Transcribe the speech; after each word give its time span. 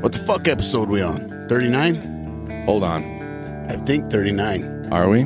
What 0.00 0.12
the 0.14 0.18
fuck 0.18 0.48
episode 0.48 0.88
we 0.88 1.02
on? 1.02 1.46
39? 1.48 2.64
Hold 2.64 2.84
on. 2.84 3.04
I 3.68 3.76
think 3.76 4.10
39. 4.10 4.88
Are 4.90 5.08
we? 5.08 5.22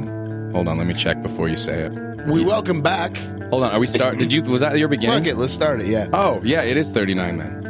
Hold 0.53 0.69
on. 0.69 0.79
Let 0.79 0.87
me 0.89 0.95
check 0.95 1.23
before 1.23 1.49
you 1.49 1.57
say 1.57 1.83
it. 1.83 1.93
We 2.27 2.45
welcome 2.45 2.83
back. 2.83 3.17
Hold 3.51 3.63
on. 3.63 3.71
Are 3.71 3.79
we 3.79 3.87
start? 3.87 4.19
Did 4.19 4.33
you? 4.33 4.43
Was 4.43 4.61
that 4.61 4.77
your 4.79 4.89
beginning? 4.89 5.19
Fuck 5.19 5.29
it, 5.29 5.37
let's 5.37 5.53
start 5.53 5.81
it, 5.81 5.87
yeah. 5.87 6.09
Oh 6.13 6.41
yeah, 6.43 6.63
it 6.63 6.77
is 6.77 6.91
39 6.91 7.37
then. 7.37 7.64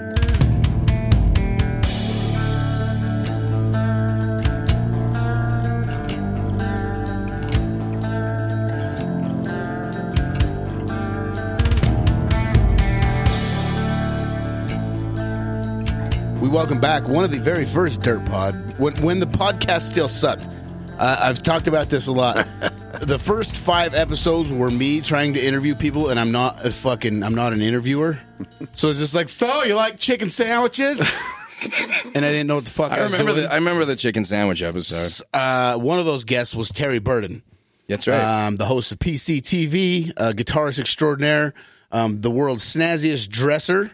Welcome 16.54 16.78
back 16.78 17.08
one 17.08 17.24
of 17.24 17.32
the 17.32 17.40
very 17.40 17.64
first 17.64 18.00
Dirt 18.00 18.24
Pod 18.26 18.78
when 18.78 18.94
when 19.02 19.18
the 19.18 19.26
podcast 19.26 19.90
still 19.90 20.06
sucked. 20.06 20.46
Uh, 20.96 21.16
I've 21.18 21.42
talked 21.42 21.66
about 21.66 21.90
this 21.90 22.06
a 22.06 22.12
lot. 22.12 22.46
the 23.00 23.18
first 23.18 23.56
five 23.56 23.92
episodes 23.92 24.52
were 24.52 24.70
me 24.70 25.00
trying 25.00 25.34
to 25.34 25.44
interview 25.44 25.74
people, 25.74 26.10
and 26.10 26.20
I'm 26.20 26.30
not 26.30 26.64
a 26.64 26.70
fucking 26.70 27.24
I'm 27.24 27.34
not 27.34 27.54
an 27.54 27.60
interviewer. 27.60 28.20
So 28.76 28.90
it's 28.90 29.00
just 29.00 29.14
like, 29.14 29.30
so 29.30 29.64
you 29.64 29.74
like 29.74 29.98
chicken 29.98 30.30
sandwiches? 30.30 31.00
and 31.60 32.24
I 32.24 32.30
didn't 32.30 32.46
know 32.46 32.54
what 32.54 32.66
the 32.66 32.70
fuck 32.70 32.92
I, 32.92 32.98
I 32.98 33.02
was 33.02 33.10
remember 33.10 33.32
doing. 33.32 33.46
the 33.46 33.52
I 33.52 33.56
remember 33.56 33.84
the 33.84 33.96
chicken 33.96 34.24
sandwich 34.24 34.62
episode. 34.62 35.26
uh, 35.34 35.76
one 35.76 35.98
of 35.98 36.04
those 36.04 36.22
guests 36.22 36.54
was 36.54 36.68
Terry 36.68 37.00
Burden. 37.00 37.42
That's 37.88 38.06
right. 38.06 38.46
um, 38.46 38.54
the 38.54 38.66
host 38.66 38.92
of 38.92 39.00
PC 39.00 39.40
TV, 39.40 40.12
uh, 40.16 40.30
guitarist 40.30 40.78
extraordinaire, 40.78 41.52
um, 41.90 42.20
the 42.20 42.30
world's 42.30 42.64
snazziest 42.64 43.28
dresser, 43.28 43.90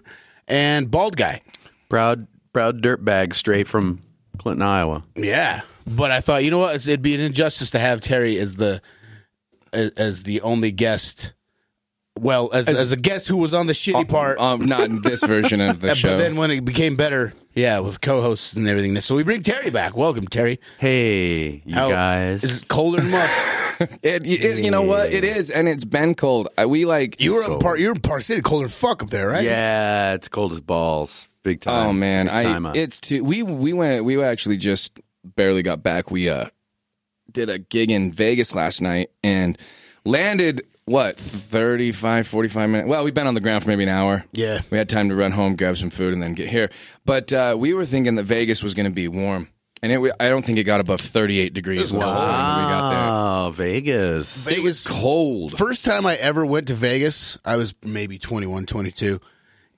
and 0.47 0.91
bald 0.91 1.17
guy. 1.17 1.41
Proud, 1.89 2.29
proud 2.53 2.83
dirtbag 2.83 3.35
straight 3.35 3.69
from 3.69 4.01
Clinton, 4.39 4.63
Iowa. 4.63 5.03
Yeah, 5.17 5.63
but 5.87 6.11
I 6.11 6.21
thought 6.21 6.45
you 6.45 6.51
know 6.51 6.59
what, 6.61 6.75
it'd 6.77 7.03
be 7.03 7.15
an 7.15 7.21
injustice 7.21 7.71
to 7.73 7.79
have 7.79 8.01
Terry 8.01 8.39
as 8.39 8.55
the 8.57 8.81
as, 9.73 9.91
as 9.93 10.23
the 10.25 10.41
only 10.43 10.73
guest. 10.73 11.33
Well, 12.19 12.51
as, 12.53 12.69
as 12.69 12.93
a 12.93 12.97
guest 12.97 13.29
who 13.29 13.39
was 13.39 13.55
on 13.55 13.67
the 13.67 13.73
shitty 13.73 14.07
part, 14.09 14.39
um, 14.39 14.67
not 14.67 14.83
in 14.83 15.01
this 15.01 15.23
version 15.23 15.61
of 15.63 15.81
the 15.81 15.95
show. 15.95 16.11
but 16.11 16.19
then 16.19 16.37
when 16.37 16.51
it 16.51 16.65
became 16.67 16.95
better, 16.97 17.33
yeah, 17.55 17.79
with 17.79 18.01
co-hosts 18.03 18.55
and 18.55 18.69
everything. 18.69 19.01
So 19.01 19.15
we 19.15 19.23
bring 19.23 19.43
Terry 19.43 19.71
back. 19.71 19.97
Welcome, 19.97 20.27
Terry. 20.27 20.61
Hey, 20.79 21.63
you 21.65 21.75
How- 21.75 21.89
guys. 21.89 22.45
is 22.45 22.63
it 22.63 22.69
colder 22.69 23.01
than 23.01 23.11
muff? 23.13 23.57
It, 24.03 24.27
it- 24.27 24.63
you 24.63 24.71
know 24.71 24.83
what? 24.83 25.11
It 25.11 25.25
is, 25.25 25.51
and 25.51 25.67
it's 25.67 25.87
been 25.87 26.15
cold. 26.15 26.49
Uh, 26.61 26.69
We 26.69 26.85
like. 26.85 27.19
You 27.19 27.33
were 27.37 27.45
up 27.45 27.61
part. 27.63 27.81
You're 27.81 27.95
in 27.95 28.01
Park 28.03 28.21
City, 28.21 28.43
colder 28.43 28.65
than 28.67 28.71
fuck 28.71 29.03
up 29.03 29.09
there, 29.09 29.29
right? 29.29 29.43
yeah, 29.43 30.13
it's 30.13 30.29
cold 30.29 30.53
as 30.53 30.61
balls. 30.61 31.27
Big 31.43 31.61
time. 31.61 31.89
Oh 31.89 31.93
man, 31.93 32.27
Big 32.27 32.35
I 32.35 32.43
time 32.43 32.67
up. 32.67 32.77
it's 32.77 33.01
too. 33.01 33.25
We 33.25 33.43
we 33.43 33.73
went. 33.73 34.05
We 34.05 34.23
actually 34.23 34.57
just 34.59 35.01
barely 35.25 35.63
got 35.63 35.83
back. 35.83 36.11
We 36.11 36.29
uh 36.29 36.47
did 37.31 37.49
a 37.51 37.59
gig 37.59 37.91
in 37.91 38.13
Vegas 38.13 38.55
last 38.55 38.83
night 38.83 39.11
and 39.23 39.57
landed 40.05 40.63
what 40.87 41.17
35 41.17 42.27
45 42.27 42.69
minutes 42.71 42.89
well 42.89 43.05
we've 43.05 43.15
been 43.15 43.29
on 43.29 43.35
the 43.35 43.41
ground 43.41 43.63
for 43.63 43.69
maybe 43.69 43.85
an 43.85 43.89
hour 43.89 44.25
Yeah. 44.33 44.63
we 44.71 44.79
had 44.79 44.89
time 44.89 45.11
to 45.11 45.15
run 45.15 45.31
home 45.31 45.55
grab 45.55 45.77
some 45.77 45.91
food 45.91 46.13
and 46.15 46.21
then 46.21 46.35
get 46.35 46.49
here 46.49 46.71
but 47.05 47.33
uh, 47.33 47.55
we 47.57 47.75
were 47.75 47.85
thinking 47.85 48.17
that 48.17 48.25
vegas 48.25 48.61
was 48.65 48.75
going 48.75 48.87
to 48.87 48.91
be 48.91 49.07
warm 49.07 49.47
and 49.83 49.93
it, 49.93 50.13
i 50.19 50.29
don't 50.29 50.45
think 50.45 50.59
it 50.59 50.65
got 50.65 50.81
above 50.81 51.01
38 51.01 51.55
degrees 51.55 51.93
the 51.93 52.01
whole 52.01 52.21
time 52.23 52.65
we 52.65 52.71
got 52.73 52.91
there 52.91 52.99
Oh, 53.09 53.51
Vegas. 53.53 54.49
it 54.49 54.65
was 54.65 54.85
cold 54.85 55.57
First 55.57 55.85
time 55.85 56.07
I 56.07 56.17
ever 56.17 56.45
went 56.45 56.67
to 56.69 56.75
Vegas, 56.75 57.39
I 57.45 57.55
was 57.57 57.75
maybe 57.85 58.19
21, 58.19 58.67
22, 58.67 59.21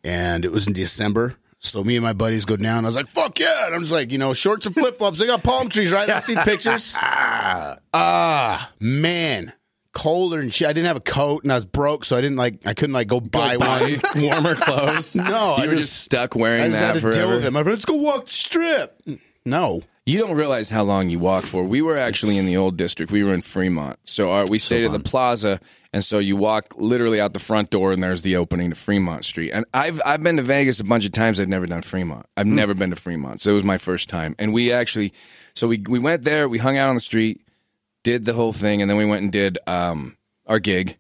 and 0.05 0.45
it 0.47 0.53
was 0.53 0.67
in 0.67 0.73
December. 0.73 1.35
So 1.65 1.83
me 1.85 1.97
and 1.97 2.03
my 2.05 2.13
buddies 2.13 2.45
go 2.45 2.57
down. 2.57 2.85
I 2.85 2.89
was 2.89 2.97
like, 2.97 3.07
"Fuck 3.07 3.39
yeah!" 3.39 3.67
And 3.67 3.75
I'm 3.75 3.81
just 3.83 3.93
like, 3.93 4.11
you 4.11 4.19
know, 4.19 4.35
shorts 4.35 4.67
and 4.67 4.75
flip 4.75 4.99
flops. 4.99 5.19
They 5.19 5.27
got 5.27 5.43
palm 5.45 5.69
trees, 5.69 5.93
right? 5.93 6.11
I 6.11 6.19
see 6.19 6.35
pictures. 6.45 6.97
Ah, 7.01 8.71
man, 8.81 9.53
colder 9.93 10.41
and 10.41 10.53
shit. 10.53 10.69
I 10.69 10.73
didn't 10.73 10.89
have 10.89 10.97
a 10.97 11.01
coat, 11.01 11.45
and 11.45 11.53
I 11.53 11.55
was 11.55 11.65
broke, 11.65 12.05
so 12.05 12.17
I 12.17 12.21
didn't 12.21 12.37
like. 12.37 12.67
I 12.67 12.75
couldn't 12.75 12.93
like 12.95 13.07
go 13.09 13.21
buy 13.21 13.57
buy 13.57 13.99
one. 14.15 14.23
warmer 14.23 14.55
clothes 14.57 15.15
No, 15.17 15.57
you 15.57 15.63
I 15.65 15.67
were 15.69 15.77
just- 15.77 16.03
stuck 16.03 16.37
I 16.37 16.41
wearing 16.41 16.71
just 16.71 16.81
that 16.81 16.87
had 16.87 16.95
to 16.95 17.01
deal 17.01 17.13
forever 17.13 17.35
with 17.37 17.45
it. 17.45 17.53
My 17.53 17.63
friend, 17.63 17.77
let's 17.77 17.85
go 17.85 17.95
walk 17.95 18.27
the 18.27 18.33
strip. 18.33 19.01
No, 19.47 19.83
You 20.05 20.19
don't 20.19 20.35
realize 20.35 20.69
how 20.69 20.83
long 20.83 21.11
you 21.11 21.21
walk 21.21 21.45
for. 21.45 21.63
We 21.63 21.81
were 21.81 21.97
actually 21.97 22.37
in 22.37 22.45
the 22.45 22.57
old 22.57 22.77
district. 22.77 23.13
We 23.13 23.23
were 23.23 23.33
in 23.33 23.41
Fremont. 23.41 24.01
So 24.03 24.33
our, 24.33 24.45
we 24.51 24.59
stayed 24.59 24.85
at 24.85 24.91
the 24.91 24.99
plaza, 24.99 25.61
and 25.93 26.03
so 26.03 26.19
you 26.19 26.35
walk 26.37 26.75
literally 26.77 27.21
out 27.21 27.35
the 27.35 27.39
front 27.39 27.71
door, 27.71 27.93
and 27.93 28.03
there's 28.03 28.23
the 28.23 28.35
opening 28.35 28.71
to 28.71 28.77
Fremont 28.77 29.25
Street. 29.25 29.53
And 29.53 29.65
I've 29.73 30.03
I've 30.05 30.21
been 30.21 30.39
to 30.39 30.43
Vegas 30.43 30.81
a 30.81 30.85
bunch 30.85 31.07
of 31.07 31.13
times. 31.13 31.39
I've 31.39 31.49
never 31.49 31.69
done 31.69 31.83
Fremont. 31.83 32.27
I've 32.37 32.49
never 32.49 32.75
been 32.75 32.91
to 32.91 32.97
Fremont, 32.97 33.41
so 33.41 33.51
it 33.51 33.55
was 33.55 33.63
my 33.63 33.77
first 33.77 34.09
time. 34.09 34.35
And 34.41 34.53
we 34.53 34.73
actually, 34.73 35.13
so 35.55 35.69
we 35.69 35.85
we 35.89 36.01
went 36.01 36.25
there. 36.25 36.49
We 36.49 36.59
hung 36.59 36.77
out 36.77 36.89
on 36.89 36.97
the 36.97 37.01
street, 37.01 37.41
did 38.03 38.25
the 38.25 38.33
whole 38.33 38.53
thing, 38.53 38.83
and 38.83 38.91
then 38.91 38.99
we 38.99 39.05
went 39.05 39.23
and 39.23 39.31
did 39.31 39.59
um, 39.69 40.17
our 40.49 40.59
gig, 40.59 40.97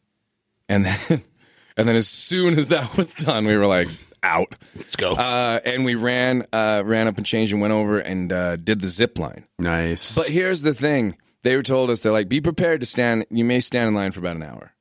and 0.68 0.84
then 0.84 1.24
and 1.76 1.88
then 1.88 1.96
as 1.96 2.06
soon 2.06 2.56
as 2.56 2.68
that 2.68 2.96
was 2.96 3.14
done, 3.14 3.46
we 3.46 3.56
were 3.56 3.66
like 3.66 3.88
out. 4.22 4.54
let's 4.76 4.96
go. 4.96 5.12
Uh, 5.14 5.60
and 5.64 5.84
we 5.84 5.94
ran 5.94 6.46
uh, 6.52 6.82
ran 6.84 7.08
up 7.08 7.16
and 7.16 7.26
changed 7.26 7.52
and 7.52 7.60
went 7.60 7.72
over 7.72 7.98
and 7.98 8.32
uh, 8.32 8.56
did 8.56 8.80
the 8.80 8.86
zip 8.86 9.18
line. 9.18 9.44
nice. 9.58 10.14
But 10.14 10.28
here's 10.28 10.62
the 10.62 10.74
thing: 10.74 11.16
they 11.42 11.56
were 11.56 11.62
told 11.62 11.90
us 11.90 12.00
they're 12.00 12.12
like, 12.12 12.28
be 12.28 12.40
prepared 12.40 12.80
to 12.80 12.86
stand. 12.86 13.26
You 13.30 13.44
may 13.44 13.60
stand 13.60 13.88
in 13.88 13.94
line 13.94 14.12
for 14.12 14.20
about 14.20 14.36
an 14.36 14.42
hour. 14.42 14.72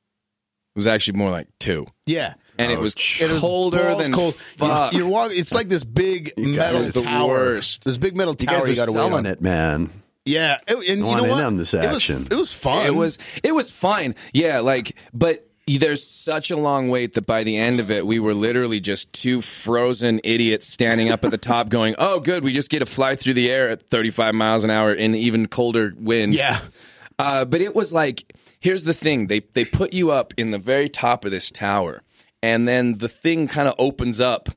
It 0.74 0.78
was 0.78 0.86
actually 0.86 1.18
more 1.18 1.30
like 1.30 1.48
two, 1.60 1.86
yeah. 2.06 2.32
and 2.58 2.72
it 2.72 2.80
was 2.80 2.94
It 3.20 3.28
colder 3.40 3.82
balls 3.90 3.98
than 4.02 4.12
cold. 4.12 4.34
fuck. 4.34 4.94
You're 4.94 5.06
walking. 5.06 5.36
It's 5.38 5.52
like 5.52 5.68
this 5.68 5.84
big 5.84 6.32
metal 6.38 6.80
It's 6.82 6.94
the 6.94 7.02
tower. 7.02 7.28
worst. 7.28 7.84
This 7.84 7.98
big 7.98 8.16
metal 8.16 8.34
you 8.38 8.46
tower 8.46 8.60
guys 8.60 8.68
you 8.68 8.72
are 8.72 8.76
got 8.76 8.84
to 8.86 8.92
wait 8.92 8.98
selling 8.98 9.26
on. 9.26 9.26
it, 9.26 9.42
man. 9.42 9.90
Yeah, 10.24 10.58
it- 10.66 10.88
and 10.88 11.00
you 11.00 11.04
want 11.04 11.18
know 11.18 11.24
in 11.24 11.30
what? 11.32 11.42
on 11.44 11.56
this 11.58 11.74
It 11.74 11.78
was- 11.78 11.96
action. 11.96 12.26
It 12.30 12.36
was, 12.36 12.54
fun. 12.54 12.86
It 12.86 12.94
was 12.94 13.18
it 13.42 13.52
was 13.52 13.70
fine. 13.70 14.14
Yeah, 14.32 14.60
like 14.60 14.96
but 15.12 15.46
there's 15.66 16.06
such 16.06 16.50
a 16.50 16.56
long 16.56 16.88
wait 16.88 17.14
that 17.14 17.26
by 17.26 17.44
the 17.44 17.56
end 17.56 17.78
of 17.80 17.90
it 17.90 18.06
we 18.06 18.18
were 18.18 18.34
literally 18.34 18.80
just 18.80 19.12
two 19.12 19.40
frozen 19.40 20.20
idiots 20.24 20.66
standing 20.66 21.08
up 21.08 21.24
at 21.24 21.30
the 21.30 21.38
top 21.38 21.68
going, 21.78 21.94
"Oh 21.98 22.20
good, 22.20 22.42
we 22.44 22.52
just 22.52 22.70
get 22.70 22.80
to 22.80 22.86
fly 22.86 23.14
through 23.16 23.34
the 23.34 23.50
air 23.50 23.68
at 23.70 23.82
35 23.82 24.34
miles 24.34 24.64
an 24.64 24.70
hour 24.70 24.92
in 24.92 25.14
even 25.14 25.46
colder 25.46 25.94
wind." 25.96 26.34
Yeah, 26.34 26.60
Uh, 27.18 27.44
but 27.44 27.60
it 27.60 27.74
was 27.74 27.92
like, 27.92 28.34
here's 28.60 28.84
the 28.84 28.92
thing: 28.94 29.28
they 29.28 29.40
they 29.40 29.64
put 29.64 29.92
you 29.92 30.10
up 30.10 30.34
in 30.36 30.50
the 30.50 30.58
very 30.58 30.88
top 30.88 31.24
of 31.24 31.30
this 31.30 31.50
tower, 31.50 32.02
and 32.42 32.66
then 32.66 32.98
the 32.98 33.08
thing 33.08 33.46
kind 33.46 33.68
of 33.68 33.74
opens 33.78 34.20
up, 34.20 34.48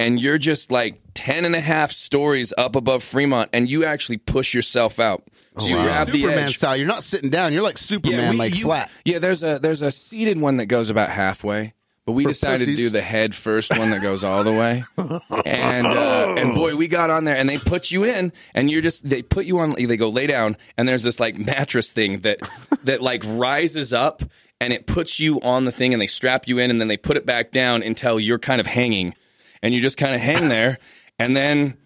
and 0.00 0.20
you're 0.20 0.38
just 0.38 0.70
like 0.70 1.00
10 1.12 1.44
and 1.44 1.54
a 1.54 1.60
half 1.60 1.92
stories 1.92 2.54
up 2.56 2.74
above 2.74 3.02
Fremont, 3.02 3.50
and 3.52 3.70
you 3.70 3.84
actually 3.84 4.16
push 4.16 4.54
yourself 4.54 4.98
out. 4.98 5.24
So 5.58 5.68
you 5.68 5.74
grab 5.82 6.06
the 6.08 6.20
Superman 6.20 6.38
edge. 6.44 6.56
style. 6.56 6.76
You're 6.76 6.86
not 6.88 7.02
sitting 7.04 7.30
down. 7.30 7.52
You're 7.52 7.62
like 7.62 7.78
Superman, 7.78 8.32
we- 8.32 8.36
like 8.38 8.56
you- 8.56 8.64
flat. 8.64 8.90
Yeah, 9.04 9.18
there's 9.20 9.42
a 9.44 9.58
there's 9.58 9.82
a 9.82 9.90
seated 9.90 10.40
one 10.40 10.56
that 10.58 10.66
goes 10.66 10.90
about 10.90 11.10
halfway. 11.10 11.74
But 12.06 12.12
we 12.12 12.26
decided 12.26 12.66
pussies. 12.66 12.76
to 12.76 12.82
do 12.82 12.90
the 12.90 13.00
head 13.00 13.34
first 13.34 13.78
one 13.78 13.90
that 13.92 14.02
goes 14.02 14.24
all 14.24 14.44
the 14.44 14.52
way, 14.52 14.84
and 15.46 15.86
uh, 15.86 16.34
and 16.36 16.54
boy, 16.54 16.76
we 16.76 16.86
got 16.86 17.08
on 17.08 17.24
there, 17.24 17.34
and 17.34 17.48
they 17.48 17.56
put 17.56 17.90
you 17.90 18.04
in, 18.04 18.30
and 18.54 18.70
you're 18.70 18.82
just 18.82 19.08
they 19.08 19.22
put 19.22 19.46
you 19.46 19.58
on. 19.60 19.72
They 19.72 19.96
go 19.96 20.10
lay 20.10 20.26
down, 20.26 20.58
and 20.76 20.86
there's 20.86 21.02
this 21.02 21.18
like 21.18 21.38
mattress 21.38 21.92
thing 21.92 22.20
that 22.20 22.40
that 22.84 23.00
like 23.00 23.22
rises 23.24 23.94
up, 23.94 24.22
and 24.60 24.70
it 24.70 24.86
puts 24.86 25.18
you 25.18 25.40
on 25.40 25.64
the 25.64 25.72
thing, 25.72 25.94
and 25.94 26.02
they 26.02 26.06
strap 26.06 26.46
you 26.46 26.58
in, 26.58 26.70
and 26.70 26.78
then 26.78 26.88
they 26.88 26.98
put 26.98 27.16
it 27.16 27.24
back 27.24 27.52
down 27.52 27.82
until 27.82 28.20
you're 28.20 28.38
kind 28.38 28.60
of 28.60 28.66
hanging, 28.66 29.14
and 29.62 29.72
you 29.72 29.80
just 29.80 29.96
kind 29.96 30.14
of 30.14 30.20
hang 30.20 30.50
there, 30.50 30.78
and 31.18 31.34
then 31.34 31.78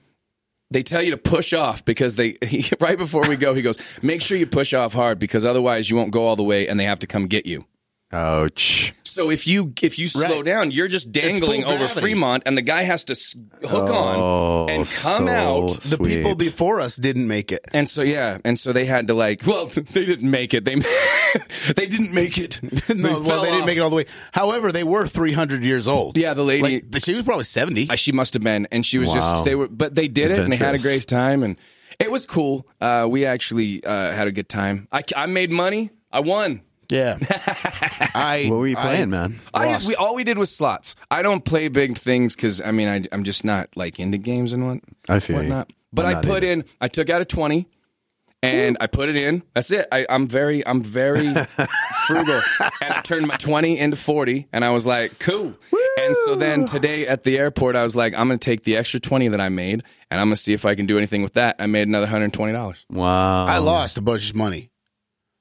they 0.71 0.83
tell 0.83 1.03
you 1.03 1.11
to 1.11 1.17
push 1.17 1.53
off 1.53 1.85
because 1.85 2.15
they 2.17 2.37
he, 2.43 2.71
right 2.81 2.99
before 2.99 3.27
we 3.29 3.37
go 3.37 3.55
he 3.55 3.63
goes 3.63 3.79
make 4.03 4.23
sure 4.23 4.37
you 4.37 4.47
push 4.47 4.75
off 4.75 4.93
hard 4.93 5.19
because 5.19 5.45
otherwise 5.45 5.91
you 5.91 5.97
won't 5.97 6.11
go 6.11 6.27
all 6.27 6.37
the 6.37 6.43
way 6.43 6.69
and 6.69 6.79
they 6.79 6.85
have 6.85 6.99
to 7.01 7.07
come 7.07 7.27
get 7.27 7.47
you 7.47 7.65
Ouch. 8.13 8.95
so 9.05 9.31
if 9.31 9.47
you 9.47 9.73
if 9.83 9.99
you 9.99 10.07
slow 10.07 10.37
Right. 10.37 10.45
down 10.45 10.71
you're 10.71 10.89
just 10.89 11.13
dangling 11.13 11.65
over 11.65 11.77
gravity. 11.79 12.01
fremont 12.01 12.43
and 12.47 12.57
the 12.57 12.63
guy 12.63 12.83
has 12.85 13.05
to 13.05 13.15
hook 13.69 13.89
Oh, 13.91 14.65
on 14.65 14.71
and 14.71 14.87
come 14.87 15.27
so 15.27 15.29
out 15.29 15.81
The 15.83 15.99
people 15.99 16.35
before 16.35 16.81
us 16.81 16.97
didn't 16.97 17.29
make 17.29 17.53
it. 17.53 17.61
and 17.75 17.87
so 17.89 18.03
yeah 18.03 18.39
and 18.45 18.59
so 18.59 18.73
they 18.73 18.87
had 18.87 19.09
to 19.09 19.15
like 19.15 19.47
well 19.47 19.67
they 19.97 20.07
didn't 20.07 20.31
make 20.31 20.55
it 20.55 20.65
they 20.65 20.77
they 21.77 21.87
didn't 21.87 22.13
make 22.15 22.39
it 22.39 22.61
no, 22.95 23.11
well, 23.13 23.25
fell 23.25 23.43
they 23.43 23.51
didn't 23.51 23.67
make 23.67 23.77
it 23.77 23.81
all 23.81 23.91
the 23.91 23.97
way. 23.97 24.07
However, 24.33 24.73
they 24.73 24.85
were 24.85 25.07
300 25.07 25.63
years 25.63 25.87
old. 25.87 26.17
yeah 26.17 26.33
the 26.33 26.43
lady 26.45 26.83
like 26.91 27.05
she 27.05 27.15
was 27.15 27.25
probably 27.27 27.45
70. 27.45 27.91
Uh, 27.91 27.97
she 27.97 28.13
must 28.13 28.33
have 28.35 28.43
been, 28.43 28.67
and 28.73 28.87
she 28.87 28.97
was 28.99 29.09
Wow. 29.11 29.15
just 29.17 29.45
they 29.45 29.55
were, 29.55 29.69
but 29.69 29.95
they 29.95 30.09
did 30.09 30.31
it, 30.31 30.39
and 30.39 30.51
they 30.53 30.57
had 30.57 30.75
a 30.75 30.79
great 30.79 31.07
time, 31.07 31.43
and 31.43 31.57
it 31.99 32.11
was 32.11 32.25
cool. 32.27 32.67
Uh, 32.81 33.07
we 33.11 33.27
actually 33.27 33.85
uh, 33.85 34.13
had 34.13 34.29
a 34.29 34.33
good 34.33 34.49
time. 34.49 34.87
I, 34.93 35.03
I 35.17 35.27
made 35.27 35.51
money. 35.51 35.91
I 36.13 36.21
won. 36.21 36.63
Yeah. 36.91 37.19
I. 38.15 38.47
What 38.49 38.57
were 38.59 38.67
you 38.67 38.77
I- 38.79 38.83
playing, 38.83 39.11
man? 39.11 39.39
I 39.55 39.69
just 39.73 39.89
we 39.89 39.95
all 39.95 40.15
we 40.15 40.25
did 40.25 40.39
was 40.39 40.55
slots. 40.55 40.95
I 41.11 41.23
don't 41.23 41.45
play 41.45 41.69
big 41.69 41.97
things 41.97 42.35
because 42.37 42.61
I 42.61 42.71
mean 42.71 42.89
I, 42.89 43.03
I'm 43.13 43.25
just 43.25 43.45
not 43.45 43.77
like 43.77 43.99
into 44.01 44.19
games 44.19 44.53
and 44.53 44.67
what 44.67 44.79
I 45.09 45.21
feel 45.21 45.37
you. 45.37 45.43
whatnot. 45.43 45.73
But 45.93 46.05
I'm 46.05 46.11
I 46.11 46.15
not 46.15 46.25
put 46.25 46.43
either. 46.45 46.53
in. 46.53 46.65
I 46.81 46.89
took 46.89 47.11
out 47.11 47.21
a 47.21 47.25
twenty. 47.25 47.69
And 48.41 48.77
I 48.81 48.87
put 48.87 49.09
it 49.09 49.17
in. 49.17 49.43
That's 49.53 49.73
it. 49.73 49.89
I, 49.91 50.07
I'm 50.09 50.29
very, 50.29 50.65
I'm 50.65 50.81
very 50.81 51.27
frugal. 52.07 52.41
And 52.81 52.95
I 52.95 53.01
turned 53.03 53.27
my 53.27 53.37
20 53.37 53.77
into 53.77 53.97
40, 53.97 54.47
and 54.53 54.65
I 54.65 54.71
was 54.71 54.87
like, 54.87 55.19
cool. 55.19 55.55
And 55.99 56.17
so 56.25 56.37
then 56.37 56.65
today 56.65 57.09
at 57.09 57.25
the 57.25 57.37
airport, 57.37 57.75
I 57.75 57.83
was 57.83 57.97
like, 57.97 58.15
I'm 58.15 58.29
going 58.29 58.39
to 58.39 58.45
take 58.45 58.63
the 58.63 58.77
extra 58.77 59.01
20 59.01 59.27
that 59.31 59.41
I 59.41 59.49
made 59.49 59.83
and 60.09 60.21
I'm 60.21 60.29
going 60.29 60.37
to 60.37 60.41
see 60.41 60.53
if 60.53 60.65
I 60.65 60.77
can 60.77 60.87
do 60.87 60.97
anything 60.97 61.23
with 61.25 61.35
that. 61.35 61.57
I 61.59 61.67
made 61.67 61.89
another 61.89 62.07
$120. 62.07 62.85
Wow. 62.91 63.47
I 63.47 63.59
lost 63.59 63.99
a 63.99 64.03
bunch 64.03 64.31
of 64.31 64.37
money. 64.37 64.71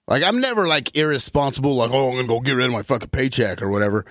Like 0.07 0.23
I'm 0.23 0.39
never 0.39 0.67
like 0.67 0.95
irresponsible, 0.95 1.75
like 1.75 1.91
oh 1.91 2.09
I'm 2.11 2.15
gonna 2.15 2.27
go 2.27 2.39
get 2.39 2.53
rid 2.53 2.67
of 2.67 2.71
my 2.71 2.81
fucking 2.83 3.09
paycheck 3.09 3.61
or 3.61 3.69
whatever. 3.69 4.05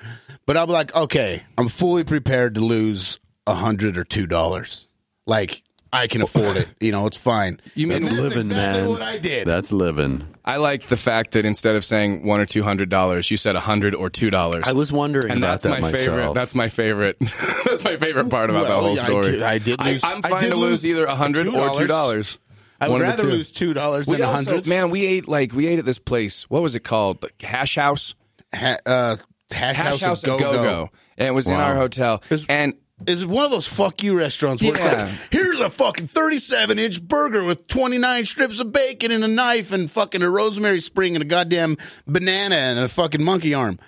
But 0.46 0.56
I'm 0.56 0.68
like, 0.68 0.94
okay, 0.94 1.42
I'm 1.56 1.68
fully 1.68 2.04
prepared 2.04 2.54
to 2.56 2.60
lose 2.60 3.18
a 3.46 3.54
hundred 3.54 3.96
or 3.96 4.04
two 4.04 4.26
dollars. 4.26 4.88
Like 5.26 5.62
I 5.92 6.06
can 6.08 6.20
afford 6.20 6.58
it. 6.58 6.68
You 6.80 6.92
know, 6.92 7.06
it's 7.06 7.16
fine. 7.16 7.60
You 7.74 7.86
mean 7.86 8.00
That's 8.02 8.10
That's 8.10 8.20
living, 8.22 8.38
exactly 8.38 8.82
man. 8.82 8.90
what 8.90 9.02
I 9.02 9.18
did. 9.18 9.46
That's 9.46 9.72
living. 9.72 10.26
I 10.44 10.58
like 10.58 10.82
the 10.82 10.96
fact 10.96 11.30
that 11.32 11.44
instead 11.46 11.74
of 11.76 11.84
saying 11.84 12.24
one 12.26 12.40
or 12.40 12.46
two 12.46 12.62
hundred 12.62 12.90
dollars, 12.90 13.30
you 13.30 13.36
said 13.38 13.56
a 13.56 13.60
hundred 13.60 13.94
or 13.94 14.10
two 14.10 14.28
dollars. 14.28 14.64
I 14.66 14.72
was 14.72 14.92
wondering 14.92 15.30
and 15.30 15.38
about 15.38 15.62
that's 15.62 15.62
that 15.62 15.70
my 15.70 15.80
myself. 15.80 16.04
favorite. 16.04 16.34
That's 16.34 16.54
my 16.54 16.68
favorite. 16.68 17.16
that's 17.64 17.82
my 17.82 17.96
favorite 17.96 18.28
part 18.28 18.50
about 18.50 18.68
Well, 18.68 18.80
the 18.80 18.86
whole 18.86 18.96
yeah, 18.96 19.02
I 19.02 19.06
story. 19.06 19.30
could- 19.32 19.42
I 19.42 19.58
did 19.58 19.82
lose- 19.82 20.04
I'm 20.04 20.20
I 20.22 20.28
fine 20.28 20.42
did 20.42 20.50
to 20.50 20.56
lose 20.56 20.70
lose 20.84 20.86
either 20.86 21.06
a 21.06 21.14
hundred 21.16 21.46
or 21.48 21.70
two 21.70 21.84
$2. 21.84 21.88
dollars. 21.88 22.38
I 22.80 22.88
would 22.88 23.00
rather 23.00 23.24
lose 23.24 23.50
two 23.50 23.72
dollars 23.74 24.06
than 24.06 24.20
a 24.20 24.24
also- 24.26 24.50
hundred. 24.50 24.66
man, 24.66 24.90
we 24.90 25.06
ate 25.06 25.28
like 25.28 25.52
we 25.52 25.66
ate 25.66 25.78
at 25.78 25.84
this 25.84 25.98
place. 25.98 26.44
What 26.50 26.62
was 26.62 26.74
it 26.74 26.80
called? 26.80 27.20
The 27.22 27.30
Hash 27.46 27.74
House. 27.76 28.14
Ha- 28.54 28.78
uh, 28.86 29.16
hash, 29.52 29.76
Hash 29.76 30.00
House, 30.00 30.22
of 30.22 30.26
Go 30.26 30.38
Go 30.38 30.52
Go. 30.62 30.90
and 31.18 31.28
it 31.28 31.32
was 31.32 31.46
in 31.46 31.54
our 31.54 31.74
hotel. 31.74 32.22
And 32.48 32.74
Is 33.06 33.26
one 33.26 33.44
of 33.44 33.50
those 33.50 33.66
fuck 33.68 34.02
you 34.02 34.16
restaurants 34.16 34.62
where 34.62 34.74
Yeah. 34.74 35.06
it's 35.08 35.20
like, 35.20 35.30
here's 35.30 35.58
a 35.60 35.68
fucking 35.68 36.06
37 36.06 36.78
inch 36.78 37.02
burger 37.02 37.44
with 37.44 37.66
29 37.66 38.24
strips 38.24 38.58
of 38.60 38.72
bacon 38.72 39.12
and 39.12 39.22
a 39.22 39.28
knife 39.28 39.70
and 39.72 39.90
fucking 39.90 40.22
a 40.22 40.30
rosemary 40.30 40.80
spring 40.80 41.14
and 41.14 41.22
a 41.22 41.26
goddamn 41.26 41.76
banana 42.06 42.54
and 42.54 42.78
a 42.78 42.88
fucking 42.88 43.22
monkey 43.22 43.52
arm. 43.52 43.78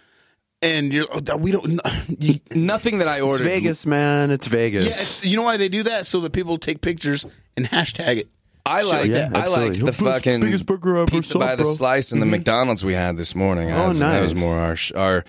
And 0.61 0.93
you're, 0.93 1.07
oh, 1.11 1.37
we 1.37 1.53
don't, 1.53 1.81
you, 2.19 2.41
nothing 2.55 2.99
that 2.99 3.09
I 3.09 3.23
It's 3.23 3.33
ordered. 3.33 3.45
Vegas, 3.45 3.87
man. 3.87 4.31
It's 4.31 4.47
Vegas. 4.49 4.85
yeah, 4.85 4.91
it's, 4.91 5.25
you 5.25 5.37
know 5.37 5.45
why 5.45 5.57
they 5.57 5.69
do 5.71 5.85
that? 5.85 6.05
So 6.05 6.21
that 6.21 6.33
people 6.33 6.59
take 6.59 6.81
pictures 6.83 7.25
and 7.57 7.65
hashtag 7.67 8.17
it. 8.19 8.29
I 8.69 8.83
liked, 8.83 9.09
Yeah, 9.09 9.31
I 9.35 9.47
liked 9.47 9.81
the 9.85 9.93
fucking 9.93 10.41
biggest 10.41 10.67
burger 10.67 10.99
I 10.99 11.03
ever 11.03 11.11
pizza 11.11 11.33
saw, 11.33 11.39
by 11.41 11.57
the 11.57 11.63
bro. 11.65 11.75
slice 11.75 12.13
and 12.13 12.21
the 12.23 12.27
McDonald's 12.27 12.85
we 12.85 12.95
had 12.95 13.17
this 13.17 13.35
morning. 13.35 13.71
Oh, 13.71 13.77
That 13.77 13.89
was- 13.89 13.99
That 13.99 14.21
was 14.23 14.35
more 14.35 14.59
our 14.59 14.77
our 14.97 15.25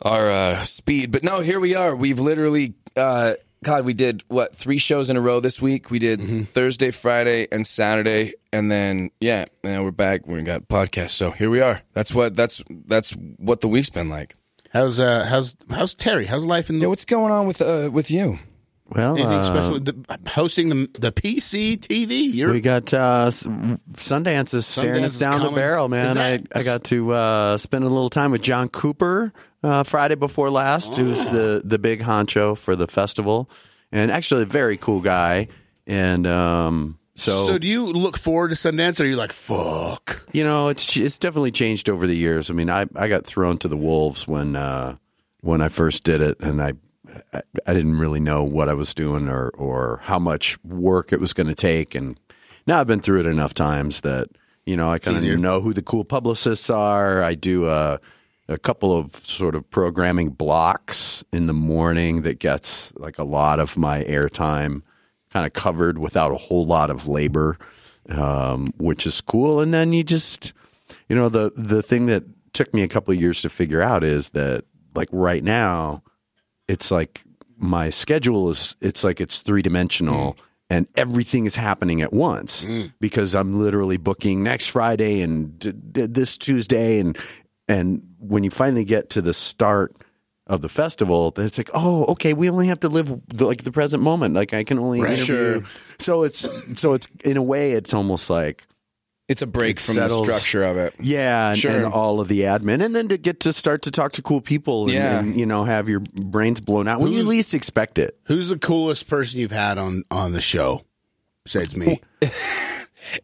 our 0.00 0.30
uh, 0.30 0.62
speed. 0.64 1.12
But 1.12 1.22
no, 1.22 1.40
here 1.40 1.60
we 1.60 1.74
are. 1.74 1.94
We've 1.94 2.18
literally, 2.18 2.74
uh, 2.96 3.34
God, 3.62 3.84
we 3.84 3.94
did 3.94 4.24
what 4.28 4.54
three 4.54 4.78
shows 4.78 5.10
in 5.10 5.16
a 5.16 5.20
row 5.20 5.38
this 5.40 5.62
week. 5.62 5.90
We 5.90 5.98
did 6.00 6.18
Mm-hmm. 6.20 6.42
Thursday, 6.44 6.90
Friday, 6.90 7.46
and 7.52 7.64
Saturday, 7.66 8.34
and 8.52 8.70
then 8.70 9.10
yeah, 9.20 9.44
now 9.62 9.84
we're 9.84 9.92
back. 9.92 10.26
We 10.26 10.42
got 10.42 10.66
podcasts. 10.68 11.10
So 11.10 11.30
here 11.30 11.50
we 11.50 11.60
are. 11.60 11.82
That's 11.94 12.12
what 12.14 12.34
that's 12.34 12.62
that's 12.68 13.12
what 13.38 13.60
the 13.60 13.68
week's 13.68 13.90
been 13.90 14.08
like. 14.08 14.34
How's, 14.72 14.98
uh, 14.98 15.26
how's, 15.28 15.54
how's 15.68 15.94
Terry? 15.94 16.24
How's 16.24 16.46
life 16.46 16.70
in 16.70 16.78
the, 16.78 16.84
Yeah, 16.84 16.88
what's 16.88 17.04
going 17.04 17.30
on 17.30 17.46
with 17.46 17.60
uh, 17.60 17.90
with 17.92 18.10
you? 18.10 18.38
Well, 18.94 19.16
anything 19.16 19.32
uh, 19.32 19.42
special? 19.44 19.80
The, 19.80 20.18
hosting 20.28 20.68
the, 20.68 20.88
the 20.98 21.12
PC 21.12 21.78
TV? 21.78 22.32
You're, 22.32 22.52
We 22.52 22.60
got 22.60 22.92
uh, 22.92 23.28
Sundance 23.30 24.54
is 24.54 24.66
staring 24.66 25.02
Sundance 25.02 25.06
us 25.06 25.18
down 25.18 25.42
the 25.42 25.50
barrel, 25.50 25.88
man. 25.88 26.16
I, 26.18 26.36
that- 26.38 26.48
I 26.54 26.62
got 26.62 26.84
to 26.84 27.12
uh, 27.12 27.56
spend 27.58 27.84
a 27.84 27.88
little 27.88 28.10
time 28.10 28.30
with 28.30 28.42
John 28.42 28.68
Cooper 28.68 29.32
uh, 29.62 29.82
Friday 29.84 30.14
before 30.16 30.50
last, 30.50 30.96
who's 30.96 31.24
the, 31.26 31.62
the 31.64 31.78
big 31.78 32.00
honcho 32.00 32.56
for 32.56 32.76
the 32.76 32.86
festival, 32.86 33.48
and 33.90 34.10
actually 34.10 34.42
a 34.42 34.46
very 34.46 34.76
cool 34.76 35.00
guy. 35.00 35.48
And 35.86 36.26
um, 36.26 36.98
so, 37.14 37.46
so 37.46 37.58
do 37.58 37.66
you 37.66 37.86
look 37.92 38.16
forward 38.18 38.48
to 38.50 38.54
Sundance 38.54 39.00
or 39.00 39.04
are 39.04 39.06
you 39.06 39.16
like, 39.16 39.32
fuck? 39.32 40.26
you 40.32 40.44
know, 40.44 40.68
it's 40.68 40.96
it's 40.96 41.18
definitely 41.18 41.50
changed 41.50 41.88
over 41.88 42.06
the 42.06 42.16
years. 42.16 42.50
I 42.50 42.54
mean, 42.54 42.70
I, 42.70 42.86
I 42.96 43.08
got 43.08 43.26
thrown 43.26 43.58
to 43.58 43.68
the 43.68 43.76
wolves 43.76 44.26
when 44.28 44.56
uh, 44.56 44.96
when 45.40 45.60
I 45.60 45.68
first 45.68 46.04
did 46.04 46.20
it, 46.20 46.38
and 46.40 46.62
I 46.62 46.72
I, 47.32 47.42
I 47.66 47.74
didn't 47.74 47.98
really 47.98 48.20
know 48.20 48.44
what 48.44 48.68
I 48.68 48.74
was 48.74 48.94
doing 48.94 49.28
or 49.28 49.50
or 49.50 50.00
how 50.04 50.18
much 50.18 50.62
work 50.64 51.12
it 51.12 51.20
was 51.20 51.32
going 51.32 51.48
to 51.48 51.54
take. 51.54 51.94
And 51.94 52.18
now 52.66 52.80
I've 52.80 52.86
been 52.86 53.00
through 53.00 53.20
it 53.20 53.26
enough 53.26 53.54
times 53.54 54.02
that 54.02 54.28
you 54.66 54.76
know 54.76 54.92
I 54.92 54.98
kind 54.98 55.16
of 55.16 55.38
know 55.38 55.60
who 55.60 55.72
the 55.72 55.82
cool 55.82 56.04
publicists 56.04 56.70
are. 56.70 57.22
I 57.22 57.34
do 57.34 57.68
a 57.68 58.00
a 58.48 58.58
couple 58.58 58.96
of 58.96 59.10
sort 59.10 59.54
of 59.54 59.68
programming 59.70 60.30
blocks 60.30 61.24
in 61.32 61.46
the 61.46 61.52
morning 61.52 62.22
that 62.22 62.38
gets 62.38 62.92
like 62.96 63.18
a 63.18 63.24
lot 63.24 63.60
of 63.60 63.76
my 63.76 64.02
airtime 64.04 64.82
kind 65.30 65.46
of 65.46 65.52
covered 65.52 65.98
without 65.98 66.32
a 66.32 66.36
whole 66.36 66.66
lot 66.66 66.90
of 66.90 67.08
labor, 67.08 67.56
um, 68.10 68.72
which 68.76 69.06
is 69.06 69.20
cool. 69.20 69.60
And 69.60 69.72
then 69.72 69.92
you 69.92 70.04
just, 70.04 70.52
you 71.08 71.16
know, 71.16 71.28
the 71.28 71.52
the 71.56 71.82
thing 71.82 72.06
that 72.06 72.24
took 72.52 72.74
me 72.74 72.82
a 72.82 72.88
couple 72.88 73.14
of 73.14 73.20
years 73.20 73.40
to 73.42 73.48
figure 73.48 73.82
out 73.82 74.04
is 74.04 74.30
that 74.30 74.64
like 74.94 75.08
right 75.10 75.42
now, 75.42 76.02
it's 76.72 76.90
like 76.90 77.22
my 77.58 77.90
schedule 77.90 78.48
is 78.48 78.76
it's 78.80 79.04
like 79.04 79.20
it's 79.20 79.38
three 79.38 79.62
dimensional. 79.62 80.32
Mm. 80.32 80.38
And 80.70 80.86
everything 80.96 81.44
is 81.44 81.54
happening 81.54 82.00
at 82.00 82.14
once 82.14 82.64
mm. 82.64 82.90
because 82.98 83.36
I'm 83.36 83.60
literally 83.60 83.98
booking 83.98 84.42
next 84.42 84.68
Friday 84.68 85.20
and 85.20 85.58
d- 85.58 85.72
d- 85.72 86.06
this 86.06 86.38
Tuesday 86.38 86.98
and 86.98 87.18
and 87.68 88.00
when 88.18 88.42
you 88.42 88.48
finally 88.48 88.86
get 88.86 89.10
to 89.10 89.20
the 89.20 89.34
start 89.34 89.94
of 90.46 90.62
the 90.62 90.70
festival, 90.70 91.30
then 91.30 91.44
it's 91.44 91.58
like, 91.58 91.68
oh, 91.74 92.06
okay, 92.06 92.32
we 92.32 92.48
only 92.48 92.68
have 92.68 92.80
to 92.80 92.88
live 92.88 93.20
the, 93.28 93.44
like 93.44 93.64
the 93.64 93.70
present 93.70 94.02
moment. 94.02 94.34
Like 94.34 94.54
I 94.54 94.64
can 94.64 94.78
only 94.78 95.00
interview. 95.00 95.24
Sure. 95.24 95.62
So 95.98 96.22
it's 96.22 96.46
so 96.80 96.94
it's 96.94 97.06
in 97.22 97.36
a 97.36 97.42
way, 97.42 97.72
it's 97.72 97.92
almost 97.92 98.30
like 98.30 98.64
It's 99.32 99.42
a 99.42 99.46
break 99.46 99.78
It 99.78 99.80
from 99.80 99.94
settles- 99.94 100.20
the 100.20 100.26
structure 100.26 100.62
of 100.62 100.76
it. 100.76 100.94
yeah, 101.00 101.48
and, 101.48 101.58
Sure. 101.58 101.72
and 101.72 101.84
all 101.86 102.20
of 102.20 102.28
the 102.28 102.42
admin, 102.42 102.84
and 102.84 102.94
then 102.94 103.08
to 103.08 103.16
get 103.18 103.40
to 103.40 103.52
start 103.52 103.82
to 103.82 103.90
talk 103.90 104.12
to 104.12 104.22
cool 104.22 104.40
people, 104.40 104.84
and, 104.84 104.92
Yeah. 104.92 105.18
and 105.18 105.34
you 105.38 105.46
know 105.46 105.64
have 105.64 105.88
your 105.88 106.00
brains 106.00 106.60
blown 106.60 106.86
out 106.86 107.00
when 107.00 107.12
you 107.12 107.24
least 107.24 107.54
expect 107.54 107.98
it. 107.98 108.16
Who's 108.24 108.50
the 108.50 108.58
coolest 108.58 109.08
person 109.08 109.40
you've 109.40 109.50
had 109.50 109.78
on, 109.78 110.04
on 110.10 110.32
the 110.32 110.40
show? 110.40 110.84
Besides 111.44 111.76
me. 111.76 112.00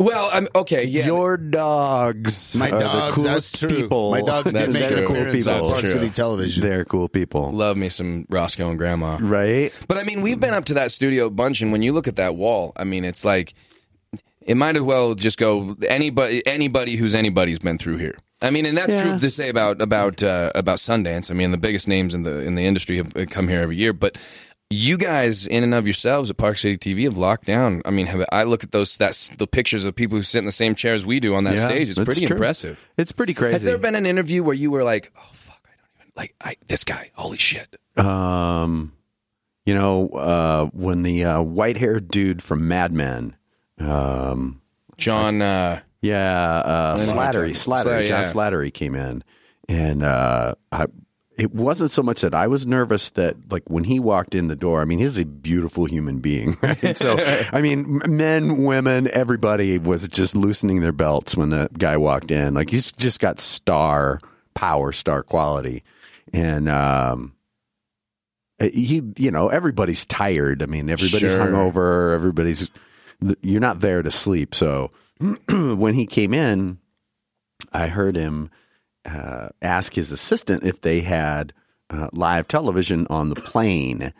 Well, 0.00 0.28
I'm 0.32 0.48
okay. 0.56 0.82
Yeah, 0.84 1.06
Your 1.06 1.36
dogs, 1.36 2.52
My 2.56 2.68
uh, 2.68 2.74
are 2.76 2.80
dogs, 2.80 3.14
the 3.14 3.20
coolest 3.22 3.52
that's 3.52 3.60
true. 3.72 3.82
people. 3.82 4.10
My 4.10 4.20
dogs 4.22 4.52
That's 4.52 4.74
get 4.74 4.80
make 4.80 4.88
true. 4.90 4.98
an 5.02 5.06
Cool 5.06 5.16
appearance 5.16 5.46
on 5.46 5.54
people. 5.54 5.70
Park 5.70 5.80
That's 5.82 5.92
City. 5.92 6.10
Television. 6.10 6.62
They're 6.64 6.84
cool 6.84 7.08
people, 7.08 7.52
love 7.52 7.76
me 7.76 7.88
some 7.88 8.26
Roscoe 8.28 8.70
and 8.70 8.76
Grandma. 8.76 9.18
right? 9.20 9.70
But 9.86 9.98
I 9.98 10.02
mean, 10.02 10.20
we've 10.20 10.40
been 10.40 10.52
up 10.52 10.64
to 10.66 10.74
that 10.74 10.90
studio 10.90 11.26
a 11.26 11.30
bunch, 11.30 11.62
and 11.62 11.70
when 11.70 11.82
you 11.82 11.92
look 11.92 12.08
at 12.08 12.16
that 12.16 12.34
wall, 12.34 12.72
I 12.76 12.82
mean, 12.82 13.04
it's 13.04 13.24
like 13.24 13.54
it 14.48 14.56
might 14.56 14.76
as 14.76 14.82
well 14.82 15.14
just 15.14 15.38
go 15.38 15.76
anybody 15.88 16.44
anybody 16.46 16.96
who's 16.96 17.14
anybody's 17.14 17.60
been 17.60 17.78
through 17.78 17.98
here. 17.98 18.16
I 18.42 18.50
mean, 18.50 18.66
and 18.66 18.76
that's 18.76 18.92
Yeah. 18.92 19.02
true 19.02 19.18
to 19.20 19.30
say 19.30 19.48
about 19.48 19.80
about 19.80 20.22
uh, 20.22 20.50
about 20.54 20.78
Sundance. 20.78 21.30
I 21.30 21.34
mean, 21.34 21.50
the 21.52 21.58
biggest 21.58 21.86
names 21.86 22.14
in 22.14 22.22
the 22.24 22.38
in 22.40 22.54
the 22.56 22.64
industry 22.66 22.96
have 22.96 23.12
have 23.14 23.30
come 23.30 23.46
here 23.48 23.60
every 23.60 23.76
year, 23.76 23.92
but. 23.92 24.18
You 24.70 24.98
guys, 24.98 25.46
in 25.46 25.64
and 25.64 25.72
of 25.72 25.86
yourselves 25.86 26.28
at 26.30 26.36
Park 26.36 26.58
City 26.58 26.76
TV, 26.76 27.04
have 27.04 27.16
locked 27.16 27.46
down. 27.46 27.80
I 27.86 27.90
mean, 27.90 28.04
have, 28.04 28.22
I 28.30 28.42
look 28.42 28.62
at 28.64 28.70
those 28.70 28.98
that's 28.98 29.30
the 29.38 29.46
pictures 29.46 29.86
of 29.86 29.94
people 29.94 30.18
who 30.18 30.22
sit 30.22 30.40
in 30.40 30.44
the 30.44 30.52
same 30.52 30.74
chair 30.74 30.92
as 30.92 31.06
we 31.06 31.20
do 31.20 31.34
on 31.36 31.44
that 31.44 31.54
Yeah, 31.54 31.66
stage. 31.68 31.88
It's 31.88 31.98
pretty 31.98 32.26
true. 32.26 32.34
impressive. 32.36 32.86
It's 32.98 33.10
pretty 33.10 33.32
crazy. 33.32 33.52
Has 33.54 33.62
there 33.62 33.78
been 33.78 33.94
an 33.94 34.04
interview 34.04 34.42
where 34.42 34.52
you 34.54 34.70
were 34.70 34.84
like, 34.84 35.10
"Oh 35.16 35.30
fuck, 35.32 35.62
I 35.64 35.70
don't 35.70 35.88
even 36.00 36.12
like 36.18 36.34
I, 36.42 36.56
this 36.68 36.84
guy. 36.84 37.10
Holy 37.14 37.38
shit!" 37.38 37.76
um, 37.96 38.92
you 39.64 39.72
know, 39.74 40.08
uh, 40.08 40.66
when 40.74 41.02
the 41.02 41.24
uh, 41.24 41.40
white-haired 41.40 42.08
dude 42.08 42.42
from 42.42 42.68
Mad 42.68 42.92
Men, 42.92 43.36
um, 43.80 44.60
John, 44.96 45.42
uh, 45.42 45.80
Yeah, 46.02 46.44
uh, 46.64 46.96
Slattery, 46.98 47.50
Slattery, 47.50 47.84
Slattery, 47.84 48.06
John 48.06 48.22
yeah. 48.24 48.30
Slattery 48.32 48.72
came 48.74 48.94
in, 48.94 49.22
and 49.68 50.02
uh, 50.02 50.54
I, 50.72 50.86
it 51.36 51.54
wasn't 51.54 51.90
so 51.92 52.02
much 52.02 52.20
that 52.22 52.34
I 52.34 52.48
was 52.48 52.66
nervous 52.66 53.10
that 53.10 53.36
like 53.52 53.62
when 53.68 53.84
he 53.84 54.00
walked 54.00 54.34
in 54.34 54.48
the 54.48 54.56
door. 54.56 54.80
I 54.80 54.84
mean, 54.84 54.98
he's 54.98 55.18
a 55.18 55.24
beautiful 55.24 55.84
human 55.86 56.18
being, 56.20 56.56
right? 56.62 56.96
so 56.96 57.16
I 57.52 57.60
mean, 57.62 58.00
men, 58.08 58.64
women, 58.64 59.08
everybody 59.12 59.78
was 59.78 60.08
just 60.08 60.34
loosening 60.34 60.80
their 60.80 60.92
belts 60.92 61.36
when 61.36 61.50
the 61.50 61.68
guy 61.78 61.96
walked 61.96 62.30
in. 62.32 62.54
Like 62.54 62.70
he's 62.70 62.90
just 62.92 63.20
got 63.20 63.38
star 63.38 64.18
power, 64.54 64.90
star 64.90 65.22
quality, 65.22 65.84
and 66.32 66.68
um, 66.68 67.34
he, 68.60 69.02
you 69.16 69.30
know, 69.30 69.48
everybody's 69.48 70.04
tired. 70.06 70.62
I 70.62 70.66
mean, 70.66 70.90
everybody's 70.90 71.32
Sure. 71.32 71.46
hungover. 71.46 72.12
Everybody's 72.14 72.70
you're 73.42 73.60
not 73.60 73.80
there 73.80 74.02
to 74.02 74.10
sleep, 74.10 74.54
so 74.54 74.90
when 75.48 75.94
he 75.94 76.06
came 76.06 76.32
in, 76.32 76.78
I 77.72 77.88
heard 77.88 78.16
him 78.16 78.50
uh, 79.04 79.48
ask 79.62 79.94
his 79.94 80.12
assistant 80.12 80.64
if 80.64 80.80
they 80.80 81.00
had 81.00 81.52
uh, 81.90 82.08
live 82.12 82.48
television 82.48 83.06
on 83.08 83.30
the 83.30 83.36
plane. 83.36 84.12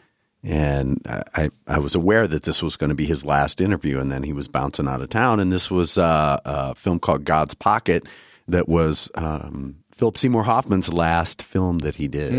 And 0.43 1.02
I, 1.35 1.50
I 1.67 1.78
was 1.81 1.95
aware 1.95 2.26
that 2.28 2.45
this 2.45 2.62
was 2.62 2.76
going 2.76 2.90
to 2.90 2.95
be 2.95 3.07
his 3.07 3.25
last 3.25 3.61
interview, 3.61 3.99
and 3.99 4.11
then 4.11 4.23
he 4.23 4.33
was 4.33 4.47
bouncing 4.47 4.87
out 4.87 5.02
of 5.02 5.09
town. 5.11 5.40
And 5.40 5.52
this 5.52 5.71
was 5.71 5.99
uh, 5.99 6.38
a 6.45 6.75
film 6.75 7.00
called 7.00 7.25
God's 7.25 7.55
Pocket 7.55 8.07
that 8.47 8.69
was 8.69 9.11
um, 9.17 9.76
Philip 9.93 10.17
Seymour 10.17 10.45
Hoffman's 10.45 10.93
last 10.93 11.43
film 11.43 11.78
that 11.81 11.97
he 11.97 12.09
did. 12.09 12.33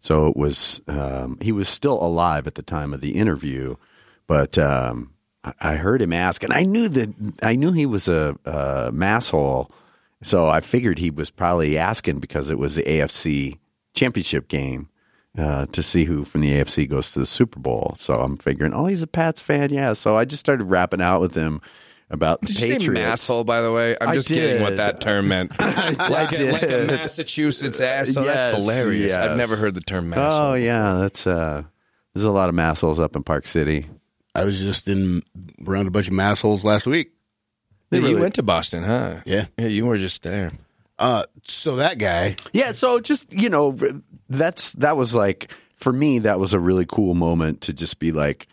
So 0.00 0.28
it 0.28 0.36
was 0.36 0.82
um, 0.86 1.38
he 1.40 1.50
was 1.50 1.66
still 1.66 1.94
alive 1.94 2.46
at 2.46 2.56
the 2.56 2.62
time 2.62 2.92
of 2.92 3.00
the 3.00 3.12
interview, 3.12 3.76
but 4.26 4.58
um, 4.58 5.13
I- 5.60 5.76
heard 5.76 6.00
him 6.02 6.12
ask, 6.12 6.42
and 6.44 6.52
I 6.52 6.62
knew 6.64 6.88
that 6.88 7.10
I 7.42 7.56
knew 7.56 7.72
he 7.72 7.86
was 7.86 8.08
a, 8.08 8.36
a 8.44 8.90
masshole. 8.92 9.70
So 10.22 10.48
I 10.48 10.60
figured 10.60 10.98
he 10.98 11.10
was 11.10 11.30
probably 11.30 11.76
asking 11.76 12.20
because 12.20 12.48
it 12.50 12.58
was 12.58 12.76
the 12.76 12.82
AFC 12.84 13.58
championship 13.94 14.48
game. 14.48 14.88
uh, 15.36 15.66
to 15.66 15.82
see 15.82 16.04
who 16.04 16.24
from 16.24 16.40
the 16.42 16.52
AFC 16.52 16.88
goes 16.88 17.10
to 17.12 17.18
the 17.18 17.26
Super 17.26 17.58
Bowl. 17.58 17.92
So 17.96 18.14
I'm 18.14 18.36
figuring, 18.36 18.72
oh, 18.72 18.86
he's 18.86 19.02
a 19.02 19.06
Pats 19.08 19.40
fan, 19.40 19.70
yeah. 19.72 19.92
So 19.92 20.16
I 20.16 20.24
just 20.24 20.38
started 20.40 20.64
rapping 20.66 21.02
out 21.02 21.20
with 21.20 21.34
him 21.34 21.60
about 22.08 22.40
the 22.40 22.46
Did 22.46 22.60
you 22.60 22.68
Patriots. 22.78 23.22
say 23.22 23.32
masshole, 23.34 23.44
by 23.44 23.60
the 23.60 23.72
way? 23.72 23.96
I'm 24.00 24.10
I 24.10 24.14
just 24.14 24.28
getting 24.28 24.62
what 24.62 24.76
that 24.76 25.00
term 25.00 25.26
meant. 25.28 25.50
like, 25.60 26.38
a, 26.38 26.52
like 26.52 26.62
a. 26.62 26.86
Massachusetts 26.86 27.80
asshole. 27.80 28.24
Yes, 28.24 28.52
That's 28.52 28.56
hilarious. 28.64 29.14
I've 29.14 29.36
never 29.36 29.56
heard 29.56 29.74
the 29.74 29.80
term 29.80 30.10
masshole. 30.12 30.40
Oh 30.50 30.54
yeah, 30.54 30.94
that's 30.94 31.26
uh, 31.26 31.64
there's 32.14 32.24
a 32.24 32.30
lot 32.30 32.48
of 32.48 32.54
massholes 32.54 33.00
up 33.00 33.16
in 33.16 33.24
Park 33.24 33.46
City. 33.46 33.86
I 34.34 34.44
was 34.44 34.60
just 34.60 34.88
in 34.88 35.22
around 35.66 35.86
a 35.86 35.90
bunch 35.90 36.08
of 36.08 36.14
massholes 36.14 36.64
last 36.64 36.86
week. 36.86 37.12
Yeah, 37.90 38.00
really- 38.00 38.10
You 38.12 38.18
went 38.20 38.34
to 38.34 38.42
Boston, 38.42 38.82
huh? 38.82 39.20
Yeah. 39.24 39.46
Yeah, 39.58 39.66
you 39.68 39.86
were 39.86 39.96
just 39.98 40.22
there. 40.22 40.52
Uh, 40.98 41.24
so 41.44 41.76
that 41.76 41.98
guy, 41.98 42.36
Yeah, 42.52 42.72
so 42.72 43.00
just 43.00 43.32
you 43.32 43.48
know, 43.48 43.76
that's 44.28 44.72
that 44.74 44.96
was 44.96 45.14
like 45.14 45.50
for 45.74 45.92
me 45.92 46.20
that 46.20 46.38
was 46.40 46.54
a 46.54 46.58
really 46.60 46.86
cool 46.86 47.14
moment 47.14 47.60
to 47.62 47.72
just 47.72 47.98
be 47.98 48.12
like 48.12 48.46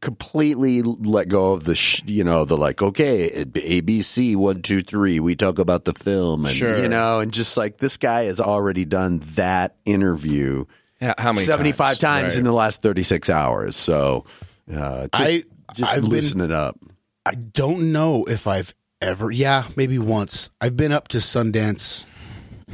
completely 0.00 0.80
let 0.80 1.28
go 1.28 1.52
of 1.52 1.64
the 1.64 1.74
sh- 1.74 2.00
you 2.06 2.24
know 2.24 2.46
the 2.46 2.56
like 2.56 2.80
okay 2.80 3.44
ABC 3.44 4.34
one 4.34 4.62
two 4.62 4.82
three 4.82 5.20
we 5.20 5.36
talk 5.36 5.58
about 5.58 5.84
the 5.84 5.92
film 5.92 6.46
and 6.46 6.54
Sure. 6.54 6.80
you 6.82 6.88
know 6.88 7.20
and 7.20 7.30
just 7.34 7.58
like 7.58 7.76
this 7.76 7.98
guy 7.98 8.24
has 8.24 8.40
already 8.40 8.86
done 8.86 9.18
that 9.34 9.76
interview 9.84 10.64
How, 11.00 11.14
how 11.18 11.32
many? 11.32 11.46
75 11.46 11.98
times, 11.98 12.34
Right. 12.34 12.38
in 12.38 12.44
the 12.44 12.52
last 12.52 12.82
36 12.82 13.30
hours 13.30 13.76
so 13.76 14.24
uh, 14.72 15.08
just, 15.14 15.30
I- 15.32 15.44
just 15.74 15.96
I've 15.96 16.02
been- 16.02 16.10
loosen 16.10 16.40
it 16.40 16.52
up 16.52 16.78
I 17.26 17.34
don't 17.34 17.92
know 17.92 18.24
if 18.24 18.46
I've 18.46 18.74
ever, 19.02 19.30
yeah, 19.30 19.64
maybe 19.76 19.98
once. 19.98 20.48
I've 20.60 20.76
been 20.76 20.90
up 20.90 21.08
to 21.08 21.18
Sundance 21.18 22.04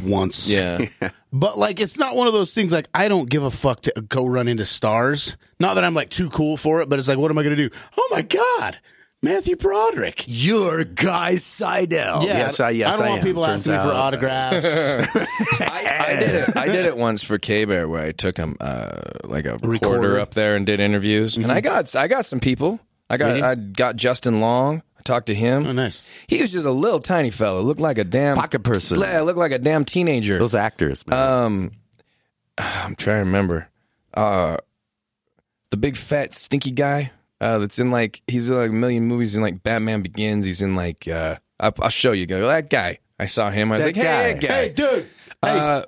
once. 0.02 0.48
Yeah. 0.50 0.86
But 1.32 1.58
like, 1.58 1.80
it's 1.80 1.98
not 1.98 2.14
one 2.16 2.26
of 2.28 2.32
those 2.32 2.54
things 2.54 2.72
like 2.72 2.86
I 2.94 3.08
don't 3.08 3.28
give 3.28 3.42
a 3.42 3.50
fuck 3.50 3.82
to 3.82 3.92
go 4.08 4.24
run 4.24 4.48
into 4.48 4.64
stars. 4.64 5.36
Not 5.60 5.74
that 5.74 5.84
I'm 5.84 5.92
like 5.92 6.08
too 6.08 6.30
cool 6.30 6.56
for 6.56 6.80
it, 6.80 6.88
but 6.88 6.98
it's 6.98 7.08
like, 7.08 7.18
what 7.18 7.30
am 7.30 7.36
I 7.36 7.42
going 7.42 7.56
to 7.56 7.68
do? 7.68 7.74
Oh 7.98 8.08
my 8.10 8.22
God, 8.22 8.78
Matthew 9.22 9.56
Broderick. 9.56 10.24
you're 10.28 10.84
Guy 10.84 11.36
Seidel 11.36 12.22
yes 12.24 12.60
I, 12.60 12.70
yes 12.70 12.94
I 12.94 12.98
don't 12.98 13.08
want 13.08 13.20
am. 13.22 13.26
people 13.26 13.44
Turns 13.44 13.60
asking 13.66 13.72
me 13.72 13.78
for 13.78 13.88
out. 13.88 13.96
autographs. 13.96 14.66
I, 15.60 16.04
I 16.08 16.16
did 16.20 16.34
it. 16.48 16.56
I 16.56 16.66
did 16.66 16.84
it 16.84 16.96
once 16.96 17.22
for 17.22 17.38
K 17.38 17.64
Bear 17.64 17.88
where 17.88 18.04
I 18.04 18.12
took 18.12 18.36
him 18.36 18.56
uh, 18.60 19.00
like 19.24 19.46
a 19.46 19.54
recorder, 19.54 19.68
Recorder. 19.68 20.20
up 20.20 20.34
there 20.34 20.54
and 20.54 20.64
did 20.66 20.80
interviews, 20.80 21.36
and 21.36 21.50
I 21.50 21.60
got 21.60 21.96
I 21.96 22.06
got 22.08 22.26
some 22.26 22.40
people. 22.40 22.78
I 23.10 23.16
got 23.16 23.42
I 23.42 23.54
got 23.54 23.96
Justin 23.96 24.40
Long. 24.40 24.82
I 24.98 25.02
talked 25.02 25.26
to 25.26 25.34
him. 25.34 25.66
oh, 25.66 25.72
nice. 25.72 26.04
He 26.28 26.40
was 26.40 26.52
just 26.52 26.66
a 26.66 26.70
little 26.70 27.00
tiny 27.00 27.30
fella. 27.30 27.60
Looked 27.60 27.80
like 27.80 27.98
a 27.98 28.04
damn 28.04 28.36
Pocket 28.36 28.62
person. 28.64 29.00
Yeah, 29.00 29.22
looked 29.22 29.38
like 29.38 29.52
a 29.52 29.58
damn 29.58 29.84
teenager. 29.84 30.38
those 30.38 30.54
actors 30.54 31.06
man. 31.06 31.18
Um, 31.18 31.70
I'm 32.58 32.94
trying 32.94 33.16
to 33.16 33.24
remember. 33.24 33.68
Uh, 34.14 34.58
the 35.70 35.76
big 35.76 35.96
fat 35.96 36.34
stinky 36.34 36.70
guy. 36.70 37.10
Uh, 37.40 37.58
that's 37.58 37.78
in 37.78 37.90
like 37.90 38.22
he's 38.26 38.48
in 38.50 38.56
like 38.56 38.70
a 38.70 38.72
million 38.74 39.04
movies. 39.06 39.36
In 39.36 39.42
like 39.42 39.62
Batman 39.62 40.02
Begins. 40.02 40.46
He's 40.46 40.62
in 40.62 40.74
like 40.74 41.06
uh, 41.08 41.36
I'll, 41.60 41.74
I'll 41.80 41.88
show 41.90 42.12
you. 42.12 42.26
Go 42.26 42.46
that 42.48 42.70
guy. 42.70 42.98
I 43.18 43.26
saw 43.26 43.50
him. 43.50 43.72
I 43.72 43.76
was 43.76 43.84
That 43.84 43.96
like, 43.96 43.96
hey, 43.96 44.02
guy. 44.02 44.32
that 44.32 44.40
guy. 44.42 44.54
Hey, 44.54 44.68
dude. 44.70 45.06
Uh, 45.42 45.82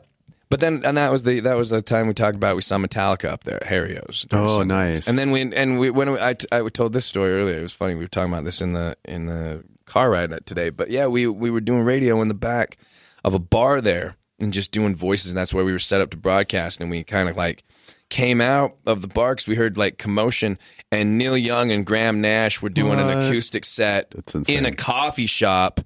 but 0.50 0.60
then, 0.60 0.82
and 0.84 0.96
that 0.96 1.10
was 1.12 1.24
the 1.24 1.40
that 1.40 1.56
was 1.56 1.70
the 1.70 1.82
time 1.82 2.06
we 2.06 2.14
talked 2.14 2.36
about 2.36 2.56
we 2.56 2.62
saw 2.62 2.76
Metallica 2.78 3.26
up 3.28 3.44
there 3.44 3.56
at 3.56 3.64
Harry 3.64 3.98
O's. 3.98 4.26
during 4.28 4.46
Oh, 4.46 4.58
Sundance. 4.58 4.66
nice. 4.66 5.08
And 5.08 5.18
then 5.18 5.30
we 5.30 5.42
and 5.54 5.78
we 5.78 5.90
when 5.90 6.12
we, 6.12 6.18
I 6.18 6.34
I 6.52 6.66
told 6.68 6.92
this 6.92 7.04
story 7.06 7.32
earlier. 7.32 7.58
It 7.58 7.62
was 7.62 7.72
funny. 7.74 7.94
We 7.94 8.04
were 8.04 8.08
talking 8.08 8.32
about 8.32 8.44
this 8.44 8.60
in 8.62 8.72
the 8.72 8.96
in 9.04 9.26
the 9.26 9.64
car 9.84 10.10
ride 10.10 10.30
today. 10.46 10.70
But 10.70 10.90
yeah, 10.90 11.06
we 11.06 11.26
we 11.26 11.50
were 11.50 11.60
doing 11.60 11.82
radio 11.82 12.20
in 12.22 12.28
the 12.28 12.34
back 12.34 12.78
of 13.24 13.34
a 13.34 13.38
bar 13.38 13.80
there 13.80 14.16
and 14.38 14.52
just 14.52 14.70
doing 14.70 14.94
voices, 14.96 15.30
and 15.32 15.36
that's 15.38 15.52
where 15.52 15.64
we 15.64 15.72
were 15.72 15.78
set 15.78 16.00
up 16.00 16.10
to 16.10 16.16
broadcast. 16.16 16.80
And 16.80 16.90
we 16.90 17.04
kind 17.04 17.28
of 17.28 17.36
like 17.36 17.64
came 18.10 18.40
out 18.40 18.76
of 18.86 19.02
the 19.02 19.08
bar 19.08 19.34
'cause 19.36 19.46
we 19.46 19.54
heard 19.54 19.76
like 19.76 19.98
commotion, 19.98 20.58
and 20.90 21.18
Neil 21.18 21.36
Young 21.36 21.70
and 21.70 21.84
Graham 21.84 22.20
Nash 22.20 22.62
were 22.62 22.68
doing 22.70 22.98
an 22.98 23.06
What? 23.06 23.24
acoustic 23.26 23.64
set 23.64 24.10
That's 24.14 24.34
insane. 24.34 24.58
in 24.58 24.66
a 24.66 24.72
coffee 24.72 25.26
shop. 25.26 25.80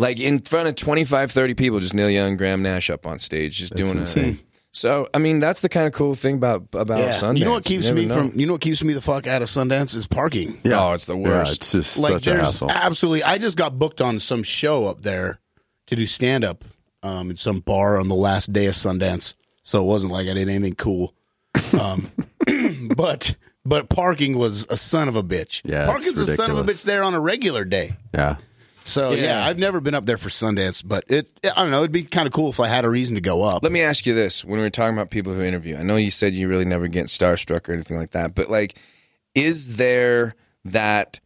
Like 0.00 0.20
in 0.20 0.38
front 0.40 0.68
of 0.68 0.76
25, 0.76 1.30
30 1.32 1.54
people, 1.54 1.80
just 1.80 1.92
Neil 1.94 2.08
Young, 2.10 2.36
Graham 2.36 2.62
Nash 2.62 2.88
up 2.88 3.04
on 3.06 3.18
stage, 3.18 3.56
just 3.58 3.74
doing 3.74 3.98
insane. 3.98 4.34
it. 4.34 4.44
So, 4.70 5.08
I 5.14 5.18
mean, 5.18 5.40
that's 5.40 5.60
the 5.60 5.68
kind 5.68 5.86
of 5.88 5.92
cool 5.92 6.14
thing 6.14 6.34
about 6.36 6.66
about 6.74 6.98
Sundance. 7.14 7.38
You 7.38 7.46
know 7.46 7.52
what 7.52 7.64
keeps 7.64 7.86
never 7.86 7.96
me 7.98 8.06
know. 8.06 8.14
from? 8.14 8.32
You 8.38 8.46
know 8.46 8.52
what 8.52 8.60
keeps 8.60 8.84
me 8.84 8.92
the 8.92 9.00
fuck 9.00 9.26
out 9.26 9.42
of 9.42 9.48
Sundance 9.48 9.96
is 9.96 10.06
parking. 10.06 10.60
Oh, 10.66 10.92
it's 10.92 11.06
the 11.06 11.16
yeah, 11.16 11.28
worst. 11.28 11.56
it's 11.56 11.72
just 11.72 11.98
like 11.98 12.12
such 12.12 12.26
a 12.26 12.30
there's 12.30 12.42
hassle 12.42 12.70
absolutely 12.70 13.24
i 13.24 13.38
just 13.38 13.56
got 13.56 13.78
booked 13.78 14.00
on 14.00 14.20
some 14.20 14.42
show 14.42 14.86
up 14.86 15.02
there 15.02 15.40
to 15.86 15.96
do 15.96 16.06
stand 16.06 16.44
up 16.44 16.64
um, 17.02 17.30
in 17.30 17.36
some 17.36 17.60
bar 17.60 17.98
on 17.98 18.08
the 18.08 18.14
last 18.14 18.52
day 18.52 18.66
of 18.66 18.74
sundance 18.74 19.34
so 19.62 19.80
it 19.82 19.86
wasn't 19.86 20.12
like 20.12 20.28
i 20.28 20.34
did 20.34 20.48
anything 20.48 20.74
cool 20.74 21.14
um, 21.80 22.10
but 22.96 23.36
but 23.64 23.88
parking 23.88 24.38
was 24.38 24.66
a 24.70 24.76
son 24.76 25.08
of 25.08 25.16
a 25.16 25.22
bitch 25.22 25.62
Yeah, 25.64 25.82
it's 25.82 25.90
parking's 25.90 26.18
a 26.18 26.26
son 26.34 26.50
of 26.50 26.56
a 26.58 26.60
ridiculous. 26.62 26.82
bitch 26.82 26.86
there 26.86 27.02
on 27.02 27.14
a 27.14 27.20
regular 27.20 27.64
day 27.64 27.96
yeah 28.14 28.36
so 28.84 29.10
yeah. 29.10 29.22
Yeah. 29.24 29.46
i've 29.46 29.58
never 29.58 29.80
been 29.80 29.94
up 29.94 30.06
there 30.06 30.16
for 30.16 30.28
sundance 30.30 30.82
but 30.86 31.04
it 31.08 31.28
i 31.44 31.62
don't 31.62 31.70
know 31.70 31.80
it'd 31.80 31.92
be 31.92 32.04
kind 32.04 32.26
of 32.26 32.32
cool 32.32 32.48
if 32.48 32.58
i 32.60 32.66
had 32.68 32.84
a 32.86 32.88
reason 32.88 33.14
to 33.16 33.20
go 33.20 33.42
up 33.42 33.62
Let 33.62 33.72
me 33.72 33.82
ask 33.82 34.06
you 34.06 34.14
this: 34.14 34.44
When 34.44 34.56
we 34.58 34.62
were 34.62 34.70
talking 34.70 34.94
about 34.96 35.10
people 35.10 35.34
who 35.34 35.42
interview, 35.42 35.76
I 35.76 35.82
know 35.82 35.96
you 35.96 36.10
said 36.10 36.34
you 36.34 36.48
really 36.48 36.64
never 36.64 36.88
get 36.88 37.06
starstruck 37.06 37.68
or 37.68 37.72
anything 37.72 37.98
like 37.98 38.10
that, 38.10 38.34
but 38.34 38.48
like, 38.48 38.78
is 39.34 39.76
there 39.76 40.34
that 40.64 41.20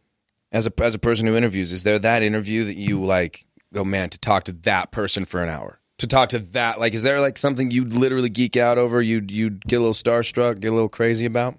as 0.51 0.67
a 0.67 0.73
as 0.83 0.95
a 0.95 0.99
person 0.99 1.27
who 1.27 1.37
interviews, 1.37 1.73
is 1.73 1.83
there 1.85 1.99
that 2.01 2.23
interview 2.23 2.65
that 2.65 2.77
you 2.77 3.05
like? 3.05 3.45
Oh 3.75 3.85
man, 3.85 4.11
to 4.11 4.19
talk 4.19 4.45
to 4.45 4.53
that 4.65 4.91
person 4.91 5.25
for 5.25 5.43
an 5.43 5.49
hour, 5.49 5.79
to 6.03 6.07
talk 6.07 6.29
to 6.31 6.39
that, 6.39 6.79
like, 6.79 6.95
is 6.95 7.03
there 7.03 7.21
like 7.21 7.39
something 7.39 7.71
you'd 7.71 7.95
literally 7.95 8.29
geek 8.29 8.57
out 8.57 8.77
over? 8.77 9.01
You'd 9.01 9.31
you'd 9.31 9.65
get 9.65 9.77
a 9.77 9.81
little 9.81 9.95
starstruck, 9.95 10.61
get 10.61 10.69
a 10.69 10.75
little 10.75 10.89
crazy 10.89 11.27
about? 11.27 11.59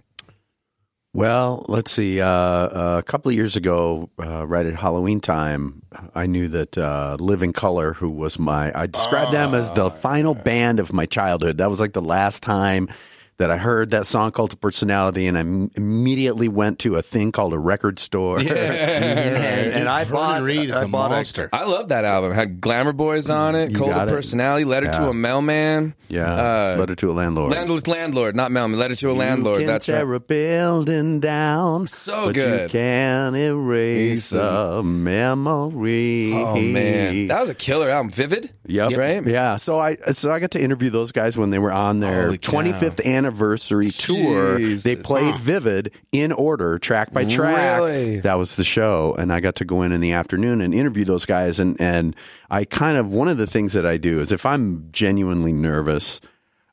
Well, 1.15 1.63
let's 1.69 1.91
see. 1.91 2.21
Uh, 2.21 2.97
a 2.97 3.03
couple 3.03 3.29
of 3.29 3.35
years 3.35 3.55
ago, 3.55 4.09
uh, 4.19 4.47
right 4.47 4.65
at 4.65 4.73
Halloween 4.73 5.21
time, 5.21 5.83
I 6.15 6.25
knew 6.25 6.47
that 6.47 6.75
uh, 6.75 7.17
Living 7.19 7.53
Colour, 7.53 7.93
who 7.93 8.09
was 8.09 8.39
my, 8.39 8.71
I 8.73 8.87
described 8.87 9.31
them 9.31 9.53
as 9.53 9.69
the 9.71 9.91
final 9.91 10.33
band 10.33 10.79
of 10.79 10.91
my 10.91 11.05
childhood. 11.05 11.59
That 11.59 11.69
was 11.69 11.79
like 11.79 11.93
the 11.93 12.01
last 12.01 12.41
time 12.41 12.89
that 13.37 13.49
I 13.49 13.57
heard 13.57 13.91
that 13.91 14.05
song 14.05 14.31
called 14.31 14.51
to 14.51 14.57
Personality, 14.57 15.27
and 15.27 15.37
I 15.37 15.41
m- 15.41 15.71
immediately 15.75 16.47
went 16.47 16.79
to 16.79 16.95
a 16.95 17.01
thing 17.01 17.31
called 17.31 17.53
a 17.53 17.59
record 17.59 17.97
store. 17.99 18.37
and, 18.39 18.47
and 18.49 19.89
I 19.89 20.03
Vernon 20.03 20.13
bought, 20.21 20.41
Reid 20.43 20.69
is 20.69 20.75
I 20.75 20.83
a 20.83 20.87
bought 20.87 21.09
monster 21.11 21.49
I 21.51 21.65
love 21.65 21.89
that 21.89 22.05
album. 22.05 22.31
It 22.31 22.35
had 22.35 22.61
Glamour 22.61 22.93
Boys 22.93 23.29
on 23.29 23.55
it, 23.55 23.71
You 23.71 23.77
Cold 23.77 23.91
got 23.91 24.03
of 24.07 24.13
it. 24.13 24.15
Personality, 24.15 24.65
Letter 24.65 24.91
to 24.91 25.01
Yeah. 25.01 25.09
a 25.09 25.13
Mailman. 25.13 25.95
yeah, 26.09 26.33
Uh, 26.33 26.75
Letter 26.79 26.95
to 26.95 27.11
a 27.11 27.13
Landlord. 27.13 27.51
Landlord, 27.51 27.87
landlord, 27.87 28.35
not 28.35 28.51
mailman. 28.51 28.77
Letter 28.79 28.95
to 28.95 29.11
a 29.11 29.13
landlord. 29.13 29.61
You 29.61 29.65
can 29.65 29.73
That's 29.73 29.85
tear 29.87 30.05
right. 30.05 30.15
a 30.15 30.19
building 30.19 31.19
down, 31.19 31.87
So 31.87 32.27
but 32.27 32.35
you 32.35 32.41
good. 32.43 32.69
can 32.69 33.35
erase 33.35 34.31
a 34.31 34.81
memory. 34.83 36.33
Oh 36.35 36.55
man, 36.61 37.27
that 37.27 37.41
was 37.41 37.49
a 37.49 37.55
killer 37.55 37.89
album. 37.89 38.09
Vivid. 38.11 38.51
Yep. 38.65 38.91
Right. 38.97 39.25
Yeah. 39.27 39.55
So 39.57 39.77
I 39.79 39.95
so 39.95 40.31
I 40.31 40.39
got 40.39 40.51
to 40.51 40.61
interview 40.61 40.89
those 40.89 41.11
guys 41.11 41.37
when 41.37 41.49
they 41.49 41.59
were 41.59 41.71
on 41.71 41.99
their 41.99 42.25
Holy 42.25 42.37
cow. 42.37 42.51
25th 42.61 43.01
anniversary 43.23 43.87
tour. 43.87 44.59
They 44.59 44.95
played 44.95 45.35
Vivid 45.37 45.91
in 46.11 46.31
order, 46.31 46.77
track 46.79 47.11
by 47.11 47.25
track. 47.25 47.79
Really? 47.79 48.19
That 48.19 48.35
was 48.35 48.55
the 48.55 48.63
show, 48.63 49.15
and 49.17 49.31
I 49.31 49.39
got 49.39 49.55
to 49.55 49.65
go 49.65 49.81
in 49.81 49.91
in 49.91 50.01
the 50.01 50.11
afternoon 50.13 50.61
and 50.61 50.73
interview 50.73 51.05
those 51.05 51.25
guys. 51.25 51.59
And 51.59 51.79
and 51.79 52.15
I 52.49 52.65
kind 52.65 52.97
of 52.97 53.11
one 53.11 53.27
of 53.27 53.37
the 53.37 53.47
things 53.47 53.73
that 53.73 53.85
I 53.85 53.97
do 53.97 54.19
is 54.19 54.31
if 54.31 54.45
I'm 54.45 54.89
genuinely 54.91 55.53
nervous, 55.53 56.21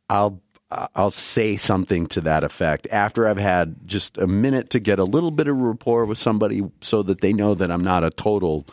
I'll 0.08 0.40
I'll 0.70 1.10
say 1.10 1.56
something 1.56 2.06
to 2.08 2.20
that 2.22 2.44
effect 2.44 2.86
after 2.92 3.26
I've 3.26 3.38
had 3.38 3.86
just 3.86 4.18
a 4.18 4.26
minute 4.26 4.70
to 4.70 4.80
get 4.80 4.98
a 4.98 5.04
little 5.04 5.32
bit 5.32 5.48
of 5.48 5.56
rapport 5.56 6.04
with 6.04 6.18
somebody 6.18 6.62
so 6.80 7.02
that 7.02 7.20
they 7.20 7.32
know 7.32 7.54
that 7.54 7.70
I'm 7.72 7.82
not 7.82 8.04
a 8.04 8.10
total, 8.10 8.66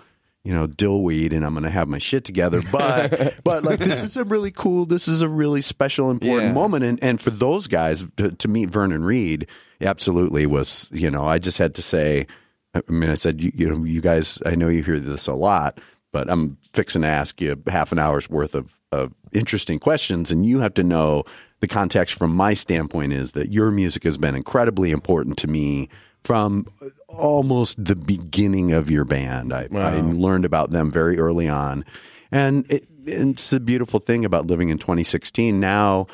you 0.47 0.53
know, 0.53 0.65
dillweed 0.65 1.33
and 1.33 1.45
I'm 1.45 1.53
going 1.53 1.65
to 1.65 1.69
have 1.69 1.89
my 1.89 1.97
shit 1.97 2.23
together. 2.23 2.61
But 2.71 3.35
but 3.43 3.63
like 3.65 3.79
this 3.79 4.01
is 4.01 4.15
a 4.15 4.23
really 4.23 4.51
cool, 4.51 4.85
this 4.85 5.07
is 5.09 5.21
a 5.21 5.27
really 5.27 5.59
special, 5.61 6.09
important 6.09 6.47
Yeah. 6.47 6.53
moment, 6.53 6.85
and 6.85 7.03
and 7.03 7.19
for 7.19 7.31
those 7.31 7.67
guys 7.67 8.05
to, 8.15 8.31
to 8.31 8.47
meet 8.47 8.69
Vernon 8.69 9.03
Reid, 9.03 9.47
absolutely 9.81 10.45
was 10.45 10.89
you 10.93 11.11
know 11.11 11.25
I 11.25 11.37
just 11.37 11.57
had 11.57 11.75
to 11.75 11.81
say, 11.81 12.27
I 12.73 12.81
mean 12.87 13.09
I 13.09 13.15
said 13.15 13.43
you, 13.43 13.51
you 13.53 13.69
know 13.69 13.83
you 13.83 13.99
guys 13.99 14.39
I 14.45 14.55
know 14.55 14.69
you 14.69 14.83
hear 14.83 14.99
this 14.99 15.27
a 15.27 15.33
lot. 15.33 15.79
But 16.13 16.29
I'm 16.29 16.57
fixing 16.63 17.01
to 17.01 17.07
ask 17.09 17.41
you 17.41 17.61
half 17.67 17.91
an 17.91 17.99
hour's 17.99 18.29
worth 18.29 18.55
of, 18.55 18.79
of 18.93 19.13
interesting 19.33 19.77
questions, 19.77 20.31
and 20.31 20.45
you 20.45 20.59
have 20.59 20.73
to 20.75 20.83
know 20.83 21.25
the 21.59 21.67
context 21.67 22.15
from 22.15 22.33
my 22.33 22.53
standpoint 22.53 23.11
is 23.11 23.33
that 23.33 23.51
your 23.51 23.71
music 23.71 24.03
has 24.03 24.17
been 24.17 24.33
incredibly 24.33 24.91
important 24.91 25.37
to 25.39 25.47
me 25.47 25.89
from 26.27 26.67
almost 27.07 27.85
the 27.85 27.95
beginning 27.95 28.73
of 28.73 28.91
your 28.91 29.05
band. 29.05 29.53
I, 29.53 29.69
I 29.71 30.01
learned 30.01 30.43
about 30.43 30.71
them 30.71 30.91
very 30.91 31.17
early 31.17 31.47
on. 31.47 31.85
And 32.33 32.69
it, 32.69 32.85
it's 33.05 33.53
a 33.53 33.61
beautiful 33.61 34.01
thing 34.01 34.25
about 34.25 34.45
living 34.45 34.67
in 34.67 34.77
2016. 34.77 35.57
Now, 35.57 36.07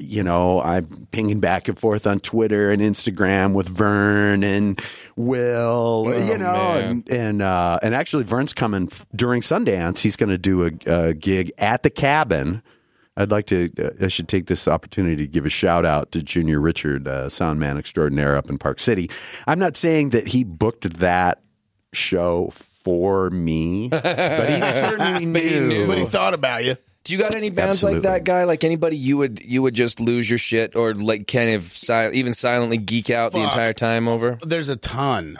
you 0.00 0.24
know, 0.24 0.60
I'm 0.60 1.06
pinging 1.12 1.38
back 1.38 1.68
and 1.68 1.78
forth 1.78 2.04
on 2.04 2.18
Twitter 2.18 2.72
and 2.72 2.82
Instagram 2.82 3.52
with 3.52 3.68
Vern 3.68 4.42
and 4.42 4.80
Will, 5.14 6.12
you 6.26 6.36
know, 6.36 6.52
man. 6.52 6.84
and 6.84 7.10
and 7.10 7.42
uh, 7.42 7.78
and 7.80 7.94
actually 7.94 8.24
Vern's 8.24 8.52
coming 8.52 8.88
f- 8.90 9.06
during 9.14 9.40
Sundance. 9.40 10.00
He's 10.00 10.16
going 10.16 10.30
to 10.30 10.38
do 10.38 10.64
a, 10.64 10.70
a 10.86 11.14
gig 11.14 11.52
at 11.58 11.84
the 11.84 11.90
cabin 11.90 12.62
I'd 13.20 13.30
like 13.30 13.46
to. 13.46 13.70
Uh, 13.78 14.04
I 14.04 14.08
should 14.08 14.28
take 14.28 14.46
this 14.46 14.66
opportunity 14.66 15.16
to 15.16 15.26
give 15.26 15.44
a 15.44 15.50
shout 15.50 15.84
out 15.84 16.10
to 16.12 16.22
Junior 16.22 16.58
Richard, 16.60 17.06
uh, 17.06 17.28
sound 17.28 17.60
man 17.60 17.76
extraordinaire 17.76 18.36
up 18.36 18.48
in 18.48 18.56
Park 18.58 18.80
City. 18.80 19.10
I'm 19.46 19.58
not 19.58 19.76
saying 19.76 20.10
that 20.10 20.28
he 20.28 20.42
booked 20.42 20.98
that 21.00 21.42
show 21.92 22.50
for 22.54 23.28
me, 23.30 23.88
but 23.90 24.48
he 24.48 24.60
certainly 24.60 25.26
But 25.32 25.42
he 25.42 25.50
knew. 25.50 25.68
knew. 25.68 25.86
But 25.86 25.98
he 25.98 26.04
thought 26.06 26.32
about 26.34 26.64
you. 26.64 26.76
Do 27.04 27.14
you 27.14 27.18
got 27.18 27.34
any 27.34 27.50
bands 27.50 27.82
like 27.82 28.02
that 28.02 28.24
guy? 28.24 28.44
Like 28.44 28.62
anybody 28.64 28.96
you 28.96 29.16
would 29.18 29.42
you 29.44 29.62
would 29.62 29.74
just 29.74 30.00
lose 30.00 30.28
your 30.30 30.38
shit 30.38 30.76
or 30.76 30.94
like 30.94 31.26
kind 31.26 31.50
of 31.50 31.64
si- 31.64 32.10
even 32.12 32.32
silently 32.34 32.76
geek 32.78 33.10
out 33.10 33.32
the 33.32 33.40
entire 33.40 33.72
time 33.72 34.06
over? 34.08 34.38
There's 34.42 34.68
a 34.68 34.76
ton. 34.76 35.38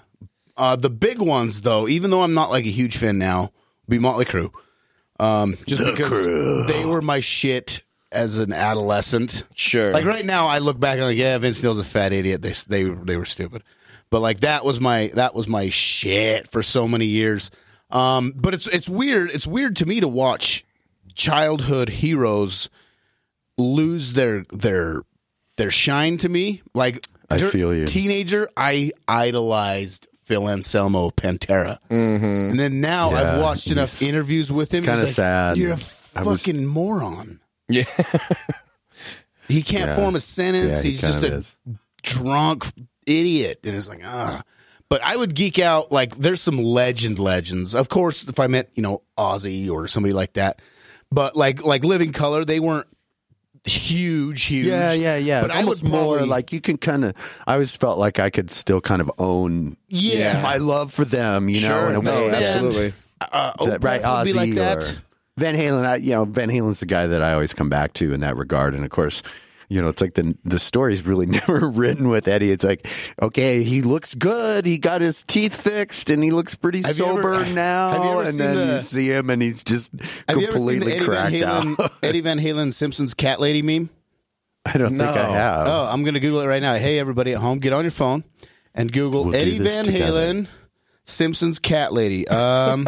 Uh, 0.56 0.76
the 0.76 0.90
big 0.90 1.18
ones, 1.20 1.62
though, 1.62 1.88
even 1.88 2.10
though 2.10 2.20
I'm 2.20 2.34
not 2.34 2.50
like 2.50 2.66
a 2.66 2.70
huge 2.70 2.96
fan 2.98 3.18
now, 3.18 3.50
be 3.88 3.98
Motley 3.98 4.26
Crue. 4.26 4.50
Um, 5.20 5.58
just 5.66 5.84
because 5.84 6.66
they 6.66 6.84
were 6.86 7.02
my 7.02 7.20
shit 7.20 7.82
as 8.10 8.38
an 8.38 8.52
adolescent. 8.52 9.44
Sure. 9.54 9.92
Like 9.92 10.06
right 10.06 10.24
now, 10.24 10.48
I 10.48 10.58
look 10.58 10.80
back 10.80 10.94
and 10.94 11.02
I'm 11.02 11.10
like, 11.10 11.18
yeah, 11.18 11.36
Vince 11.38 11.62
Neil's 11.62 11.78
a 11.78 11.84
fat 11.84 12.12
idiot. 12.12 12.42
They 12.42 12.52
they 12.68 12.84
they 12.84 13.16
were 13.16 13.26
stupid, 13.26 13.62
but 14.10 14.20
like 14.20 14.40
that 14.40 14.64
was 14.64 14.80
my 14.80 15.10
that 15.14 15.34
was 15.34 15.46
my 15.46 15.68
shit 15.68 16.48
for 16.48 16.62
so 16.62 16.88
many 16.88 17.06
years. 17.06 17.50
Um, 17.90 18.32
but 18.34 18.54
it's 18.54 18.66
it's 18.66 18.88
weird. 18.88 19.30
It's 19.30 19.46
weird 19.46 19.76
to 19.76 19.86
me 19.86 20.00
to 20.00 20.08
watch 20.08 20.64
childhood 21.14 21.88
heroes 21.90 22.70
lose 23.58 24.14
their 24.14 24.44
their 24.50 25.02
their 25.58 25.70
shine 25.70 26.16
to 26.18 26.28
me. 26.28 26.62
Like 26.74 27.06
I 27.28 27.36
dur- 27.36 27.48
feel 27.48 27.74
you. 27.74 27.84
Teenager, 27.84 28.48
I 28.56 28.92
idolized 29.06 30.08
Phil 30.30 30.48
Anselmo 30.48 31.10
Pantera, 31.10 31.78
mm-hmm. 31.90 32.24
and 32.24 32.60
then 32.60 32.80
now 32.80 33.10
Yeah, 33.10 33.34
I've 33.34 33.40
watched 33.40 33.68
enough 33.72 34.00
interviews 34.00 34.52
with 34.52 34.72
him. 34.72 34.84
kinda 34.84 35.00
like, 35.02 35.12
sad. 35.12 35.56
You're 35.56 35.72
a 35.72 35.78
I 36.14 36.22
was- 36.22 36.44
fucking 36.44 36.64
moron. 36.66 37.40
yeah. 37.68 37.82
He 39.48 39.62
can't 39.62 39.88
Yeah. 39.90 39.96
form 39.96 40.14
a 40.14 40.20
sentence. 40.20 40.78
Yeah, 40.78 40.82
he 40.84 40.88
He's 40.90 41.00
just 41.00 41.22
a 41.24 41.34
is. 41.34 41.56
drunk 42.04 42.66
idiot. 43.04 43.58
And 43.64 43.74
it's 43.74 43.88
like, 43.88 44.00
ah. 44.04 44.42
But 44.88 45.02
I 45.02 45.16
would 45.16 45.34
geek 45.34 45.58
out. 45.58 45.90
Like, 45.90 46.14
there's 46.14 46.40
some 46.40 46.58
legend 46.58 47.18
legends. 47.18 47.74
Of 47.74 47.88
course, 47.88 48.28
if 48.28 48.38
I 48.38 48.46
met, 48.46 48.70
you 48.74 48.82
know, 48.84 49.02
Ozzy 49.18 49.68
or 49.68 49.88
somebody 49.88 50.12
like 50.12 50.34
that. 50.34 50.62
But 51.10 51.34
like, 51.34 51.64
like 51.64 51.82
Living 51.82 52.12
Colour, 52.12 52.44
they 52.44 52.60
weren't 52.60 52.86
huge, 53.64 54.44
huge. 54.44 54.66
Yeah, 54.66 54.92
yeah, 54.92 55.16
yeah. 55.16 55.40
But 55.42 55.46
it's 55.50 55.54
I 55.54 55.58
would 55.58 55.64
almost 55.64 55.84
more 55.84 56.16
probably- 56.16 56.28
like 56.28 56.52
you 56.52 56.60
can 56.60 56.76
kind 56.78 57.04
of. 57.04 57.14
I 57.46 57.54
always 57.54 57.74
felt 57.76 57.98
like 57.98 58.18
I 58.18 58.30
could 58.30 58.50
still 58.50 58.80
kind 58.80 59.00
of 59.00 59.10
own 59.18 59.76
yeah, 59.88 60.42
my 60.42 60.56
love 60.56 60.92
for 60.92 61.04
them. 61.04 61.48
You 61.48 61.68
know, 61.68 61.88
in 61.88 61.96
a 61.96 62.02
no, 62.02 62.10
way. 62.12 62.30
Absolutely. 62.30 62.94
uh, 63.20 63.52
That- 63.66 63.80
Opeth 63.80 63.84
right, 63.84 64.02
would 64.02 64.24
be 64.24 64.32
Ozzy 64.32 64.36
like 64.36 64.50
or 64.50 64.54
that. 64.54 65.00
Van 65.36 65.56
Halen. 65.56 65.86
I, 65.86 65.96
you 65.96 66.10
know, 66.10 66.24
Van 66.24 66.48
Halen's 66.50 66.80
the 66.80 66.86
guy 66.86 67.06
that 67.06 67.22
I 67.22 67.32
always 67.32 67.54
come 67.54 67.68
back 67.68 67.92
to 67.94 68.12
in 68.12 68.20
that 68.20 68.36
regard. 68.36 68.74
And 68.74 68.84
of 68.84 68.90
course, 68.90 69.22
you 69.70 69.80
know, 69.80 69.88
it's 69.88 70.02
like 70.02 70.12
the 70.14 70.36
the 70.44 70.58
story's 70.58 71.06
really 71.06 71.24
never 71.38 71.68
written 71.70 72.08
with 72.08 72.28
Eddie. 72.28 72.50
It's 72.50 72.64
like, 72.64 72.86
okay, 73.22 73.62
he 73.62 73.80
looks 73.80 74.14
good. 74.14 74.66
He 74.66 74.76
got 74.76 75.00
his 75.00 75.22
teeth 75.22 75.54
fixed, 75.58 76.10
and 76.10 76.22
he 76.22 76.30
looks 76.32 76.54
pretty 76.56 76.82
Have 76.82 76.96
sober 76.96 77.34
ever- 77.34 77.54
now. 77.54 77.90
have 77.92 78.04
you 78.04 78.10
ever 78.10 78.28
and 78.28 78.38
then 78.38 78.56
the- 78.68 78.74
you 78.74 78.80
see 78.80 79.06
him, 79.10 79.30
and 79.30 79.40
he's 79.40 79.64
just 79.64 79.92
Have 80.28 80.38
you 80.38 80.48
ever 80.48 80.58
seen 80.58 80.80
completely 80.80 80.90
the 80.92 80.96
Eddie 80.96 80.98
Van 80.98 81.08
cracked 81.08 81.34
Halen, 81.36 81.80
out. 81.84 81.92
Eddie 82.02 82.20
Van 82.20 82.38
Halen 82.40 82.72
Simpsons 82.74 83.14
cat 83.14 83.40
lady 83.40 83.62
meme? 83.62 83.88
I 84.66 84.76
don't 84.76 84.90
think 84.98 85.02
I 85.02 85.30
have. 85.30 85.66
Oh, 85.68 85.86
I'm 85.90 86.02
going 86.02 86.14
to 86.14 86.20
Google 86.20 86.40
it 86.40 86.46
right 86.46 86.60
now. 86.60 86.74
Hey, 86.74 86.98
everybody 86.98 87.32
at 87.32 87.38
home, 87.38 87.60
get 87.60 87.72
on 87.72 87.82
your 87.84 87.90
phone 87.90 88.24
and 88.74 88.92
Google 88.92 89.24
We'll 89.24 89.34
Eddie 89.34 89.58
Van 89.58 89.84
together. 89.84 90.20
Halen 90.34 90.48
Simpsons 91.04 91.58
cat 91.58 91.92
lady. 91.94 92.28
Um, 92.28 92.86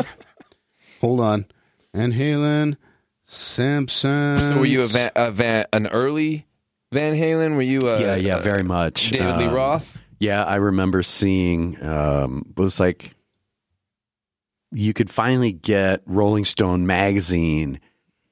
hold 1.00 1.20
on, 1.20 1.46
Van 1.94 2.12
Halen 2.12 2.76
Simpsons. 3.24 4.42
So 4.48 4.58
were 4.58 4.66
you 4.66 4.82
a 4.82 4.86
van, 4.86 5.10
a 5.16 5.30
van, 5.30 5.64
an 5.72 5.86
early 5.86 6.46
Van 6.92 7.14
Halen? 7.14 7.56
Were 7.56 7.62
you 7.62 7.80
a 7.80 8.00
yeah, 8.00 8.14
yeah, 8.14 8.38
very 8.40 8.62
much. 8.62 9.10
David 9.10 9.36
Lee 9.38 9.46
Um, 9.46 9.54
Roth? 9.54 9.98
Yeah, 10.20 10.44
I 10.44 10.56
remember 10.56 11.02
seeing 11.02 11.82
um 11.84 12.44
it 12.50 12.60
was 12.60 12.78
like 12.78 13.14
you 14.70 14.92
could 14.94 15.10
finally 15.10 15.52
get 15.52 16.02
Rolling 16.06 16.44
Stone 16.44 16.86
magazine 16.86 17.80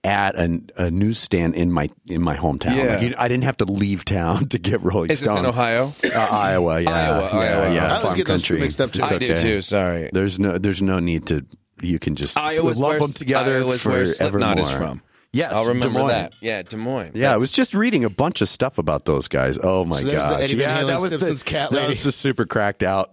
at 0.02 0.34
a, 0.36 0.60
a 0.78 0.90
newsstand 0.90 1.54
in 1.54 1.70
my 1.70 1.90
in 2.06 2.22
my 2.22 2.36
hometown. 2.36 2.74
Yeah. 2.76 2.94
Like, 2.94 3.02
you- 3.02 3.14
I 3.18 3.28
didn't 3.28 3.44
have 3.44 3.58
to 3.58 3.64
leave 3.66 4.04
town 4.04 4.48
to 4.50 4.58
get 4.58 4.80
Rolling 4.82 5.14
Stone. 5.14 5.28
Is 5.28 5.34
this 5.34 5.36
in 5.36 5.44
Ohio? 5.46 5.92
Uh, 6.04 6.08
Iowa, 6.18 6.80
yeah, 6.80 6.90
Iowa, 6.90 7.20
yeah, 7.22 7.38
Iowa. 7.38 7.74
yeah. 7.74 7.84
I 7.84 7.88
always 7.88 8.02
farm 8.02 8.16
get 8.16 8.26
those 8.26 8.40
country. 8.42 8.60
mixed 8.60 8.80
up, 8.80 8.92
too. 8.92 9.02
It's 9.02 9.12
I 9.12 9.18
do 9.18 9.36
too. 9.36 9.60
Sorry. 9.60 10.08
There's 10.12 10.38
no 10.38 10.56
there's 10.58 10.80
no 10.82 11.00
need 11.00 11.26
to. 11.26 11.44
You 11.82 11.98
can 11.98 12.14
just 12.14 12.36
Iowa's 12.38 12.78
lump 12.78 12.92
where, 12.92 13.08
them 13.08 13.12
together 13.14 13.56
Iowa's 13.58 13.84
where 13.84 14.04
forevermore. 14.06 14.14
Slipknot 14.14 14.58
is 14.58 14.70
from. 14.70 15.02
Yes, 15.32 15.52
I'll 15.52 15.66
remember 15.66 15.86
Des 15.88 15.92
Moines. 15.92 16.08
that. 16.08 16.34
Yeah, 16.42 16.62
Des 16.62 16.76
Moines. 16.76 17.12
Yeah, 17.14 17.32
I 17.32 17.36
was 17.36 17.52
just 17.52 17.72
reading 17.74 18.04
a 18.04 18.10
bunch 18.10 18.40
of 18.40 18.48
stuff 18.48 18.78
about 18.78 19.04
those 19.04 19.28
guys. 19.28 19.58
Oh 19.62 19.84
my 19.84 20.00
So 20.00 20.06
there's 20.06 20.22
gosh! 20.22 20.52
Yeah, 20.52 20.80
Halen 20.82 20.86
that 20.88 21.00
was 21.00 21.10
Simpsons 21.10 21.44
the, 21.44 21.50
cat 21.50 21.70
That 21.70 21.88
was 21.88 22.02
the 22.02 22.10
super 22.12 22.46
cracked 22.46 22.82
out 22.82 23.12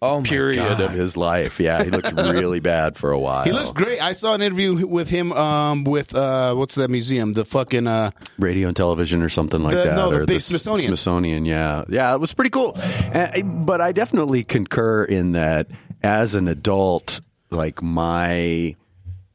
oh 0.00 0.22
my 0.22 0.26
period 0.26 0.56
God. 0.56 0.80
of 0.80 0.92
his 0.92 1.18
life. 1.18 1.60
Yeah, 1.60 1.84
he 1.84 1.90
looked 1.90 2.10
really 2.16 2.60
bad 2.60 2.96
for 2.96 3.10
a 3.12 3.18
while. 3.18 3.44
He 3.44 3.52
looks 3.52 3.72
great. 3.72 4.00
I 4.02 4.12
saw 4.12 4.32
an 4.34 4.40
interview 4.40 4.86
with 4.86 5.10
him 5.10 5.32
um, 5.32 5.84
with 5.84 6.14
uh, 6.14 6.54
what's 6.54 6.76
that 6.76 6.88
museum? 6.88 7.34
The 7.34 7.44
fucking 7.44 7.86
uh, 7.86 8.12
radio 8.38 8.68
and 8.68 8.76
television 8.76 9.20
or 9.22 9.28
something 9.28 9.62
like 9.62 9.74
The- 9.74 9.82
that. 9.82 9.96
no, 9.96 10.08
the 10.10 10.20
or 10.22 10.24
big 10.24 10.36
S- 10.36 10.46
Smithsonian. 10.46 10.86
Smithsonian, 10.86 11.44
yeah, 11.44 11.84
yeah, 11.90 12.14
it 12.14 12.20
was 12.20 12.32
pretty 12.32 12.50
cool. 12.50 12.72
Uh, 12.76 13.42
but 13.44 13.82
I 13.82 13.92
definitely 13.92 14.44
concur 14.44 15.04
in 15.04 15.32
that 15.32 15.66
as 16.02 16.34
an 16.34 16.48
adult, 16.48 17.20
like 17.50 17.82
my. 17.82 18.76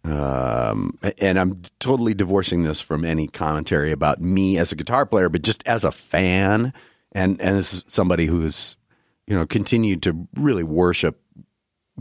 Um, 0.05 0.97
and 1.19 1.39
I'm 1.39 1.61
totally 1.79 2.13
divorcing 2.13 2.63
this 2.63 2.79
from 2.81 3.03
any 3.03 3.27
commentary 3.27 3.91
about 3.91 4.21
me 4.21 4.57
as 4.57 4.71
a 4.71 4.75
guitar 4.75 5.05
player, 5.05 5.29
but 5.29 5.41
just 5.41 5.65
as 5.67 5.83
a 5.83 5.91
fan 5.91 6.73
and, 7.11 7.41
and 7.41 7.57
as 7.57 7.83
somebody 7.87 8.25
who's, 8.27 8.77
you 9.25 9.35
know, 9.35 9.45
continued 9.47 10.03
to 10.03 10.27
really 10.35 10.63
worship 10.63 11.19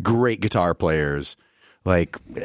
great 0.02 0.40
guitar 0.40 0.74
players. 0.74 1.36
Like, 1.86 2.16
uh, 2.34 2.40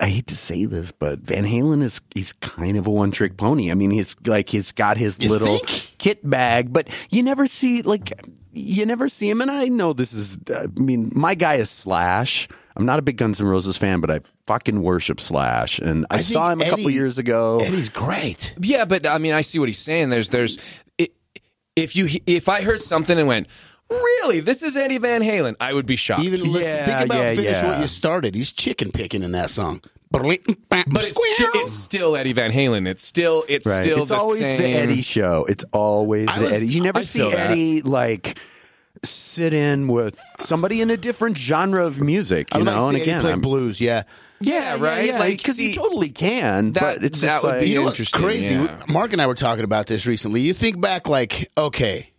I 0.00 0.08
hate 0.08 0.26
to 0.26 0.36
say 0.36 0.66
this, 0.66 0.92
but 0.92 1.20
Van 1.20 1.44
Halen 1.44 1.82
is 1.82 2.02
he's 2.14 2.34
kind 2.34 2.76
of 2.76 2.86
a 2.86 2.90
one 2.90 3.10
trick 3.10 3.36
pony. 3.38 3.70
I 3.70 3.74
mean, 3.74 3.90
he's 3.90 4.14
like 4.26 4.50
he's 4.50 4.72
got 4.72 4.98
his 4.98 5.18
You 5.18 5.30
little 5.30 5.58
think? 5.58 5.98
kit 5.98 6.28
bag, 6.28 6.72
but 6.74 6.88
you 7.08 7.22
never 7.22 7.46
see 7.46 7.80
like 7.80 8.12
you 8.52 8.84
never 8.84 9.08
see 9.08 9.30
him. 9.30 9.40
And 9.40 9.50
I 9.50 9.68
know 9.68 9.94
this 9.94 10.12
is. 10.12 10.38
I 10.54 10.66
mean, 10.78 11.10
my 11.14 11.34
guy 11.34 11.54
is 11.54 11.70
Slash. 11.70 12.48
I'm 12.76 12.84
not 12.86 12.98
a 12.98 13.02
big 13.02 13.16
Guns 13.16 13.40
N' 13.40 13.46
Roses 13.46 13.76
fan, 13.76 14.00
but 14.00 14.10
I 14.10 14.20
fucking 14.46 14.82
worship 14.82 15.18
Slash, 15.20 15.78
and 15.78 16.04
I, 16.10 16.16
I 16.16 16.18
saw 16.18 16.50
him 16.50 16.58
think 16.58 16.68
a 16.72 16.76
couple 16.76 16.90
years 16.90 17.16
ago. 17.18 17.60
Eddie's 17.60 17.88
great. 17.88 18.54
Yeah, 18.60 18.84
but 18.84 19.06
I 19.06 19.18
mean, 19.18 19.32
I 19.32 19.40
see 19.40 19.58
what 19.58 19.68
he's 19.68 19.78
saying. 19.78 20.10
There's, 20.10 20.28
there's, 20.28 20.58
i 21.00 21.08
if 21.74 21.94
you, 21.96 22.08
if 22.26 22.48
I 22.48 22.62
heard 22.62 22.80
something 22.82 23.18
and 23.18 23.26
went, 23.28 23.48
really, 23.90 24.40
this 24.40 24.62
is 24.62 24.76
Eddie 24.76 24.98
Van 24.98 25.22
Halen, 25.22 25.56
I 25.60 25.72
would 25.72 25.86
be 25.86 25.96
shocked. 25.96 26.22
Even 26.24 26.52
listen, 26.52 26.74
Yeah, 26.76 26.86
think 26.86 27.10
about 27.10 27.18
yeah, 27.18 27.34
finish 27.34 27.44
yeah. 27.52 27.70
what 27.70 27.80
you 27.80 27.86
started. 27.86 28.34
He's 28.34 28.52
chicken 28.52 28.90
picking 28.92 29.22
in 29.22 29.32
that 29.32 29.50
song. 29.50 29.80
But 30.10 30.22
but 30.22 30.38
it's, 31.04 31.10
sti- 31.10 31.50
it's 31.60 31.72
still 31.72 32.16
Eddie 32.16 32.32
Van 32.32 32.50
Halen. 32.52 32.86
It's 32.88 33.02
still, 33.02 33.44
it's 33.48 33.66
Right. 33.66 33.82
still 33.82 34.00
it's 34.00 34.08
the 34.08 34.16
always 34.16 34.38
same. 34.40 34.60
the 34.60 34.68
Eddie 34.68 35.02
show. 35.02 35.44
It's 35.48 35.64
always 35.72 36.28
I 36.28 36.38
the 36.38 36.44
was- 36.44 36.52
Eddie. 36.52 36.66
You 36.68 36.80
never 36.82 36.98
I 37.00 37.02
see 37.02 37.18
feel 37.18 37.30
that. 37.32 37.50
Eddie 37.50 37.82
like 37.82 38.38
sit 39.04 39.52
in 39.54 39.88
with 39.88 40.18
somebody 40.38 40.80
in 40.80 40.90
a 40.90 40.96
different 40.96 41.36
genre 41.36 41.84
of 41.86 42.00
music. 42.00 42.48
I 42.52 42.58
You 42.58 42.64
know, 42.64 42.86
like 42.86 42.94
and 42.94 43.02
again, 43.02 43.20
play 43.20 43.30
I'm- 43.30 43.40
blues. 43.40 43.80
Yeah, 43.80 44.02
Yeah, 44.40 44.76
right? 44.80 45.06
Yeah, 45.06 45.18
Like, 45.18 45.38
because 45.38 45.58
you 45.58 45.68
see, 45.72 45.74
totally 45.74 46.10
can. 46.10 46.72
that- 46.72 46.80
but 46.80 47.02
it's 47.04 47.20
that 47.20 47.26
just 47.28 47.42
would 47.44 47.48
like 47.50 47.60
be 47.60 47.68
you 47.70 47.74
know 47.76 47.82
what's 47.82 47.98
interesting, 47.98 48.22
crazy? 48.22 48.54
yeah. 48.54 48.78
Mark 48.88 49.12
and 49.12 49.20
I 49.22 49.26
were 49.26 49.34
talking 49.34 49.64
about 49.64 49.86
this 49.86 50.06
recently. 50.06 50.40
You 50.42 50.52
think 50.54 50.80
back, 50.80 51.08
like, 51.08 51.50
okay, 51.56 52.10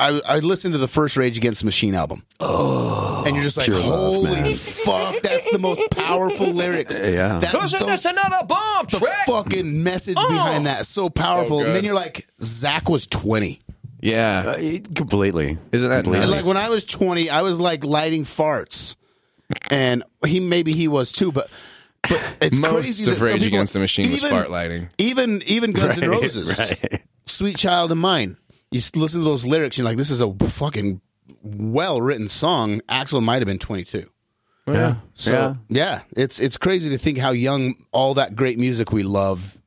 I 0.00 0.20
I 0.28 0.38
listened 0.38 0.74
to 0.74 0.78
the 0.78 0.86
first 0.88 1.16
Rage 1.16 1.36
Against 1.38 1.60
the 1.60 1.64
Machine 1.66 1.94
album. 1.94 2.22
Oh, 2.38 3.24
and 3.26 3.34
you're 3.34 3.42
just 3.44 3.56
like, 3.56 3.66
pure 3.66 3.76
love, 3.78 3.84
holy 4.14 4.30
man. 4.30 4.54
fuck, 4.54 5.20
that's 5.22 5.50
the 5.50 5.58
most 5.58 5.82
powerful 5.90 6.52
lyrics. 6.52 6.98
Yeah. 7.02 7.38
that, 7.40 7.52
Isn't 7.54 7.80
those- 7.80 7.88
this 7.88 8.04
another 8.04 8.46
bomb 8.46 8.86
the 8.90 8.98
track? 8.98 9.26
fucking 9.26 9.82
message 9.82 10.16
Oh. 10.18 10.28
behind 10.30 10.66
that 10.66 10.82
is 10.82 10.88
so 10.88 11.08
powerful. 11.10 11.60
So 11.60 11.66
and 11.66 11.74
then 11.74 11.84
you're 11.84 11.94
like, 11.94 12.26
Zack 12.42 12.88
was 12.88 13.06
20. 13.08 13.58
Yeah. 14.00 14.54
Uh, 14.56 14.78
completely. 14.94 15.58
Isn't 15.72 15.88
that 15.90 16.04
completely. 16.04 16.30
Nice? 16.30 16.44
like 16.44 16.46
when 16.46 16.56
I 16.62 16.68
was 16.68 16.84
20, 16.84 17.30
I 17.30 17.42
was 17.42 17.60
like 17.60 17.84
lighting 17.84 18.22
farts. 18.24 18.96
And 19.70 20.02
he 20.26 20.40
maybe 20.40 20.72
he 20.72 20.88
was 20.88 21.10
too, 21.10 21.32
but 21.32 21.50
but 22.02 22.36
it's 22.42 22.58
Most 22.58 22.72
crazy 22.74 23.04
that 23.06 23.12
of 23.12 23.16
some 23.18 23.26
Rage 23.28 23.42
people- 23.42 23.56
Against 23.58 23.72
the 23.72 23.78
Machine 23.78 24.10
was 24.12 24.22
fart 24.22 24.50
lighting. 24.50 24.88
Even 24.98 25.42
even 25.46 25.72
Guns 25.72 25.98
N' 25.98 26.08
Roses, 26.08 26.58
right. 26.58 27.02
"Sweet 27.26 27.56
Child 27.56 27.90
of 27.90 27.96
Mine." 27.98 28.36
You 28.70 28.80
listen 28.94 29.20
to 29.22 29.24
those 29.24 29.46
lyrics, 29.46 29.78
you're 29.78 29.86
like, 29.86 29.96
"This 29.96 30.10
is 30.10 30.20
a 30.20 30.32
fucking 30.34 31.00
well 31.42 32.00
written 32.02 32.28
song." 32.28 32.82
Axl 32.90 33.22
might 33.22 33.36
have 33.36 33.46
been 33.46 33.58
22. 33.58 34.04
yeah. 34.66 34.96
So 35.14 35.32
yeah. 35.32 35.54
yeah. 35.70 36.00
it's 36.14 36.40
it's 36.40 36.58
crazy 36.58 36.90
to 36.90 36.98
think 36.98 37.16
how 37.16 37.30
young 37.30 37.74
all 37.90 38.14
that 38.14 38.36
great 38.36 38.58
music 38.58 38.92
we 38.92 39.02
love, 39.02 39.58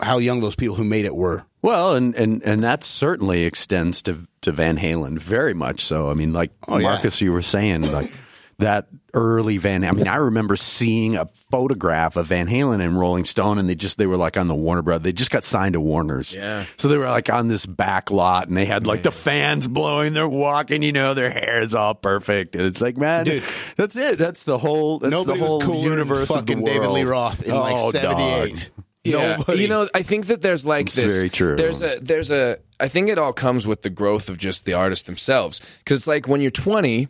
how 0.00 0.18
young 0.18 0.40
those 0.40 0.54
people 0.54 0.76
who 0.76 0.84
made 0.84 1.04
it 1.04 1.16
were. 1.16 1.44
Well, 1.66 1.96
and, 1.96 2.14
and, 2.14 2.42
and 2.44 2.62
that 2.62 2.84
certainly 2.84 3.42
extends 3.42 4.00
to 4.02 4.18
to 4.42 4.52
Van 4.52 4.78
Halen 4.78 5.18
very 5.18 5.52
much 5.52 5.80
so. 5.84 6.08
I 6.10 6.14
mean, 6.14 6.32
like 6.32 6.52
Oh, 6.68 6.78
yeah. 6.78 6.90
Marcus, 6.90 7.20
you 7.20 7.32
were 7.32 7.42
saying, 7.42 7.90
like 7.90 8.12
that 8.58 8.86
early 9.12 9.58
Van. 9.58 9.82
I 9.84 9.90
mean, 9.90 10.06
I 10.06 10.16
remember 10.16 10.54
seeing 10.54 11.16
a 11.16 11.26
photograph 11.50 12.14
of 12.16 12.28
Van 12.28 12.46
Halen 12.46 12.80
and 12.84 12.96
Rolling 12.98 13.24
Stone, 13.24 13.58
and 13.58 13.68
they 13.68 13.74
just 13.74 13.98
they 13.98 14.06
were 14.06 14.16
like 14.16 14.36
on 14.36 14.46
the 14.46 14.54
Warner 14.54 14.82
Brothers. 14.82 15.02
They 15.02 15.12
just 15.12 15.30
got 15.32 15.42
signed 15.42 15.72
to 15.72 15.80
Warner's. 15.80 16.32
Yeah. 16.34 16.66
So 16.76 16.86
they 16.86 16.96
were 16.98 17.08
like 17.08 17.28
on 17.30 17.48
this 17.48 17.66
back 17.66 18.10
lot, 18.12 18.46
and 18.46 18.56
they 18.56 18.66
had 18.66 18.86
like 18.86 19.02
the 19.02 19.10
fans 19.10 19.66
blowing. 19.66 20.12
They're 20.12 20.28
walking, 20.28 20.82
you 20.82 20.92
know, 20.92 21.14
their 21.14 21.30
hair 21.32 21.60
is 21.60 21.74
all 21.74 21.94
perfect, 21.94 22.54
and 22.54 22.64
it's 22.64 22.80
like, 22.80 22.96
man, 22.96 23.24
Dude. 23.24 23.42
that's 23.76 23.96
it. 23.96 24.18
That's 24.18 24.44
the 24.44 24.58
whole. 24.58 25.00
That's 25.00 25.10
Nobody 25.10 25.40
the 25.40 25.46
whole 25.46 25.58
was 25.58 25.66
cooler 25.66 25.88
universe 25.90 26.28
than 26.28 26.38
of 26.38 26.46
the 26.46 26.52
fucking 26.52 26.64
David 26.64 26.90
Lee. 26.90 27.02
Roth 27.02 27.42
in 27.42 27.54
like 27.56 27.74
Oh, 27.76 27.90
'78. 27.90 28.70
Yeah. 29.10 29.36
Nobody. 29.36 29.62
You 29.62 29.68
know, 29.68 29.88
I 29.94 30.02
think 30.02 30.26
that 30.26 30.42
there's 30.42 30.64
like 30.66 30.86
It's 30.86 30.94
this. 30.96 31.12
very 31.12 31.30
true. 31.30 31.56
There's 31.56 31.82
a 31.82 31.98
there's 32.00 32.30
a. 32.30 32.58
I 32.78 32.88
think 32.88 33.08
it 33.08 33.18
all 33.18 33.32
comes 33.32 33.66
with 33.66 33.82
the 33.82 33.90
growth 33.90 34.28
of 34.28 34.38
just 34.38 34.64
the 34.64 34.74
artists 34.74 35.04
themselves. 35.04 35.60
Because 35.78 36.00
it's 36.00 36.06
like 36.06 36.28
when 36.28 36.40
you're 36.40 36.50
20, 36.50 37.08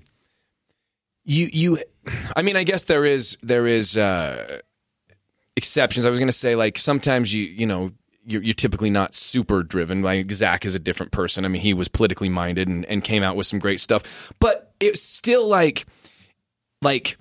you 1.24 1.48
you. 1.52 1.78
I 2.36 2.42
mean, 2.42 2.56
I 2.56 2.64
guess 2.64 2.84
there 2.84 3.04
is 3.04 3.36
there 3.42 3.66
is 3.66 3.96
uh, 3.96 4.60
exceptions. 5.56 6.06
I 6.06 6.10
was 6.10 6.18
going 6.18 6.28
to 6.28 6.32
say 6.32 6.54
like 6.54 6.78
sometimes 6.78 7.34
you 7.34 7.44
you 7.44 7.66
know. 7.66 7.92
You're, 8.28 8.42
you're 8.42 8.54
typically 8.54 8.90
not 8.90 9.14
super 9.14 9.62
driven. 9.62 10.02
Like 10.02 10.32
Zack 10.32 10.64
is 10.64 10.74
a 10.74 10.80
different 10.80 11.12
person. 11.12 11.44
I 11.44 11.48
mean, 11.48 11.62
he 11.62 11.72
was 11.74 11.86
politically 11.86 12.28
minded 12.28 12.66
and, 12.66 12.84
and 12.86 13.04
came 13.04 13.22
out 13.22 13.36
with 13.36 13.46
some 13.46 13.60
great 13.60 13.78
stuff. 13.78 14.32
But 14.40 14.72
it's 14.80 15.00
still 15.00 15.46
like, 15.46 15.86
like 16.82 17.18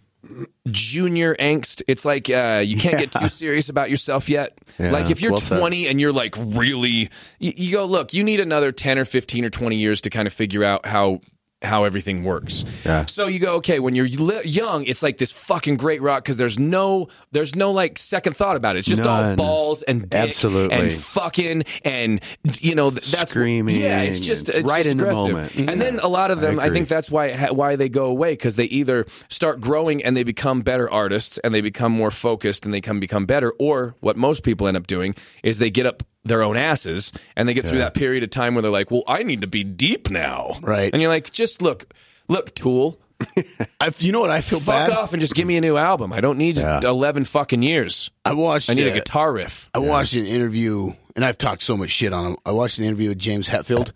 junior 0.68 1.36
angst. 1.36 1.82
It's 1.88 2.06
like 2.06 2.30
uh, 2.30 2.62
you 2.66 2.78
can't 2.78 2.98
get 2.98 3.12
too 3.12 3.28
serious 3.28 3.70
about 3.70 3.90
yourself 3.90 4.30
yet. 4.30 4.58
Yeah, 4.80 4.92
like 4.92 5.10
if 5.10 5.22
you're 5.22 5.32
well 5.32 5.42
said. 5.42 5.60
20 5.60 5.88
and 5.88 6.02
you're 6.02 6.14
like 6.14 6.36
really, 6.38 7.10
you, 7.40 7.54
you 7.56 7.72
go 7.72 7.86
look. 7.86 8.14
You 8.14 8.24
need 8.24 8.40
another 8.40 8.72
10 8.72 9.00
or 9.00 9.06
15 9.06 9.46
or 9.46 9.50
20 9.50 9.76
years 9.76 10.02
to 10.02 10.10
kind 10.10 10.28
of 10.28 10.34
figure 10.34 10.64
out 10.64 10.86
how 10.86 11.22
how 11.62 11.84
everything 11.86 12.24
works. 12.24 12.64
Yeah. 12.86 13.06
So 13.06 13.28
you 13.28 13.40
go 13.40 13.56
okay 13.56 13.80
when 13.80 13.96
you're 13.96 14.08
li- 14.08 14.42
young. 14.46 14.84
It's 14.84 15.02
like 15.02 15.18
this 15.18 15.32
fucking 15.32 15.78
great 15.78 16.02
rock 16.02 16.24
because 16.24 16.38
there's 16.38 16.60
no 16.60 17.08
there's 17.32 17.56
no 17.56 17.72
like 17.72 17.98
second 17.98 18.36
thought 18.36 18.56
about 18.56 18.76
it. 18.76 18.80
It's 18.80 18.88
just 18.88 19.02
all 19.04 19.36
balls 19.36 19.82
and 19.82 20.02
dick 20.10 20.22
Absolutely. 20.30 20.76
and 20.78 20.92
fucking 20.94 21.64
and 21.84 22.22
you 22.62 22.76
know 22.76 22.92
th- 22.92 23.10
that's 23.12 23.32
Screaming. 23.32 23.82
Yeah, 23.82 24.02
it's 24.02 24.20
just 24.20 24.50
It's 24.50 24.68
right 24.68 24.84
just 24.84 24.90
in 24.92 24.98
the 24.98 25.04
aggressive. 25.10 25.32
moment. 25.34 25.56
And 25.56 25.70
Yeah. 25.70 25.76
then 25.76 26.00
a 26.00 26.08
lot 26.08 26.30
of 26.30 26.42
them, 26.42 26.60
I, 26.60 26.66
agree. 26.66 26.78
think 26.80 26.90
that's 26.90 27.10
why 27.10 27.34
why 27.48 27.76
they 27.76 27.90
go 27.90 28.06
away 28.06 28.34
because 28.34 28.58
they 28.58 28.66
either 28.66 29.06
start 29.30 29.60
growing 29.62 30.04
and 30.04 30.16
they 30.16 30.24
become 30.24 30.62
better 30.62 30.90
artists 30.92 31.38
and 31.40 31.56
they 31.56 31.62
become 31.62 31.92
more 31.92 32.12
focused 32.12 32.66
and 32.66 32.74
they 32.74 32.82
come 32.82 33.00
become 33.00 33.26
better, 33.26 33.54
or 33.60 33.96
what 34.02 34.18
most 34.18 34.44
people 34.44 34.68
end 34.68 34.78
up 34.78 34.88
doing 34.88 35.16
is 35.42 35.58
they 35.60 35.72
get 35.72 35.86
up 35.86 36.04
their 36.26 36.44
own 36.44 36.58
asses 36.58 37.12
and 37.36 37.48
they 37.48 37.54
get 37.54 37.66
through 37.66 37.78
that 37.80 37.94
period 37.94 38.24
of 38.24 38.30
time 38.32 38.56
where 38.56 38.62
they're 38.62 38.72
like, 38.72 38.92
well, 38.92 39.04
I 39.08 39.24
need 39.24 39.42
to 39.42 39.48
be 39.48 39.64
deep 39.64 40.10
now, 40.10 40.54
Right. 40.62 40.92
And 40.92 41.02
you're 41.02 41.12
like, 41.12 41.32
just 41.32 41.62
look, 41.62 41.94
look, 42.28 42.54
Tool. 42.56 43.00
I, 43.80 43.92
you 44.00 44.12
know 44.12 44.20
what 44.20 44.30
I 44.32 44.42
feel 44.42 44.60
Fuck 44.60 44.90
bad. 44.90 44.90
off 44.92 45.14
and 45.14 45.22
just 45.22 45.34
give 45.36 45.48
me 45.48 45.56
a 45.56 45.62
new 45.62 45.78
album. 45.78 46.12
I 46.12 46.20
don't 46.20 46.38
need 46.38 46.58
Yeah. 46.58 46.82
11 46.84 47.24
fucking 47.26 47.62
years. 47.62 48.12
I 48.26 48.34
watched. 48.34 48.70
I 48.70 48.74
need 48.74 48.88
uh, 48.88 48.92
a 48.92 48.94
guitar 48.94 49.32
riff. 49.32 49.70
I 49.74 49.80
watched 49.80 50.16
an 50.16 50.26
interview, 50.26 50.92
and 51.16 51.24
I've 51.24 51.38
talked 51.38 51.62
so 51.64 51.78
much 51.78 51.92
shit 51.92 52.12
on 52.12 52.32
him. 52.32 52.38
I 52.46 52.52
watched 52.52 52.78
an 52.78 52.84
interview 52.84 53.10
with 53.10 53.20
James 53.20 53.48
Hetfield. 53.50 53.94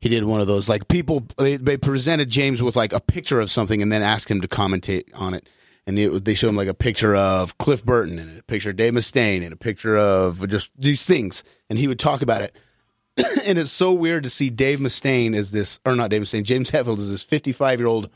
He 0.00 0.08
did 0.08 0.24
one 0.24 0.40
of 0.40 0.48
those 0.48 0.68
like 0.68 0.88
people. 0.88 1.26
They, 1.38 1.56
they 1.56 1.76
presented 1.76 2.28
James 2.28 2.60
with 2.60 2.74
like 2.74 2.92
a 2.92 3.00
picture 3.00 3.38
of 3.40 3.52
something, 3.52 3.82
and 3.82 3.92
then 3.92 4.02
asked 4.02 4.28
him 4.30 4.40
to 4.40 4.48
commentate 4.48 5.04
on 5.14 5.32
it. 5.34 5.48
And 5.86 5.98
it, 5.98 6.24
they 6.24 6.34
showed 6.34 6.48
him 6.48 6.56
like 6.56 6.68
a 6.68 6.74
picture 6.74 7.14
of 7.14 7.58
Cliff 7.58 7.84
Burton 7.84 8.18
and 8.18 8.40
a 8.40 8.42
picture 8.42 8.70
of 8.70 8.76
Dave 8.76 8.92
Mustaine 8.92 9.44
and 9.44 9.52
a 9.52 9.56
picture 9.56 9.96
of 9.96 10.48
just 10.48 10.70
these 10.76 11.06
things, 11.06 11.44
and 11.70 11.78
he 11.78 11.86
would 11.86 11.98
talk 11.98 12.22
about 12.22 12.42
it. 12.42 12.56
and 13.46 13.56
it's 13.58 13.70
so 13.70 13.92
weird 13.92 14.24
to 14.24 14.30
see 14.30 14.50
Dave 14.50 14.80
Mustaine 14.80 15.34
as 15.34 15.52
this, 15.52 15.78
or 15.86 15.94
not 15.94 16.10
Dave 16.10 16.22
Mustaine, 16.22 16.42
James 16.42 16.70
Hetfield 16.72 16.98
as 16.98 17.10
this 17.10 17.22
fifty-five-year-old 17.22 18.10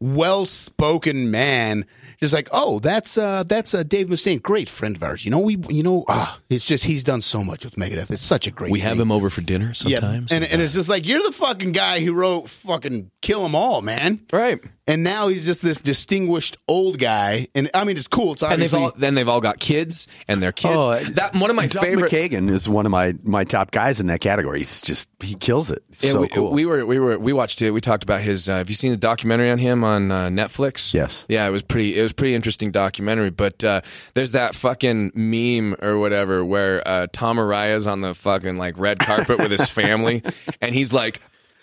well-spoken 0.00 1.30
man. 1.30 1.86
Just 2.18 2.34
like 2.34 2.48
oh 2.52 2.78
that's 2.80 3.16
uh 3.16 3.44
that's 3.44 3.74
uh 3.74 3.82
dave 3.82 4.08
mustaine. 4.08 4.42
Great 4.42 4.68
friend 4.68 4.96
of 4.96 5.02
ours. 5.02 5.24
You 5.24 5.30
know 5.30 5.38
we 5.38 5.58
you 5.68 5.82
know 5.82 6.04
ah 6.08 6.38
it's 6.48 6.64
just 6.64 6.84
he's 6.84 7.04
done 7.04 7.20
so 7.22 7.44
much 7.44 7.64
with 7.64 7.76
megadeth. 7.76 8.10
It's 8.10 8.24
such 8.24 8.46
a 8.46 8.50
great 8.50 8.72
We 8.72 8.80
have 8.80 8.98
him 8.98 9.12
over 9.12 9.30
for 9.30 9.40
dinner 9.42 9.72
sometimes. 9.74 10.30
yeah 10.30 10.36
and, 10.36 10.44
and 10.44 10.60
it's 10.62 10.74
just 10.74 10.88
like 10.88 11.06
you're 11.06 11.22
the 11.22 11.32
fucking 11.32 11.72
guy 11.72 12.00
who 12.00 12.14
wrote 12.14 12.48
fucking 12.48 13.10
kill 13.22 13.44
'em 13.44 13.54
all 13.54 13.82
man 13.82 14.20
right. 14.32 14.60
and 14.86 15.04
now 15.04 15.28
he's 15.28 15.44
just 15.44 15.60
this 15.62 15.80
distinguished 15.80 16.56
old 16.66 16.98
guy 16.98 17.46
and 17.54 17.70
i 17.74 17.84
mean 17.84 17.98
it's 17.98 18.06
cool 18.08 18.32
it's 18.32 18.42
And 18.42 18.52
they've 18.52 18.72
obviously 18.72 18.80
all 18.80 18.92
then 18.96 19.14
they've 19.14 19.28
all 19.28 19.40
got 19.42 19.60
kids 19.60 20.06
and 20.26 20.42
their 20.42 20.52
kids. 20.52 20.74
Oh, 20.74 20.94
that 21.14 21.34
one 21.34 21.50
of 21.50 21.56
my 21.56 21.66
Duff 21.66 21.82
favorite 21.82 22.10
McKagan 22.10 22.48
is 22.50 22.68
one 22.68 22.86
of 22.86 22.92
my 22.92 23.14
my 23.22 23.44
top 23.44 23.70
guys 23.70 24.00
in 24.00 24.06
that 24.06 24.20
category. 24.20 24.58
He's 24.58 24.80
just 24.80 25.08
he 25.20 25.34
kills 25.34 25.70
it. 25.70 25.82
Yeah, 26.00 26.12
so 26.12 26.20
we, 26.22 26.28
cool. 26.28 26.50
we 26.50 26.64
were 26.64 26.84
we 26.86 26.98
were 26.98 27.18
we 27.18 27.32
watched 27.32 27.60
it. 27.62 27.70
We 27.72 27.80
talked 27.80 28.02
about 28.02 28.20
his. 28.20 28.48
Uh, 28.48 28.56
have 28.56 28.68
you 28.68 28.74
seen 28.74 28.90
the 28.90 28.96
documentary 28.96 29.50
on 29.50 29.58
him 29.58 29.84
on 29.84 30.10
uh, 30.10 30.28
Netflix? 30.28 30.94
Yes. 30.94 31.26
Yeah, 31.28 31.46
it 31.46 31.50
was 31.50 31.62
pretty. 31.62 31.98
It 31.98 32.02
was 32.02 32.12
pretty 32.12 32.34
interesting 32.34 32.70
documentary. 32.70 33.30
But 33.30 33.62
uh, 33.62 33.82
there's 34.14 34.32
that 34.32 34.54
fucking 34.54 35.12
meme 35.14 35.76
or 35.82 35.98
whatever 35.98 36.44
where 36.44 36.86
uh, 36.86 37.06
Tom 37.12 37.38
Araya's 37.38 37.86
on 37.86 38.00
the 38.00 38.14
fucking 38.14 38.56
like 38.56 38.78
red 38.78 38.98
carpet 38.98 39.38
with 39.38 39.50
his 39.50 39.68
family, 39.80 40.22
and 40.60 40.74
he's 40.74 40.92
like, 40.92 41.20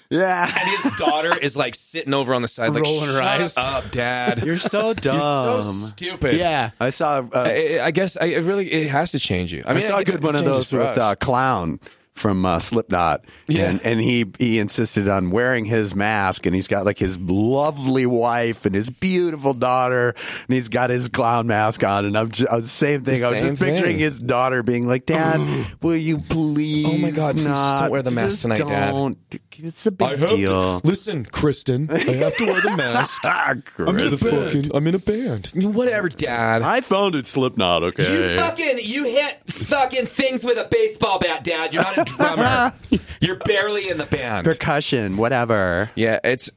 yeah. 0.09 0.43
and 0.45 0.83
his 0.83 0.95
daughter 0.95 1.37
is 1.37 1.55
like 1.57 1.75
sitting 1.75 2.13
over 2.13 2.33
on 2.33 2.41
the 2.41 2.47
side, 2.47 2.73
like 2.73 2.83
Rolling 2.83 3.09
her 3.09 3.21
eyes." 3.21 3.57
up, 3.57 3.91
Dad. 3.91 4.43
You're 4.45 4.57
so 4.57 4.93
dumb. 4.93 5.61
so 5.63 5.87
stupid. 5.87 6.35
yeah 6.35 6.71
I 6.79 6.89
saw. 6.89 7.19
Uh, 7.19 7.29
I, 7.33 7.79
I 7.83 7.91
guess 7.91 8.17
I, 8.17 8.25
it 8.25 8.43
really 8.43 8.71
it 8.71 8.89
has 8.89 9.11
to 9.11 9.19
change 9.19 9.53
you. 9.53 9.63
I 9.65 9.71
I, 9.71 9.73
mean, 9.73 9.83
saw 9.83 9.97
a 9.97 10.03
good 10.03 10.23
one 10.23 10.35
of 10.35 10.45
those 10.45 10.71
with 10.71 10.81
us. 10.81 10.97
uh, 10.97 11.15
Clown 11.15 11.79
from 12.17 12.45
uh, 12.45 12.59
Slipknot, 12.59 13.25
Yeah. 13.47 13.69
and 13.69 13.81
and 13.83 13.99
he 14.01 14.25
he 14.39 14.59
insisted 14.59 15.07
on 15.07 15.29
wearing 15.29 15.65
his 15.65 15.95
mask, 15.95 16.45
and 16.45 16.55
he's 16.55 16.67
got 16.67 16.85
like 16.85 16.97
his 16.97 17.17
lovely 17.19 18.05
wife 18.05 18.65
and 18.65 18.73
his 18.75 18.89
beautiful 18.89 19.53
daughter, 19.53 20.09
and 20.09 20.53
he's 20.53 20.69
got 20.69 20.89
his 20.89 21.07
clown 21.07 21.47
mask 21.47 21.83
on, 21.83 22.05
and 22.05 22.17
I'm 22.17 22.31
just, 22.31 22.49
the 22.51 22.61
same 22.63 23.03
thing. 23.03 23.19
the 23.21 23.27
I 23.27 23.31
was 23.31 23.41
same 23.41 23.51
just 23.51 23.61
picturing 23.63 23.97
his 23.97 24.19
daughter 24.19 24.63
being 24.63 24.87
like, 24.87 25.05
"Dad, 25.07 25.39
will 25.81 25.95
you 25.95 26.19
please? 26.19 26.85
Oh 26.85 26.97
my 26.97 27.11
God, 27.11 27.35
please 27.35 27.45
just 27.45 27.59
not? 27.59 27.81
don't 27.81 27.91
wear 27.91 28.01
the 28.01 28.11
mask 28.11 28.41
tonight, 28.41 28.57
Dad." 28.59 28.91
don't. 28.93 29.17
It's 29.59 29.85
a 29.87 29.91
big 29.91 30.07
I 30.07 30.15
deal." 30.27 30.79
to 30.81 30.87
listen, 30.87 31.25
Kristen. 31.25 31.89
I 31.91 31.97
have 31.99 32.35
to 32.37 32.45
wear 32.45 32.61
the 32.61 32.75
mask. 32.77 33.21
Ah, 33.25 33.53
Chris. 33.65 34.19
fucking. 34.21 34.71
I'm 34.73 34.85
in 34.87 34.95
a 34.95 34.99
band. 34.99 35.47
Whatever, 35.55 36.09
Dad. 36.09 36.61
I 36.61 36.81
founded 36.81 37.25
Slipknot. 37.25 37.83
Okay, 37.83 38.31
You 38.33 38.39
fucking 38.39 38.79
you 38.83 39.03
hit 39.05 39.41
fucking 39.51 40.05
things 40.05 40.43
with 40.45 40.57
a 40.57 40.67
baseball 40.69 41.19
bat, 41.19 41.43
Dad. 41.43 41.73
You're 41.73 41.83
not 41.83 41.97
a 41.97 42.05
drummer. 42.15 42.73
You're 43.21 43.37
barely 43.37 43.89
in 43.89 43.97
the 43.97 44.05
band. 44.05 44.45
percussion, 44.45 45.17
whatever. 45.17 45.91
Yeah, 45.95 46.19
it's. 46.23 46.49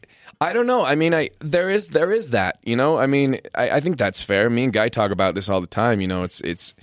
I 0.42 0.54
don't 0.54 0.66
know. 0.66 0.84
I 0.84 0.94
mean, 0.94 1.14
I 1.14 1.30
there 1.40 1.68
is 1.68 1.88
there 1.88 2.12
is 2.12 2.30
that. 2.30 2.58
You 2.62 2.76
know, 2.76 2.98
I 2.98 3.06
mean, 3.06 3.40
I, 3.54 3.70
I 3.70 3.80
think 3.80 3.98
that's 3.98 4.22
fair. 4.22 4.48
Me 4.48 4.64
and 4.64 4.72
Guy 4.72 4.88
talk 4.88 5.10
about 5.10 5.34
this 5.34 5.48
all 5.48 5.60
the 5.60 5.66
time. 5.66 6.00
You 6.00 6.06
know, 6.06 6.22
it's 6.22 6.40
it's 6.40 6.74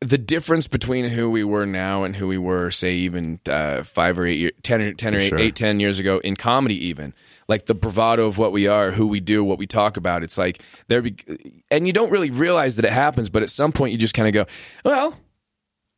the 0.00 0.18
difference 0.18 0.68
between 0.68 1.06
who 1.06 1.28
we 1.28 1.42
were 1.42 1.66
now 1.66 2.04
and 2.04 2.14
who 2.16 2.28
we 2.28 2.38
were, 2.38 2.70
say, 2.70 2.94
even 2.94 3.40
uh, 3.48 3.82
five 3.82 4.18
or 4.18 4.26
eight, 4.26 4.38
year, 4.38 4.52
ten 4.62 4.80
or 4.80 4.92
ten 4.92 5.14
or 5.14 5.18
eight, 5.18 5.28
sure. 5.28 5.38
eight, 5.38 5.56
ten 5.56 5.80
years 5.80 5.98
ago 5.98 6.18
in 6.18 6.36
comedy, 6.36 6.86
even 6.86 7.14
like 7.48 7.66
the 7.66 7.74
bravado 7.74 8.26
of 8.26 8.38
what 8.38 8.52
we 8.52 8.68
are, 8.68 8.92
who 8.92 9.08
we 9.08 9.18
do, 9.18 9.42
what 9.42 9.58
we 9.58 9.66
talk 9.66 9.96
about. 9.96 10.22
It's 10.22 10.38
like 10.38 10.62
there, 10.86 11.02
be, 11.02 11.16
and 11.70 11.86
you 11.86 11.92
don't 11.92 12.10
really 12.10 12.30
realize 12.30 12.76
that 12.76 12.84
it 12.84 12.92
happens, 12.92 13.28
but 13.28 13.42
at 13.42 13.50
some 13.50 13.72
point 13.72 13.90
you 13.90 13.98
just 13.98 14.14
kind 14.14 14.28
of 14.28 14.34
go, 14.34 14.50
well, 14.84 15.16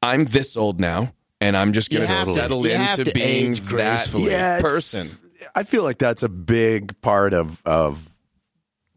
I'm 0.02 0.24
this 0.24 0.56
old 0.56 0.80
now. 0.80 1.12
And 1.42 1.56
I'm 1.56 1.72
just 1.72 1.90
going 1.90 2.06
to 2.06 2.24
settle 2.26 2.66
into 2.66 3.04
to 3.04 3.12
being 3.12 3.52
age 3.52 3.60
that 3.60 3.68
gracefully. 3.68 4.26
it's- 4.26 4.60
person. 4.62 5.10
I 5.54 5.62
feel 5.62 5.82
like 5.84 5.96
that's 5.96 6.22
a 6.22 6.28
big 6.28 7.00
part 7.00 7.32
of 7.32 7.62
of 7.64 8.10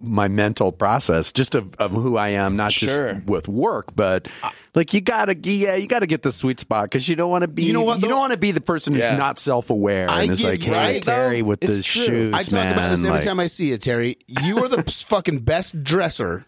my 0.05 0.27
mental 0.27 0.73
process, 0.73 1.31
just 1.31 1.55
of, 1.55 1.73
of 1.75 1.91
who 1.91 2.17
I 2.17 2.29
am, 2.29 2.57
not 2.57 2.73
Sure. 2.73 3.13
just 3.13 3.25
with 3.27 3.47
work, 3.47 3.95
but 3.95 4.27
like 4.75 4.93
you 4.93 4.99
gotta, 4.99 5.37
yeah, 5.41 5.75
you 5.77 5.87
gotta 5.87 6.05
get 6.07 6.21
the 6.23 6.33
sweet 6.33 6.59
spot 6.59 6.83
because 6.85 7.07
you 7.07 7.15
don't 7.15 7.29
want 7.31 7.43
to 7.43 7.47
be, 7.47 7.63
You 7.63 7.71
know 7.71 7.83
what, 7.83 7.95
you 7.95 8.01
though? 8.01 8.07
don't 8.09 8.19
want 8.19 8.33
to 8.33 8.37
be 8.37 8.51
the 8.51 8.59
person 8.59 8.91
who's 8.93 9.03
Yeah. 9.03 9.15
not 9.15 9.39
self 9.39 9.69
aware 9.69 10.09
I 10.09 10.23
and 10.23 10.31
is 10.33 10.41
get 10.41 10.49
like, 10.49 10.61
hey, 10.63 10.71
right? 10.73 11.01
Terry, 11.01 11.39
Though, 11.41 11.47
with 11.47 11.63
it's 11.63 11.77
the 11.77 11.83
shoes, 11.83 12.33
I 12.33 12.43
talk 12.43 12.51
man. 12.51 12.73
about 12.73 12.89
this 12.89 12.99
every 12.99 13.11
like- 13.11 13.23
time 13.23 13.39
I 13.39 13.47
see 13.47 13.69
you, 13.69 13.77
Terry. 13.77 14.17
You 14.27 14.57
are 14.65 14.67
the 14.67 14.83
fucking 15.07 15.39
best 15.39 15.81
dresser 15.81 16.45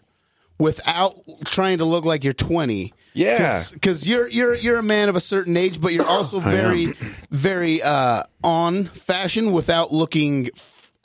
without 0.58 1.14
trying 1.46 1.78
to 1.78 1.86
look 1.86 2.04
like 2.04 2.22
you're 2.24 2.34
20. 2.34 2.92
Yeah. 3.16 3.62
because 3.72 4.08
you're 4.08 4.28
you're 4.28 4.54
you're 4.54 4.78
a 4.78 4.82
man 4.82 5.08
of 5.08 5.16
a 5.16 5.20
certain 5.20 5.56
age, 5.56 5.80
but 5.80 5.92
you're 5.92 6.06
also 6.06 6.40
very 6.60 6.94
very 7.30 7.82
uh, 7.82 8.24
on 8.44 8.84
fashion 8.84 9.52
without 9.52 9.92
looking 9.92 10.50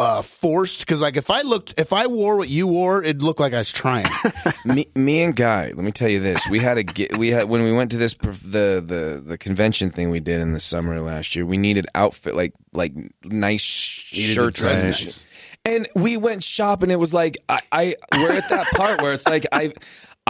uh, 0.01 0.21
forced. 0.21 0.79
Because 0.79 1.01
like 1.01 1.15
if 1.15 1.29
I 1.29 1.41
looked, 1.41 1.75
if 1.77 1.93
I 1.93 2.07
wore 2.07 2.35
what 2.35 2.49
you 2.49 2.67
wore, 2.67 3.03
it'd 3.03 3.21
look 3.21 3.39
like 3.39 3.53
I 3.53 3.59
was 3.59 3.71
trying. 3.71 4.07
me, 4.65 4.87
me 4.95 5.21
and 5.21 5.35
Guy. 5.35 5.67
Let 5.67 5.77
me 5.77 5.91
tell 5.91 6.09
you 6.09 6.19
this: 6.19 6.47
we 6.49 6.59
had 6.59 6.79
a 6.79 7.17
we 7.17 7.29
had 7.29 7.47
when 7.47 7.63
we 7.63 7.71
went 7.71 7.91
to 7.91 7.97
this 7.97 8.13
perf- 8.13 8.41
the 8.41 8.83
the 8.85 9.21
the 9.23 9.37
convention 9.37 9.91
thing 9.91 10.09
we 10.09 10.19
did 10.19 10.41
in 10.41 10.53
the 10.53 10.59
summer 10.59 10.99
last 11.01 11.35
year. 11.35 11.45
We 11.45 11.57
needed 11.57 11.85
outfit 11.93 12.35
like 12.35 12.53
like 12.73 12.93
nice 13.23 13.61
shirts 13.61 14.59
dress 14.59 14.83
and, 14.83 14.91
nice. 14.91 15.25
and 15.65 15.87
we 15.95 16.17
went 16.17 16.43
shopping. 16.43 16.89
It 16.91 16.99
was 16.99 17.13
like 17.13 17.37
I, 17.47 17.61
I 17.71 17.95
we're 18.13 18.33
at 18.33 18.49
that 18.49 18.67
part 18.75 19.01
where 19.01 19.13
it's 19.13 19.27
like 19.27 19.45
I. 19.51 19.73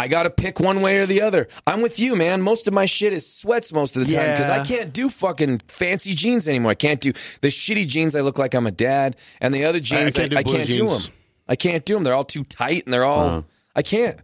I 0.02 0.08
got 0.08 0.24
to 0.24 0.32
pick 0.32 0.60
one 0.60 0.82
way 0.82 0.98
or 0.98 1.06
the 1.06 1.22
other. 1.22 1.48
I'm 1.68 1.82
with 1.82 2.00
you, 2.00 2.16
man. 2.16 2.42
Most 2.42 2.68
of 2.68 2.74
my 2.74 2.88
shit 2.88 3.14
is 3.14 3.32
sweats 3.32 3.72
most 3.72 3.96
of 3.96 4.08
the 4.08 4.12
time 4.12 4.32
because 4.32 4.50
I 4.50 4.64
can't 4.64 4.92
do 4.92 5.10
fucking 5.10 5.60
fancy 5.68 6.16
jeans 6.16 6.48
anymore. 6.48 6.72
I 6.72 6.76
can't 6.76 7.00
do 7.00 7.14
the 7.42 7.50
shitty 7.50 7.86
jeans. 7.88 8.16
I 8.16 8.22
look 8.22 8.40
like 8.40 8.56
I'm 8.56 8.66
a 8.66 8.72
dad, 8.72 9.16
and 9.40 9.54
the 9.54 9.64
other 9.66 9.80
jeans 9.80 10.16
I, 10.16 10.28
can't 10.28 10.32
do 10.32 10.38
I 10.38 10.44
can't 10.44 10.68
do 10.68 10.88
them. 10.88 11.02
I 11.48 11.56
can't 11.56 11.86
do 11.86 11.94
them. 11.94 12.04
They're 12.04 12.16
all 12.16 12.24
too 12.24 12.44
tight 12.44 12.86
and 12.86 12.94
they're 12.94 13.06
all. 13.06 13.46
I 13.76 13.84
can't. 13.84 14.20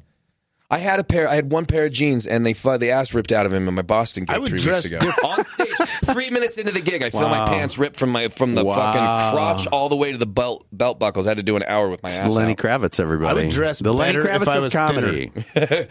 I 0.69 0.79
had 0.79 0.99
a 0.99 1.03
pair. 1.05 1.29
I 1.29 1.35
had 1.35 1.49
one 1.49 1.65
pair 1.65 1.85
of 1.85 1.93
jeans, 1.93 2.27
and 2.27 2.45
they 2.45 2.51
fu- 2.51 2.77
the 2.77 2.91
ass 2.91 3.13
ripped 3.13 3.31
out 3.31 3.45
of 3.45 3.53
him 3.53 3.69
in 3.69 3.73
my 3.73 3.81
Boston 3.83 4.25
gig 4.25 4.35
I 4.35 4.39
would 4.39 4.49
three 4.49 4.59
dress 4.59 4.83
weeks 4.83 4.87
ago. 4.91 4.99
diff- 4.99 5.23
On 5.23 5.41
stage, 5.45 5.87
three 6.03 6.29
minutes 6.29 6.57
into 6.57 6.73
the 6.73 6.81
gig, 6.81 7.03
I 7.03 7.09
feel 7.09 7.29
my 7.29 7.45
pants 7.45 7.77
ripped 7.77 7.97
from 7.97 8.09
my 8.09 8.27
from 8.27 8.53
the 8.53 8.65
Wow. 8.65 8.75
fucking 8.75 9.31
crotch 9.33 9.67
all 9.67 9.87
the 9.87 9.95
way 9.95 10.11
to 10.11 10.17
the 10.17 10.25
belt 10.25 10.65
belt 10.73 10.99
buckles. 10.99 11.25
I 11.25 11.29
had 11.29 11.37
to 11.37 11.43
do 11.43 11.55
an 11.55 11.63
hour 11.63 11.87
with 11.87 12.03
my 12.03 12.09
ass 12.11 12.35
Lenny 12.35 12.51
out. 12.51 12.57
Kravitz, 12.57 12.99
everybody. 12.99 13.29
I 13.39 13.43
would 13.45 13.49
dress 13.51 13.79
the 13.79 13.93
Lenny 13.93 14.19
better 14.19 14.29
if 14.29 14.41
Kravitz 14.41 14.47
I 14.47 14.65
of 14.65 14.71
comedy. 14.73 15.31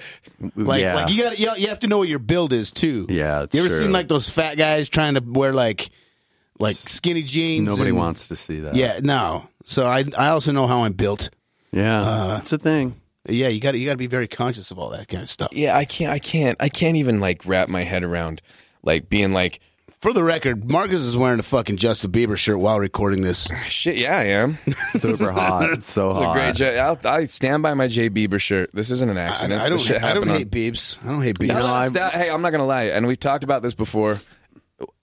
Like, 0.54 0.82
yeah. 0.82 0.94
like 0.94 1.10
you 1.10 1.22
got 1.22 1.38
you, 1.38 1.50
you 1.56 1.68
have 1.68 1.78
to 1.80 1.86
know 1.86 1.96
what 1.96 2.08
your 2.08 2.18
build 2.18 2.52
is 2.52 2.70
too. 2.70 3.06
Yeah, 3.08 3.44
it's 3.44 3.54
you 3.54 3.60
ever 3.60 3.68
true. 3.70 3.78
seen 3.78 3.92
like 3.92 4.08
those 4.08 4.28
fat 4.28 4.56
guys 4.58 4.90
trying 4.90 5.14
to 5.14 5.22
wear 5.24 5.54
like 5.54 5.88
like 6.58 6.76
skinny 6.76 7.22
jeans? 7.22 7.66
Nobody 7.66 7.88
and- 7.90 7.98
wants 7.98 8.28
to 8.28 8.36
see 8.36 8.60
that. 8.60 8.74
Yeah, 8.76 9.00
no. 9.02 9.48
So 9.64 9.86
I 9.86 10.04
I 10.18 10.28
also 10.28 10.52
know 10.52 10.66
how 10.66 10.84
I'm 10.84 10.92
built. 10.92 11.30
yeah, 11.72 12.02
Uh, 12.02 12.26
that's 12.34 12.50
the 12.50 12.58
thing. 12.58 13.00
Yeah, 13.28 13.48
you 13.48 13.60
got 13.60 13.72
to 13.72 13.78
you 13.78 13.86
got 13.86 13.92
to 13.92 13.96
be 13.98 14.06
very 14.06 14.28
conscious 14.28 14.70
of 14.70 14.78
all 14.78 14.90
that 14.90 15.08
kind 15.08 15.22
of 15.22 15.28
stuff. 15.30 15.50
Yeah, 15.52 15.76
I 15.76 15.84
can't. 15.84 16.12
I 16.12 16.18
can't. 16.18 16.56
I 16.60 16.68
can't 16.68 16.96
even 16.96 17.20
like 17.20 17.44
wrap 17.46 17.68
my 17.68 17.84
head 17.84 18.04
around 18.04 18.42
like 18.82 19.08
being 19.08 19.32
like 19.32 19.60
For 20.00 20.12
the 20.12 20.22
record, 20.22 20.70
Marcus 20.70 21.00
is 21.00 21.16
wearing 21.16 21.38
a 21.40 21.42
fucking 21.42 21.76
Justin 21.78 22.12
Bieber 22.12 22.36
shirt 22.36 22.58
while 22.58 22.78
recording 22.78 23.22
this. 23.22 23.48
Ah, 23.50 23.56
shit. 23.66 23.96
Yeah, 23.96 24.16
I 24.16 24.24
am. 24.24 24.58
Super 24.92 25.32
hot. 25.32 25.68
It's 25.72 25.86
so 25.90 26.10
It's 26.10 26.20
a 26.20 26.24
hot. 26.24 26.34
great. 26.34 26.54
J- 26.54 26.78
I'll, 26.78 26.98
I 27.04 27.24
stand 27.24 27.62
by 27.62 27.74
my 27.74 27.86
Jay 27.88 28.08
Bieber 28.10 28.40
shirt. 28.40 28.70
This 28.74 28.90
isn't 28.90 29.08
an 29.10 29.18
I, 29.18 29.22
accident. 29.22 29.60
I 29.60 29.68
don't 29.68 29.80
shit 29.80 29.96
I 29.96 30.12
don't 30.14 30.28
happened 30.28 30.30
on- 30.32 30.36
hate 30.38 30.50
Biebs. 30.50 31.02
I 31.04 31.08
don't 31.08 31.22
hate 31.22 31.38
Biebs. 31.38 31.48
No, 31.48 31.60
no, 31.60 31.74
I'm- 31.74 31.90
sta- 31.90 32.10
hey, 32.10 32.30
I'm 32.30 32.42
not 32.42 32.52
gonna 32.52 32.66
lie, 32.66 32.84
and 32.84 33.06
we've 33.06 33.18
talked 33.20 33.42
about 33.44 33.62
this 33.62 33.74
before. 33.74 34.20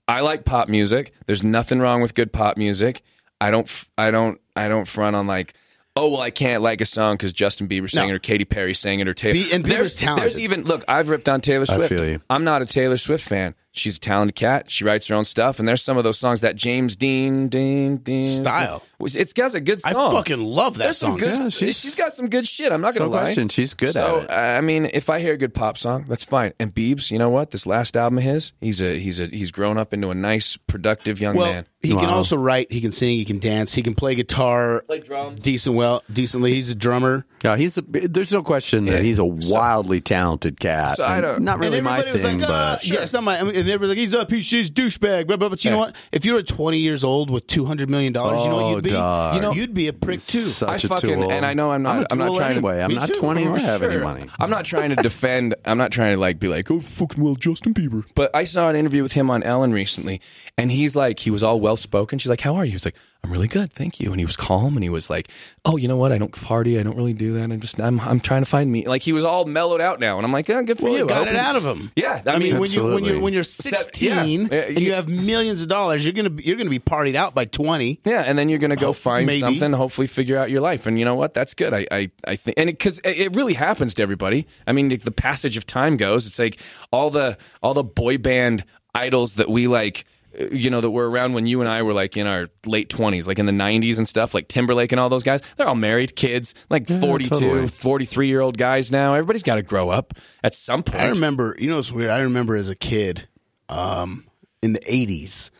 I 0.06 0.20
like 0.20 0.44
pop 0.44 0.68
music. 0.68 1.12
There's 1.26 1.42
nothing 1.42 1.80
wrong 1.80 2.00
with 2.02 2.14
good 2.14 2.32
pop 2.32 2.56
music. 2.58 3.02
I 3.40 3.50
don't. 3.50 3.66
f- 3.68 3.90
I 3.98 4.10
don't. 4.10 4.40
I 4.54 4.68
don't 4.68 4.86
front 4.86 5.16
on 5.16 5.26
like. 5.26 5.54
Oh 5.96 6.08
well, 6.10 6.20
I 6.20 6.30
can't 6.30 6.60
like 6.60 6.80
a 6.80 6.84
song 6.84 7.14
because 7.14 7.32
Justin 7.32 7.68
Bieber 7.68 7.88
sang 7.88 8.08
No. 8.08 8.14
it 8.14 8.16
or 8.16 8.18
Katy 8.18 8.44
Perry 8.44 8.74
sang 8.74 8.98
it 9.00 9.06
or 9.06 9.14
Taylor. 9.14 9.34
Be- 9.34 9.52
and 9.52 9.64
Bieber's 9.64 9.68
there's, 9.68 9.96
talented. 9.96 10.24
there's 10.32 10.38
even 10.40 10.64
look. 10.64 10.84
I've 10.88 11.08
ripped 11.08 11.28
on 11.28 11.40
Taylor 11.40 11.66
Swift. 11.66 11.84
I 11.84 11.86
Swift. 11.86 12.00
feel 12.02 12.10
you. 12.10 12.20
I'm 12.28 12.42
not 12.44 12.62
a 12.62 12.66
Taylor 12.66 12.96
Swift 12.96 13.24
fan. 13.26 13.54
She's 13.76 13.96
a 13.96 14.00
talented 14.00 14.36
cat. 14.36 14.70
She 14.70 14.84
writes 14.84 15.08
her 15.08 15.16
own 15.16 15.24
stuff, 15.24 15.58
and 15.58 15.66
there's 15.66 15.82
some 15.82 15.96
of 15.98 16.04
those 16.04 16.16
songs 16.18 16.42
that 16.42 16.54
James 16.54 16.94
Dean, 16.94 17.48
Dean, 17.48 17.96
Dean 17.96 18.24
Style. 18.24 18.82
It's 19.00 19.32
got 19.32 19.54
a 19.54 19.60
good 19.60 19.80
song. 19.82 19.92
I 19.94 20.12
fucking 20.12 20.40
love 20.40 20.78
that 20.78 20.84
There's 20.84 20.98
song. 20.98 21.16
good. 21.16 21.26
Yeah, 21.28 21.48
she's, 21.50 21.80
she's- 21.80 21.94
got 21.96 22.12
some 22.12 22.28
good 22.30 22.46
shit. 22.46 22.72
I'm 22.72 22.80
not 22.80 22.94
gonna 22.94 23.10
No 23.10 23.16
lie. 23.16 23.24
question, 23.24 23.48
she's 23.48 23.74
good 23.74 23.90
so, 23.90 24.20
at 24.20 24.24
it. 24.24 24.30
I 24.30 24.60
mean, 24.60 24.86
if 24.94 25.10
I 25.10 25.18
hear 25.20 25.34
a 25.34 25.36
good 25.36 25.52
pop 25.52 25.76
song, 25.76 26.06
that's 26.08 26.24
fine. 26.24 26.52
And 26.60 26.72
Biebs, 26.72 27.10
you 27.10 27.18
know 27.18 27.28
what? 27.30 27.50
This 27.50 27.66
last 27.66 27.96
album 27.96 28.18
of 28.18 28.24
his, 28.24 28.52
he's 28.60 28.80
a 28.80 28.98
he's 28.98 29.18
a 29.20 29.26
he's 29.26 29.50
grown 29.50 29.76
up 29.76 29.92
into 29.92 30.10
a 30.10 30.14
nice, 30.14 30.56
productive 30.56 31.20
young 31.20 31.34
Well, 31.36 31.52
man. 31.52 31.66
he 31.82 31.90
can 31.90 32.08
also 32.08 32.36
write. 32.36 32.72
He 32.72 32.80
can 32.80 32.92
sing. 32.92 33.18
He 33.18 33.24
can 33.26 33.40
dance. 33.40 33.74
He 33.74 33.82
can 33.82 33.94
play 33.94 34.14
guitar. 34.14 34.82
Play 34.86 35.00
drums. 35.00 35.40
Decent, 35.40 35.74
well, 35.76 36.02
decently. 36.10 36.54
He's 36.54 36.70
a 36.70 36.74
drummer. 36.76 37.26
Yeah, 37.44 37.56
he's 37.56 37.76
a, 37.76 37.82
there's 37.82 38.32
no 38.32 38.42
question 38.42 38.86
that 38.86 38.92
Yeah. 38.92 38.98
he's 39.00 39.18
a 39.18 39.24
wildly 39.24 40.00
talented 40.00 40.58
cat. 40.58 40.92
So 40.92 41.04
I 41.04 41.20
don't- 41.20 41.42
not 41.42 41.58
really 41.58 41.78
and 41.78 41.84
my 41.84 42.00
thing, 42.00 42.38
like, 42.38 42.48
ah, 42.48 42.76
but 42.78 42.88
yeah, 42.88 43.00
it's 43.02 43.12
not 43.12 43.22
my. 43.24 43.38
I 43.38 43.42
mean, 43.42 43.63
and 43.64 43.72
everybody's 43.72 44.12
like, 44.14 44.22
he's 44.22 44.22
a 44.22 44.26
piece, 44.26 44.44
she's 44.44 44.70
douchebag. 44.70 45.26
Blah, 45.26 45.36
blah, 45.36 45.48
but 45.48 45.64
you 45.64 45.70
know 45.70 45.78
what? 45.78 45.96
If 46.12 46.24
you're 46.24 46.42
20 46.42 46.78
years 46.78 47.02
old 47.04 47.30
with 47.30 47.46
200 47.46 47.90
million 47.90 48.12
dollars, 48.12 48.42
you 48.42 48.48
know 48.48 48.56
what 48.56 48.64
Oh, 48.64 48.70
you'd 48.76 48.84
be. 48.84 48.90
You 48.90 48.94
know, 49.42 49.52
you'd 49.52 49.74
be 49.74 49.88
a 49.88 49.92
prick 49.92 50.20
too. 50.20 50.38
such 50.38 50.68
I 50.68 50.74
a 50.74 50.78
fucking 50.88 51.20
tool. 51.20 51.32
and 51.32 51.44
I 51.44 51.54
know 51.54 51.70
I'm 51.72 51.82
not. 51.82 51.96
I'm 51.96 52.02
a 52.02 52.06
I'm, 52.12 52.18
not 52.18 52.26
tool 52.26 52.34
trying 52.36 52.50
anyway. 52.52 52.76
to. 52.78 52.82
I'm 52.82 52.88
Me 52.88 52.94
not 52.96 53.08
too. 53.08 53.14
20 53.20 53.46
or 53.46 53.58
have 53.58 53.82
any 53.82 53.96
money. 53.98 54.26
I'm 54.38 54.50
not 54.50 54.64
trying 54.64 54.90
to 54.90 54.96
defend. 54.96 55.54
I'm 55.64 55.78
not 55.78 55.90
trying 55.90 56.14
to 56.14 56.20
like 56.20 56.38
be 56.38 56.48
like, 56.48 56.70
oh 56.70 56.80
fucking 56.80 57.22
well, 57.22 57.34
Justin 57.34 57.74
Bieber. 57.74 58.04
But 58.14 58.34
I 58.34 58.44
saw 58.44 58.68
an 58.70 58.76
interview 58.76 59.02
with 59.02 59.12
him 59.14 59.30
on 59.30 59.42
Ellen 59.42 59.72
recently, 59.72 60.20
and 60.58 60.70
he's 60.70 60.94
like, 60.94 61.18
he 61.20 61.30
was 61.30 61.42
all 61.42 61.60
well 61.60 61.76
spoken. 61.76 62.18
She's 62.18 62.30
like, 62.30 62.40
how 62.40 62.54
are 62.56 62.64
you? 62.64 62.72
He's 62.72 62.84
like, 62.84 62.96
I'm 63.24 63.32
really 63.32 63.48
good, 63.48 63.72
thank 63.72 64.00
you. 64.00 64.10
And 64.10 64.20
he 64.20 64.26
was 64.26 64.36
calm, 64.36 64.76
and 64.76 64.82
he 64.84 64.90
was 64.90 65.08
like, 65.08 65.30
oh, 65.64 65.78
you 65.78 65.88
know 65.88 65.96
what? 65.96 66.12
I 66.12 66.18
don't 66.18 66.30
party. 66.30 66.78
I 66.78 66.82
don't 66.82 66.94
really 66.96 67.14
do 67.14 67.32
that. 67.34 67.44
I'm 67.50 67.58
just, 67.58 67.80
I'm, 67.80 67.98
I'm 68.00 68.20
trying 68.20 68.42
to 68.42 68.48
find 68.48 68.70
me. 68.70 68.86
Like 68.86 69.00
he 69.02 69.14
was 69.14 69.24
all 69.24 69.46
mellowed 69.46 69.80
out 69.80 69.98
now, 69.98 70.18
and 70.18 70.26
I'm 70.26 70.32
like, 70.32 70.46
yeah, 70.46 70.62
good 70.62 70.76
for 70.78 70.84
Well, 70.90 70.94
you. 70.98 71.04
I 71.06 71.08
got 71.08 71.28
it 71.28 71.32
he- 71.32 71.38
out 71.40 71.56
of 71.56 71.64
him. 71.64 71.90
Yeah, 71.96 72.22
I, 72.26 72.30
I 72.32 72.38
mean, 72.38 72.52
mean, 72.52 72.60
when 72.60 72.70
you 72.70 72.84
when 72.84 73.02
you're 73.02 73.20
when 73.20 73.32
you're 73.32 73.40
Except- 73.40 73.96
16 73.96 74.48
yeah. 74.52 74.56
and 74.58 74.78
you 74.78 74.86
you- 74.88 74.92
have 74.92 75.08
millions 75.08 75.62
of 75.62 75.68
dollars, 75.68 76.04
you're 76.04 76.12
gonna 76.12 76.28
be, 76.28 76.42
you're 76.44 76.58
gonna 76.58 76.68
be 76.68 76.78
partied 76.78 77.14
out 77.14 77.34
by 77.34 77.46
20. 77.46 78.00
Yeah, 78.04 78.20
and 78.26 78.38
then 78.38 78.50
you're 78.50 78.58
going 78.58 78.70
to 78.70 78.76
go 78.76 78.88
Oh, 78.88 78.92
find 78.92 79.26
maybe. 79.26 79.40
something, 79.40 79.72
hopefully 79.72 80.06
figure 80.06 80.36
out 80.36 80.50
your 80.50 80.60
life, 80.60 80.86
and 80.86 80.98
you 80.98 81.06
know 81.06 81.14
what? 81.14 81.32
That's 81.32 81.54
good. 81.54 81.72
I, 81.72 81.86
I, 81.90 82.10
I 82.28 82.36
think, 82.36 82.58
and 82.58 82.66
because 82.68 82.98
it, 82.98 83.16
it 83.18 83.34
really 83.34 83.54
happens 83.54 83.94
to 83.94 84.02
everybody. 84.02 84.46
I 84.66 84.72
mean, 84.72 84.88
the 84.90 85.10
passage 85.10 85.56
of 85.56 85.64
time 85.64 85.96
goes. 85.96 86.26
It's 86.26 86.38
like 86.38 86.60
all 86.92 87.08
the 87.08 87.38
all 87.62 87.72
the 87.72 87.84
boy 87.84 88.18
band 88.18 88.64
idols 88.94 89.34
that 89.36 89.48
we 89.48 89.66
like. 89.66 90.04
You 90.50 90.70
know 90.70 90.80
that 90.80 90.90
were 90.90 91.08
around 91.08 91.34
when 91.34 91.46
you 91.46 91.60
and 91.60 91.70
I 91.70 91.82
were 91.82 91.92
like 91.92 92.16
in 92.16 92.26
our 92.26 92.46
late 92.66 92.88
twenties, 92.88 93.28
like 93.28 93.38
in 93.38 93.46
the 93.46 93.52
'90s 93.52 93.98
and 93.98 94.08
stuff, 94.08 94.34
like 94.34 94.48
Timberlake 94.48 94.92
and 94.92 95.00
all 95.00 95.08
those 95.08 95.22
guys. 95.22 95.40
They're 95.56 95.66
all 95.68 95.74
married, 95.74 96.16
kids, 96.16 96.54
like 96.70 96.88
42, 96.88 97.28
totally. 97.30 97.68
43 97.68 98.28
year 98.28 98.40
old 98.40 98.58
guys 98.58 98.90
now. 98.90 99.14
Everybody's 99.14 99.42
got 99.42 99.56
to 99.56 99.62
grow 99.62 99.90
up 99.90 100.14
at 100.42 100.54
some 100.54 100.82
point. 100.82 101.02
I 101.02 101.08
remember, 101.10 101.56
you 101.58 101.68
know, 101.68 101.78
it's 101.78 101.92
weird. 101.92 102.10
I 102.10 102.22
remember 102.22 102.56
as 102.56 102.68
a 102.68 102.74
kid, 102.74 103.28
um, 103.68 104.26
in 104.62 104.72
the 104.72 104.80
'80s, 104.80 105.50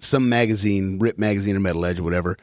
some 0.00 0.28
magazine, 0.28 0.98
Rip 0.98 1.18
magazine 1.18 1.56
or 1.56 1.60
Metal 1.60 1.84
Edge 1.84 2.00
or 2.00 2.04
whatever, 2.04 2.36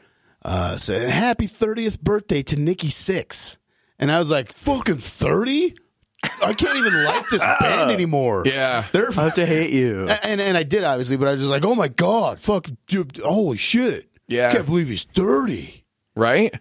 uh, 0.44 0.76
said 0.76 1.10
"Happy 1.10 1.46
30th 1.46 2.00
birthday 2.00 2.42
to 2.42 2.56
Nikki 2.56 2.88
Sixx," 2.88 3.58
and 3.98 4.12
I 4.12 4.18
was 4.18 4.30
like, 4.30 4.52
"Fucking 4.52 4.98
30? 4.98 5.74
I 6.22 6.52
can't 6.52 6.76
even 6.76 7.04
like 7.04 7.28
this 7.30 7.40
band 7.40 7.90
uh, 7.90 7.92
anymore." 7.94 8.42
Yeah. 8.46 8.86
they're 8.92 9.10
I 9.10 9.24
have 9.24 9.34
to 9.34 9.46
hate 9.46 9.72
you. 9.72 10.06
and 10.22 10.40
and 10.40 10.56
I 10.56 10.62
did 10.62 10.84
obviously, 10.84 11.16
but 11.16 11.28
I 11.28 11.32
was 11.32 11.40
just 11.40 11.50
like, 11.50 11.64
"Oh 11.64 11.74
my 11.74 11.88
god, 11.88 12.40
fuck, 12.40 12.66
dude, 12.86 13.18
holy 13.18 13.56
shit!" 13.58 14.06
Yeah. 14.28 14.48
I 14.50 14.52
can't 14.52 14.66
believe 14.66 14.88
he's 14.88 15.04
30. 15.04 15.84
right? 16.14 16.54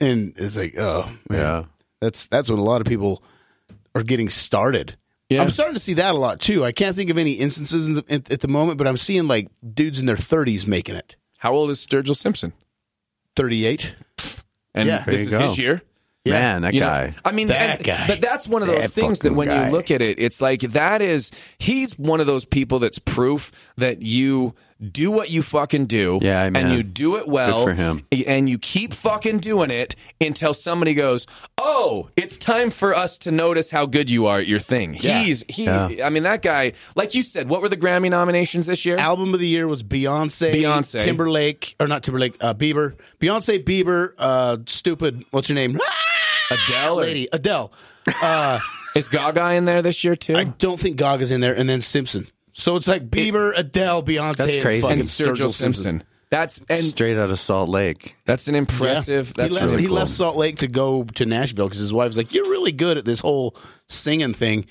And 0.00 0.32
it's 0.36 0.56
like, 0.56 0.74
oh 0.78 1.04
man. 1.28 1.38
Yeah. 1.38 1.64
That's 2.00 2.26
that's 2.28 2.48
when 2.48 2.58
a 2.58 2.62
lot 2.64 2.80
of 2.80 2.86
people 2.86 3.22
are 3.94 4.02
getting 4.02 4.30
started. 4.30 4.96
Yeah. 5.28 5.42
I'm 5.42 5.50
starting 5.50 5.74
to 5.74 5.80
see 5.80 5.92
that 5.94 6.14
a 6.14 6.18
lot 6.18 6.40
too. 6.40 6.64
I 6.64 6.72
can't 6.72 6.96
think 6.96 7.10
of 7.10 7.18
any 7.18 7.34
instances 7.34 7.86
in 7.86 7.94
the, 7.94 8.04
at, 8.08 8.32
at 8.32 8.40
the 8.40 8.48
moment, 8.48 8.78
but 8.78 8.86
I'm 8.88 8.96
seeing 8.96 9.28
like 9.28 9.48
dudes 9.74 10.00
in 10.00 10.06
their 10.06 10.16
30s 10.16 10.66
making 10.66 10.94
it. 10.96 11.16
How 11.38 11.52
old 11.52 11.70
is 11.70 11.86
Sturgill 11.86 12.16
Simpson? 12.16 12.52
38. 13.36 13.94
And 14.74 14.88
Yeah. 14.88 15.04
this 15.04 15.20
is 15.22 15.32
you 15.32 15.38
his 15.40 15.56
go. 15.56 15.80
Year. 16.24 16.34
Man, 16.34 16.62
that 16.62 16.74
You 16.74 16.80
know, 16.80 16.86
guy. 16.86 17.14
I 17.24 17.32
mean, 17.32 17.48
That 17.48 17.76
and- 17.78 17.84
guy. 17.84 18.04
But 18.06 18.20
that's 18.20 18.46
one 18.48 18.62
of 18.62 18.68
those 18.68 18.82
That 18.82 18.90
things 18.90 19.20
that 19.20 19.32
when 19.34 19.48
guy. 19.48 19.66
you 19.66 19.72
look 19.72 19.90
at 19.90 20.02
it, 20.02 20.18
it's 20.18 20.40
like 20.40 20.60
that 20.60 21.00
is 21.02 21.30
he's 21.58 21.98
one 21.98 22.20
of 22.20 22.26
those 22.26 22.44
people 22.44 22.78
that's 22.78 22.98
proof 22.98 23.50
that 23.76 24.02
you 24.02 24.54
do 24.92 25.10
what 25.10 25.28
you 25.28 25.42
fucking 25.42 25.84
do, 25.84 26.18
Yeah, 26.22 26.42
and 26.54 26.72
you 26.72 26.82
do 26.82 27.16
it 27.18 27.28
well, 27.28 27.66
Good 27.66 27.70
for 27.70 27.74
him. 27.74 28.02
and 28.26 28.48
you 28.48 28.56
keep 28.56 28.94
fucking 28.94 29.40
doing 29.40 29.70
it 29.70 29.94
until 30.22 30.54
somebody 30.54 30.94
goes, 30.94 31.26
"Oh, 31.58 32.08
it's 32.16 32.38
time 32.38 32.70
for 32.70 32.96
us 32.96 33.18
to 33.18 33.30
notice 33.30 33.70
how 33.70 33.84
good 33.84 34.10
you 34.10 34.24
are 34.26 34.38
at 34.38 34.46
your 34.46 34.58
thing." 34.58 34.96
Yeah. 34.98 35.20
He's 35.22 35.44
he. 35.48 35.64
Yeah. 35.64 35.90
I 36.02 36.08
mean, 36.08 36.22
that 36.22 36.40
guy, 36.40 36.72
like 36.96 37.14
you 37.14 37.22
said, 37.22 37.50
what 37.50 37.60
were 37.60 37.68
the 37.68 37.76
Grammy 37.76 38.08
nominations 38.08 38.64
this 38.66 38.86
year? 38.86 38.96
Album 38.96 39.34
of 39.34 39.40
the 39.40 39.48
year 39.48 39.68
was 39.68 39.82
Beyonce, 39.82 40.54
Beyonce. 40.54 40.98
Timberlake, 40.98 41.76
or 41.78 41.86
not 41.86 42.02
Timberlake, 42.02 42.36
uh, 42.40 42.54
Bieber. 42.54 42.94
Beyonce, 43.20 43.62
Bieber, 43.62 44.12
uh, 44.16 44.56
stupid, 44.66 45.26
what's 45.30 45.50
your 45.50 45.56
name? 45.56 45.78
Adele, 46.50 46.98
or- 46.98 47.02
Lady, 47.02 47.28
Adele. 47.32 47.72
is 48.96 49.08
Gaga 49.08 49.52
in 49.54 49.64
there 49.64 49.82
this 49.82 50.02
year 50.04 50.16
too? 50.16 50.34
I 50.34 50.44
don't 50.44 50.78
think 50.80 50.96
Gaga's 50.96 51.30
in 51.30 51.40
there, 51.40 51.54
and 51.56 51.68
then 51.68 51.80
Simpson. 51.80 52.26
So 52.52 52.76
it's 52.76 52.88
like 52.88 53.08
Bieber, 53.08 53.52
Adele, 53.56 54.02
Beyonce, 54.02 54.36
That's 54.36 54.54
and 54.56 54.62
crazy. 54.62 54.82
fucking 54.82 54.98
and 55.00 55.08
Sturgill 55.08 55.50
Simpson. 55.50 56.02
That's 56.30 56.60
and 56.68 56.78
Straight 56.78 57.18
out 57.18 57.30
of 57.30 57.38
Salt 57.40 57.68
Lake. 57.68 58.16
that's 58.24 58.46
an 58.46 58.54
impressive. 58.54 59.28
Yeah. 59.28 59.32
That's 59.48 59.54
he 59.54 59.60
left, 59.60 59.70
really 59.72 59.82
he 59.82 59.88
cool. 59.88 59.96
left 59.96 60.10
Salt 60.10 60.36
Lake 60.36 60.58
to 60.58 60.68
go 60.68 61.02
to 61.02 61.26
Nashville 61.26 61.66
because 61.66 61.80
his 61.80 61.92
wife's 61.92 62.16
like, 62.16 62.32
"You're 62.32 62.48
really 62.48 62.70
good 62.72 62.98
at 62.98 63.04
this 63.04 63.18
whole 63.20 63.56
singing 63.88 64.32
thing. 64.32 64.66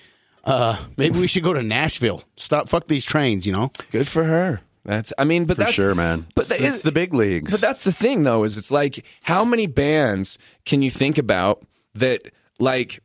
Uh, 0.46 0.78
maybe 0.96 1.20
we 1.20 1.28
should 1.28 1.44
go 1.44 1.52
to 1.54 1.62
Nashville. 1.62 2.24
Stop, 2.38 2.70
fuck 2.70 2.88
these 2.88 3.04
trains, 3.04 3.46
you 3.46 3.52
know." 3.52 3.72
Good 3.92 4.08
for 4.08 4.24
her. 4.24 4.62
That's. 4.86 5.12
I 5.18 5.26
mean, 5.26 5.44
but 5.46 5.58
For 5.58 5.63
that's 5.63 5.74
sure, 5.74 5.94
man. 5.96 6.28
But 6.34 6.48
that 6.48 6.56
it's 6.62 6.76
is- 6.78 6.82
the 6.84 6.94
big 6.94 7.13
leagues. 7.13 7.52
But 7.52 7.60
that's 7.60 7.84
the 7.84 7.92
thing, 7.92 8.24
though, 8.24 8.46
is 8.46 8.58
it's 8.58 8.72
like 8.72 9.06
how 9.24 9.44
many 9.44 9.68
bands 9.68 10.39
can 10.65 10.82
you 10.82 10.89
think 10.89 11.18
about 11.18 11.62
that 11.95 12.21
like 12.60 13.02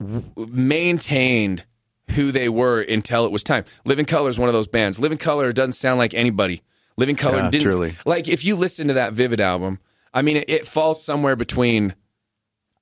w- 0.00 0.24
maintained 0.36 1.64
who 2.12 2.32
they 2.32 2.48
were 2.48 2.80
until 2.80 3.24
it 3.24 3.32
was 3.32 3.44
time? 3.44 3.64
Living 3.84 4.04
Colour 4.06 4.28
is 4.30 4.38
one 4.38 4.48
of 4.48 4.52
those 4.54 4.68
bands. 4.68 4.98
Living 5.00 5.18
Colour 5.18 5.52
doesn't 5.52 5.74
sound 5.74 5.98
like 5.98 6.14
anybody. 6.14 6.62
Living 6.96 7.16
Colour 7.16 7.38
Yeah, 7.38 7.50
didn't 7.50 7.62
truly. 7.70 7.92
like 8.04 8.28
if 8.28 8.44
you 8.44 8.56
listen 8.56 8.88
to 8.88 8.94
that 8.94 9.12
Vivid 9.12 9.40
album. 9.40 9.78
I 10.12 10.22
mean, 10.22 10.38
it, 10.38 10.50
it 10.50 10.66
falls 10.66 11.02
somewhere 11.04 11.36
between. 11.36 11.94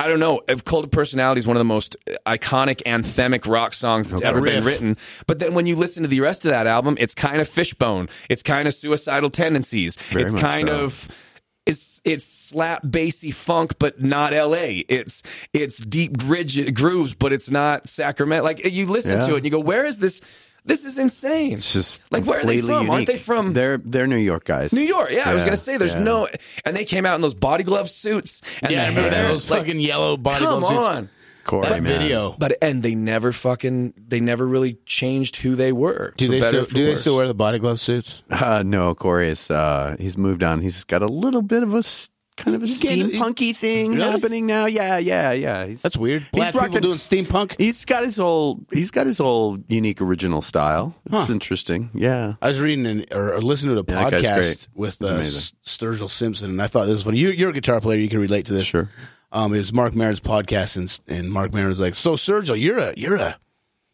I 0.01 0.07
don't 0.07 0.21
know. 0.21 0.43
If 0.49 0.65
Cult 0.65 0.85
of 0.85 0.91
Personality 0.93 1.41
is 1.41 1.47
one 1.47 1.57
of 1.57 1.61
the 1.61 1.65
most 1.65 1.97
uh, 2.09 2.15
iconic 2.25 2.83
anthemic 2.87 3.47
rock 3.51 3.75
songs 3.75 4.09
that's 4.11 4.23
ever 4.23 4.41
been 4.41 4.65
written. 4.65 4.97
But 5.27 5.41
then 5.41 5.55
when 5.55 5.67
you 5.67 5.75
listen 5.75 6.05
to 6.05 6.09
the 6.09 6.21
rest 6.21 6.45
of 6.45 6.51
that 6.53 6.69
album, 6.69 6.97
it's 7.01 7.17
kind 7.17 7.41
of 7.41 7.49
Fishbone. 7.49 8.09
It's 8.31 8.45
kind 8.45 8.69
of 8.69 8.75
Suicidal 8.75 9.29
Tendencies. 9.29 9.97
Very 9.97 10.23
it's 10.23 10.35
kind 10.35 10.69
so. 10.69 10.85
of 10.85 11.28
it's 11.69 12.01
it's 12.05 12.25
slap 12.25 12.81
bassy 12.85 13.31
funk, 13.31 13.79
but 13.79 14.03
not 14.03 14.33
L.A. 14.33 14.79
It's 14.89 15.23
it's 15.53 15.79
deep 15.79 16.17
rigid 16.27 16.75
grooves, 16.75 17.15
but 17.15 17.33
it's 17.33 17.51
not 17.51 17.87
Sacramento. 17.89 18.43
Like 18.43 18.65
you 18.65 18.87
listen 18.87 19.21
Yeah. 19.21 19.27
to 19.27 19.33
it 19.35 19.37
and 19.37 19.45
you 19.45 19.51
go, 19.53 19.61
where 19.61 19.85
is 19.87 19.99
this? 19.99 20.21
This 20.65 20.85
is 20.85 20.99
insane. 20.99 21.53
It's 21.53 21.73
just 21.73 22.03
like 22.13 22.25
where 22.27 22.41
are 22.41 22.45
they 22.45 22.57
completely 22.59 22.85
from? 22.85 22.91
Aren't 22.91 23.07
they 23.07 23.17
from 23.17 23.53
They're 23.55 23.79
they're 23.79 24.07
New 24.07 24.19
York 24.19 24.45
guys. 24.45 24.73
New 24.73 24.83
York? 24.83 25.11
Yeah, 25.13 25.31
I 25.31 25.35
was 25.35 25.45
gonna 25.45 25.57
say 25.57 25.77
there's 25.79 25.95
yeah. 25.95 26.03
no, 26.03 26.29
and 26.65 26.75
they 26.77 26.85
came 26.85 27.07
out 27.07 27.15
in 27.15 27.21
those 27.23 27.35
body 27.35 27.65
glove 27.65 27.89
suits. 27.89 28.43
And 28.63 28.73
Yeah, 28.73 28.85
I 28.85 28.89
remember 28.89 29.11
hair, 29.11 29.29
those 29.29 29.51
like, 29.51 29.61
fucking 29.61 29.81
yellow 29.81 30.17
body 30.17 30.45
Come 30.45 30.61
glove 30.61 30.69
suits. 30.75 30.87
on. 30.89 31.09
Corey, 31.49 31.69
That 31.69 31.83
man. 31.83 31.99
video. 32.01 32.37
But 32.39 32.57
and 32.63 32.83
they 32.83 32.95
never 32.95 33.33
fucking 33.33 33.95
they 33.97 34.21
never 34.21 34.47
really 34.47 34.75
changed 34.87 35.37
who 35.39 35.57
they 35.57 35.73
were. 35.73 36.15
Do 36.17 36.29
they 36.29 36.41
still 36.41 36.61
or 36.63 36.65
for 36.67 36.75
do 36.75 36.87
they 36.87 36.95
still 36.95 37.17
wear 37.17 37.27
the 37.27 37.35
body 37.35 37.59
glove 37.59 37.81
suits? 37.81 38.23
Uh, 38.31 38.63
no, 38.65 38.95
Corey 38.95 39.29
is 39.29 39.51
uh, 39.51 39.97
he's 39.99 40.17
moved 40.17 40.43
on. 40.45 40.61
He's 40.61 40.85
got 40.85 41.03
a 41.03 41.07
little 41.09 41.43
bit 41.43 41.63
of 41.65 41.75
a 41.75 41.79
s- 41.79 42.11
kind 42.37 42.55
of 42.55 42.63
a 42.63 42.67
can't- 42.67 43.11
steampunky 43.13 43.57
thing 43.57 43.95
Really? 43.95 44.09
happening 44.11 44.47
now. 44.47 44.67
Yeah, 44.67 44.99
yeah, 44.99 45.33
yeah. 45.33 45.67
He's, 45.67 45.83
That's 45.83 45.97
weird. 45.97 46.25
Black 46.31 46.53
he's 46.55 46.63
people 46.63 46.79
doing 46.81 46.99
steampunk. 46.99 47.57
He's 47.59 47.85
got 47.85 48.05
his 48.05 48.17
whole 48.17 48.61
he's 48.73 48.93
got 48.93 49.07
his 49.07 49.19
whole 49.19 49.59
unique 49.69 50.01
original 50.01 50.41
style. 50.41 50.95
It's 51.11 51.31
interesting. 51.31 51.91
Yeah. 51.95 52.35
I 52.41 52.47
was 52.49 52.61
reading 52.61 52.87
an, 52.87 53.05
or, 53.11 53.35
or 53.35 53.41
listening 53.41 53.75
to 53.75 53.81
a 53.81 53.85
Yeah, 53.93 54.05
podcast 54.11 54.35
great. 54.35 54.69
with 54.75 54.99
He's 55.01 55.11
uh, 55.11 55.15
amazing. 55.15 55.57
Sturgill 55.65 56.11
Simpson, 56.11 56.51
and 56.51 56.63
I 56.63 56.67
thought 56.69 56.85
this 56.85 56.95
was 56.95 57.03
funny. 57.05 57.19
You, 57.19 57.31
you're 57.31 57.51
a 57.51 57.53
guitar 57.53 57.81
player; 57.81 57.99
you 57.99 58.09
can 58.09 58.21
relate 58.21 58.47
to 58.47 58.53
this. 58.53 58.65
Sure. 58.65 58.89
Um, 59.31 59.53
it 59.55 59.59
was 59.59 59.73
Marc 59.73 59.95
Maron's 59.95 60.21
podcast, 60.21 60.77
and, 60.77 61.01
and 61.19 61.31
Marc 61.31 61.53
Maron 61.53 61.69
was 61.69 61.81
like, 61.81 61.95
"So, 61.95 62.13
Sergio, 62.15 62.59
you're 62.59 62.79
a 62.79 62.95
you're 62.97 63.17
a 63.17 63.39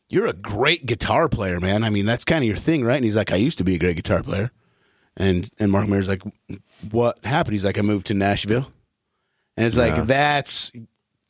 you're 0.08 0.26
a 0.26 0.32
great 0.32 0.86
guitar 0.86 1.28
player, 1.28 1.58
man. 1.60 1.82
I 1.82 1.90
mean, 1.90 2.06
that's 2.06 2.24
kind 2.24 2.44
of 2.44 2.48
your 2.48 2.56
thing, 2.56 2.84
right?" 2.84 2.96
And 2.96 3.04
he's 3.04 3.16
like, 3.16 3.32
"I 3.32 3.36
used 3.36 3.58
to 3.58 3.64
be 3.64 3.74
a 3.74 3.78
great 3.78 3.96
guitar 3.96 4.22
player," 4.22 4.52
and 5.16 5.50
and 5.58 5.72
Marc 5.72 5.88
Maron's 5.88 6.06
like, 6.08 6.22
"What 6.90 7.24
happened?" 7.24 7.54
He's 7.54 7.64
like, 7.64 7.78
"I 7.78 7.82
moved 7.82 8.06
to 8.08 8.14
Nashville," 8.14 8.70
and 9.56 9.66
it's 9.66 9.76
like 9.76 9.96
Yeah. 9.96 10.02
that's 10.02 10.70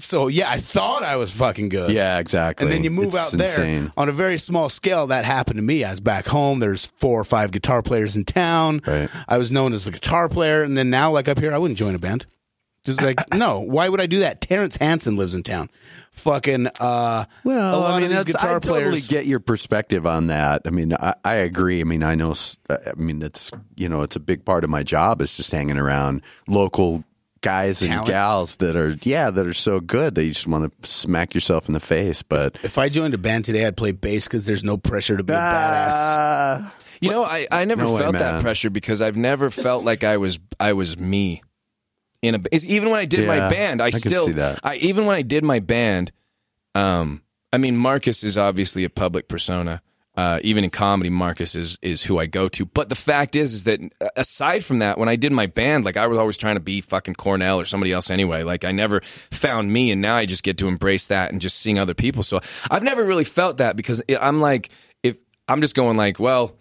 so. 0.01 0.29
Yeah, 0.29 0.51
I 0.51 0.59
thought 0.59 1.03
I 1.03 1.17
was 1.17 1.33
fucking 1.33 1.71
good. 1.71 1.91
Yeah, 1.91 2.19
exactly. 2.19 2.67
And 2.67 2.73
then 2.73 2.85
you 2.85 2.91
move 2.91 3.15
It's 3.15 3.17
out 3.17 3.33
there 3.33 3.47
insane. 3.49 3.93
on 3.97 4.11
a 4.11 4.13
very 4.13 4.37
small 4.37 4.69
scale. 4.69 5.07
That 5.07 5.25
happened 5.25 5.57
to 5.57 5.63
me. 5.63 5.83
I 5.83 5.89
was 5.91 6.01
back 6.01 6.27
home. 6.27 6.59
There's 6.59 6.87
four 6.99 7.19
or 7.19 7.25
five 7.25 7.53
guitar 7.53 7.81
players 7.81 8.17
in 8.17 8.27
town. 8.27 8.83
Right. 8.87 9.09
I 9.29 9.39
was 9.39 9.51
known 9.51 9.73
as 9.73 9.87
a 9.87 9.91
guitar 9.91 10.29
player, 10.29 10.63
and 10.63 10.77
then 10.77 10.91
now, 10.91 11.11
like 11.11 11.27
up 11.27 11.39
here, 11.39 11.55
I 11.55 11.59
wouldn't 11.59 11.79
join 11.79 11.95
a 11.95 11.99
band. 11.99 12.27
Just 12.85 13.03
like 13.03 13.19
no, 13.35 13.61
why 13.61 13.89
would 13.89 14.01
I 14.01 14.07
do 14.07 14.21
that? 14.21 14.41
Terrence 14.41 14.77
Hansen 14.77 15.17
lives 15.17 15.35
in 15.35 15.43
town. 15.43 15.69
Fucking 16.13 16.67
uh, 16.79 17.25
Well, 17.43 17.75
a 17.75 17.81
lot 17.81 17.91
I 17.95 18.01
mean, 18.01 18.11
of 18.17 18.25
these 18.25 18.35
guitar 18.35 18.51
I 18.51 18.59
totally 18.61 18.81
players. 18.91 19.09
get 19.09 19.27
your 19.27 19.41
perspective 19.41 20.07
on 20.07 20.29
that. 20.29 20.63
I 20.65 20.71
mean, 20.71 20.93
I, 20.95 21.15
I 21.25 21.35
agree. 21.37 21.81
I 21.81 21.85
mean, 21.85 22.03
I 22.05 22.15
know. 22.15 22.31
s- 22.31 22.59
I 22.71 22.93
mean, 22.97 23.21
it's 23.23 23.51
you 23.77 23.89
know, 23.89 24.03
it's 24.03 24.17
a 24.17 24.21
big 24.21 24.45
part 24.45 24.63
of 24.65 24.71
my 24.71 24.83
job 24.83 25.21
is 25.23 25.37
just 25.37 25.51
hanging 25.51 25.79
around 25.79 26.23
local 26.47 27.03
guys 27.41 27.83
and 27.83 27.91
Talent. 27.91 28.09
gals 28.09 28.57
that 28.57 28.75
are 28.75 28.95
yeah 29.03 29.31
that 29.31 29.47
are 29.47 29.53
so 29.53 29.79
good 29.79 30.15
that 30.15 30.25
you 30.25 30.31
just 30.31 30.47
want 30.47 30.83
to 30.83 30.89
smack 30.89 31.35
yourself 31.35 31.69
in 31.69 31.75
the 31.75 31.81
face. 31.81 32.23
But 32.23 32.59
if 32.63 32.79
I 32.79 32.89
joined 32.89 33.15
a 33.15 33.19
band 33.19 33.45
today, 33.45 33.67
I'd 33.67 33.77
play 33.77 33.93
bass 33.93 34.29
because 34.29 34.47
there's 34.47 34.63
no 34.65 34.77
pressure 34.77 35.17
to 35.17 35.23
be 35.25 35.33
a 35.33 35.37
badass. 35.37 35.91
Ah, 35.93 36.75
You 37.01 37.11
know, 37.11 37.25
I, 37.25 37.47
I 37.51 37.65
never 37.65 37.83
No 37.83 37.93
way, 37.95 38.01
felt 38.01 38.13
man. 38.13 38.21
that 38.23 38.41
pressure 38.43 38.71
because 38.71 39.03
I've 39.03 39.17
never 39.17 39.51
felt 39.51 39.85
like 39.85 40.05
I 40.05 40.17
was 40.19 40.39
I 40.61 40.73
was 40.75 40.97
me. 40.99 41.43
In 42.25 42.35
a 42.35 42.39
it's- 42.39 42.65
even 42.65 42.91
when 42.91 43.01
I 43.01 43.05
did 43.05 43.27
my 43.27 43.49
band, 43.49 43.83
I, 43.83 43.87
I 43.87 43.91
still 43.91 44.27
see 44.27 44.33
that. 44.33 44.61
I 44.63 44.77
even 44.77 45.07
when 45.07 45.17
I 45.17 45.23
did 45.23 45.45
my 45.45 45.61
band, 45.61 46.11
um, 46.75 47.23
I 47.53 47.59
mean 47.59 47.77
Marcus 47.77 48.25
is 48.25 48.37
obviously 48.39 48.85
a 48.85 48.91
public 48.91 49.29
persona. 49.29 49.81
Uh, 50.17 50.39
even 50.45 50.63
in 50.63 50.71
comedy, 50.71 51.11
Marcus 51.11 51.57
is 51.57 51.77
is 51.83 52.05
who 52.05 52.21
I 52.21 52.27
go 52.27 52.47
to. 52.49 52.65
But 52.65 52.89
the 52.89 52.95
fact 52.95 53.35
is, 53.35 53.53
is 53.53 53.65
that 53.65 53.81
uh, 54.01 54.07
aside 54.15 54.65
from 54.65 54.79
that, 54.79 54.97
when 54.97 55.09
I 55.09 55.17
did 55.17 55.33
my 55.33 55.47
band, 55.47 55.85
like 55.85 55.97
I 55.97 56.07
was 56.07 56.19
always 56.19 56.39
trying 56.39 56.55
to 56.55 56.61
be 56.61 56.81
fucking 56.81 57.15
Cornell 57.17 57.59
or 57.59 57.65
somebody 57.65 57.93
else 57.93 58.13
anyway. 58.13 58.45
Like 58.45 58.65
I 58.65 58.71
never 58.71 59.01
found 59.01 59.73
me, 59.73 59.91
and 59.91 60.01
now 60.01 60.15
I 60.15 60.25
just 60.25 60.45
get 60.45 60.57
to 60.59 60.69
embrace 60.69 61.09
that 61.09 61.33
and 61.33 61.41
just 61.41 61.59
seeing 61.59 61.81
other 61.81 61.95
people. 61.95 62.23
So 62.23 62.41
I've 62.71 62.85
never 62.85 63.03
really 63.05 63.25
felt 63.25 63.57
that 63.57 63.75
because 63.75 64.03
I'm 64.21 64.41
like, 64.41 64.69
if 65.03 65.17
I'm 65.49 65.61
just 65.61 65.75
going 65.75 65.97
like, 65.97 66.21
well, 66.21 66.57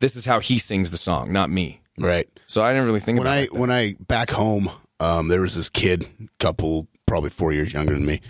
this 0.00 0.14
is 0.14 0.26
how 0.26 0.40
he 0.40 0.58
sings 0.58 0.90
the 0.90 0.98
song, 0.98 1.32
not 1.32 1.48
me. 1.50 1.80
Right. 1.98 2.28
So 2.46 2.62
I 2.62 2.72
didn't 2.72 2.86
really 2.88 3.00
think 3.00 3.18
when 3.20 3.26
about 3.26 3.38
I 3.38 3.42
it. 3.44 3.52
when 3.54 3.70
I 3.70 3.94
back 4.06 4.30
home, 4.30 4.68
um, 5.02 5.28
there 5.28 5.40
was 5.40 5.54
this 5.54 5.68
kid, 5.68 6.06
couple 6.38 6.86
probably 7.06 7.30
four 7.30 7.52
years 7.52 7.72
younger 7.72 7.94
than 7.94 8.06
me. 8.06 8.20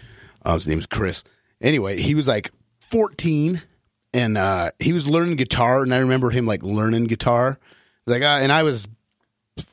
Uh, 0.44 0.54
his 0.54 0.66
name 0.66 0.78
was 0.78 0.86
Chris. 0.86 1.22
Anyway, 1.60 2.00
he 2.00 2.14
was 2.14 2.26
like 2.26 2.50
fourteen, 2.80 3.62
and 4.12 4.36
uh, 4.36 4.70
he 4.78 4.92
was 4.92 5.08
learning 5.08 5.36
guitar. 5.36 5.82
And 5.82 5.94
I 5.94 5.98
remember 5.98 6.30
him 6.30 6.46
like 6.46 6.62
learning 6.62 7.04
guitar, 7.04 7.58
like, 8.06 8.22
uh, 8.22 8.38
and 8.40 8.50
I 8.50 8.62
was, 8.62 8.88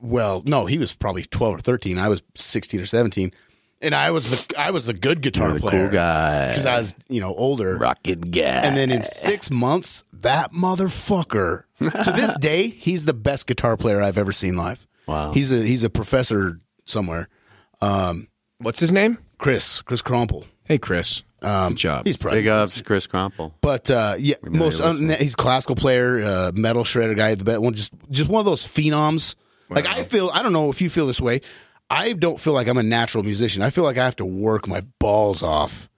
well, 0.02 0.44
no, 0.46 0.66
he 0.66 0.78
was 0.78 0.96
probably 0.96 1.24
twelve 1.24 1.56
or 1.56 1.60
thirteen. 1.60 1.98
I 1.98 2.10
was 2.10 2.22
sixteen 2.36 2.80
or 2.80 2.86
seventeen, 2.86 3.32
and 3.82 3.96
I 3.96 4.12
was 4.12 4.30
the 4.30 4.60
I 4.60 4.72
was 4.72 4.86
the 4.86 4.94
good 4.94 5.22
guitar 5.22 5.54
the 5.54 5.60
player 5.60 5.88
cool 5.88 5.94
guy, 5.94 6.50
because 6.50 6.66
I 6.66 6.78
was 6.78 6.96
you 7.08 7.22
know 7.22 7.34
older. 7.34 7.78
rockin' 7.78 8.22
guy. 8.22 8.42
And 8.42 8.78
then 8.78 8.92
in 8.92 9.02
six 9.04 9.50
months, 9.50 10.04
that 10.14 10.52
motherfucker. 10.52 11.64
to 11.80 12.12
this 12.12 12.38
day, 12.40 12.68
he's 12.68 13.06
the 13.06 13.14
best 13.14 13.48
guitar 13.48 13.78
player 13.78 14.02
I've 14.02 14.18
ever 14.18 14.32
seen 14.34 14.58
live. 14.58 14.86
Wow. 15.08 15.32
He's 15.32 15.52
a 15.52 15.64
he's 15.64 15.84
a 15.84 15.90
professor 15.90 16.60
somewhere. 16.90 17.28
What's 18.60 18.80
his 18.80 18.92
name? 18.92 19.18
Chris 19.38 19.82
Chris 19.82 20.02
Cromple. 20.02 20.46
Hey, 20.66 20.78
Chris. 20.78 21.24
Good 21.42 21.78
job. 21.78 22.06
He's 22.06 22.18
probably 22.18 22.42
big 22.42 22.48
ups, 22.48 22.82
Chris 22.82 23.08
Cromple. 23.08 23.54
But 23.62 23.90
uh, 23.90 24.16
yeah, 24.20 24.36
most 24.44 24.80
you're 24.80 24.90
listening. 24.90 25.12
uh, 25.12 25.18
he's 25.18 25.34
a 25.34 25.38
classical 25.38 25.76
player, 25.76 26.22
uh, 26.22 26.52
metal 26.54 26.84
shredder 26.84 27.16
guy. 27.16 27.32
At 27.32 27.40
the 27.40 27.46
best 27.46 27.62
one, 27.62 27.74
just 27.74 27.94
just 28.12 28.30
one 28.30 28.40
of 28.42 28.46
those 28.46 28.66
phenoms. 28.68 29.36
Like 29.70 29.86
I 29.86 30.04
feel, 30.04 30.32
I 30.34 30.42
don't 30.42 30.52
know 30.52 30.70
if 30.70 30.82
you 30.82 30.90
feel 30.90 31.06
this 31.08 31.22
way. 31.22 31.42
I 31.92 32.14
don't 32.14 32.40
feel 32.40 32.54
like 32.54 32.68
I'm 32.68 32.78
a 32.78 32.84
natural 32.84 33.24
musician. 33.24 33.62
I 33.64 33.70
feel 33.70 33.84
like 33.84 33.98
I 33.98 34.06
have 34.06 34.16
to 34.18 34.26
work 34.26 34.68
my 34.68 34.82
balls 35.00 35.42
off 35.44 35.90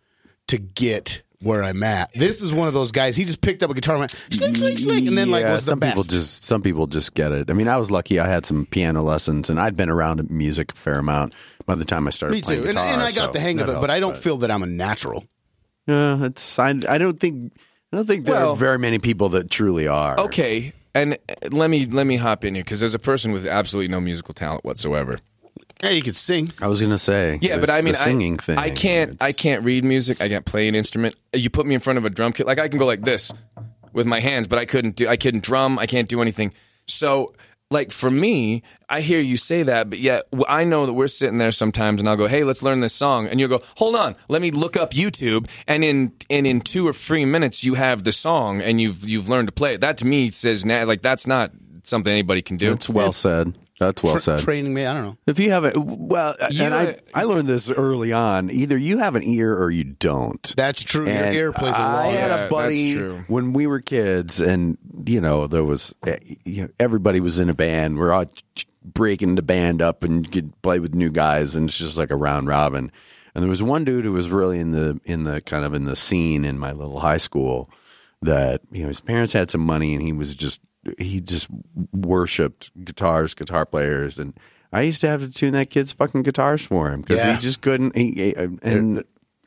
to 0.47 0.58
get 0.58 1.23
where 1.41 1.63
I'm 1.63 1.82
at. 1.84 2.13
This 2.13 2.41
is 2.41 2.54
one 2.54 2.67
of 2.67 2.73
those 2.73 2.91
guys. 2.91 3.15
He 3.15 3.25
just 3.25 3.41
picked 3.41 3.63
up 3.63 3.69
a 3.69 3.73
guitar 3.73 3.95
and 3.95 4.01
went 4.01 4.15
slink, 4.32 4.58
slink, 4.58 4.80
slink, 4.80 5.08
and 5.08 5.17
then 5.17 5.32
like 5.32 5.41
Yeah, 5.43 5.54
was 5.54 5.65
the 5.65 5.71
some 5.71 5.80
best. 5.80 5.91
people 5.93 6.04
just 6.04 6.45
some 6.45 6.62
people 6.62 6.88
just 6.88 7.13
get 7.13 7.32
it. 7.32 7.49
I 7.49 7.54
mean, 7.54 7.67
I 7.67 7.77
was 7.77 7.89
lucky. 7.91 8.19
I 8.19 8.27
had 8.27 8.45
some 8.45 8.65
piano 8.65 9.01
lessons, 9.04 9.49
and 9.49 9.60
I'd 9.60 9.75
been 9.75 9.89
around 9.89 10.30
music 10.30 10.71
a 10.73 10.75
fair 10.75 10.99
amount 10.99 11.34
by 11.65 11.75
the 11.75 11.86
time 11.86 12.08
I 12.08 12.12
started 12.12 12.36
Me 12.36 12.41
playing 12.41 12.62
too, 12.62 12.67
and, 12.69 12.75
guitar. 12.75 12.93
and 12.93 13.01
I 13.01 13.12
got 13.12 13.27
so 13.27 13.32
the 13.34 13.39
hang 13.39 13.60
of 13.60 13.67
that 13.67 13.77
it, 13.77 13.82
but 13.82 13.89
I 13.89 13.99
don't 13.99 14.17
feel 14.17 14.38
that 14.38 14.51
I'm 14.51 14.63
a 14.63 14.67
natural. 14.67 15.25
Yeah, 15.88 16.25
it's 16.25 16.60
I, 16.60 16.69
I 16.88 16.97
don't 16.97 17.19
think 17.19 17.54
I 17.91 17.97
don't 17.97 18.08
think 18.08 18.25
there 18.25 18.36
Well- 18.36 18.51
are 18.51 18.56
very 18.56 18.77
many 18.80 18.99
people 18.99 19.30
that 19.30 19.49
truly 19.49 19.88
are. 19.88 20.19
Okay, 20.19 20.73
and 20.93 21.13
uh, 21.30 21.49
let 21.51 21.69
me 21.69 21.86
let 21.86 22.06
me 22.06 22.17
hop 22.17 22.45
in 22.45 22.56
here 22.56 22.63
because 22.63 22.80
there's 22.80 22.93
a 22.93 22.99
person 22.99 23.32
with 23.32 23.45
absolutely 23.47 23.88
no 23.88 23.99
musical 23.99 24.34
talent 24.34 24.63
whatsoever. 24.63 25.17
Hey, 25.82 25.96
you 25.96 26.02
could 26.04 26.15
sing. 26.15 26.52
I 26.62 26.67
was 26.67 26.82
gonna 26.82 26.98
say, 26.98 27.39
Yeah, 27.41 27.58
but 27.58 27.70
I 27.70 27.82
mean, 27.82 27.94
the 27.94 28.00
singing 28.00 28.36
I, 28.39 28.44
thing. 28.44 28.58
I 28.58 28.70
can't 28.70 29.12
It's- 29.12 29.26
I 29.28 29.32
can't 29.32 29.63
read 29.63 29.84
music. 29.84 30.22
I 30.22 30.30
can't 30.30 30.46
play 30.46 30.67
an 30.67 30.76
instrument. 30.76 31.15
You 31.34 31.50
put 31.50 31.65
me 31.65 31.74
in 31.74 31.80
front 31.82 31.98
of 31.98 32.06
a 32.06 32.10
drum 32.10 32.34
kit, 32.34 32.46
like 32.46 32.60
I 32.60 32.67
can 32.67 32.78
go 32.80 32.86
like 32.86 33.04
this 33.04 33.32
with 33.94 34.06
my 34.06 34.20
hands, 34.20 34.48
but 34.48 34.60
I 34.60 34.65
couldn't 34.65 34.96
do. 34.96 35.08
I 35.08 35.17
couldn't 35.17 35.44
drum. 35.44 35.80
I 35.80 35.88
can't 35.88 36.08
do 36.10 36.22
anything. 36.22 36.54
So. 36.88 37.34
Like 37.74 37.94
for 37.94 38.12
me, 38.12 38.63
I 38.89 39.00
hear 39.00 39.22
you 39.22 39.38
say 39.38 39.63
that, 39.63 39.89
but 39.89 40.00
yet 40.00 40.24
I 40.50 40.65
know 40.65 40.86
that 40.86 40.91
we're 40.91 41.08
sitting 41.08 41.38
there 41.38 41.54
sometimes, 41.54 42.02
and 42.02 42.10
I'll 42.10 42.17
go, 42.17 42.28
"Hey, 42.28 42.44
let's 42.44 42.62
learn 42.62 42.82
this 42.82 42.91
song," 42.91 43.28
and 43.28 43.39
you'll 43.39 43.48
go, 43.48 43.62
"Hold 43.78 43.96
on, 43.96 44.17
let 44.28 44.41
me 44.41 44.52
look 44.52 44.76
up 44.76 44.91
YouTube," 44.94 45.50
and 45.70 45.82
in 45.82 46.12
and 46.30 46.46
in 46.46 46.60
two 46.60 46.86
or 46.86 46.91
three 46.91 47.24
minutes, 47.24 47.63
you 47.63 47.76
have 47.76 48.04
the 48.04 48.12
song, 48.12 48.62
and 48.62 48.82
you've 48.82 49.08
you've 49.08 49.30
learned 49.30 49.48
to 49.48 49.54
play 49.54 49.74
it. 49.76 49.80
That 49.80 49.98
to 50.00 50.06
me 50.06 50.30
says, 50.32 50.65
na- 50.65 50.84
like 50.84 51.02
that's 51.02 51.26
not 51.26 51.52
something 51.84 52.12
anybody 52.12 52.41
can 52.41 52.58
do. 52.58 52.72
That's 52.72 52.89
well 52.89 53.13
said. 53.13 53.58
That's 53.82 54.04
well 54.04 54.13
Tra- 54.13 54.22
said. 54.22 54.39
training 54.41 54.76
me. 54.76 54.86
I 54.86 54.94
don't 54.94 55.04
know. 55.04 55.17
If 55.26 55.39
you 55.39 55.50
haven't, 55.50 55.76
well, 55.76 56.36
You, 56.52 56.63
and 56.65 56.74
I, 56.74 56.86
uh, 56.86 56.94
I 57.15 57.24
learned 57.24 57.48
this 57.48 57.72
early 57.72 58.13
on. 58.13 58.52
Either 58.52 58.78
you 58.78 59.00
have 59.00 59.15
an 59.15 59.24
ear 59.24 59.58
or 59.58 59.72
you 59.72 59.84
don't. 59.84 60.54
That's 60.56 60.84
true. 60.84 61.08
And 61.08 61.34
Your 61.34 61.46
ear 61.46 61.52
plays 61.52 61.74
a 61.74 61.80
I 61.80 61.91
role. 61.94 62.00
I 62.02 62.13
had 62.13 62.30
Yeah, 62.30 62.46
a 62.46 62.50
buddy 62.50 62.96
when 63.28 63.54
we 63.54 63.65
were 63.65 63.82
kids, 63.82 64.39
and 64.39 64.78
you 65.08 65.20
know 65.20 65.48
there 65.48 65.63
was, 65.63 65.96
eh, 66.06 66.17
you 66.46 66.62
know, 66.62 66.70
everybody 66.80 67.20
was 67.20 67.39
in 67.39 67.50
a 67.50 67.56
band. 67.56 67.98
We're 67.98 68.12
all 68.12 68.26
breaking 68.86 69.34
the 69.34 69.41
band 69.41 69.82
up 69.82 70.04
and 70.04 70.32
could 70.32 70.60
play 70.62 70.80
with 70.80 70.94
new 70.94 71.10
guys, 71.10 71.56
and 71.56 71.67
it's 71.67 71.78
just 71.80 71.98
like 71.98 72.12
a 72.12 72.15
round 72.15 72.48
robin. 72.48 72.91
And 73.34 73.41
there 73.41 73.50
was 73.50 73.63
one 73.63 73.84
dude 73.84 74.06
who 74.06 74.12
was 74.12 74.30
really 74.30 74.60
in 74.60 74.72
the 74.72 75.00
in 75.06 75.24
the 75.24 75.41
kind 75.41 75.65
of 75.65 75.74
in 75.74 75.86
the 75.86 75.96
scene 75.96 76.46
in 76.46 76.60
my 76.60 76.72
little 76.72 77.00
high 77.00 77.17
school 77.17 77.67
that 78.22 78.62
you 78.72 78.84
know 78.84 78.89
his 78.89 79.02
parents 79.02 79.34
had 79.34 79.50
some 79.50 79.62
money, 79.62 79.96
and 79.96 80.04
he 80.04 80.13
was 80.13 80.36
just 80.36 80.62
he 80.98 81.22
just 81.22 81.48
worshipped 81.94 82.72
guitars, 82.84 83.34
guitar 83.34 83.65
players, 83.65 84.17
and 84.20 84.34
I 84.74 84.82
used 84.82 85.02
to 85.02 85.08
have 85.08 85.22
to 85.22 85.30
tune 85.30 85.54
that 85.54 85.69
kid's 85.69 85.92
fucking 85.92 86.23
guitars 86.23 86.63
for 86.65 86.92
him 86.92 87.02
because 87.02 87.23
Yeah. 87.23 87.34
he 87.36 87.40
just 87.42 87.62
couldn't. 87.62 87.96
He, 87.96 88.34
and 88.36 89.04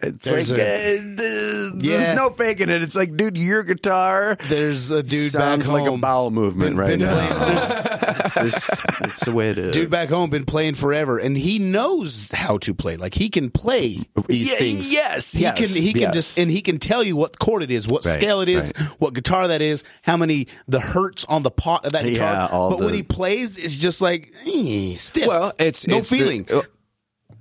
it's 0.09 0.27
like 0.27 0.35
there's 0.47 0.53
a- 0.53 0.55
uh, 0.55 1.73
there's, 1.75 1.75
Yeah. 1.85 2.15
no 2.15 2.31
faking 2.31 2.69
it. 2.69 2.83
It's 2.83 2.95
like, 2.97 3.17
dude, 3.17 3.37
your 3.39 3.63
guitar 3.63 4.37
There's 4.49 4.91
a 4.91 5.03
dude 5.03 5.33
sounds 5.33 5.67
back 5.67 5.73
like 5.73 5.87
a 5.87 5.91
home. 5.91 6.01
bowel 6.01 6.31
movement 6.31 6.71
been- 6.71 6.79
right 6.79 6.89
been 6.89 7.01
now. 7.01 7.15
playing- 7.15 8.31
there's, 8.35 8.55
It's, 8.55 8.83
it's 9.01 9.25
the 9.25 9.33
way 9.33 9.51
it 9.51 9.59
is. 9.59 9.73
Dude 9.73 9.91
back 9.91 10.09
home 10.09 10.31
been 10.31 10.45
playing 10.45 10.75
forever, 10.75 11.19
and 11.19 11.37
he 11.37 11.59
knows 11.59 12.29
how 12.33 12.59
to 12.59 12.75
play. 12.75 12.97
Like 12.97 13.15
he 13.15 13.29
can 13.29 13.51
play 13.51 14.03
these 14.29 14.51
Yeah, 14.51 14.57
things. 14.57 14.93
yes, 14.93 15.33
he 15.33 15.43
yes, 15.43 15.57
can. 15.75 15.83
He 15.83 15.93
can 15.93 16.03
yes. 16.03 16.15
just 16.15 16.39
and 16.39 16.51
he 16.51 16.61
can 16.61 16.79
tell 16.79 17.03
you 17.03 17.17
what 17.17 17.39
chord 17.39 17.63
it 17.63 17.71
is, 17.71 17.87
what 17.89 18.05
Right, 18.05 18.15
scale 18.15 18.41
it 18.41 18.49
is, 18.49 18.73
right. 18.79 18.89
what 18.99 19.15
guitar 19.15 19.49
that 19.49 19.63
is, 19.63 19.85
how 20.03 20.17
many 20.17 20.49
the 20.69 20.81
hertz 20.81 21.25
on 21.27 21.43
the 21.43 21.51
pot 21.51 21.85
of 21.87 21.93
that 21.93 22.05
guitar. 22.05 22.33
Yeah, 22.33 22.47
all 22.47 22.71
but 22.71 22.81
when 22.81 22.95
he 22.95 23.03
plays, 23.03 23.57
it's 23.59 23.77
just 23.77 24.01
like 24.01 24.33
eh, 24.47 24.95
stiff. 24.97 25.27
Well, 25.27 25.53
it's 25.59 25.87
no 25.87 25.99
it's 25.99 26.11
the- 26.11 26.19
feeling. 26.19 26.47
uh, 26.53 26.63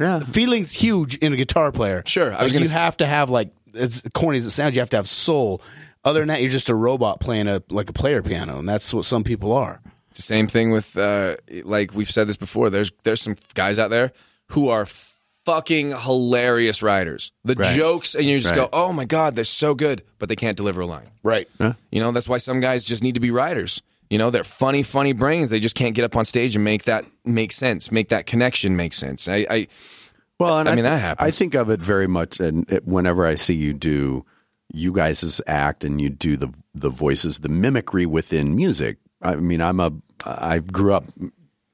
yeah. 0.03 0.19
Feeling's 0.19 0.71
huge 0.71 1.15
in 1.17 1.33
a 1.33 1.37
guitar 1.37 1.71
player. 1.71 2.03
Sure, 2.05 2.33
I 2.33 2.43
was 2.43 2.51
like 2.51 2.53
gonna 2.53 2.65
you 2.65 2.71
s- 2.71 2.77
have 2.77 2.97
to 2.97 3.05
have 3.05 3.29
like 3.29 3.51
as 3.75 4.03
corny 4.13 4.37
as 4.37 4.45
it 4.45 4.51
sounds, 4.51 4.75
you 4.75 4.81
have 4.81 4.89
to 4.91 4.97
have 4.97 5.07
soul. 5.07 5.61
Other 6.05 6.19
than 6.19 6.27
that, 6.29 6.41
you're 6.41 6.51
just 6.51 6.69
a 6.69 6.75
robot 6.75 7.19
playing 7.19 7.47
a 7.47 7.63
like 7.69 7.89
a 7.89 7.93
player 7.93 8.21
piano, 8.21 8.59
and 8.59 8.67
that's 8.69 8.93
what 8.93 9.05
some 9.05 9.23
people 9.23 9.53
are. 9.53 9.81
It's 10.09 10.17
the 10.17 10.23
same 10.23 10.47
thing 10.47 10.69
with 10.71 10.95
uh, 10.97 11.37
like 11.63 11.93
we've 11.95 12.11
said 12.11 12.27
this 12.27 12.37
before. 12.37 12.69
There's 12.69 12.91
there's 13.03 13.21
some 13.21 13.35
guys 13.55 13.79
out 13.79 13.89
there 13.89 14.11
who 14.49 14.69
are 14.69 14.85
fucking 15.45 15.89
hilarious 15.97 16.81
writers. 16.83 17.31
The 17.43 17.55
Right. 17.55 17.75
jokes, 17.75 18.15
and 18.15 18.25
you 18.25 18.37
just 18.39 18.53
go, 18.55 18.61
Right. 18.63 18.69
"Oh 18.73 18.93
my 18.93 19.05
god, 19.05 19.35
they're 19.35 19.43
so 19.43 19.73
good," 19.75 20.03
but 20.19 20.29
they 20.29 20.35
can't 20.35 20.55
deliver 20.57 20.81
a 20.81 20.85
line. 20.85 21.09
Right. 21.23 21.49
You 21.59 21.99
know, 21.99 22.11
that's 22.11 22.27
why 22.29 22.37
some 22.37 22.59
guys 22.59 22.83
just 22.83 23.01
need 23.03 23.15
to 23.15 23.19
be 23.21 23.31
writers. 23.31 23.81
You 24.13 24.19
know, 24.19 24.29
they're 24.29 24.43
funny, 24.43 24.83
funny 24.83 25.11
brains. 25.11 25.49
They 25.49 25.59
just 25.59 25.75
can't 25.75 25.95
get 25.95 26.05
up 26.05 26.15
on 26.15 26.23
stage 26.23 26.55
and 26.55 26.63
make 26.63 26.83
that 26.83 27.03
make 27.25 27.51
sense, 27.51 27.91
make 27.91 28.09
that 28.09 28.27
connection 28.27 28.75
make 28.75 28.93
sense. 28.93 29.27
I, 29.27 29.47
I 29.49 29.67
Well, 30.39 30.59
and 30.59 30.69
I 30.69 30.73
I, 30.73 30.75
mean, 30.75 30.83
that 30.83 31.01
happens. 31.01 31.27
I 31.27 31.31
think 31.31 31.55
of 31.55 31.71
it 31.71 31.79
very 31.79 32.05
much, 32.05 32.39
and 32.39 32.71
it, 32.71 32.85
whenever 32.87 33.25
I 33.25 33.33
see 33.33 33.55
you 33.55 33.73
do 33.73 34.23
you 34.71 34.93
guys' 34.93 35.41
act 35.47 35.83
and 35.83 35.99
you 35.99 36.09
do 36.09 36.37
the 36.37 36.53
the 36.75 36.91
voices, 36.91 37.39
the 37.39 37.49
mimicry 37.49 38.05
within 38.05 38.55
music. 38.55 38.99
I 39.19 39.35
mean, 39.37 39.61
I'm 39.61 39.79
a 39.79 39.91
I 40.23 40.59
grew 40.59 40.93
up 40.93 41.05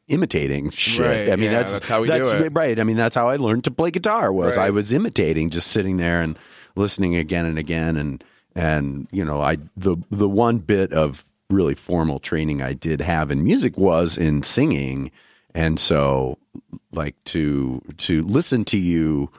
imitating 0.07 0.69
shit. 0.69 1.05
Right, 1.05 1.33
I 1.33 1.35
mean, 1.35 1.51
yeah, 1.51 1.57
that's 1.57 1.73
that's 1.73 1.89
how 1.89 1.99
we 1.99 2.07
do 2.07 2.13
it. 2.15 2.53
Right. 2.53 2.79
I 2.79 2.85
mean, 2.85 2.95
that's 2.95 3.15
how 3.15 3.27
I 3.27 3.35
learned 3.35 3.65
to 3.65 3.71
play 3.71 3.91
guitar. 3.91 4.31
Was 4.31 4.55
Right. 4.55 4.67
I 4.67 4.69
was 4.69 4.93
imitating, 4.93 5.49
just 5.49 5.67
sitting 5.67 5.97
there 5.97 6.21
and 6.21 6.39
listening 6.77 7.17
again 7.17 7.45
and 7.45 7.59
again, 7.59 7.97
and 7.97 8.23
and 8.55 9.09
you 9.11 9.25
know, 9.25 9.41
I 9.41 9.57
the 9.75 9.97
the 10.09 10.29
one 10.29 10.59
bit 10.59 10.93
of 10.93 11.25
really 11.49 11.75
formal 11.75 12.19
training 12.19 12.61
I 12.61 12.73
did 12.73 13.01
have 13.01 13.31
in 13.31 13.43
music 13.43 13.77
was 13.77 14.17
in 14.17 14.43
singing, 14.43 15.11
and 15.53 15.79
so 15.79 16.37
like 16.91 17.15
to 17.25 17.81
to 17.97 18.21
listen 18.23 18.65
to 18.65 18.77
you 18.77 19.31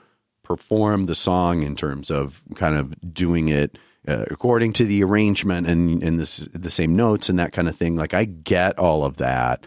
perform 0.42 1.06
the 1.06 1.14
song 1.14 1.62
in 1.62 1.76
terms 1.76 2.11
of 2.11 2.42
kind 2.56 2.74
of 2.74 3.14
doing 3.14 3.48
it 3.48 3.78
uh, 4.08 4.24
according 4.30 4.72
to 4.72 4.84
the 4.84 5.04
arrangement 5.04 5.66
and 5.68 6.02
and 6.02 6.18
this 6.18 6.38
the 6.52 6.70
same 6.70 6.94
notes 6.94 7.28
and 7.28 7.38
that 7.38 7.52
kind 7.52 7.68
of 7.68 7.76
thing 7.76 7.96
like 7.96 8.14
I 8.14 8.24
get 8.24 8.78
all 8.78 9.04
of 9.04 9.18
that. 9.18 9.66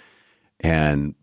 And 0.60 1.16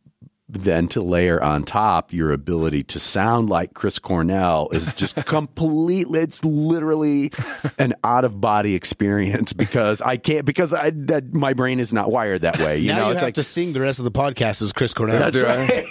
then 0.52 0.88
to 0.88 1.02
layer 1.02 1.42
on 1.42 1.64
top 1.64 2.12
your 2.12 2.32
ability 2.32 2.82
to 2.84 2.98
sound 2.98 3.48
like 3.48 3.74
Chris 3.74 3.98
Cornell 3.98 4.68
is 4.72 4.92
just 4.94 5.16
completely 5.26 6.20
it's 6.20 6.44
literally 6.44 7.30
an 7.78 7.94
out 8.04 8.24
of 8.24 8.40
body 8.40 8.74
experience 8.74 9.52
because 9.52 10.00
I 10.02 10.16
can't 10.16 10.44
because 10.44 10.72
I 10.72 10.90
that 10.90 11.32
my 11.32 11.52
brain 11.52 11.80
is 11.80 11.92
not 11.92 12.10
wired 12.10 12.42
that 12.42 12.58
way 12.58 12.78
you 12.78 12.88
now 12.88 12.98
know? 12.98 13.06
you 13.06 13.12
it's 13.12 13.20
have 13.20 13.28
like 13.28 13.34
to 13.34 13.42
sing 13.42 13.72
the 13.72 13.80
rest 13.80 13.98
of 13.98 14.04
the 14.04 14.10
podcast 14.10 14.62
as 14.62 14.72
Chris 14.72 14.94
Cornell. 14.94 15.18
that's 15.18 15.42
right 15.42 15.86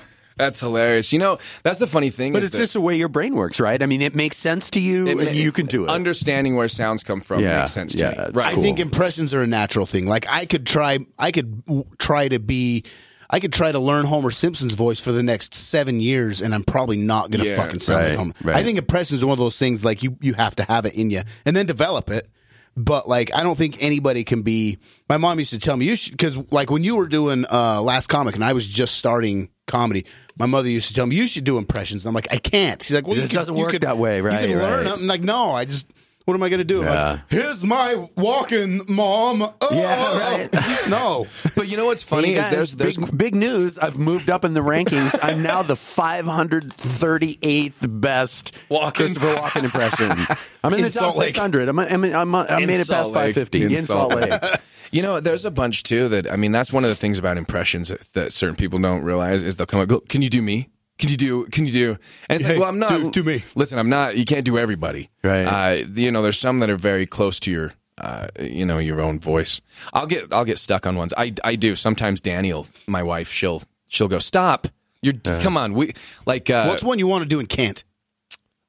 that's 0.40 0.60
hilarious. 0.60 1.12
You 1.12 1.18
know, 1.18 1.38
that's 1.62 1.78
the 1.78 1.86
funny 1.86 2.10
thing. 2.10 2.32
but 2.32 2.38
is 2.40 2.46
it's 2.46 2.56
that 2.56 2.62
just 2.62 2.72
the 2.72 2.80
way 2.80 2.96
your 2.96 3.08
brain 3.08 3.34
works 3.34 3.60
right 3.60 3.82
I 3.82 3.86
mean 3.86 4.02
it 4.02 4.14
makes 4.14 4.36
sense 4.36 4.70
to 4.70 4.80
you 4.80 5.06
it 5.06 5.10
and 5.12 5.24
ma- 5.24 5.30
you 5.30 5.52
can 5.52 5.66
do 5.66 5.84
it 5.84 5.90
Understanding 5.90 6.56
where 6.56 6.68
sounds 6.68 7.02
come 7.04 7.20
from 7.20 7.40
Yeah, 7.40 7.58
makes 7.60 7.72
sense 7.72 7.92
to 7.92 7.98
yeah, 7.98 8.10
me. 8.10 8.16
it's 8.18 8.34
Right. 8.34 8.56
I 8.56 8.60
think 8.60 8.78
impressions 8.78 9.32
are 9.34 9.42
a 9.42 9.46
natural 9.46 9.86
thing. 9.86 10.06
Like 10.06 10.26
I 10.28 10.46
could 10.46 10.66
try, 10.66 10.98
I 11.18 11.30
could 11.30 11.62
try 11.98 12.28
to 12.28 12.38
be, 12.38 12.84
I 13.28 13.38
could 13.38 13.52
try 13.52 13.70
to 13.70 13.78
learn 13.78 14.06
Homer 14.06 14.30
Simpson's 14.32 14.74
voice 14.74 14.98
for 15.00 15.12
the 15.12 15.22
next 15.22 15.54
seven 15.54 16.00
years, 16.00 16.40
and 16.40 16.52
I'm 16.52 16.64
probably 16.64 16.96
not 16.96 17.30
going 17.30 17.44
to 17.44 17.50
Yeah, 17.50 17.56
fucking 17.56 17.78
sound 17.80 18.00
like 18.02 18.08
right, 18.08 18.18
Homer. 18.18 18.32
right. 18.42 18.56
I 18.56 18.64
think 18.64 18.76
impressions 18.78 19.22
are 19.22 19.26
one 19.28 19.34
of 19.34 19.38
those 19.38 19.56
things 19.58 19.84
like 19.84 20.02
you 20.02 20.16
you 20.20 20.34
have 20.34 20.56
to 20.56 20.64
have 20.64 20.84
it 20.86 20.94
in 20.94 21.10
you, 21.10 21.22
and 21.44 21.54
then 21.56 21.66
develop 21.66 22.10
it. 22.10 22.28
But 22.76 23.08
like, 23.08 23.30
I 23.34 23.42
don't 23.44 23.56
think 23.58 23.76
anybody 23.80 24.24
can 24.24 24.42
be. 24.42 24.78
My 25.08 25.16
mom 25.16 25.38
used 25.38 25.50
to 25.52 25.58
tell 25.58 25.76
me 25.76 25.86
you 25.86 25.94
should 25.96 26.12
because 26.12 26.36
like 26.50 26.70
when 26.70 26.82
you 26.82 26.96
were 26.96 27.06
doing 27.08 27.44
uh, 27.50 27.80
last 27.82 28.08
comic, 28.08 28.34
and 28.34 28.42
I 28.44 28.52
was 28.52 28.66
just 28.66 28.94
starting 28.96 29.48
comedy. 29.66 30.06
My 30.40 30.46
mother 30.46 30.70
used 30.70 30.88
to 30.88 30.94
tell 30.94 31.04
me 31.04 31.16
you 31.16 31.26
should 31.26 31.44
do 31.44 31.58
impressions. 31.58 32.02
And 32.04 32.08
I'm 32.08 32.14
like, 32.14 32.32
I 32.32 32.38
can't. 32.38 32.82
She's 32.82 32.94
like, 32.94 33.06
well, 33.06 33.18
It 33.18 33.30
doesn't 33.30 33.54
work 33.54 33.78
that 33.78 33.98
way, 33.98 34.22
right, 34.22 34.40
You 34.48 34.54
can 34.54 34.58
learn. 34.58 34.86
right. 34.86 34.94
I'm 34.94 35.06
like, 35.06 35.20
no, 35.20 35.52
I 35.52 35.66
just. 35.66 35.86
What 36.30 36.36
am 36.36 36.44
I 36.44 36.48
going 36.48 36.58
to 36.58 36.64
do? 36.64 36.82
I'm 36.82 36.86
Yeah. 36.86 37.10
like, 37.10 37.20
Here's 37.28 37.64
my 37.64 37.94
Walken, 38.16 38.88
mom. 38.88 39.42
Oh. 39.42 39.52
Yeah, 39.72 40.16
right. 40.20 40.48
no. 40.88 41.26
But 41.56 41.66
you 41.66 41.76
know 41.76 41.86
what's 41.86 42.04
funny 42.04 42.28
Hey, 42.28 42.34
is 42.34 42.38
guys, 42.42 42.50
there's 42.52 42.76
there's 42.76 42.96
big, 42.98 43.18
big 43.18 43.34
news. 43.34 43.80
I've 43.80 43.98
moved 43.98 44.30
up 44.30 44.44
in 44.44 44.54
the 44.54 44.60
rankings. 44.60 45.18
I'm 45.20 45.42
now 45.42 45.62
the 45.62 45.74
538th 45.74 48.00
best 48.00 48.56
Walken. 48.70 48.94
Christopher 48.94 49.34
Walken 49.34 49.64
impression. 49.64 50.36
I'm 50.62 50.72
in, 50.72 50.78
In 50.78 50.84
the 50.84 50.90
Salt 50.92 51.14
top 51.14 51.20
Lake. 51.20 51.30
600. 51.30 51.68
I'm, 51.68 51.78
I'm, 51.80 52.04
I'm, 52.04 52.34
I 52.36 52.58
In 52.60 52.66
made 52.66 52.74
it 52.74 52.88
past 52.88 52.88
Salt 52.88 53.06
Lake. 53.14 53.34
550 53.34 53.64
in, 53.64 53.72
In 53.74 53.82
Salt 53.82 54.12
Salt 54.12 54.30
Lake. 54.30 54.40
You 54.92 55.02
know, 55.02 55.20
there's 55.20 55.44
a 55.44 55.52
bunch 55.52 55.84
too 55.84 56.08
that 56.08 56.32
I 56.32 56.34
mean. 56.34 56.50
That's 56.50 56.72
one 56.72 56.82
of 56.82 56.90
the 56.90 56.96
things 56.96 57.16
about 57.16 57.38
impressions 57.38 57.90
that, 57.90 58.00
that 58.14 58.32
certain 58.32 58.56
people 58.56 58.80
don't 58.80 59.04
realize 59.04 59.40
is 59.44 59.54
they'll 59.54 59.64
come 59.66 59.78
up, 59.80 59.86
go, 59.86 60.00
"Can 60.00 60.20
you 60.20 60.28
do 60.28 60.42
me? 60.42 60.68
Can 61.00 61.08
you 61.08 61.16
do? 61.16 61.46
Can 61.46 61.66
you 61.66 61.72
do?" 61.72 61.90
And 62.28 62.36
it's 62.36 62.44
Hey, 62.44 62.52
like, 62.52 62.60
well, 62.60 62.68
I'm 62.68 62.78
not. 62.78 62.90
do- 62.90 63.10
do 63.10 63.22
me. 63.24 63.42
Listen, 63.56 63.78
I'm 63.78 63.88
not. 63.88 64.16
You 64.16 64.24
can't 64.24 64.44
do 64.44 64.56
everybody, 64.58 65.10
Right. 65.24 65.44
Uh, 65.44 65.84
you 65.94 66.10
know, 66.12 66.22
there's 66.22 66.38
some 66.38 66.60
that 66.60 66.70
are 66.70 66.76
very 66.76 67.06
close 67.06 67.40
to 67.40 67.50
your, 67.50 67.72
uh, 67.98 68.28
you 68.40 68.64
know, 68.64 68.78
your 68.78 69.00
own 69.00 69.18
voice. 69.18 69.60
I'll 69.92 70.06
get 70.06 70.32
I'll 70.32 70.44
get 70.44 70.58
stuck 70.58 70.86
on 70.86 70.94
ones. 70.96 71.12
I 71.16 71.34
I 71.42 71.56
do 71.56 71.74
sometimes. 71.74 72.20
Daniel, 72.20 72.66
my 72.86 73.02
wife, 73.02 73.32
she'll 73.32 73.62
she'll 73.88 74.08
go, 74.08 74.18
"Stop." 74.18 74.68
You're 75.02 75.14
come 75.40 75.56
on. 75.56 75.72
We 75.72 75.94
like 76.26 76.50
uh, 76.50 76.66
What's 76.66 76.84
one 76.84 76.98
you 76.98 77.06
want 77.08 77.22
to 77.22 77.28
do 77.28 77.38
and 77.40 77.48
can't? 77.48 77.82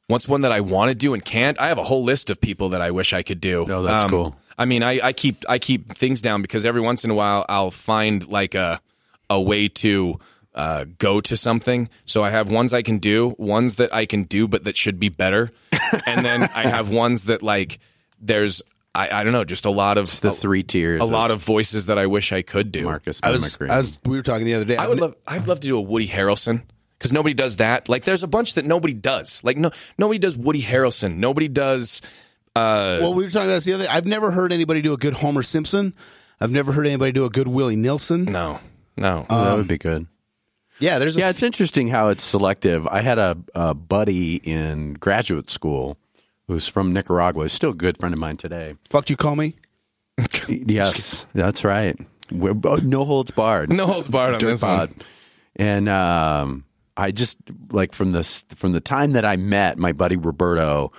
What's 0.07 0.27
one 0.27 0.41
that 0.41 0.51
I 0.51 0.59
want 0.61 0.89
to 0.89 0.95
do 0.95 1.13
and 1.13 1.23
can't? 1.23 1.59
I 1.59 1.67
have 1.67 1.77
a 1.77 1.84
whole 1.84 2.03
list 2.03 2.29
of 2.29 2.39
people 2.41 2.69
that 2.69 2.82
I 2.82 2.91
wish 2.91 3.13
I 3.13 3.21
could 3.23 3.39
do. 3.41 3.63
Um, 3.63 3.71
Oh, 3.71 3.84
that's 3.84 4.05
cool. 4.09 4.36
I 4.57 4.65
mean, 4.65 4.84
I, 4.84 4.99
I 5.07 5.13
keep 5.13 5.43
I 5.49 5.57
keep 5.59 5.93
things 5.95 6.21
down 6.21 6.41
because 6.41 6.65
every 6.65 6.82
once 6.82 7.03
in 7.05 7.11
a 7.11 7.15
while 7.15 7.45
I'll 7.49 7.71
find 7.71 8.27
like 8.27 8.55
a 8.55 8.79
a 9.29 9.39
way 9.41 9.67
to 9.69 10.19
uh, 10.54 10.86
go 10.97 11.22
to 11.22 11.38
something. 11.38 11.89
So 12.06 12.24
I 12.24 12.30
have 12.30 12.52
ones 12.52 12.74
I 12.74 12.82
can 12.82 12.97
do, 12.97 13.36
ones 13.38 13.76
that 13.76 13.93
I 13.93 14.06
can 14.06 14.24
do 14.24 14.47
but 14.47 14.64
that 14.66 14.78
should 14.78 14.99
be 14.99 15.10
better, 15.10 15.52
and 16.06 16.26
then 16.26 16.43
I 16.43 16.68
have 16.68 16.89
ones 16.91 17.26
that 17.26 17.41
like 17.41 17.80
there's 18.20 18.62
I, 18.93 19.22
I 19.22 19.24
don't 19.24 19.32
know, 19.32 19.45
just 19.45 19.66
a 19.66 19.70
lot 19.72 19.97
of 19.97 20.20
The 20.20 20.34
three 20.34 20.64
tiers. 20.64 20.99
a 20.99 21.06
lot 21.06 21.32
of 21.32 21.41
voices 21.43 21.86
that 21.86 21.97
I 21.97 22.08
wish 22.08 22.34
I 22.34 22.41
could 22.41 22.72
do. 22.74 22.84
Marcus 22.84 23.22
I 23.24 23.32
was, 23.32 23.41
mimicry. 23.60 23.70
I 23.74 23.78
was, 23.78 23.99
we 24.04 24.18
were 24.18 24.22
talking 24.24 24.45
the 24.45 24.56
other 24.56 24.66
day. 24.66 24.76
I 24.76 24.88
would 24.88 24.99
love 24.99 25.16
I'd 25.26 25.47
love 25.47 25.62
to 25.62 25.68
do 25.68 25.78
a 25.78 25.82
Woody 25.82 26.08
Harrelson 26.10 26.64
because 26.97 27.14
nobody 27.14 27.34
does 27.34 27.56
that. 27.58 27.88
Like 27.88 28.04
there's 28.04 28.24
a 28.24 28.28
bunch 28.28 28.56
that 28.56 28.66
nobody 28.66 28.93
does. 28.93 29.41
Like 29.45 29.56
no 29.58 29.72
nobody 29.97 30.20
does 30.20 30.38
Woody 30.38 30.62
Harrelson. 30.62 31.16
Nobody 31.16 31.47
does 31.47 32.02
well, 32.54 33.14
we 33.14 33.24
were 33.24 33.30
talking 33.30 33.47
about 33.47 33.56
this 33.56 33.66
the 33.66 33.74
other 33.74 33.86
day. 33.86 33.89
I've 33.89 34.06
never 34.06 34.32
heard 34.32 34.52
anybody 34.52 34.82
do 34.82 34.91
a 34.93 34.97
good 34.97 35.14
Homer 35.14 35.41
Simpson. 35.43 35.93
I've 36.41 36.52
never 36.52 36.72
heard 36.74 36.86
anybody 36.86 37.12
do 37.14 37.24
a 37.26 37.30
good 37.30 37.47
Willie 37.47 37.76
Nelson. 37.78 38.26
no. 38.26 38.60
No. 38.97 39.26
Oh, 39.30 39.45
that 39.45 39.56
would 39.58 39.70
be 39.70 39.78
good. 39.78 40.06
Yeah, 40.82 40.99
there's 40.99 41.15
a 41.15 41.19
Yeah, 41.19 41.29
it's 41.29 41.43
interesting 41.43 41.88
how 41.88 42.09
it's 42.09 42.23
selective. 42.23 42.88
I 42.88 43.01
had 43.01 43.17
a, 43.19 43.38
a 43.55 43.73
buddy 43.73 44.38
in 44.38 44.93
graduate 44.95 45.49
school 45.49 45.97
who's 46.47 46.67
from 46.67 46.91
Nicaragua. 46.91 47.43
He's 47.45 47.53
still 47.53 47.69
a 47.71 47.75
good 47.75 47.97
friend 47.97 48.13
of 48.13 48.19
mine 48.19 48.36
today. 48.38 48.75
fuck 48.89 49.09
you 49.09 49.15
call 49.15 49.36
me. 49.36 49.55
Yes, 50.47 51.25
that's 51.34 51.63
right. 51.63 51.97
We're, 52.32 52.53
no 52.84 53.03
holds 53.05 53.32
barred. 53.32 53.71
no 53.71 53.88
holds 53.88 54.07
barred 54.07 54.36
on 54.36 54.39
Dirt 54.39 54.47
this 54.47 54.61
one. 54.61 54.95
And 55.55 55.88
um, 55.89 56.65
I 56.97 57.11
just 57.11 57.38
like 57.71 57.93
from 57.93 58.11
the 58.11 58.23
from 58.55 58.71
the 58.73 58.82
time 58.82 59.13
that 59.13 59.25
I 59.25 59.36
met 59.38 59.77
my 59.77 59.91
buddy 59.93 60.15
Roberto, 60.17 60.91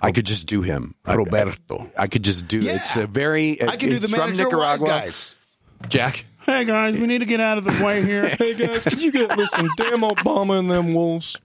I 0.00 0.12
could 0.12 0.26
just 0.26 0.46
do 0.46 0.62
him. 0.62 0.94
I- 1.04 1.14
Roberto. 1.14 1.90
I, 1.98 2.06
could 2.06 2.22
just 2.24 2.48
do. 2.48 2.60
Yeah. 2.60 2.76
It's 2.76 2.96
a 2.96 3.06
very. 3.06 3.60
I 3.62 3.76
can 3.76 3.90
do 3.90 3.98
the 3.98 4.08
from 4.08 4.20
manager 4.20 4.46
of 4.46 4.52
Wise 4.52 4.80
Nicaragua. 4.80 4.86
guys. 5.04 5.34
Jack. 5.88 6.24
Hey 6.50 6.64
guys, 6.64 7.00
we 7.00 7.06
need 7.06 7.18
to 7.18 7.26
get 7.26 7.40
out 7.40 7.58
of 7.58 7.64
the 7.64 7.84
way 7.84 8.02
here. 8.04 8.28
Hey 8.38 8.54
guys, 8.54 8.82
could 8.84 9.00
you 9.00 9.12
get 9.12 9.36
listen, 9.36 9.68
damn 9.76 10.00
Obama 10.00 10.58
and 10.58 10.70
them 10.70 10.92
wolves. 10.94 11.36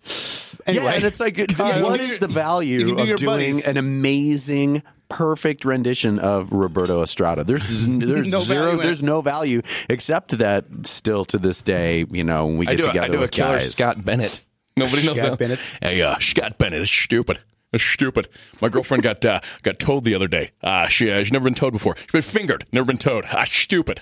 Anyway, 0.66 0.84
Yeah, 0.86 0.92
and 0.94 1.04
it's 1.04 1.20
like, 1.20 1.36
Kyle, 1.56 1.84
what 1.84 2.00
you 2.00 2.06
is 2.06 2.18
can- 2.18 2.28
the 2.28 2.34
value 2.34 2.80
you 2.80 2.96
do 2.96 3.14
of 3.14 3.20
doing 3.20 3.26
buddies. 3.26 3.68
an 3.68 3.78
amazing, 3.78 4.82
perfect 5.10 5.64
rendition 5.64 6.18
of 6.18 6.52
Roberto 6.54 7.04
Estrada? 7.04 7.44
There's 7.44 7.68
there's 7.88 8.32
No 8.32 8.40
zero, 8.40 8.78
there's 8.78 9.04
no 9.04 9.22
value 9.22 9.62
except 9.90 10.38
that 10.40 10.66
still 10.84 11.24
to 11.26 11.38
this 11.38 11.62
day, 11.62 12.06
you 12.10 12.24
know, 12.24 12.48
when 12.48 12.58
we 12.58 12.68
I 12.68 12.72
get 12.76 12.84
do, 12.84 12.90
a, 12.90 12.94
together 12.94 13.06
I 13.06 13.12
do 13.12 13.18
a 13.18 13.22
with 13.22 13.32
killer 13.32 13.60
guys. 13.60 13.72
Scott 13.72 14.04
Bennett. 14.04 14.44
Nobody 14.76 15.06
knows 15.06 15.18
Scott 15.20 15.30
that. 15.32 15.40
Bennett? 15.40 15.60
Hey, 15.82 16.02
uh, 16.02 16.18
Scott 16.20 16.58
Bennett 16.58 16.82
is 16.82 16.90
stupid. 16.92 17.40
It's 17.76 17.84
stupid. 17.84 18.28
My 18.62 18.70
girlfriend 18.70 19.04
got 19.04 19.24
uh, 19.26 19.42
got 19.64 19.78
towed 19.80 20.04
the 20.06 20.16
other 20.16 20.28
day. 20.28 20.52
Uh, 20.64 20.88
she 20.88 21.12
uh, 21.12 21.20
she's 21.20 21.32
never 21.34 21.44
been 21.44 21.54
towed 21.56 21.74
before. 21.74 21.96
She's 21.98 22.08
been 22.12 22.22
fingered, 22.22 22.66
never 22.72 22.86
been 22.86 22.98
towed. 22.98 23.26
Ah, 23.32 23.44
stupid. 23.46 24.02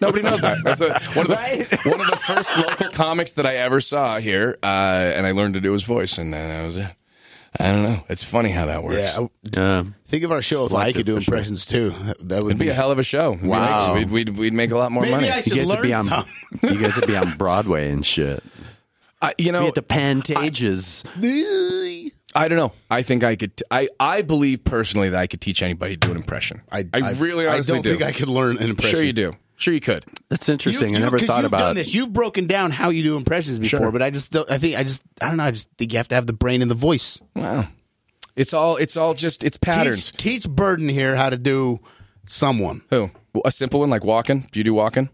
Nobody 0.00 0.22
knows 0.22 0.40
that. 0.40 0.58
That's 0.64 0.80
a, 0.80 0.92
one 1.18 1.30
of 1.30 1.36
the 1.36 1.80
one 1.90 2.00
of 2.00 2.06
the 2.10 2.16
first 2.16 2.56
local 2.56 2.88
comics 2.90 3.32
that 3.34 3.46
I 3.46 3.56
ever 3.56 3.80
saw 3.80 4.18
here, 4.18 4.58
uh, 4.62 4.66
and 4.66 5.26
I 5.26 5.32
learned 5.32 5.54
to 5.54 5.60
do 5.60 5.72
his 5.72 5.82
voice, 5.82 6.16
and 6.18 6.34
uh, 6.34 6.38
that 6.38 6.64
was 6.64 6.76
it. 6.78 6.86
I 7.60 7.70
don't 7.70 7.84
know. 7.84 8.02
It's 8.08 8.24
funny 8.24 8.50
how 8.50 8.66
that 8.66 8.82
works. 8.82 8.96
Yeah, 8.96 9.16
I- 9.20 9.28
Yeah. 9.56 9.84
think 10.06 10.24
of 10.24 10.32
our 10.32 10.42
show 10.42 10.66
if 10.66 10.74
I 10.74 10.90
could 10.92 11.06
do 11.06 11.14
for 11.16 11.20
sure. 11.20 11.34
impressions 11.34 11.64
too. 11.66 11.90
That, 11.90 12.28
that 12.28 12.42
would 12.42 12.50
It'd 12.50 12.58
be 12.58 12.68
a 12.68 12.74
hell 12.74 12.90
of 12.90 12.98
a 12.98 13.04
show. 13.04 13.30
We'd 13.32 13.44
Wow. 13.46 13.94
make- 13.94 14.08
We'd, 14.08 14.10
we'd, 14.30 14.36
we'd 14.38 14.52
make 14.52 14.70
a 14.72 14.76
lot 14.76 14.90
more 14.90 15.02
Maybe 15.02 15.14
money. 15.14 15.30
I 15.30 15.36
You 15.36 15.42
should 15.42 15.56
guys 15.58 15.66
would 15.68 15.82
be 15.82 15.88
learn 15.90 15.96
on. 15.98 16.04
some. 16.04 16.24
you 16.62 16.80
guys 16.80 16.96
would 16.96 17.06
be 17.06 17.16
on 17.16 17.36
Broadway 17.36 17.92
and 17.92 18.04
shit. 18.04 18.42
I, 19.22 19.34
you 19.38 19.44
Be 19.46 19.50
know, 19.52 19.68
at 19.68 19.74
the 19.76 19.82
Pantages. 19.82 21.04
I 21.16 22.03
don't 22.48 22.58
know. 22.58 22.72
I 22.90 23.02
think 23.02 23.22
I 23.22 23.36
could. 23.36 23.56
T- 23.56 23.64
I 23.70 23.88
I 24.00 24.22
believe 24.22 24.64
personally 24.64 25.10
that 25.10 25.20
I 25.20 25.26
could 25.26 25.40
teach 25.40 25.62
anybody 25.62 25.96
to 25.96 26.06
do 26.06 26.10
an 26.10 26.16
impression. 26.16 26.62
I, 26.70 26.84
really 27.20 27.46
I 27.46 27.54
honestly 27.54 27.74
don't 27.74 27.82
do. 27.82 27.90
think 27.90 28.02
I 28.02 28.12
could 28.12 28.28
learn 28.28 28.58
an 28.58 28.70
impression. 28.70 28.96
Sure, 28.96 29.04
you 29.06 29.12
do. 29.12 29.36
Sure, 29.56 29.72
you 29.72 29.80
could. 29.80 30.04
That's 30.28 30.48
interesting. 30.48 30.90
You- 30.90 30.96
I 30.98 31.00
never 31.02 31.18
thought 31.20 31.38
you've 31.38 31.46
about 31.46 31.58
done 31.60 31.76
this. 31.76 31.94
You've 31.94 32.12
broken 32.12 32.46
down 32.48 32.72
how 32.72 32.90
you 32.90 33.04
do 33.04 33.16
impressions 33.16 33.58
before, 33.60 33.78
Sure. 33.80 33.92
but 33.92 34.02
I 34.02 34.10
just 34.10 34.32
don't, 34.32 34.50
I 34.50 34.58
think 34.58 34.76
I 34.76 34.82
just 34.82 35.02
I 35.22 35.28
don't 35.28 35.36
know. 35.36 35.44
I 35.44 35.52
just 35.52 35.68
think 35.78 35.92
you 35.92 35.98
have 35.98 36.08
to 36.08 36.14
have 36.16 36.26
the 36.26 36.32
brain 36.32 36.60
and 36.60 36.70
the 36.70 36.74
voice. 36.74 37.20
Wow. 37.36 37.68
It's 38.34 38.52
all. 38.52 38.76
It's 38.76 38.96
all 38.96 39.14
just. 39.14 39.44
It's 39.44 39.56
patterns. 39.56 40.10
Teach, 40.10 40.42
teach 40.44 40.48
Burden 40.50 40.88
here 40.88 41.14
how 41.14 41.30
to 41.30 41.38
do 41.38 41.78
someone. 42.26 42.82
Who? 42.90 43.10
A 43.44 43.50
simple 43.52 43.78
one 43.80 43.90
like 43.90 44.02
Walken. 44.02 44.50
Do 44.50 44.58
you 44.58 44.64
do 44.64 44.74
Walken? 44.74 45.08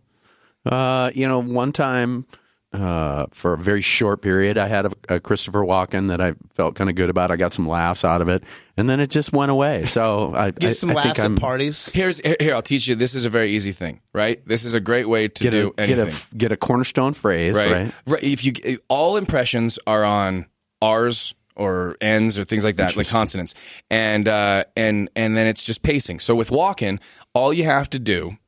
Uh, 0.65 1.11
you 1.15 1.27
know, 1.29 1.43
one 1.43 1.73
time 1.73 2.25
uh, 2.73 3.27
for 3.33 3.53
a 3.53 3.59
very 3.59 3.81
short 3.81 4.23
period, 4.23 4.57
I 4.57 4.69
had 4.69 4.87
a, 4.87 4.93
a 5.09 5.21
Christopher 5.21 5.61
Walken 5.61 6.09
that 6.09 6.21
I 6.21 6.35
felt 6.55 6.77
kind 6.77 6.89
of 6.89 6.95
good 6.95 7.11
about. 7.11 7.31
I 7.31 7.37
got 7.37 7.53
some 7.53 7.67
laughs 7.67 8.05
out 8.05 8.23
of 8.23 8.29
it, 8.29 8.45
and 8.77 8.89
then 8.89 9.01
it 9.01 9.11
just 9.11 9.33
went 9.33 9.51
away. 9.51 9.85
So 9.87 10.35
I 10.35 10.51
Get 10.61 10.69
I, 10.69 10.73
some 10.73 10.91
I 10.91 10.95
laughs 10.95 11.07
think 11.07 11.19
at 11.19 11.25
I'm, 11.25 11.37
parties. 11.37 11.89
Here's 11.89 12.21
here. 12.21 12.37
here, 12.39 12.55
I'll 12.55 12.63
teach 12.63 12.87
you. 12.87 12.95
This 12.95 13.15
is 13.15 13.25
a 13.25 13.31
very 13.31 13.51
easy 13.51 13.73
thing, 13.73 14.01
right? 14.13 14.41
This 14.47 14.65
is 14.65 14.75
a 14.75 14.81
great 14.81 15.09
way 15.09 15.27
to 15.27 15.45
Get 15.45 15.53
do 15.53 15.75
a, 15.79 15.87
get 15.87 15.99
a 15.99 16.37
get 16.37 16.53
a 16.53 16.57
cornerstone 16.57 17.13
phrase, 17.13 17.57
right? 17.57 17.93
right? 18.07 18.23
If 18.23 18.45
you 18.45 18.79
all 18.89 19.17
impressions 19.17 19.79
are 19.87 20.05
on 20.05 20.47
R's 20.81 21.35
or 21.57 21.97
N's 22.01 22.39
or 22.39 22.45
things 22.45 22.65
like 22.65 22.77
that, 22.77 22.97
like 22.97 23.09
consonants, 23.09 23.55
and 23.91 24.29
uh, 24.29 24.65
and 24.77 25.11
and 25.17 25.37
then 25.37 25.49
it's 25.49 25.65
just 25.65 25.83
pacing. 25.83 26.21
So 26.21 26.37
with 26.37 26.51
Walken, 26.51 27.01
all 27.35 27.53
you 27.53 27.65
have 27.65 27.91
to 27.91 27.99
do 27.99 28.39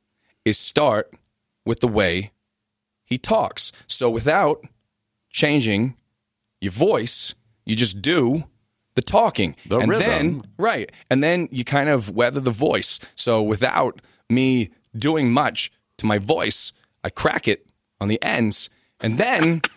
is 0.45 0.59
start 0.59 1.13
with 1.65 1.81
the 1.81 1.89
way 1.89 2.33
he 3.13 3.19
talks. 3.19 3.73
So 3.87 4.11
without 4.11 4.65
changing 5.31 5.97
your 6.61 6.73
voice, 6.73 7.35
you 7.65 7.77
just 7.77 8.03
do 8.03 8.45
the 8.95 9.03
talking, 9.03 9.57
The 9.67 9.79
and 9.79 9.89
rhythm. 9.91 10.07
then 10.07 10.43
right, 10.59 10.91
and 11.11 11.23
then 11.23 11.49
you 11.51 11.65
kind 11.65 11.89
of 11.89 12.11
weather 12.11 12.41
the 12.41 12.51
voice. 12.51 12.99
So 13.15 13.43
without 13.43 14.03
me 14.29 14.71
doing 14.97 15.33
much 15.33 15.71
to 15.99 16.07
my 16.07 16.19
voice, 16.19 16.73
I 17.03 17.11
crack 17.11 17.49
it 17.49 17.67
on 18.01 18.09
the 18.09 18.23
ends, 18.23 18.69
and 19.01 19.19
then. 19.19 19.61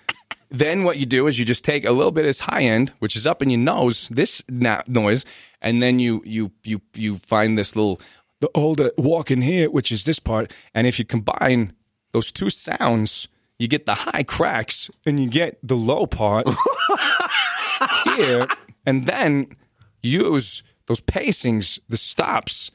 Then 0.51 0.83
what 0.85 0.97
you 0.97 1.05
do 1.05 1.27
is 1.27 1.37
you 1.37 1.43
just 1.43 1.65
take 1.65 1.83
a 1.83 1.91
little 1.91 2.11
bit 2.11 2.23
of 2.23 2.29
this 2.29 2.39
high 2.41 2.61
end, 2.61 2.93
which 2.99 3.15
is 3.15 3.27
up 3.27 3.41
in 3.41 3.49
your 3.49 3.59
nose, 3.59 4.07
this 4.09 4.43
na- 4.47 4.83
noise, 4.87 5.25
and 5.59 5.81
then 5.81 5.99
you 5.99 6.21
you 6.23 6.51
you 6.63 6.81
you 6.93 7.17
find 7.17 7.57
this 7.57 7.75
little 7.75 7.99
the 8.39 8.47
oh, 8.55 8.61
older 8.61 8.91
Walken 8.97 9.43
here, 9.43 9.69
which 9.69 9.91
is 9.91 10.03
this 10.05 10.19
part, 10.19 10.53
and 10.73 10.87
if 10.87 10.97
you 10.99 11.03
combine 11.03 11.73
those 12.15 12.31
two 12.31 12.49
sounds, 12.49 13.27
you 13.59 13.67
get 13.67 13.85
the 13.85 13.93
high 13.93 14.23
cracks 14.23 14.89
and 15.05 15.19
you 15.21 15.29
get 15.29 15.57
the 15.61 15.75
low 15.75 16.07
part 16.07 16.47
here, 18.05 18.47
and 18.85 19.05
then 19.05 19.47
use 20.01 20.63
those 20.87 21.01
pacings, 21.01 21.77
the 21.89 21.97
stops, 21.97 22.71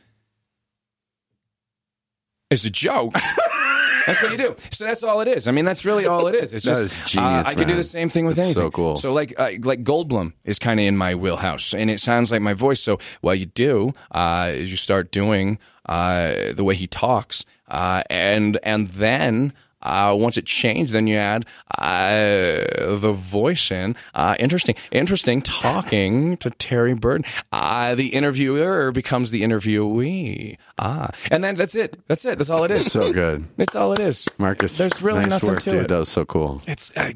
as 2.51 2.67
a 2.67 2.71
joke. 2.71 3.15
That's 4.07 4.23
what 4.23 4.33
you 4.33 4.39
do. 4.39 4.57
So 4.71 4.87
that's 4.87 5.03
all 5.03 5.21
it 5.21 5.29
is. 5.29 5.47
I 5.47 5.53
mean, 5.53 5.67
that's 5.67 5.85
really 5.85 6.07
all 6.07 6.27
it 6.27 6.35
is. 6.35 6.55
It's 6.55 6.65
That 6.65 6.73
just 6.81 7.05
is 7.05 7.11
genius, 7.11 7.47
uh, 7.47 7.51
I 7.51 7.55
could 7.55 7.69
do 7.69 7.77
the 7.77 7.83
same 7.83 8.09
thing 8.09 8.25
with 8.25 8.37
That's 8.37 8.47
anything. 8.49 8.63
so 8.63 8.71
cool. 8.71 8.97
So 8.97 9.13
like 9.13 9.39
uh, 9.39 9.51
like 9.63 9.83
Goldblum 9.83 10.33
is 10.43 10.59
kind 10.59 10.81
of 10.81 10.87
in 10.87 10.97
my 10.97 11.15
wheelhouse, 11.15 11.75
and 11.75 11.91
it 11.91 12.01
sounds 12.01 12.33
like 12.33 12.41
my 12.41 12.55
voice. 12.55 12.81
So 12.81 12.99
what 13.21 13.39
you 13.39 13.47
do 13.47 13.93
uh, 14.11 14.49
is 14.53 14.71
you 14.71 14.79
start 14.79 15.13
doing 15.13 15.59
uh, 15.87 16.53
the 16.55 16.65
way 16.65 16.75
he 16.75 16.87
talks, 16.87 17.45
uh, 17.71 18.03
and 18.11 18.59
and 18.63 18.89
then. 18.89 19.53
Uh, 19.83 20.15
once 20.15 20.37
it 20.37 20.45
changed, 20.45 20.93
then 20.93 21.07
you 21.07 21.17
add 21.17 21.47
uh, 21.79 22.97
the 22.97 23.13
voice 23.17 23.71
in. 23.71 23.97
Uh, 24.15 24.37
interesting, 24.39 24.75
interesting. 24.93 25.41
Talking 25.41 26.37
to 26.37 26.51
Terry 26.51 26.93
Bird, 26.93 27.25
uh, 27.51 27.95
the 27.95 28.09
interviewer 28.09 28.93
becomes 28.93 29.31
the 29.31 29.41
interviewee. 29.41 30.59
Ah, 30.79 31.09
and 31.31 31.43
then 31.43 31.55
that's 31.55 31.75
it. 31.77 31.99
That's 32.09 32.27
it. 32.27 32.37
That's 32.37 32.51
all 32.51 32.65
it 32.65 32.71
is. 32.71 32.93
So 32.93 33.11
good, 33.11 33.47
That's 33.57 33.75
all 33.75 33.95
it 33.95 34.01
is. 34.01 34.27
Marcus. 34.37 34.77
There's 34.77 35.01
really 35.01 35.21
nice 35.21 35.31
nothing 35.31 35.49
work, 35.49 35.61
to 35.61 35.71
dude. 35.71 35.81
it. 35.85 35.89
That 35.89 35.99
was 36.01 36.11
so 36.11 36.27
cool. 36.27 36.61
It's 36.69 36.93
I, 36.95 37.15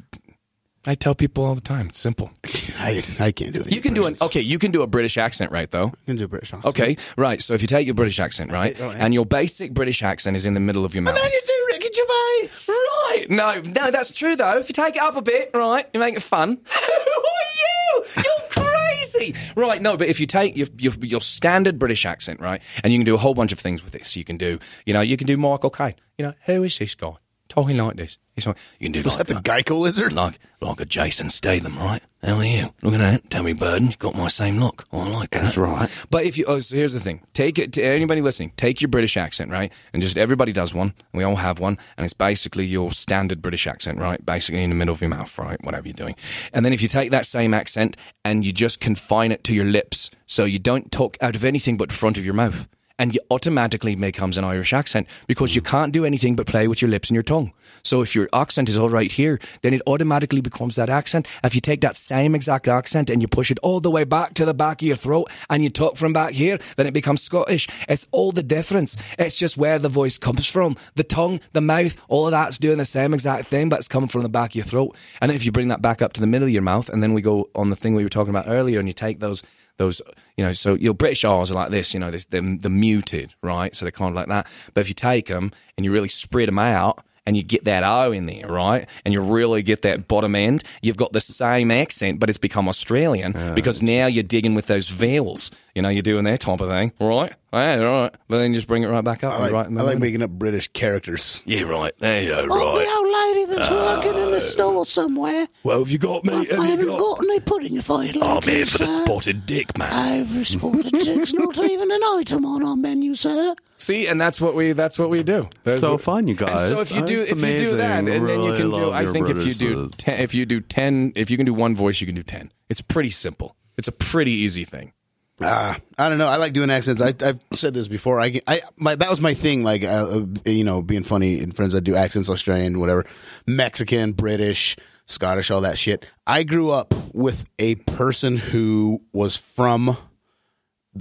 I 0.86 0.94
tell 0.94 1.14
people 1.14 1.44
all 1.44 1.54
the 1.54 1.60
time. 1.60 1.88
It's 1.88 1.98
simple. 1.98 2.30
I 2.78 3.02
I 3.18 3.32
can't 3.32 3.52
do 3.54 3.60
it. 3.60 3.72
You 3.72 3.80
can 3.80 3.94
do 3.94 4.06
an 4.06 4.16
okay. 4.20 4.40
You 4.40 4.58
can 4.58 4.70
do 4.70 4.82
a 4.82 4.86
British 4.86 5.16
accent, 5.16 5.50
right? 5.50 5.70
Though. 5.70 5.86
I 5.88 6.06
can 6.06 6.16
do 6.16 6.24
a 6.24 6.28
British 6.28 6.52
accent. 6.52 6.66
Okay, 6.66 6.96
right. 7.16 7.40
So 7.40 7.54
if 7.54 7.62
you 7.62 7.68
take 7.68 7.86
your 7.86 7.94
British 7.94 8.20
accent, 8.20 8.50
right, 8.52 8.78
and 8.80 9.14
your 9.14 9.24
basic 9.26 9.72
British 9.72 10.02
accent 10.02 10.36
is 10.36 10.44
in 10.46 10.54
the 10.54 10.60
middle 10.60 10.84
of 10.84 10.94
your 10.94 11.02
mouth. 11.02 11.14
And 11.16 11.24
then 11.24 11.32
you 11.32 11.40
do 11.46 11.66
Ricky 11.72 11.88
Gervais. 11.94 12.72
Right. 12.72 13.26
No, 13.30 13.60
no, 13.82 13.90
that's 13.90 14.12
true 14.12 14.36
though. 14.36 14.58
If 14.58 14.68
you 14.68 14.74
take 14.74 14.96
it 14.96 15.02
up 15.02 15.16
a 15.16 15.22
bit, 15.22 15.50
right, 15.54 15.86
you 15.94 16.00
make 16.00 16.16
it 16.16 16.22
fun. 16.22 16.48
Who 16.66 16.92
are 16.92 17.50
you? 17.62 18.04
You're 18.16 18.48
crazy. 18.50 19.34
Right. 19.56 19.80
No, 19.80 19.96
but 19.96 20.08
if 20.08 20.20
you 20.20 20.26
take 20.26 20.56
your, 20.56 20.68
your 20.78 20.92
your 21.00 21.20
standard 21.20 21.78
British 21.78 22.04
accent, 22.04 22.40
right, 22.40 22.60
and 22.82 22.92
you 22.92 22.98
can 22.98 23.06
do 23.06 23.14
a 23.14 23.18
whole 23.18 23.34
bunch 23.34 23.52
of 23.52 23.58
things 23.58 23.82
with 23.82 23.94
it. 23.94 24.04
So 24.04 24.18
You 24.18 24.24
can 24.24 24.36
do, 24.36 24.58
you 24.84 24.92
know, 24.92 25.00
you 25.00 25.16
can 25.16 25.26
do 25.26 25.36
Michael 25.36 25.70
Caine. 25.70 25.94
You 26.18 26.26
know, 26.26 26.34
who 26.44 26.62
is 26.62 26.78
this 26.78 26.94
guy 26.94 27.14
talking 27.48 27.76
like 27.76 27.96
this? 27.96 28.18
He's 28.34 28.46
like, 28.46 28.58
you 28.80 28.86
can 28.86 28.92
do 28.92 29.02
Was 29.02 29.16
like 29.16 29.26
that 29.26 29.34
the 29.34 29.40
Geico 29.40 29.78
lizard? 29.78 30.12
like 30.12 30.38
like 30.60 30.80
a 30.80 30.84
Jason 30.84 31.28
Statham, 31.28 31.78
right? 31.78 32.02
How 32.22 32.36
are 32.36 32.44
you? 32.44 32.74
Look 32.82 32.94
at 32.94 32.98
that, 32.98 33.30
Tommy 33.30 33.52
Burden. 33.52 33.88
You 33.88 33.96
got 33.96 34.16
my 34.16 34.28
same 34.28 34.58
look. 34.58 34.86
Oh, 34.92 35.02
I 35.02 35.08
like 35.08 35.30
that. 35.30 35.42
That's 35.42 35.56
right. 35.56 36.06
But 36.10 36.24
if 36.24 36.38
you, 36.38 36.46
oh, 36.46 36.58
so 36.58 36.74
here's 36.74 36.94
the 36.94 37.00
thing: 37.00 37.20
take 37.32 37.58
it 37.58 37.72
to 37.74 37.82
anybody 37.84 38.22
listening. 38.22 38.52
Take 38.56 38.80
your 38.80 38.88
British 38.88 39.16
accent, 39.16 39.50
right? 39.50 39.72
And 39.92 40.02
just 40.02 40.18
everybody 40.18 40.52
does 40.52 40.74
one. 40.74 40.94
We 41.12 41.22
all 41.22 41.36
have 41.36 41.60
one, 41.60 41.78
and 41.96 42.04
it's 42.04 42.14
basically 42.14 42.66
your 42.66 42.90
standard 42.90 43.40
British 43.42 43.66
accent, 43.66 44.00
right? 44.00 44.24
Basically 44.24 44.62
in 44.62 44.70
the 44.70 44.76
middle 44.76 44.94
of 44.94 45.00
your 45.00 45.10
mouth, 45.10 45.38
right? 45.38 45.62
Whatever 45.62 45.86
you're 45.88 45.94
doing. 45.94 46.16
And 46.52 46.64
then 46.64 46.72
if 46.72 46.82
you 46.82 46.88
take 46.88 47.10
that 47.10 47.26
same 47.26 47.54
accent 47.54 47.96
and 48.24 48.44
you 48.44 48.52
just 48.52 48.80
confine 48.80 49.30
it 49.30 49.44
to 49.44 49.54
your 49.54 49.66
lips, 49.66 50.10
so 50.26 50.44
you 50.44 50.58
don't 50.58 50.90
talk 50.90 51.16
out 51.20 51.36
of 51.36 51.44
anything 51.44 51.76
but 51.76 51.90
the 51.90 51.94
front 51.94 52.18
of 52.18 52.24
your 52.24 52.34
mouth. 52.34 52.68
And 52.96 53.12
you 53.12 53.20
automatically 53.28 53.96
becomes 53.96 54.38
an 54.38 54.44
Irish 54.44 54.72
accent 54.72 55.08
because 55.26 55.56
you 55.56 55.62
can't 55.62 55.92
do 55.92 56.04
anything 56.04 56.36
but 56.36 56.46
play 56.46 56.68
with 56.68 56.80
your 56.80 56.90
lips 56.90 57.08
and 57.08 57.14
your 57.14 57.24
tongue. 57.24 57.52
So 57.82 58.02
if 58.02 58.14
your 58.14 58.28
accent 58.32 58.68
is 58.68 58.78
all 58.78 58.88
right 58.88 59.10
here, 59.10 59.40
then 59.62 59.74
it 59.74 59.82
automatically 59.84 60.40
becomes 60.40 60.76
that 60.76 60.88
accent. 60.88 61.26
If 61.42 61.56
you 61.56 61.60
take 61.60 61.80
that 61.80 61.96
same 61.96 62.36
exact 62.36 62.68
accent 62.68 63.10
and 63.10 63.20
you 63.20 63.26
push 63.26 63.50
it 63.50 63.58
all 63.64 63.80
the 63.80 63.90
way 63.90 64.04
back 64.04 64.34
to 64.34 64.44
the 64.44 64.54
back 64.54 64.80
of 64.80 64.86
your 64.86 64.96
throat 64.96 65.28
and 65.50 65.64
you 65.64 65.70
talk 65.70 65.96
from 65.96 66.12
back 66.12 66.34
here, 66.34 66.58
then 66.76 66.86
it 66.86 66.94
becomes 66.94 67.20
Scottish. 67.20 67.68
It's 67.88 68.06
all 68.12 68.30
the 68.30 68.44
difference. 68.44 68.96
It's 69.18 69.36
just 69.36 69.56
where 69.56 69.80
the 69.80 69.88
voice 69.88 70.16
comes 70.16 70.46
from. 70.46 70.76
The 70.94 71.04
tongue, 71.04 71.40
the 71.52 71.60
mouth, 71.60 72.00
all 72.08 72.26
of 72.26 72.30
that's 72.30 72.58
doing 72.58 72.78
the 72.78 72.84
same 72.84 73.12
exact 73.12 73.48
thing, 73.48 73.68
but 73.68 73.80
it's 73.80 73.88
coming 73.88 74.08
from 74.08 74.22
the 74.22 74.28
back 74.28 74.52
of 74.52 74.56
your 74.56 74.64
throat. 74.64 74.96
And 75.20 75.30
then 75.30 75.36
if 75.36 75.44
you 75.44 75.50
bring 75.50 75.68
that 75.68 75.82
back 75.82 76.00
up 76.00 76.12
to 76.12 76.20
the 76.20 76.28
middle 76.28 76.46
of 76.46 76.52
your 76.52 76.62
mouth, 76.62 76.88
and 76.88 77.02
then 77.02 77.12
we 77.12 77.22
go 77.22 77.50
on 77.56 77.70
the 77.70 77.76
thing 77.76 77.94
we 77.94 78.04
were 78.04 78.08
talking 78.08 78.30
about 78.30 78.48
earlier, 78.48 78.78
and 78.78 78.88
you 78.88 78.92
take 78.92 79.18
those 79.18 79.42
those, 79.76 80.00
you 80.36 80.44
know, 80.44 80.52
so 80.52 80.74
your 80.74 80.94
British 80.94 81.24
R's 81.24 81.50
are 81.50 81.54
like 81.54 81.70
this, 81.70 81.94
you 81.94 82.00
know, 82.00 82.10
this, 82.10 82.24
they're, 82.26 82.56
they're 82.58 82.70
muted, 82.70 83.34
right? 83.42 83.74
So 83.74 83.84
they're 83.84 83.92
kind 83.92 84.10
of 84.10 84.14
like 84.14 84.28
that. 84.28 84.46
But 84.72 84.82
if 84.82 84.88
you 84.88 84.94
take 84.94 85.26
them 85.26 85.52
and 85.76 85.84
you 85.84 85.92
really 85.92 86.08
spread 86.08 86.48
them 86.48 86.58
out 86.58 87.02
and 87.26 87.36
you 87.36 87.42
get 87.42 87.64
that 87.64 87.82
O 87.84 88.12
in 88.12 88.26
there, 88.26 88.46
right? 88.46 88.88
And 89.04 89.14
you 89.14 89.20
really 89.20 89.62
get 89.62 89.82
that 89.82 90.06
bottom 90.08 90.34
end, 90.34 90.62
you've 90.82 90.96
got 90.96 91.12
the 91.12 91.20
same 91.20 91.70
accent, 91.70 92.20
but 92.20 92.28
it's 92.28 92.38
become 92.38 92.68
Australian 92.68 93.34
ah, 93.36 93.52
because 93.54 93.82
now 93.82 94.06
you're 94.06 94.22
digging 94.22 94.54
with 94.54 94.66
those 94.66 94.88
vowels. 94.88 95.50
You 95.74 95.82
know, 95.82 95.88
you're 95.88 96.02
doing 96.02 96.22
that 96.24 96.38
type 96.38 96.60
of 96.60 96.68
thing, 96.68 96.92
right? 97.00 97.32
Yeah, 97.52 97.74
right. 97.76 98.14
But 98.28 98.38
then 98.38 98.52
you 98.52 98.58
just 98.58 98.68
bring 98.68 98.84
it 98.84 98.86
right 98.86 99.02
back 99.02 99.24
up. 99.24 99.32
I 99.34 99.38
like, 99.38 99.52
right 99.52 99.66
I 99.66 99.70
like 99.82 99.98
making 99.98 100.22
up 100.22 100.30
British 100.30 100.68
characters. 100.68 101.42
Yeah, 101.46 101.62
right. 101.62 101.92
There 101.98 102.22
you 102.22 102.28
go, 102.28 102.46
Oh, 102.48 102.76
right. 102.76 102.86
the 102.86 102.92
old 102.92 103.36
lady 103.36 103.54
that's 103.56 103.68
uh, 103.68 104.00
working 104.04 104.20
in 104.22 104.30
the 104.30 104.40
store 104.40 104.86
somewhere. 104.86 105.48
Well, 105.64 105.80
have 105.80 105.90
you 105.90 105.98
got 105.98 106.24
me? 106.24 106.32
I 106.32 106.36
Have 106.38 106.48
you 106.48 106.62
haven't 106.62 106.86
got? 106.86 106.98
got 107.18 107.24
any 107.24 107.40
pudding 107.40 107.76
if 107.76 107.90
I'd 107.90 108.14
like 108.14 108.22
I'm 108.36 108.40
to, 108.42 108.50
here 108.52 108.66
for 108.66 108.78
the 108.78 108.86
spotted 108.86 109.46
dick, 109.46 109.76
man. 109.76 109.92
I've 109.92 110.46
spotted 110.46 110.86
it's 110.94 111.34
not 111.34 111.58
even 111.58 111.90
an 111.90 112.00
item 112.18 112.44
on 112.44 112.64
our 112.64 112.76
menu, 112.76 113.16
sir. 113.16 113.56
See, 113.76 114.06
and 114.06 114.20
that's 114.20 114.40
what 114.40 114.54
we 114.54 114.72
that's 114.72 114.96
what 114.96 115.10
we 115.10 115.24
do. 115.24 115.48
That's 115.64 115.80
So 115.80 115.92
what- 115.92 116.02
fun, 116.02 116.28
you 116.28 116.36
And 116.38 116.46
guys. 116.46 116.68
so 116.68 116.80
if 116.82 116.92
you 116.92 117.04
do 117.04 117.18
That's 117.18 117.30
if 117.32 117.38
you 117.42 117.58
do 117.58 117.76
that, 117.78 117.98
and 117.98 118.08
amazing. 118.08 118.26
then 118.28 118.40
you 118.42 118.54
can 118.56 118.70
do. 118.70 118.92
I 118.92 119.06
think 119.06 119.28
if 119.28 119.44
you 119.44 119.54
do 119.54 119.88
ten, 119.88 120.20
if 120.20 120.34
you 120.36 120.46
do 120.46 120.60
ten, 120.60 121.12
if 121.16 121.30
you 121.32 121.36
can 121.36 121.46
do 121.46 121.54
one 121.54 121.74
voice, 121.74 122.00
you 122.00 122.06
can 122.06 122.14
do 122.14 122.22
ten. 122.22 122.52
It's 122.68 122.80
pretty 122.80 123.10
simple. 123.10 123.56
It's 123.76 123.88
a 123.88 123.92
pretty 123.92 124.30
easy 124.30 124.64
thing. 124.64 124.92
Ah, 125.40 125.76
I 125.98 126.08
don't 126.08 126.18
know. 126.18 126.28
I 126.28 126.36
like 126.36 126.52
doing 126.52 126.70
accents. 126.70 127.00
I, 127.00 127.08
I've 127.08 127.40
said 127.54 127.74
this 127.74 127.88
before. 127.88 128.20
I, 128.20 128.40
I, 128.46 128.62
my, 128.76 128.94
that 128.94 129.10
was 129.10 129.20
my 129.20 129.34
thing. 129.34 129.64
Like, 129.64 129.82
uh, 129.82 129.86
uh, 129.86 130.26
you 130.46 130.62
know, 130.62 130.80
being 130.80 131.02
funny 131.02 131.40
and 131.40 131.54
friends. 131.54 131.74
I 131.74 131.80
do 131.80 131.96
accents, 131.96 132.28
Australian, 132.28 132.78
whatever, 132.78 133.04
Mexican, 133.46 134.12
British, 134.12 134.76
Scottish, 135.06 135.50
all 135.50 135.62
that 135.62 135.76
shit. 135.76 136.06
I 136.26 136.44
grew 136.44 136.70
up 136.70 136.94
with 137.12 137.46
a 137.58 137.74
person 137.74 138.36
who 138.36 139.00
was 139.12 139.36
from 139.36 139.96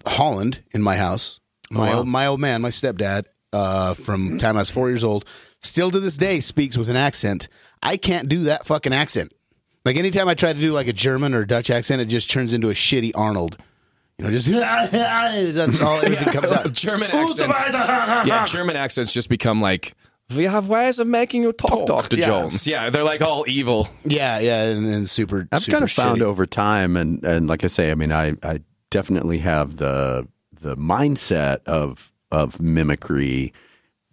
Holland 0.06 0.64
in 0.72 0.82
my 0.82 0.98
house. 0.98 1.40
My 1.70 1.94
old, 1.94 2.08
my 2.08 2.28
old 2.28 2.40
man, 2.40 2.62
my 2.62 2.70
stepdad, 2.70 3.26
uh, 3.52 3.94
from 3.94 4.38
time 4.38 4.58
I 4.58 4.62
was 4.62 4.72
four 4.72 4.90
years 4.90 5.04
old, 5.04 5.26
still 5.60 5.90
to 5.92 6.00
this 6.00 6.18
day 6.18 6.40
speaks 6.40 6.78
with 6.78 6.90
an 6.90 6.96
accent. 6.96 7.48
I 7.82 7.98
can't 7.98 8.30
do 8.30 8.44
that 8.46 8.66
fucking 8.66 8.94
accent. 8.94 9.32
Like 9.86 9.98
anytime 9.98 10.28
I 10.28 10.34
try 10.34 10.54
to 10.54 10.60
do 10.60 10.72
like 10.72 10.88
a 10.88 10.94
German 10.94 11.34
or 11.34 11.46
Dutch 11.46 11.70
accent, 11.70 12.02
it 12.02 12.06
just 12.06 12.30
turns 12.30 12.54
into 12.54 12.70
a 12.70 12.74
shitty 12.74 13.12
Arnold. 13.16 13.58
You 14.24 14.30
know, 14.30 14.40
just 14.40 14.48
that's 15.54 15.82
all 15.82 15.98
everything 15.98 16.32
comes 16.34 16.52
out. 16.52 16.72
German 16.72 17.12
accents. 17.12 17.64
yeah, 18.26 18.46
German 18.46 18.78
accents 18.78 19.12
just 19.12 19.28
become 19.28 19.60
like 19.60 19.96
we 20.34 20.46
have 20.46 20.70
ways 20.70 21.00
of 21.00 21.08
making 21.08 21.44
you 21.44 21.52
talk, 21.52 21.86
Doctor 21.86 22.16
yes. 22.16 22.26
Jones. 22.26 22.68
Yeah, 22.68 22.90
they're 22.90 23.04
like 23.04 23.22
all 23.22 23.44
evil. 23.48 23.90
Yeah, 24.06 24.40
yeah, 24.40 24.64
and, 24.64 24.88
and 24.88 25.10
super. 25.10 25.46
I've 25.52 25.62
super 25.62 25.76
kind 25.76 25.84
of 25.84 25.92
found 25.92 26.22
shitty. 26.22 26.26
over 26.26 26.46
time, 26.46 26.96
and 26.96 27.24
and 27.26 27.48
like 27.50 27.66
I 27.66 27.68
say, 27.68 27.92
I 27.92 27.96
mean, 27.96 28.14
I 28.14 28.36
I 28.42 28.62
definitely 28.90 29.40
have 29.40 29.76
the 29.76 30.26
the 30.62 30.78
mindset 30.78 31.62
of 31.66 32.14
of 32.32 32.62
mimicry, 32.62 33.52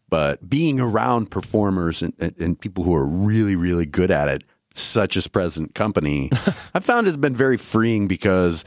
but 0.08 0.50
being 0.50 0.80
around 0.80 1.30
performers 1.30 2.02
and, 2.02 2.14
and, 2.18 2.36
and 2.40 2.60
people 2.60 2.82
who 2.82 2.96
are 2.96 3.06
really 3.06 3.54
really 3.54 3.86
good 3.86 4.10
at 4.10 4.26
it, 4.26 4.42
such 4.74 5.16
as 5.16 5.28
Present 5.28 5.76
Company, 5.76 6.30
I've 6.74 6.84
found 6.84 7.06
has 7.06 7.16
been 7.16 7.36
very 7.36 7.56
freeing 7.56 8.08
because 8.08 8.64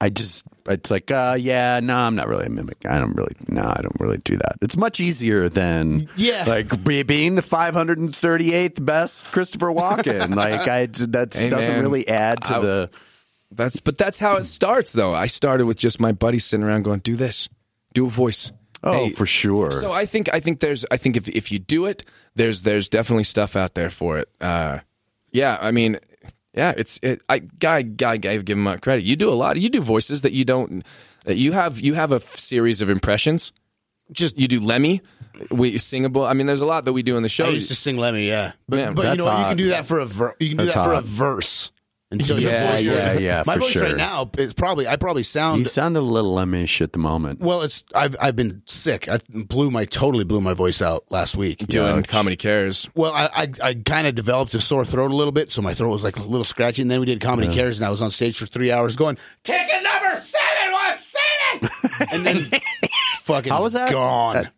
I 0.00 0.10
just 0.10 0.44
it's 0.68 0.90
like, 0.90 1.10
uh, 1.10 1.36
yeah, 1.40 1.80
no, 1.80 1.96
I'm 1.96 2.14
not 2.16 2.28
really 2.28 2.46
a 2.46 2.50
mimic. 2.50 2.84
I 2.86 2.98
don't 2.98 3.14
really, 3.14 3.32
no, 3.48 3.62
I 3.62 3.80
don't 3.82 3.96
really 4.00 4.18
do 4.18 4.36
that. 4.36 4.56
It's 4.60 4.76
much 4.76 5.00
easier 5.00 5.48
than 5.48 6.08
Yeah. 6.16 6.44
like 6.46 6.84
be, 6.84 7.02
being 7.02 7.34
the 7.34 7.42
538th 7.42 8.84
best 8.84 9.30
Christopher 9.32 9.68
Walken. 9.68 10.34
like 10.36 10.68
I 10.68 10.86
that 10.86 11.34
Hey, 11.34 11.48
doesn't 11.50 11.72
man, 11.74 11.80
really 11.82 12.06
add 12.08 12.44
to 12.44 12.56
I- 12.56 12.60
the. 12.60 12.90
That's 13.52 13.78
but 13.80 13.96
that's 13.96 14.18
how 14.18 14.34
it 14.36 14.44
starts 14.44 14.92
though. 14.92 15.14
I 15.14 15.26
started 15.28 15.66
with 15.66 15.78
just 15.78 16.00
my 16.00 16.10
buddies 16.12 16.44
sitting 16.44 16.64
around 16.66 16.82
going, 16.82 16.98
"Do 16.98 17.14
this, 17.14 17.48
do 17.94 18.04
a 18.06 18.08
voice." 18.08 18.50
Oh, 18.82 18.92
Hey, 19.04 19.10
for 19.10 19.24
sure. 19.24 19.70
So 19.70 19.92
I 19.92 20.04
think 20.04 20.28
I 20.34 20.40
think 20.40 20.58
there's 20.58 20.84
I 20.90 20.96
think 20.96 21.16
if 21.16 21.28
if 21.28 21.52
you 21.52 21.60
do 21.60 21.86
it, 21.86 22.04
there's 22.34 22.62
there's 22.62 22.88
definitely 22.88 23.22
stuff 23.24 23.54
out 23.54 23.74
there 23.76 23.88
for 23.88 24.18
it. 24.18 24.28
Uh, 24.40 24.80
yeah, 25.30 25.58
I 25.60 25.70
mean, 25.70 25.98
yeah, 26.56 26.72
it's 26.76 26.98
it. 27.02 27.22
I 27.28 27.38
guy 27.40 27.82
guy 27.82 28.16
gave 28.16 28.44
give 28.44 28.58
him 28.58 28.78
credit. 28.80 29.04
You 29.04 29.14
do 29.16 29.28
a 29.28 29.34
lot. 29.34 29.56
You 29.60 29.68
do 29.68 29.80
voices 29.80 30.22
that 30.22 30.32
you 30.32 30.44
don't. 30.44 30.82
You 31.26 31.52
have 31.52 31.80
you 31.80 31.94
have 31.94 32.12
a 32.12 32.16
f- 32.16 32.36
series 32.36 32.80
of 32.80 32.88
impressions. 32.90 33.52
Just 34.12 34.38
you 34.38 34.46
do 34.48 34.60
Lemmy, 34.60 35.00
we 35.50 35.78
singable. 35.78 36.24
I 36.24 36.32
mean, 36.32 36.46
there's 36.46 36.60
a 36.60 36.66
lot 36.66 36.84
that 36.84 36.92
we 36.92 37.02
do 37.02 37.16
in 37.16 37.22
the 37.24 37.28
show. 37.28 37.46
I 37.46 37.48
used 37.50 37.68
to 37.68 37.74
sing 37.74 37.96
Lemmy, 37.96 38.28
yeah, 38.28 38.52
but, 38.68 38.76
Man, 38.76 38.94
but 38.94 39.02
you 39.02 39.08
that's 39.08 39.18
know 39.18 39.24
what? 39.24 39.32
you 39.32 39.36
hot. 39.38 39.48
can 39.48 39.56
do 39.56 39.68
that 39.70 39.84
for 39.86 39.98
a 39.98 40.06
ver- 40.06 40.34
you 40.38 40.48
can 40.48 40.58
do 40.58 40.64
That's 40.64 40.76
that 40.76 40.84
for 40.84 40.92
a 40.92 40.96
hot. 40.96 41.04
verse. 41.04 41.72
Until 42.20 42.40
your 42.40 42.50
Yeah, 42.52 42.70
voice 42.70 42.82
goes- 42.82 43.02
yeah, 43.02 43.12
yeah, 43.18 43.42
My 43.46 43.54
for 43.54 43.60
voice 43.60 43.76
right 43.76 43.96
now 43.96 44.30
is 44.38 44.54
probably 44.54 44.86
I 44.88 44.96
probably 44.96 45.22
sound 45.22 45.60
you 45.60 45.64
sound 45.66 45.96
a 45.96 46.00
little 46.00 46.34
lemmish 46.34 46.80
at 46.80 46.92
the 46.92 46.98
moment. 46.98 47.40
well. 47.40 47.62
It's 47.62 47.82
I've 47.94 48.16
I've 48.20 48.36
been 48.36 48.62
sick. 48.66 49.08
I 49.08 49.18
blew 49.28 49.70
my 49.70 49.84
totally 49.84 50.24
blew 50.24 50.40
my 50.40 50.54
voice 50.54 50.80
out 50.82 51.04
last 51.10 51.36
week. 51.36 51.66
doing 51.66 51.98
Ouch. 51.98 52.08
comedy 52.08 52.36
cares. 52.36 52.88
Well, 52.94 53.12
I 53.12 53.28
I, 53.34 53.48
I 53.62 53.74
kind 53.74 54.06
of 54.06 54.14
developed 54.14 54.54
a 54.54 54.60
sore 54.60 54.84
throat 54.84 55.10
a 55.10 55.16
little 55.16 55.32
bit, 55.32 55.50
so 55.52 55.62
my 55.62 55.74
throat 55.74 55.90
was 55.90 56.04
like 56.04 56.16
a 56.18 56.22
little 56.22 56.44
scratchy. 56.44 56.82
And 56.82 56.90
then 56.90 57.00
we 57.00 57.06
did 57.06 57.20
comedy 57.20 57.52
cares, 57.52 57.78
and 57.78 57.86
I 57.86 57.90
was 57.90 58.02
on 58.02 58.10
stage 58.10 58.36
for 58.38 58.46
three 58.46 58.70
hours 58.72 58.96
going 58.96 59.16
ticket 59.42 59.82
number 59.82 60.14
seven 60.16 60.72
one 60.72 60.96
seven, 60.96 61.68
and 62.12 62.26
then 62.26 62.60
fucking 63.20 63.52
How 63.52 63.62
was 63.62 63.72
that? 63.74 63.90
gone. 63.90 64.50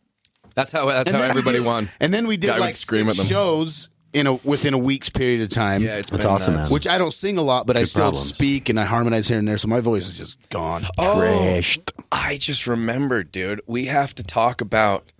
That's 0.54 0.72
how 0.72 0.86
that's 0.86 1.11
how 1.11 1.22
everybody 1.22 1.61
won. 1.61 1.88
And 2.00 2.12
then 2.12 2.26
we 2.26 2.36
did 2.36 2.48
Guy 2.48 2.54
would 2.54 2.61
like 2.62 2.72
scream 2.74 3.09
six 3.09 3.20
at 3.20 3.22
them. 3.22 3.30
shows 3.30 3.88
in 4.12 4.26
a 4.26 4.34
within 4.34 4.74
a 4.74 4.78
week's 4.78 5.09
period 5.11 5.40
of 5.42 5.50
time. 5.50 5.82
Yeah, 5.82 5.96
it's 5.96 6.11
That's 6.11 6.24
been 6.24 6.32
awesome, 6.32 6.54
nuts. 6.54 6.70
man. 6.70 6.74
which 6.74 6.86
I 6.86 6.98
don't 6.98 7.12
sing 7.12 7.36
a 7.38 7.42
lot, 7.42 7.66
but 7.66 7.76
I 7.76 7.84
still 7.84 8.04
problems. 8.04 8.34
speak 8.34 8.68
and 8.68 8.78
I 8.80 8.84
harmonize 8.84 9.28
here 9.28 9.38
and 9.38 9.46
there, 9.46 9.59
so 9.59 9.68
my 9.68 9.80
voice 9.80 10.09
is 10.09 10.16
just 10.16 10.48
gone. 10.50 10.84
Oh. 10.96 11.16
Trashed. 11.16 11.92
I 12.11 12.36
just 12.38 12.66
remembered, 12.66 13.30
dude. 13.32 13.61
We 13.66 13.86
have 13.86 14.14
to 14.16 14.22
talk 14.22 14.61
about 14.61 15.12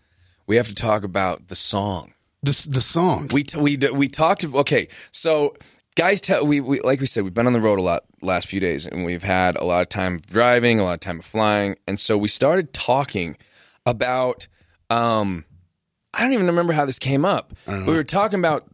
we 0.47 0.57
have 0.57 0.69
to 0.69 0.75
talk 0.75 1.05
about 1.05 1.49
the 1.49 1.55
song. 1.57 2.15
The 2.43 2.67
the 2.69 2.81
song. 2.81 3.29
We 3.33 3.45
t- 3.45 3.59
we 3.59 3.77
d- 3.77 3.91
we 3.91 4.09
talked. 4.09 4.45
Okay, 4.45 4.89
so 5.11 5.55
guys, 5.97 6.21
tell 6.21 6.47
we, 6.47 6.61
we 6.61 6.81
like 6.81 7.01
we 7.01 7.07
said 7.07 7.25
we've 7.25 7.35
been 7.35 7.47
on 7.47 7.53
the 7.53 7.61
road 7.61 7.79
a 7.79 7.83
lot 7.83 8.05
last 8.23 8.47
few 8.49 8.61
days, 8.61 8.87
and 8.87 9.05
we've 9.05 9.23
had 9.25 9.57
a 9.57 9.65
lot 9.65 9.83
of 9.83 9.89
time 9.91 10.19
driving, 10.31 10.81
a 10.81 10.85
lot 10.85 10.95
of 10.95 11.01
time 11.01 11.21
flying, 11.21 11.77
and 11.87 11.99
so 12.01 12.17
we 12.17 12.29
started 12.29 12.73
talking 12.73 13.37
about. 13.85 14.47
Um, 14.89 15.45
I 16.15 16.23
don't 16.23 16.33
even 16.33 16.47
remember 16.47 16.73
how 16.73 16.87
this 16.87 16.99
came 16.99 17.27
up. 17.27 17.53
We 17.67 17.83
were 17.83 18.03
talking 18.03 18.39
about 18.39 18.65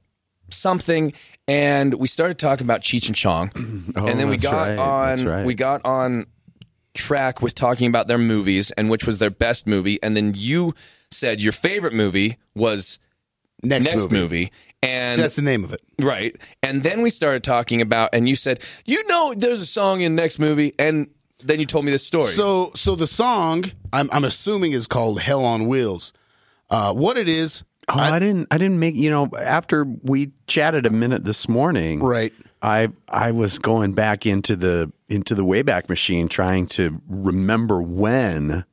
something, 0.51 1.13
and 1.49 1.95
we 1.95 2.07
started 2.07 2.39
talking 2.39 2.67
about 2.67 2.81
Cheech 2.81 3.07
and 3.07 3.17
Chong, 3.17 3.51
Oh, 3.97 4.07
and 4.07 4.19
then 4.21 4.29
we 4.29 4.37
got 4.37 4.69
right, 4.69 4.79
on 4.79 5.25
right. 5.27 5.47
we 5.47 5.55
got 5.55 5.85
on 5.85 6.27
track 6.95 7.43
with 7.43 7.55
talking 7.55 7.89
about 7.89 8.07
their 8.07 8.19
movies 8.19 8.71
and 8.73 8.89
which 8.89 9.05
was 9.07 9.19
their 9.19 9.31
best 9.31 9.67
movie, 9.67 10.03
and 10.03 10.17
then 10.17 10.33
you 10.37 10.75
said 11.11 11.41
your 11.41 11.53
favorite 11.53 11.93
movie 11.93 12.37
was 12.55 12.99
next, 13.63 13.87
next 13.87 14.03
movie. 14.11 14.17
movie. 14.21 14.53
And 14.83 15.19
That's 15.19 15.37
the 15.37 15.43
name 15.43 15.65
of 15.65 15.73
it. 15.73 15.81
right. 16.03 16.37
And 16.63 16.83
then 16.83 17.01
we 17.03 17.09
started 17.11 17.43
talking 17.43 17.81
about 17.81 18.11
and 18.13 18.29
you 18.29 18.37
said, 18.37 18.61
"You 18.85 19.03
know 19.09 19.33
there's 19.35 19.61
a 19.61 19.67
song 19.67 20.03
in 20.03 20.15
next 20.15 20.39
movie." 20.39 20.75
And 20.79 21.09
then 21.43 21.59
you 21.61 21.65
told 21.67 21.85
me 21.87 21.91
this 21.91 22.07
story. 22.07 22.27
So 22.33 22.71
so 22.75 22.95
the 22.95 23.07
song 23.07 23.65
I'm 23.93 24.11
I'm 24.13 24.25
assuming 24.25 24.73
is 24.73 24.87
called 24.87 25.21
Hell 25.21 25.45
on 25.45 25.67
Wheels. 25.67 26.13
Uh, 26.71 26.93
what 26.93 27.17
it 27.17 27.29
is, 27.29 27.65
Oh, 27.89 27.99
I, 27.99 28.19
didn't. 28.19 28.49
I 28.51 28.59
didn't 28.59 28.79
make. 28.79 28.95
You 28.95 29.11
know, 29.11 29.29
after 29.39 29.85
we 30.03 30.33
chatted 30.47 30.87
a 30.87 30.91
minute 30.91 31.25
this 31.25 31.49
morning, 31.49 32.01
Right. 32.01 32.33
I 32.63 32.89
I 33.09 33.31
was 33.33 33.59
going 33.59 33.93
back 33.93 34.25
into 34.27 34.57
the 34.57 34.91
into 35.11 35.35
the 35.35 35.45
Wayback 35.45 35.89
Machine, 35.89 36.29
trying 36.29 36.67
to 36.69 37.01
remember 37.09 37.83
when 37.83 38.65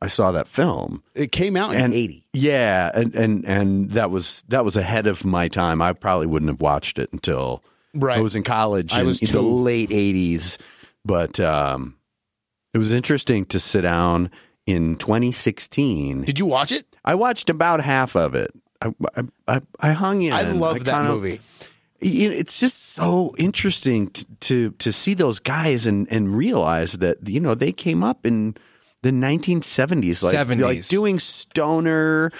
I 0.00 0.06
saw 0.06 0.32
that 0.32 0.48
film. 0.48 1.02
it 1.14 1.30
came 1.32 1.54
out 1.56 1.74
in 1.74 1.80
And 1.82 1.92
'80. 1.94 2.24
yeah, 2.32 2.90
and 2.94 3.14
and 3.14 3.44
and 3.44 3.90
that 3.90 4.10
was 4.10 4.42
that 4.48 4.64
was 4.64 4.76
ahead 4.76 5.06
of 5.06 5.24
my 5.26 5.48
time. 5.48 5.82
I 5.82 5.92
probably 5.92 6.26
wouldn't 6.28 6.50
have 6.50 6.62
watched 6.62 6.98
it 6.98 7.12
until 7.12 7.62
Right. 7.92 8.16
I 8.18 8.22
was 8.22 8.34
in 8.34 8.42
college 8.42 8.94
I 8.94 9.00
in, 9.00 9.06
was 9.06 9.20
in 9.20 9.30
the 9.32 9.42
late 9.42 9.90
'80s. 9.90 10.56
But 11.04 11.38
um, 11.40 11.96
it 12.72 12.78
was 12.78 12.92
interesting 12.92 13.44
to 13.46 13.60
sit 13.60 13.82
down 13.82 14.30
in 14.66 14.96
2016. 14.96 16.22
Did 16.22 16.38
you 16.38 16.46
watch 16.46 16.72
it? 16.72 16.86
I 17.04 17.14
watched 17.14 17.50
about 17.50 17.82
half 17.82 18.14
of 18.16 18.34
it. 18.34 18.50
I 18.82 18.92
I, 19.16 19.22
I, 19.48 19.60
I 19.80 19.92
hung 19.92 20.22
in. 20.22 20.32
I 20.32 20.42
love 20.52 20.84
that 20.84 20.94
kinda- 20.94 21.10
movie. 21.12 21.40
it's 22.00 22.58
just 22.60 22.94
so 22.94 23.34
interesting 23.36 24.08
to, 24.10 24.24
to 24.40 24.70
to 24.72 24.92
see 24.92 25.14
those 25.14 25.38
guys 25.38 25.86
and 25.86 26.10
and 26.10 26.36
realize 26.36 26.94
that 26.98 27.28
you 27.28 27.40
know 27.40 27.54
they 27.54 27.72
came 27.72 28.02
up 28.02 28.24
in 28.24 28.56
the 29.02 29.10
1970s, 29.10 30.22
like 30.22 30.34
70s. 30.36 30.60
like 30.62 30.86
doing 30.88 31.18
stoner. 31.18 32.32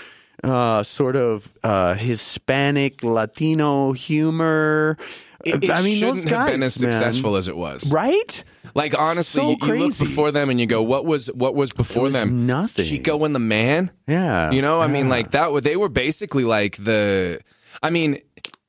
Uh, 0.42 0.82
sort 0.82 1.16
of 1.16 1.52
uh, 1.62 1.92
Hispanic 1.92 3.04
Latino 3.04 3.92
humor. 3.92 4.96
It, 5.44 5.64
it 5.64 5.70
I 5.70 5.82
mean, 5.82 5.98
shouldn't 5.98 6.16
those 6.22 6.30
have 6.30 6.46
been 6.52 6.62
as 6.62 6.80
man. 6.82 6.92
successful 6.92 7.36
as 7.36 7.48
it 7.48 7.56
was. 7.56 7.90
right? 7.90 8.44
Like 8.74 8.96
honestly, 8.96 9.42
So 9.42 9.50
you, 9.66 9.74
you 9.74 9.86
look 9.86 9.98
before 9.98 10.30
them 10.30 10.48
and 10.50 10.60
you 10.60 10.66
go, 10.66 10.82
"What 10.82 11.04
was 11.04 11.26
what 11.32 11.54
was 11.56 11.72
before 11.72 12.04
was 12.04 12.12
them? 12.12 12.46
nothing. 12.46 12.84
Chico 12.84 13.24
and 13.24 13.34
the 13.34 13.40
Man." 13.40 13.90
Yeah, 14.06 14.50
You 14.52 14.62
know, 14.62 14.80
I 14.80 14.86
mean, 14.86 15.08
like 15.08 15.32
that. 15.32 15.62
They 15.64 15.76
were 15.76 15.88
basically 15.88 16.44
like 16.44 16.76
the. 16.76 17.40
I 17.82 17.90
mean, 17.90 18.18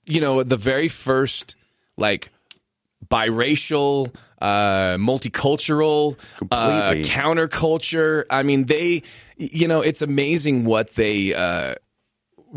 you 0.08 0.20
know, 0.22 0.42
the 0.44 0.58
very 0.58 0.88
first 0.88 1.56
like 1.98 2.32
biracial, 3.12 4.16
uh, 4.42 4.96
multicultural, 4.98 6.18
uh, 6.52 6.94
counterculture. 7.04 8.24
I 8.30 8.44
mean, 8.44 8.66
they. 8.66 9.04
You 9.38 9.68
know, 9.68 9.82
it's 9.82 10.02
amazing 10.02 10.66
what 10.66 10.96
they 10.96 11.34
uh, 11.34 11.76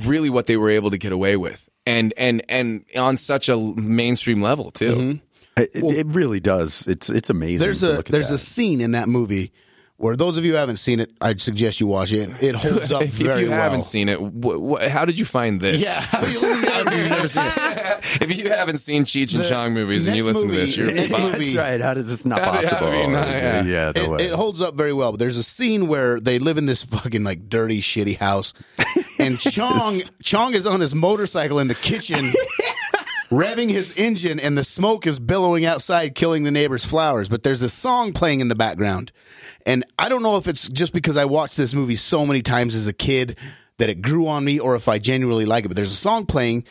really 0.06 0.30
what 0.30 0.46
they 0.46 0.56
were 0.56 0.70
able 0.70 0.90
to 0.90 0.98
get 0.98 1.12
away 1.12 1.36
with, 1.36 1.68
and 1.86 2.12
and 2.16 2.42
and 2.48 2.84
on 2.96 3.16
such 3.16 3.48
a 3.48 3.56
mainstream 3.56 4.42
level 4.42 4.70
too. 4.70 4.92
Mm-hmm. 4.92 5.18
It, 5.56 5.70
it 5.74 6.06
really 6.08 6.40
does. 6.40 6.86
It's 6.88 7.08
it's 7.10 7.30
amazing. 7.30 7.64
There's 7.64 7.80
to 7.80 7.90
a 7.90 7.96
look 7.96 8.06
at 8.08 8.12
there's 8.12 8.28
that. 8.28 8.34
a 8.34 8.38
scene 8.38 8.80
in 8.80 8.92
that 8.92 9.08
movie 9.08 9.52
where 9.96 10.16
those 10.16 10.36
of 10.36 10.44
you 10.44 10.50
who 10.52 10.56
haven't 10.58 10.78
seen 10.78 10.98
it, 10.98 11.12
I'd 11.20 11.40
suggest 11.40 11.78
you 11.80 11.86
watch 11.86 12.12
it. 12.12 12.42
It 12.42 12.56
holds 12.56 12.90
up 12.90 13.02
If, 13.02 13.10
very 13.12 13.28
well. 13.28 13.38
if 13.38 13.44
you 13.44 13.50
haven't 13.52 13.84
seen 13.84 14.08
it, 14.08 14.16
wh- 14.18 14.82
wh- 14.82 14.88
how 14.88 15.04
did 15.04 15.16
you 15.16 15.24
find 15.24 15.60
this? 15.60 15.80
yeah, 15.80 16.00
How 16.00 16.26
you 16.26 16.40
listen 16.40 16.62
to- 16.64 16.74
if 16.84 16.92
you've 16.98 17.10
never 17.10 17.28
seen 17.28 17.44
it. 17.46 18.22
if 18.22 18.38
you 18.38 18.48
haven't 18.50 18.78
seen 18.78 19.04
Cheech 19.04 19.34
and 19.36 19.44
The 19.44 19.48
Chong 19.48 19.72
movies 19.72 20.08
and 20.08 20.16
you 20.16 20.24
next 20.24 20.34
listen 20.34 20.48
to 20.50 20.54
this, 20.56 20.76
you're 20.76 20.86
the 20.88 20.94
movie- 21.18 21.44
That's 21.44 21.56
right. 21.56 21.80
How 21.80 21.94
does 21.94 22.08
this 22.10 22.26
not 22.26 22.42
How 22.42 22.60
do- 22.60 22.66
possible? 22.68 22.90
do 22.90 22.96
you 22.98 23.06
not- 23.06 23.28
yeah. 23.28 23.62
yeah, 23.62 23.92
no 23.94 24.02
it, 24.02 24.10
way. 24.10 24.18
it 24.26 24.32
holds 24.32 24.60
up 24.60 24.74
very 24.74 24.92
well. 24.92 25.12
But 25.12 25.20
there's 25.20 25.36
a 25.38 25.44
scene 25.44 25.86
where 25.86 26.18
they 26.18 26.40
live 26.40 26.58
in 26.58 26.66
this 26.66 26.82
fucking 26.82 27.22
like 27.22 27.48
dirty, 27.48 27.80
shitty 27.80 28.18
house, 28.18 28.52
and 29.26 29.38
Chong 29.40 30.00
Chong 30.22 30.54
is 30.54 30.66
on 30.66 30.80
his 30.80 30.94
motorcycle 30.94 31.58
in 31.58 31.68
the 31.68 31.74
kitchen, 31.74 32.24
revving 33.30 33.70
his 33.70 33.96
engine, 33.96 34.38
and 34.38 34.56
the 34.56 34.64
smoke 34.64 35.06
is 35.06 35.18
billowing 35.18 35.64
outside, 35.64 36.14
killing 36.14 36.42
the 36.44 36.50
neighbor's 36.50 36.84
flowers. 36.84 37.28
But 37.28 37.42
there's 37.42 37.62
a 37.62 37.68
song 37.68 38.12
playing 38.12 38.40
in 38.40 38.48
the 38.48 38.54
background, 38.54 39.12
and 39.66 39.84
I 39.98 40.08
don't 40.08 40.22
know 40.22 40.36
if 40.36 40.46
it's 40.46 40.68
just 40.68 40.92
because 40.92 41.16
I 41.16 41.24
watched 41.24 41.56
this 41.56 41.74
movie 41.74 41.96
so 41.96 42.26
many 42.26 42.42
times 42.42 42.74
as 42.74 42.86
a 42.86 42.92
kid 42.92 43.38
that 43.78 43.88
it 43.88 44.02
grew 44.02 44.28
on 44.28 44.44
me, 44.44 44.58
or 44.58 44.76
if 44.76 44.88
I 44.88 44.98
genuinely 44.98 45.46
like 45.46 45.64
it. 45.64 45.68
But 45.68 45.76
there's 45.76 45.92
a 45.92 45.96
song 45.96 46.26
playing. 46.26 46.64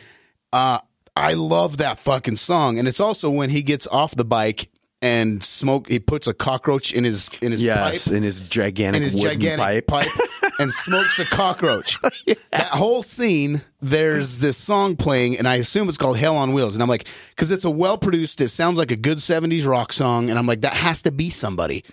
Uh, 0.52 0.78
I 1.16 1.34
love 1.34 1.78
that 1.78 1.98
fucking 1.98 2.36
song, 2.36 2.78
and 2.78 2.88
it's 2.88 3.00
also 3.00 3.30
when 3.30 3.50
he 3.50 3.62
gets 3.62 3.86
off 3.86 4.14
the 4.14 4.24
bike. 4.24 4.68
And 5.02 5.44
smoke. 5.44 5.90
He 5.90 6.00
puts 6.00 6.28
a 6.28 6.32
cockroach 6.32 6.94
in 6.94 7.04
his 7.04 7.28
in 7.42 7.52
his 7.52 7.60
yes, 7.60 8.08
pipe 8.08 8.16
in 8.16 8.22
his 8.22 8.40
gigantic 8.40 8.96
in 8.96 9.02
his 9.02 9.14
wooden 9.14 9.38
gigantic 9.38 9.86
pipe. 9.86 10.06
pipe. 10.06 10.28
and 10.58 10.72
smokes 10.72 11.16
the 11.16 11.24
cockroach. 11.24 11.98
That 12.52 12.68
whole 12.68 13.02
scene, 13.02 13.62
there's 13.82 14.38
this 14.38 14.56
song 14.56 14.94
playing, 14.96 15.38
and 15.38 15.48
I 15.48 15.56
assume 15.56 15.88
it's 15.88 15.98
called 15.98 16.16
Hell 16.16 16.36
on 16.36 16.52
Wheels. 16.52 16.74
And 16.74 16.82
I'm 16.82 16.88
like, 16.88 17.06
because 17.30 17.50
it's 17.50 17.64
a 17.64 17.70
well 17.70 17.98
produced, 17.98 18.40
it 18.40 18.48
sounds 18.48 18.78
like 18.78 18.92
a 18.92 18.96
good 18.96 19.18
70s 19.18 19.66
rock 19.66 19.92
song. 19.92 20.30
And 20.30 20.38
I'm 20.38 20.46
like, 20.46 20.60
that 20.60 20.74
has 20.74 21.02
to 21.02 21.10
be 21.10 21.30
somebody. 21.30 21.84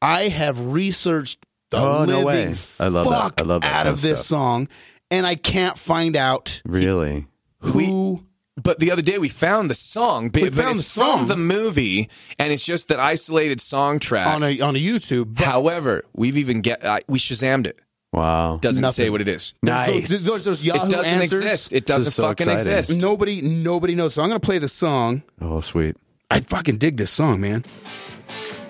I 0.00 0.28
have 0.28 0.72
researched 0.72 1.44
the 1.70 1.76
Oh, 1.78 2.04
no 2.06 2.22
living 2.22 2.52
way. 2.52 2.54
I 2.80 2.88
love 2.88 3.04
that. 3.04 3.20
fuck 3.22 3.40
I 3.40 3.44
love 3.44 3.60
that 3.62 3.72
out 3.74 3.86
of 3.86 3.94
of 3.94 4.00
this 4.02 4.20
stuff. 4.20 4.26
song, 4.38 4.68
and 5.10 5.26
I 5.26 5.34
can't 5.34 5.76
find 5.78 6.16
out 6.16 6.62
Really? 6.64 7.26
who. 7.60 8.24
But 8.60 8.80
the 8.80 8.90
other 8.90 9.02
day 9.02 9.18
we 9.18 9.28
found 9.28 9.68
the 9.68 9.74
song, 9.74 10.30
but, 10.30 10.40
We 10.42 10.48
found 10.50 10.78
it's 10.78 10.94
the 10.94 11.00
song. 11.02 11.18
from 11.18 11.28
the 11.28 11.36
movie, 11.36 12.08
and 12.38 12.50
it's 12.54 12.64
just 12.64 12.88
that 12.88 12.98
isolated 12.98 13.60
song 13.60 13.98
track. 13.98 14.26
on 14.28 14.42
a 14.42 14.60
on 14.62 14.74
a 14.76 14.78
YouTube. 14.78 15.34
But 15.34 15.44
However, 15.44 16.04
we've 16.14 16.38
even 16.38 16.62
get 16.62 16.82
uh, 16.82 17.00
we 17.06 17.18
shazammed 17.18 17.66
it. 17.66 17.78
Wow. 18.12 18.58
Doesn't 18.62 18.80
Nothing. 18.82 19.04
say 19.06 19.10
what 19.10 19.20
it 19.20 19.28
is. 19.28 19.52
Nice. 19.62 20.08
There's 20.08 20.24
those, 20.24 20.44
those 20.44 20.62
Yahoo 20.62 20.86
it 20.86 20.90
doesn't 20.90 21.12
answers. 21.12 21.42
exist. 21.42 21.72
It 21.72 21.86
doesn't 21.86 22.12
so 22.12 22.22
fucking 22.22 22.48
exciting. 22.48 22.78
exist. 22.78 23.00
Nobody 23.00 23.40
nobody 23.42 23.94
knows. 23.94 24.14
So 24.14 24.22
I'm 24.22 24.28
gonna 24.28 24.40
play 24.40 24.58
the 24.58 24.68
song. 24.68 25.22
Oh, 25.40 25.60
sweet. 25.60 25.96
I 26.30 26.40
fucking 26.40 26.78
dig 26.78 26.96
this 26.96 27.10
song, 27.10 27.40
man. 27.40 27.64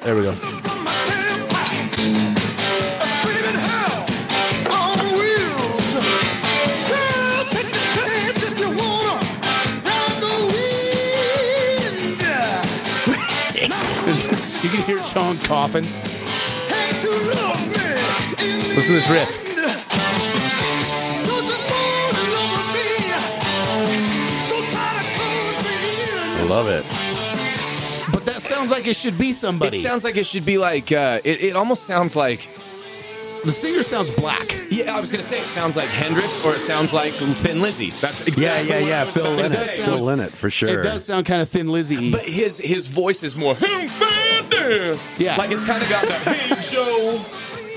There 0.00 0.14
we 0.16 0.22
go. 0.22 0.34
You 14.62 14.70
can 14.72 14.82
hear 14.84 14.98
John 15.12 15.38
coughing. 15.38 15.86
Listen 18.76 18.94
to 18.94 19.00
this 19.00 19.08
riff. 19.10 19.42
I 25.18 26.46
love 26.48 26.68
it. 26.68 26.84
But 28.12 28.24
that 28.26 28.40
sounds 28.40 28.70
like 28.70 28.86
it 28.86 28.96
should 28.96 29.18
be 29.18 29.32
somebody. 29.32 29.78
It 29.78 29.82
sounds 29.82 30.04
like 30.04 30.16
it 30.16 30.26
should 30.26 30.44
be 30.46 30.58
like. 30.58 30.92
Uh, 30.92 31.20
it, 31.24 31.40
it 31.42 31.56
almost 31.56 31.84
sounds 31.84 32.14
like. 32.16 32.48
the 33.44 33.52
singer 33.52 33.82
sounds 33.82 34.10
black. 34.10 34.54
Yeah, 34.70 34.96
I 34.96 35.00
was 35.00 35.10
gonna 35.10 35.22
say 35.22 35.40
it 35.40 35.48
sounds 35.48 35.76
like 35.76 35.88
Hendrix 35.88 36.44
or 36.44 36.52
it 36.54 36.58
sounds 36.60 36.92
like 36.92 37.14
Thin 37.14 37.60
Lizzy. 37.62 37.90
That's 38.00 38.20
exactly. 38.26 38.68
Yeah, 38.68 38.78
yeah, 38.78 38.80
what 38.80 38.84
I 38.84 38.88
yeah. 38.88 39.04
was 39.04 39.14
Phil 39.14 39.26
about 39.34 39.50
Lynott. 39.50 39.66
say. 39.68 39.82
Phil 39.84 39.98
Lynott 39.98 40.30
for 40.30 40.50
sure. 40.50 40.80
It 40.80 40.82
does 40.82 41.04
sound 41.04 41.26
kind 41.26 41.40
of 41.42 41.48
Thin 41.48 41.66
Lizzy. 41.68 42.12
But 42.12 42.22
his 42.28 42.58
his 42.58 42.88
voice 42.88 43.22
is 43.22 43.36
more. 43.36 43.56
Yeah. 45.18 45.36
like 45.36 45.50
it's 45.52 45.64
kind 45.64 45.82
of 45.82 45.88
got 45.88 46.04
that. 46.08 46.22
Hey 46.24 46.74
Joe, 46.74 47.24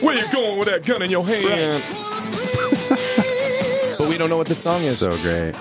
where 0.01 0.15
you 0.15 0.31
going 0.31 0.59
with 0.59 0.67
that 0.67 0.85
gun 0.85 1.01
in 1.01 1.09
your 1.09 1.25
hand? 1.25 1.83
but 3.97 4.07
we 4.07 4.17
don't 4.17 4.29
know 4.29 4.37
what 4.37 4.47
this 4.47 4.59
song 4.59 4.75
is. 4.75 4.97
So 4.97 5.17
great. 5.17 5.55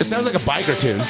it 0.00 0.04
sounds 0.04 0.26
like 0.26 0.34
a 0.34 0.38
biker 0.38 0.78
tune. 0.78 1.02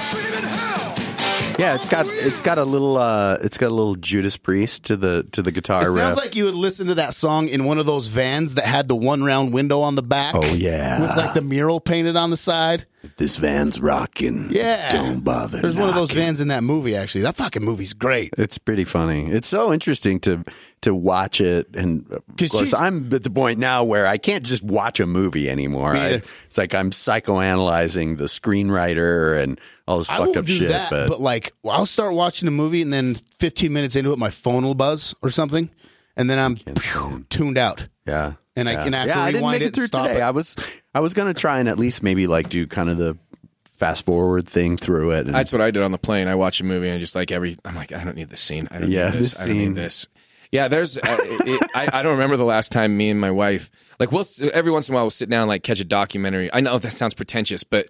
Yeah, 1.59 1.75
it's 1.75 1.89
got 1.89 2.05
it's 2.07 2.43
got 2.43 2.59
a 2.59 2.65
little 2.67 2.99
uh 2.99 3.39
it's 3.43 3.57
got 3.57 3.69
a 3.69 3.75
little 3.75 3.95
Judas 3.95 4.37
Priest 4.37 4.85
to 4.85 4.97
the 4.97 5.23
to 5.33 5.43
the 5.43 5.51
guitar 5.51 5.85
It 5.85 5.89
riff. 5.89 5.97
sounds 5.97 6.17
like 6.19 6.37
you 6.37 6.45
would 6.45 6.55
listen 6.55 6.89
to 6.89 6.95
that 6.97 7.15
song 7.15 7.49
in 7.49 7.65
one 7.65 7.79
of 7.79 7.87
those 7.87 8.09
vans 8.09 8.57
that 8.57 8.67
had 8.67 8.89
the 8.89 8.97
one 8.97 9.25
round 9.25 9.55
window 9.55 9.81
on 9.81 9.95
the 9.95 10.03
back. 10.03 10.35
Oh, 10.35 10.45
yeah. 10.55 11.01
with 11.01 11.17
like 11.17 11.33
the 11.33 11.41
mural 11.41 11.81
painted 11.81 12.15
on 12.15 12.29
the 12.29 12.37
side. 12.37 12.85
this 13.17 13.39
van's 13.39 13.81
rocking. 13.81 14.49
Yeah, 14.51 14.91
Don't 14.91 15.25
bother. 15.25 15.63
There's 15.63 15.77
one 15.77 15.89
of 15.89 15.95
those 15.95 16.11
vans 16.11 16.43
in 16.43 16.49
that 16.49 16.63
movie. 16.63 16.95
Actually, 16.95 17.23
that 17.23 17.37
fucking 17.37 17.65
movie's 17.65 17.95
great. 17.95 18.35
It's 18.37 18.59
pretty 18.59 18.85
funny. 18.85 19.31
It's 19.31 19.49
so 19.49 19.73
interesting 19.73 20.21
to 20.21 20.45
to 20.83 20.95
watch 20.95 21.41
it, 21.41 21.67
and 21.75 22.05
of 22.13 22.23
'Cause 22.37 22.51
course, 22.51 22.63
geez- 22.65 22.75
I'm 22.75 23.13
at 23.13 23.23
the 23.25 23.31
point 23.31 23.59
now 23.59 23.83
where 23.83 24.07
I 24.07 24.19
can't 24.19 24.45
just 24.45 24.63
watch 24.63 25.01
a 25.01 25.07
movie 25.07 25.51
anymore. 25.51 25.95
Me 25.95 26.01
I, 26.01 26.09
it's 26.47 26.59
like 26.59 26.75
I'm 26.75 26.91
psychoanalyzing 26.91 28.19
the 28.19 28.25
screenwriter 28.25 29.41
and 29.43 29.61
all 29.89 29.99
this 29.99 30.11
I 30.11 30.19
fucked 30.19 30.37
up 30.37 30.47
do 30.47 30.53
shit. 30.53 30.69
that, 30.69 30.91
but, 30.91 31.09
but 31.09 31.21
like 31.21 31.53
I'll 31.65 31.87
start 31.87 32.13
watching 32.15 32.49
a 32.49 32.53
movie 32.53 32.83
and 32.83 32.93
then 32.93 33.15
15 33.15 33.73
minutes 33.73 33.97
into 33.97 34.13
it, 34.13 34.19
my 34.19 34.31
phone 34.31 34.65
will 34.65 34.75
buzz 34.75 35.15
or 35.23 35.31
something, 35.31 35.71
and 36.17 36.29
then 36.31 36.39
I'm 36.39 36.57
phew, 36.57 37.25
tuned 37.31 37.59
out. 37.59 37.85
yeah, 38.07 38.35
And 38.55 38.69
I 38.69 38.75
can 38.85 38.93
have 38.93 39.05
to 39.05 39.09
yeah, 39.09 39.21
I 39.23 39.27
didn't 39.33 39.41
rewind 39.43 39.61
make 39.61 39.63
it 39.63 39.69
it 39.69 39.75
through 39.75 39.87
stop 39.87 40.07
today. 40.07 40.21
it. 40.21 40.23
I 40.23 40.31
was 40.31 40.57
I 40.95 41.01
was 41.01 41.15
gonna 41.15 41.35
try 41.35 41.59
and 41.59 41.69
at 41.69 41.79
least 41.79 42.03
maybe 42.03 42.27
like 42.27 42.49
do 42.49 42.67
kind 42.67 42.91
of 42.91 42.97
the 42.99 43.17
fast 43.65 44.05
forward 44.07 44.49
thing 44.49 44.77
through 44.77 45.11
it. 45.13 45.27
And, 45.27 45.35
That's 45.35 45.53
what 45.53 45.61
I 45.61 45.71
did 45.71 45.83
on 45.83 45.93
the 45.93 45.99
plane. 45.99 46.29
I 46.29 46.35
watch 46.35 46.61
a 46.61 46.65
movie 46.65 46.89
and 46.89 46.99
just 46.99 47.15
like 47.15 47.31
every, 47.31 47.59
I'm 47.63 47.75
like, 47.75 47.93
I 47.93 48.05
don't 48.05 48.17
need 48.17 48.31
this 48.31 48.41
scene. 48.41 48.67
I 48.71 48.79
don't 48.79 48.91
Yeah, 48.91 49.11
need 49.11 49.19
this. 49.19 49.33
this 49.33 49.43
I 49.43 49.47
don't 49.49 49.59
need 49.59 49.75
this. 49.75 50.07
Yeah, 50.53 50.69
there's. 50.69 50.97
Uh, 50.97 51.01
it, 51.05 51.49
it, 51.49 51.71
I, 51.75 51.89
I 52.01 52.03
don't 52.03 52.13
remember 52.13 52.37
the 52.37 52.45
last 52.45 52.73
time 52.73 52.97
me 52.97 53.11
and 53.11 53.21
my 53.21 53.31
wife, 53.31 53.71
like, 53.99 54.13
we'll 54.13 54.25
every 54.53 54.73
once 54.73 54.89
in 54.89 54.95
a 54.95 54.97
while 54.97 55.05
we'll 55.05 55.11
sit 55.11 55.29
down 55.29 55.43
and 55.43 55.49
like 55.49 55.63
catch 55.63 55.81
a 55.81 55.85
documentary. 55.85 56.51
I 56.53 56.61
know 56.61 56.79
that 56.79 56.93
sounds 56.93 57.15
pretentious, 57.15 57.65
but 57.65 57.89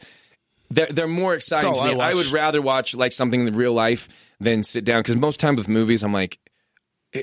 they're 0.70 0.86
they're 0.86 1.08
more 1.08 1.34
exciting 1.34 1.74
to 1.74 1.82
me. 1.82 2.00
I 2.00 2.10
I, 2.10 2.14
would 2.14 2.26
rather 2.28 2.60
watch 2.62 2.94
like 2.94 3.12
something 3.12 3.46
in 3.46 3.52
real 3.54 3.72
life 3.72 4.34
than 4.40 4.62
sit 4.62 4.84
down 4.84 5.00
because 5.00 5.16
most 5.16 5.40
times 5.40 5.58
with 5.58 5.68
movies, 5.68 6.04
I'm 6.04 6.12
like. 6.12 6.38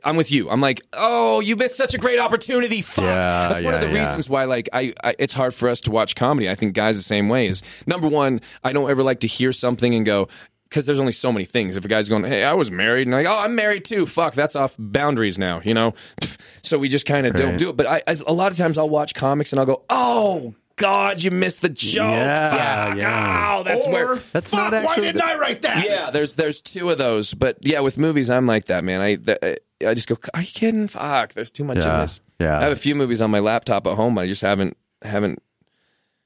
I'm 0.03 0.15
with 0.15 0.31
you. 0.31 0.49
I'm 0.49 0.61
like, 0.61 0.81
oh, 0.93 1.39
you 1.39 1.55
missed 1.55 1.75
such 1.77 1.93
a 1.93 1.99
great 1.99 2.17
opportunity. 2.17 2.81
Fuck. 2.81 3.03
Yeah, 3.03 3.49
That's 3.49 3.63
one 3.63 3.75
of 3.75 3.81
the 3.81 3.91
yeah. 3.91 3.99
reasons 3.99 4.27
why, 4.27 4.45
like, 4.45 4.67
I, 4.73 4.93
I, 5.03 5.13
it's 5.19 5.33
hard 5.33 5.53
for 5.53 5.69
us 5.69 5.81
to 5.81 5.91
watch 5.91 6.15
comedy. 6.15 6.49
I 6.49 6.55
think 6.55 6.73
guys 6.73 6.97
the 6.97 7.03
same 7.03 7.29
way. 7.29 7.47
Is 7.47 7.61
number 7.85 8.07
one, 8.07 8.41
I 8.63 8.73
don't 8.73 8.89
ever 8.89 9.03
like 9.03 9.19
to 9.19 9.27
hear 9.27 9.51
something 9.51 9.93
and 9.93 10.03
go 10.03 10.29
because 10.73 10.87
there's 10.87 10.99
only 10.99 11.11
so 11.11 11.31
many 11.31 11.45
things. 11.45 11.77
If 11.77 11.85
a 11.85 11.87
guy's 11.87 12.09
going, 12.09 12.23
hey, 12.23 12.43
I 12.43 12.53
was 12.53 12.71
married, 12.71 13.07
and 13.07 13.15
I'm 13.15 13.23
like, 13.23 13.31
oh, 13.31 13.39
I'm 13.39 13.53
married 13.53 13.85
too. 13.85 14.07
Fuck, 14.07 14.33
that's 14.33 14.55
off 14.55 14.75
boundaries 14.79 15.37
now. 15.37 15.61
You 15.63 15.73
know. 15.73 15.93
So 16.65 16.79
we 16.79 16.87
just 16.87 17.05
kind 17.05 17.27
of 17.27 17.35
don't 17.35 17.57
do 17.57 17.69
it. 17.71 17.75
But 17.75 17.87
I, 17.87 18.01
I, 18.07 18.15
a 18.25 18.31
lot 18.31 18.53
of 18.53 18.57
times 18.57 18.77
I'll 18.77 18.87
watch 18.87 19.13
comics 19.13 19.51
and 19.51 19.59
I'll 19.59 19.65
go, 19.65 19.83
oh. 19.89 20.55
God, 20.77 21.21
you 21.21 21.29
missed 21.29 21.61
the 21.61 21.67
joke. 21.67 22.05
Yeah, 22.05 22.87
Fuck. 22.87 22.97
yeah. 22.97 23.55
Oh, 23.57 23.63
that's 23.63 23.85
where. 23.85 24.15
That's 24.15 24.49
Fuck, 24.49 24.71
not 24.71 24.73
actually 24.73 25.07
Why 25.07 25.11
didn't 25.11 25.21
I 25.21 25.37
write 25.37 25.61
that? 25.63 25.85
Yeah, 25.85 26.09
there's 26.09 26.35
there's 26.35 26.61
two 26.61 26.89
of 26.89 26.97
those, 26.97 27.33
but 27.33 27.57
yeah, 27.61 27.81
with 27.81 27.99
movies, 27.99 28.29
I'm 28.29 28.47
like 28.47 28.65
that, 28.65 28.83
man. 28.83 29.01
I 29.01 29.15
that, 29.17 29.59
I 29.85 29.93
just 29.93 30.07
go, 30.07 30.17
are 30.33 30.41
you 30.41 30.47
kidding? 30.47 30.87
Fuck, 30.87 31.33
there's 31.33 31.51
too 31.51 31.63
much 31.65 31.77
in 31.77 31.83
this. 31.83 32.21
yeah. 32.39 32.57
I 32.57 32.63
have 32.63 32.71
a 32.71 32.77
few 32.77 32.95
movies 32.95 33.21
on 33.21 33.29
my 33.29 33.39
laptop 33.39 33.85
at 33.85 33.95
home. 33.95 34.17
I 34.17 34.25
just 34.25 34.41
haven't 34.41 34.77
haven't 35.03 35.43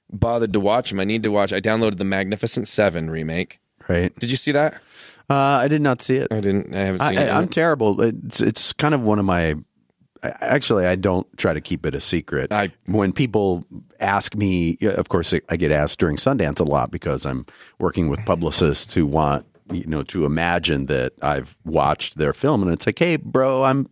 bothered 0.09 0.53
to 0.53 0.59
watch 0.59 0.91
them. 0.91 0.99
I 0.99 1.03
need 1.03 1.23
to 1.23 1.29
watch. 1.29 1.51
I 1.51 1.59
downloaded 1.59 1.97
the 1.97 2.05
Magnificent 2.05 2.67
Seven 2.67 3.09
remake. 3.09 3.59
Right. 3.89 4.17
Did 4.19 4.31
you 4.31 4.37
see 4.37 4.51
that? 4.51 4.75
Uh, 5.29 5.33
I 5.35 5.67
did 5.67 5.81
not 5.81 6.01
see 6.01 6.15
it. 6.17 6.27
I 6.31 6.39
didn't. 6.39 6.73
I 6.73 6.79
haven't 6.79 7.01
I, 7.01 7.09
seen 7.09 7.17
it. 7.19 7.29
I, 7.29 7.37
I'm 7.37 7.49
terrible. 7.49 8.01
It's 8.01 8.41
it's 8.41 8.73
kind 8.73 8.93
of 8.93 9.01
one 9.01 9.19
of 9.19 9.25
my. 9.25 9.55
Actually, 10.23 10.85
I 10.87 10.95
don't 10.95 11.27
try 11.37 11.53
to 11.53 11.61
keep 11.61 11.85
it 11.85 11.93
a 11.93 11.99
secret. 11.99 12.51
I- 12.51 12.71
when 12.85 13.13
people 13.13 13.65
ask 13.99 14.35
me, 14.35 14.77
of 14.81 15.09
course, 15.09 15.33
I 15.49 15.57
get 15.57 15.71
asked 15.71 15.99
during 15.99 16.15
Sundance 16.15 16.59
a 16.59 16.63
lot 16.63 16.91
because 16.91 17.25
I'm 17.25 17.45
working 17.77 18.09
with 18.09 18.25
publicists 18.25 18.93
who 18.93 19.05
want 19.05 19.45
you 19.71 19.85
know 19.85 20.03
to 20.03 20.25
imagine 20.25 20.85
that 20.87 21.13
I've 21.21 21.57
watched 21.65 22.17
their 22.17 22.33
film, 22.33 22.63
and 22.63 22.71
it's 22.71 22.85
like, 22.85 22.99
hey, 22.99 23.17
bro, 23.17 23.63
I'm 23.63 23.89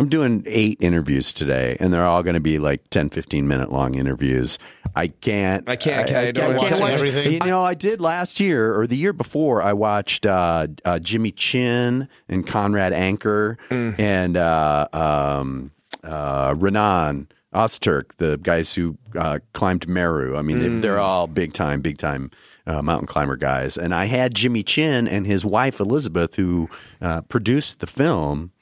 I'm 0.00 0.08
doing 0.08 0.42
eight 0.46 0.78
interviews 0.80 1.32
today, 1.34 1.76
and 1.78 1.92
they're 1.92 2.06
all 2.06 2.22
going 2.22 2.34
to 2.34 2.40
be 2.40 2.58
like 2.58 2.88
10, 2.88 3.10
15 3.10 3.46
minute 3.46 3.70
long 3.70 3.94
interviews. 3.96 4.58
I 4.96 5.08
can't. 5.08 5.68
I 5.68 5.76
can't- 6.06 6.10
I 6.16 6.32
don't 6.32 6.56
watch 6.56 6.68
can't 6.70 6.80
everything. 6.94 7.32
You 7.32 7.38
know, 7.50 7.62
I 7.62 7.74
did 7.74 8.00
last 8.00 8.40
year 8.40 8.74
or 8.80 8.86
the 8.86 8.96
year 8.96 9.12
before. 9.12 9.62
I 9.62 9.74
watched 9.74 10.24
uh, 10.24 10.68
uh, 10.86 10.98
Jimmy 11.00 11.32
Chin 11.32 12.08
and 12.30 12.46
Conrad 12.46 12.94
Anker 12.94 13.58
and 13.70 14.36
uh, 14.38 14.88
um, 14.92 15.70
uh, 16.02 16.54
Renan 16.56 17.28
Ozturk, 17.54 18.16
the 18.16 18.38
guys 18.38 18.74
who 18.74 18.96
uh, 19.16 19.40
climbed 19.52 19.86
Meru. 19.86 20.34
I 20.36 20.40
mean, 20.42 20.60
they, 20.60 20.68
they're 20.80 20.98
all 20.98 21.26
big 21.26 21.52
time, 21.52 21.82
big 21.82 21.98
time 21.98 22.30
uh, 22.66 22.80
mountain 22.80 23.06
climber 23.06 23.36
guys. 23.36 23.76
And 23.76 23.94
I 23.94 24.06
had 24.06 24.34
Jimmy 24.34 24.62
Chin 24.62 25.06
and 25.06 25.26
his 25.26 25.44
wife 25.44 25.78
Elizabeth, 25.78 26.36
who 26.36 26.70
uh, 27.02 27.20
produced 27.22 27.80
the 27.80 27.86
film 27.86 28.52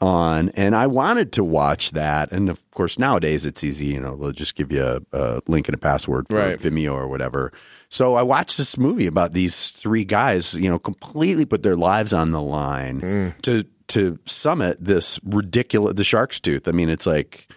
on, 0.00 0.48
and 0.50 0.74
I 0.74 0.86
wanted 0.86 1.32
to 1.32 1.44
watch 1.44 1.90
that. 1.92 2.32
And 2.32 2.48
of 2.48 2.70
course, 2.70 2.98
nowadays 2.98 3.44
it's 3.44 3.62
easy. 3.62 3.86
You 3.86 4.00
know, 4.00 4.16
they'll 4.16 4.32
just 4.32 4.54
give 4.54 4.72
you 4.72 4.82
a, 4.82 5.00
a 5.12 5.40
link 5.46 5.68
and 5.68 5.74
a 5.74 5.78
password 5.78 6.26
for 6.28 6.36
Right. 6.36 6.58
Vimeo 6.58 6.92
or 6.92 7.06
whatever. 7.06 7.52
So 7.88 8.14
I 8.14 8.22
watched 8.22 8.56
this 8.56 8.78
movie 8.78 9.06
about 9.06 9.32
these 9.32 9.70
three 9.70 10.04
guys. 10.04 10.54
You 10.54 10.70
know, 10.70 10.78
completely 10.78 11.44
put 11.44 11.62
their 11.62 11.76
lives 11.76 12.12
on 12.12 12.30
the 12.30 12.40
line 12.40 13.34
to 13.42 13.64
to 13.88 14.18
summit 14.24 14.76
this 14.80 15.20
ridiculous 15.24 15.94
the 15.94 16.04
Shark's 16.04 16.40
Tooth. 16.40 16.68
I 16.68 16.72
mean, 16.72 16.88
it's 16.88 17.06
like 17.06 17.48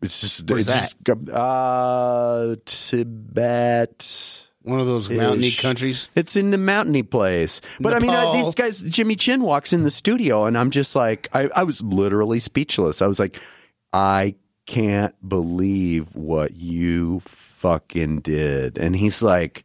it's 0.00 0.20
just 0.20 0.50
Where's 0.50 0.66
it's 0.66 0.94
just 0.94 1.30
uh, 1.32 2.56
Tibet. 2.64 4.41
One 4.64 4.78
of 4.80 4.86
those 4.86 5.10
mountainy 5.10 5.48
Ish. 5.48 5.60
countries. 5.60 6.08
It's 6.14 6.36
in 6.36 6.50
the 6.50 6.58
mountainy 6.58 7.02
place. 7.02 7.60
But 7.80 7.94
I 7.94 7.98
mean, 7.98 8.10
uh, 8.10 8.14
Nepal. 8.14 8.32
these 8.44 8.54
guys, 8.54 8.80
Jimmy 8.82 9.16
Chin 9.16 9.42
walks 9.42 9.72
in 9.72 9.82
the 9.82 9.90
studio, 9.90 10.46
and 10.46 10.56
I'm 10.56 10.70
just 10.70 10.94
like, 10.94 11.28
I, 11.32 11.48
I 11.56 11.64
was 11.64 11.82
literally 11.82 12.38
speechless. 12.38 13.02
I 13.02 13.06
was 13.08 13.18
like, 13.18 13.40
I 13.92 14.36
can't 14.66 15.14
believe 15.28 16.14
what 16.14 16.56
you 16.56 17.20
fucking 17.20 18.20
did. 18.20 18.78
And 18.78 18.94
he's 18.94 19.22
like, 19.22 19.64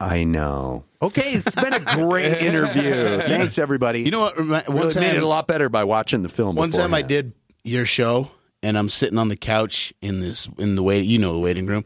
I 0.00 0.24
know. 0.24 0.84
Okay, 1.00 1.32
it's 1.32 1.54
been 1.54 1.72
a 1.72 1.80
great 1.80 2.38
interview. 2.42 3.18
Thanks, 3.20 3.58
everybody. 3.58 4.02
You 4.02 4.10
know 4.10 4.20
what? 4.20 4.36
remi- 4.36 4.50
One 4.66 4.76
really 4.78 4.92
time, 4.92 5.02
made 5.02 5.16
it 5.16 5.22
a 5.22 5.26
lot 5.26 5.46
better 5.46 5.68
by 5.68 5.84
watching 5.84 6.22
the 6.22 6.28
film. 6.28 6.56
one 6.56 6.70
time 6.72 6.92
I 6.92 7.02
beforehand. 7.02 7.08
did 7.08 7.70
your 7.70 7.86
show, 7.86 8.30
and 8.62 8.76
I'm 8.76 8.88
sitting 8.88 9.16
on 9.18 9.28
the 9.28 9.36
couch 9.36 9.94
in 10.02 10.20
this 10.20 10.48
in 10.58 10.76
the 10.76 10.82
wait 10.82 11.04
you 11.04 11.18
know 11.18 11.32
the 11.32 11.38
waiting 11.38 11.66
room. 11.66 11.84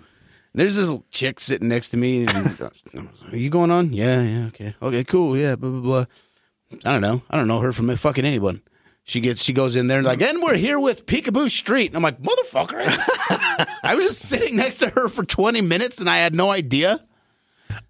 There's 0.53 0.77
this 0.77 0.93
chick 1.11 1.41
sitting 1.41 1.69
next 1.69 1.91
to 1.91 1.97
me. 1.97 2.27
And, 2.27 2.61
Are 3.33 3.37
you 3.37 3.51
going 3.51 3.71
on? 3.71 3.93
Yeah, 3.93 4.23
yeah, 4.23 4.47
okay, 4.47 4.75
okay, 4.83 5.05
cool, 5.05 5.37
yeah, 5.37 5.57
blah 5.57 5.71
blah 5.71 5.81
blah. 5.81 6.05
I 6.85 6.93
don't 6.93 7.01
know. 7.01 7.23
I 7.31 7.37
don't 7.37 7.49
know 7.49 7.61
her 7.61 7.73
from 7.73 7.95
fucking 7.95 8.25
anyone. 8.25 8.63
She 9.05 9.21
gets, 9.21 9.43
she 9.43 9.53
goes 9.53 9.75
in 9.75 9.89
there 9.89 9.99
and 9.99 10.07
like, 10.07 10.23
and 10.23 10.41
we're 10.41 10.57
here 10.57 10.79
with 10.79 11.05
Picabo 11.07 11.51
Street. 11.51 11.89
And 11.89 11.97
I'm 11.97 12.03
like, 12.03 12.23
motherfucker, 12.23 12.77
I, 13.83 13.95
was 13.97 14.05
just 14.05 14.21
sitting 14.21 14.57
next 14.57 14.77
to 14.77 14.89
her 14.89 15.09
for 15.09 15.25
20 15.25 15.63
minutes 15.63 16.01
and 16.01 16.09
I 16.09 16.19
had 16.19 16.33
no 16.33 16.51
idea. 16.51 17.05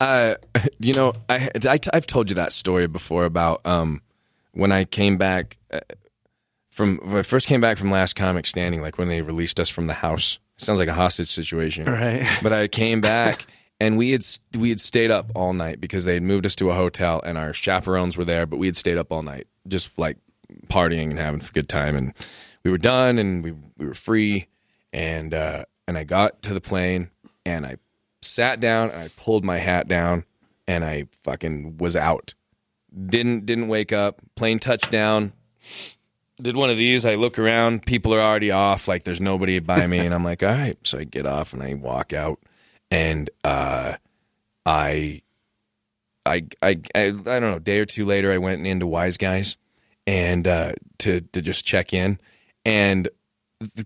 Uh, 0.00 0.36
you 0.78 0.94
know, 0.94 1.12
I, 1.28 1.50
I 1.68 1.78
have 1.92 2.06
told 2.06 2.30
you 2.30 2.36
that 2.36 2.52
story 2.52 2.86
before 2.86 3.24
about 3.24 3.60
um, 3.66 4.00
when 4.52 4.72
I 4.72 4.84
came 4.84 5.18
back 5.18 5.58
uh, 5.70 5.80
from 6.70 6.98
when 6.98 7.16
I 7.16 7.22
first 7.22 7.46
came 7.46 7.60
back 7.60 7.76
from 7.76 7.90
Last 7.90 8.14
Comic 8.14 8.46
Standing, 8.46 8.80
like 8.80 8.96
when 8.96 9.08
they 9.08 9.20
released 9.20 9.60
us 9.60 9.68
from 9.68 9.86
the 9.86 9.94
house. 9.94 10.38
Sounds 10.60 10.78
like 10.78 10.88
a 10.88 10.94
hostage 10.94 11.30
situation, 11.30 11.86
Right. 11.86 12.26
But 12.42 12.52
I 12.52 12.68
came 12.68 13.00
back 13.00 13.46
and 13.80 13.96
we 13.96 14.10
had 14.10 14.24
we 14.58 14.68
had 14.68 14.80
stayed 14.80 15.10
up 15.10 15.30
all 15.34 15.52
night 15.52 15.80
because 15.80 16.04
they 16.04 16.14
had 16.14 16.22
moved 16.22 16.46
us 16.46 16.54
to 16.56 16.70
a 16.70 16.74
hotel 16.74 17.20
and 17.24 17.38
our 17.38 17.52
chaperones 17.52 18.16
were 18.16 18.24
there, 18.24 18.46
but 18.46 18.58
we 18.58 18.66
had 18.66 18.76
stayed 18.76 18.98
up 18.98 19.10
all 19.12 19.22
night 19.22 19.46
just 19.68 19.98
like 19.98 20.18
partying 20.68 21.10
and 21.10 21.18
having 21.18 21.40
a 21.40 21.44
good 21.52 21.68
time. 21.68 21.96
And 21.96 22.12
we 22.64 22.70
were 22.70 22.78
done 22.78 23.18
and 23.18 23.42
we 23.42 23.52
we 23.76 23.86
were 23.86 23.94
free. 23.94 24.48
And 24.92 25.32
uh, 25.32 25.64
and 25.86 25.96
I 25.96 26.04
got 26.04 26.42
to 26.42 26.54
the 26.54 26.60
plane 26.60 27.10
and 27.46 27.64
I 27.64 27.76
sat 28.22 28.60
down 28.60 28.90
and 28.90 29.02
I 29.02 29.08
pulled 29.16 29.44
my 29.44 29.58
hat 29.58 29.88
down 29.88 30.24
and 30.66 30.84
I 30.84 31.06
fucking 31.22 31.78
was 31.78 31.96
out. 31.96 32.34
Didn't 33.06 33.46
didn't 33.46 33.68
wake 33.68 33.92
up. 33.92 34.20
Plane 34.34 34.58
touchdown. 34.58 35.32
Did 36.42 36.56
one 36.56 36.70
of 36.70 36.76
these. 36.76 37.04
I 37.04 37.14
look 37.16 37.38
around. 37.38 37.84
People 37.86 38.14
are 38.14 38.20
already 38.20 38.50
off. 38.50 38.88
Like 38.88 39.04
there's 39.04 39.20
nobody 39.20 39.58
by 39.58 39.86
me, 39.86 39.98
and 39.98 40.14
I'm 40.14 40.24
like, 40.24 40.42
all 40.42 40.48
right. 40.48 40.78
So 40.82 40.98
I 40.98 41.04
get 41.04 41.26
off 41.26 41.52
and 41.52 41.62
I 41.62 41.74
walk 41.74 42.12
out, 42.12 42.38
and 42.90 43.28
uh, 43.44 43.94
I, 44.64 45.22
I, 46.24 46.46
I, 46.62 46.76
I, 46.94 47.00
I 47.00 47.10
don't 47.10 47.42
know. 47.42 47.56
A 47.56 47.60
day 47.60 47.78
or 47.78 47.86
two 47.86 48.04
later, 48.04 48.32
I 48.32 48.38
went 48.38 48.66
into 48.66 48.86
Wise 48.86 49.16
Guys, 49.16 49.56
and 50.06 50.46
uh, 50.46 50.72
to 50.98 51.20
to 51.20 51.42
just 51.42 51.64
check 51.64 51.92
in, 51.92 52.18
and 52.64 53.08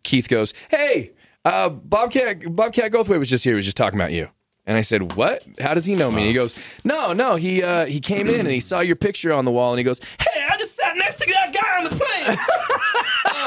Keith 0.03 0.29
goes, 0.29 0.55
"Hey, 0.71 1.13
uh, 1.45 1.69
Bobcat 1.69 2.55
Bobcat 2.55 2.93
Goldthwait 2.93 3.19
was 3.19 3.31
just 3.31 3.45
here. 3.45 3.55
He 3.55 3.57
was 3.57 3.65
just 3.65 3.77
talking 3.77 3.99
about 3.99 4.13
you." 4.13 4.29
And 4.67 4.79
I 4.79 4.81
said, 4.81 5.15
"What? 5.15 5.45
How 5.61 5.75
does 5.75 5.85
he 5.85 5.95
know 5.95 6.11
me?" 6.11 6.19
And 6.23 6.27
he 6.27 6.33
goes, 6.33 6.55
"No, 6.85 7.13
no. 7.13 7.37
He 7.37 7.63
uh, 7.63 7.87
he 7.87 8.01
came 8.01 8.29
in 8.29 8.41
and 8.41 8.49
he 8.49 8.61
saw 8.61 8.81
your 8.81 8.97
picture 8.97 9.33
on 9.33 9.45
the 9.45 9.51
wall, 9.51 9.73
and 9.73 9.79
he 9.79 9.85
goes, 9.85 10.01
"Hey, 10.19 10.47
I 10.51 10.57
just 10.57 10.64
sat 10.75 10.97
next 10.97 11.17
to 11.21 11.27
that 11.33 11.53
guy 11.55 11.79
on 11.79 11.85
the 11.85 11.91
plane. 11.91 12.29
um, 12.31 12.37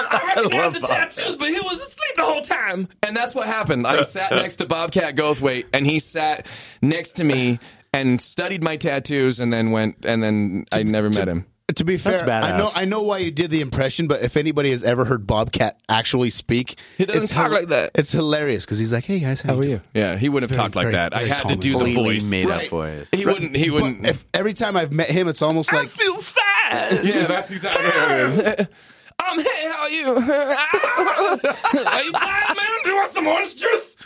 I 0.09 0.33
recognize 0.35 0.73
the 0.73 0.79
tattoos, 0.87 1.35
but 1.35 1.49
he 1.49 1.59
was 1.59 1.77
asleep 1.77 2.15
the 2.15 2.23
whole 2.23 2.41
time." 2.41 2.87
And 3.03 3.15
that's 3.15 3.33
what 3.35 3.47
happened. 3.47 3.85
I 3.87 4.01
sat 4.03 4.31
next 4.31 4.57
to 4.57 4.65
Bobcat 4.65 5.15
Goldthwait, 5.15 5.65
and 5.73 5.85
he 5.85 5.99
sat 5.99 6.45
next 6.81 7.13
to 7.13 7.23
me 7.23 7.59
and 7.93 8.21
studied 8.21 8.63
my 8.63 8.77
tattoos, 8.77 9.39
and 9.39 9.51
then 9.51 9.71
went, 9.71 10.05
and 10.05 10.21
then 10.21 10.65
I 10.71 10.83
never 10.83 11.09
met 11.09 11.27
him. 11.27 11.45
To 11.75 11.83
be 11.83 11.97
fair, 11.97 12.13
That's 12.17 12.23
I 12.45 12.57
know 12.57 12.63
badass. 12.65 12.81
I 12.81 12.85
know 12.85 13.01
why 13.03 13.17
you 13.17 13.29
did 13.29 13.51
the 13.51 13.59
impression, 13.59 14.07
but 14.07 14.21
if 14.23 14.37
anybody 14.37 14.71
has 14.71 14.85
ever 14.85 15.03
heard 15.03 15.27
Bobcat 15.27 15.77
actually 15.89 16.29
speak, 16.29 16.75
He 16.97 17.05
doesn't 17.05 17.23
it's 17.23 17.33
talk 17.33 17.51
like 17.51 17.67
that. 17.67 17.91
It's 17.93 18.09
hilarious 18.09 18.65
because 18.65 18.79
he's 18.79 18.93
like, 18.93 19.03
"Hey 19.03 19.19
guys, 19.19 19.41
how, 19.41 19.53
How 19.53 19.59
are 19.59 19.63
you?" 19.65 19.69
you? 19.71 19.81
Yeah, 19.93 20.15
he 20.15 20.29
wouldn't 20.29 20.49
have 20.49 20.55
Very, 20.55 20.63
talked 20.65 20.75
like 20.77 20.83
very, 20.85 20.93
that. 20.93 21.13
I 21.13 21.19
very 21.19 21.29
had 21.29 21.41
to 21.41 21.47
calm 21.49 21.59
do 21.59 21.71
the 21.73 21.77
Completely 21.79 22.03
voice. 22.19 22.29
made 22.29 22.45
up 22.45 22.51
Right. 22.59 22.69
voice. 22.69 23.07
He 23.11 23.25
wouldn't. 23.25 23.55
He 23.57 23.69
But 23.69 23.81
wouldn't. 23.81 24.05
if 24.07 24.25
every 24.33 24.53
time 24.53 24.77
I've 24.77 24.93
met 24.93 25.09
him, 25.09 25.27
it's 25.27 25.41
almost 25.41 25.73
like 25.73 25.89
feel 25.89 26.17
fine. 26.71 27.05
Yeah, 27.05 27.25
that's 27.27 27.51
exactly 27.51 27.85
what 27.85 28.11
it 28.11 28.19
is. 28.59 28.67
Um, 29.29 29.39
hey, 29.39 29.67
how 29.67 29.79
are 29.79 29.89
you? 29.89 30.09
are 30.15 32.03
you 32.03 32.11
tired, 32.11 32.55
man? 32.55 32.67
Do 32.83 32.89
you 32.91 32.95
want 32.97 33.11
some 33.11 33.25
orange 33.25 33.55
juice? 33.55 33.97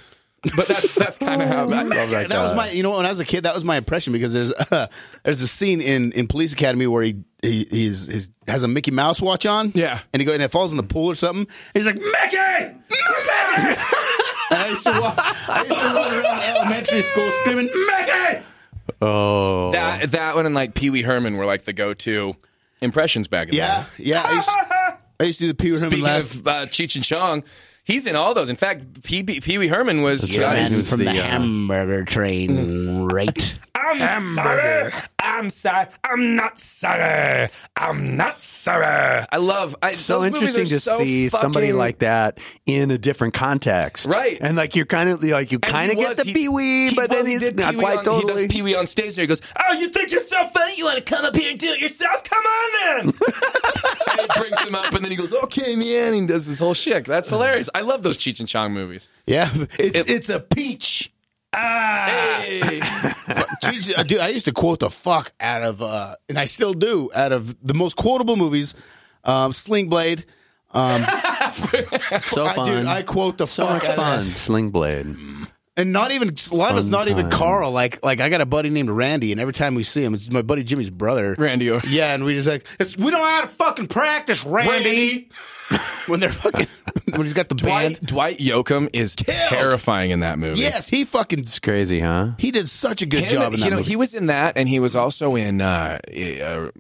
But 0.55 0.67
that's 0.69 0.95
that's 0.95 1.17
kind 1.17 1.41
of 1.41 1.49
how 1.49 1.65
that. 1.67 1.87
love 1.87 2.09
that 2.11 2.29
that 2.29 2.41
was 2.41 2.55
my 2.55 2.69
you 2.71 2.81
know 2.81 2.95
when 2.95 3.05
I 3.05 3.09
was 3.09 3.19
a 3.19 3.25
kid 3.25 3.43
that 3.43 3.53
was 3.53 3.65
my 3.65 3.75
impression 3.75 4.13
because 4.13 4.31
there's 4.31 4.53
uh, 4.53 4.87
there's 5.23 5.41
a 5.41 5.47
scene 5.49 5.81
in 5.81 6.13
in 6.13 6.27
Police 6.27 6.53
Academy 6.53 6.87
where 6.87 7.03
he 7.03 7.23
he 7.41 7.67
he's, 7.69 8.07
he's 8.07 8.31
has 8.47 8.63
a 8.63 8.69
Mickey 8.69 8.91
Mouse 8.91 9.21
watch 9.21 9.45
on 9.45 9.73
Yeah. 9.75 9.99
and 10.13 10.21
he 10.21 10.25
go 10.25 10.31
and 10.33 10.41
it 10.41 10.47
falls 10.49 10.71
in 10.71 10.77
the 10.77 10.83
pool 10.83 11.07
or 11.07 11.15
something 11.15 11.45
he's 11.73 11.85
like 11.85 11.95
Mickey 11.95 12.07
Mickey 12.07 12.37
and 14.49 14.61
I 14.61 14.67
used 14.69 14.83
to 14.83 14.91
walk 14.99 15.15
I 15.49 15.65
used 15.67 15.79
to 15.79 15.93
walk 15.93 16.11
around 16.13 16.39
elementary 16.57 17.01
school 17.01 17.29
screaming 17.41 17.65
Mickey 17.65 18.45
Oh, 19.01 19.71
That 19.71 20.11
that 20.11 20.35
one 20.35 20.45
and 20.45 20.55
like 20.55 20.73
Pee 20.73 20.89
Wee 20.89 21.01
Herman 21.01 21.35
were 21.35 21.45
like 21.45 21.63
the 21.65 21.73
go-to 21.73 22.35
impressions 22.81 23.27
back 23.27 23.47
in 23.47 23.51
the 23.51 23.57
yeah 23.57 23.83
day. 23.97 24.03
yeah 24.05 24.23
I 24.25 24.33
used, 24.33 24.49
I 25.19 25.23
used 25.23 25.39
to 25.39 25.45
do 25.45 25.53
the 25.53 25.55
Pee 25.55 25.71
Wee 25.71 25.75
Herman 25.77 25.89
Speaking 25.91 26.05
laugh 26.05 26.35
of 26.35 26.47
uh, 26.47 26.65
Cheech 26.67 26.95
and 26.95 27.03
Chong, 27.03 27.43
he's 27.83 28.05
in 28.07 28.15
all 28.15 28.33
those. 28.33 28.49
In 28.49 28.55
fact, 28.55 29.03
Pee 29.03 29.23
Pee 29.23 29.57
Wee 29.57 29.67
Herman 29.67 30.01
was. 30.01 30.21
That's 30.21 30.35
Yeah, 30.35 30.53
man, 30.53 30.83
from 30.83 30.99
the, 30.99 31.05
the, 31.05 31.11
uh, 31.19 31.23
hamburger 31.23 32.05
train 32.05 33.05
right 33.05 33.59
I'm 33.83 34.35
sorry. 34.35 34.93
I'm 35.19 35.49
sorry. 35.49 35.87
I'm 36.03 36.35
not 36.35 36.59
sorry. 36.59 37.49
I'm 37.75 38.15
not 38.15 38.41
sorry. 38.41 39.25
I 39.31 39.37
love. 39.37 39.75
I, 39.81 39.91
so 39.91 40.19
those 40.19 40.27
interesting 40.27 40.63
are 40.63 40.65
to 40.67 40.79
so 40.79 40.97
see 40.99 41.29
somebody 41.29 41.73
like 41.73 41.99
that 41.99 42.39
in 42.65 42.91
a 42.91 42.97
different 42.97 43.33
context, 43.33 44.05
Right. 44.05 44.37
And 44.39 44.55
like 44.55 44.75
you're 44.75 44.85
kind 44.85 45.09
of 45.09 45.23
like 45.23 45.51
you 45.51 45.59
kind 45.59 45.91
of 45.91 45.97
get 45.97 46.17
the 46.17 46.23
he- 46.23 46.33
Pee 46.33 46.47
Wee, 46.47 46.95
but 46.95 47.09
then 47.09 47.25
he's 47.25 47.41
did 47.41 47.57
not 47.57 47.71
Pee-wee 47.71 47.83
quite 47.83 47.97
on, 47.99 48.03
totally. 48.03 48.41
He 48.43 48.47
does 48.47 48.55
Pee 48.55 48.61
Wee 48.61 48.75
on 48.75 48.85
stage 48.85 49.15
there. 49.15 49.23
He 49.23 49.27
goes, 49.27 49.41
"Oh, 49.59 49.73
you 49.73 49.89
think 49.89 50.11
you're 50.11 50.19
so 50.21 50.45
funny? 50.47 50.75
You 50.77 50.85
want 50.85 50.97
to 50.97 51.03
come 51.03 51.25
up 51.25 51.35
here 51.35 51.49
and 51.51 51.59
do 51.59 51.69
it 51.71 51.79
yourself? 51.79 52.23
Come 53.03 53.19
and 54.11 54.19
he 54.21 54.39
brings 54.39 54.59
him 54.61 54.75
up, 54.75 54.93
and 54.93 55.03
then 55.03 55.11
he 55.11 55.17
goes, 55.17 55.33
"Okay, 55.33 55.75
man." 55.75 56.13
And 56.13 56.15
he 56.15 56.27
does 56.27 56.47
this 56.47 56.59
whole 56.59 56.73
shit. 56.73 57.05
That's 57.05 57.29
hilarious. 57.29 57.69
I 57.73 57.81
love 57.81 58.01
those 58.03 58.17
Cheech 58.17 58.39
and 58.39 58.47
Chong 58.49 58.73
movies. 58.73 59.07
yeah 59.27 59.49
it's 59.79 59.99
it- 59.99 60.09
it's 60.09 60.29
a 60.29 60.39
peach 60.39 61.11
ah 61.53 62.39
Hey. 62.41 62.79
Jeez, 63.63 63.93
I, 63.97 64.03
do, 64.03 64.19
I 64.19 64.29
used 64.29 64.45
to 64.45 64.51
quote 64.53 64.79
the 64.79 64.89
fuck 64.89 65.31
out 65.39 65.61
of, 65.63 65.81
uh, 65.83 66.15
and 66.29 66.37
I 66.39 66.45
still 66.45 66.73
do, 66.73 67.11
out 67.13 67.31
of 67.31 67.55
the 67.63 67.73
most 67.75 67.95
quotable 67.95 68.35
movies, 68.35 68.73
um, 69.23 69.53
Sling 69.53 69.87
Blade. 69.87 70.25
Um, 70.73 71.01
so 72.23 72.45
I, 72.45 72.53
fun, 72.55 72.67
dude, 72.67 72.85
I 72.87 73.03
quote 73.03 73.37
the 73.37 73.45
so 73.45 73.65
fuck 73.67 73.73
much 73.75 73.83
out 73.83 73.89
of 73.91 73.95
fun. 73.97 74.29
that. 74.29 74.37
Sling 74.37 74.69
Blade. 74.71 75.15
And 75.77 75.93
not 75.93 76.11
even 76.11 76.29
a 76.51 76.55
lot 76.55 76.71
of 76.71 76.77
us, 76.77 76.87
not 76.87 77.07
even. 77.07 77.29
Carl. 77.29 77.71
Like, 77.71 78.03
like 78.03 78.19
I 78.19 78.29
got 78.29 78.41
a 78.41 78.45
buddy 78.45 78.69
named 78.69 78.89
Randy, 78.89 79.31
and 79.31 79.39
every 79.39 79.53
time 79.53 79.75
we 79.75 79.83
see 79.83 80.03
him, 80.03 80.13
it's 80.13 80.31
my 80.31 80.41
buddy 80.41 80.63
Jimmy's 80.63 80.89
brother, 80.89 81.35
Randy 81.37 81.69
Orr. 81.71 81.81
Yeah, 81.87 82.13
and 82.13 82.23
we 82.25 82.35
just 82.35 82.47
like 82.47 82.65
it's, 82.79 82.97
we 82.97 83.09
don't 83.11 83.21
know 83.21 83.25
how 83.25 83.41
to 83.41 83.47
fucking 83.47 83.87
practice, 83.87 84.45
Randy. 84.45 85.29
when 86.07 86.19
they're 86.19 86.29
fucking 86.29 86.67
when 87.13 87.21
he's 87.23 87.33
got 87.33 87.47
the 87.47 87.55
band. 87.55 87.95
Dwight, 88.01 88.37
Dwight 88.37 88.39
Yoakam 88.39 88.89
is 88.91 89.15
terrifying 89.15 90.11
in 90.11 90.19
that 90.19 90.37
movie. 90.37 90.59
Yes, 90.61 90.89
he 90.89 91.05
fucking 91.05 91.39
It's 91.39 91.59
crazy, 91.59 92.01
huh? 92.01 92.31
he 92.37 92.51
did 92.51 92.67
such 92.67 93.01
a 93.01 93.05
good 93.05 93.23
Him- 93.23 93.29
job 93.29 93.53
in 93.53 93.59
that 93.61 93.65
you 93.65 93.71
know, 93.71 93.77
movie. 93.77 93.89
he 93.89 93.95
was 93.95 94.13
in 94.13 94.25
that, 94.25 94.57
and 94.57 94.67
he 94.67 94.79
was 94.79 94.95
also 94.97 95.35
in 95.35 95.61
uh, 95.61 95.99
uh, 96.13 96.71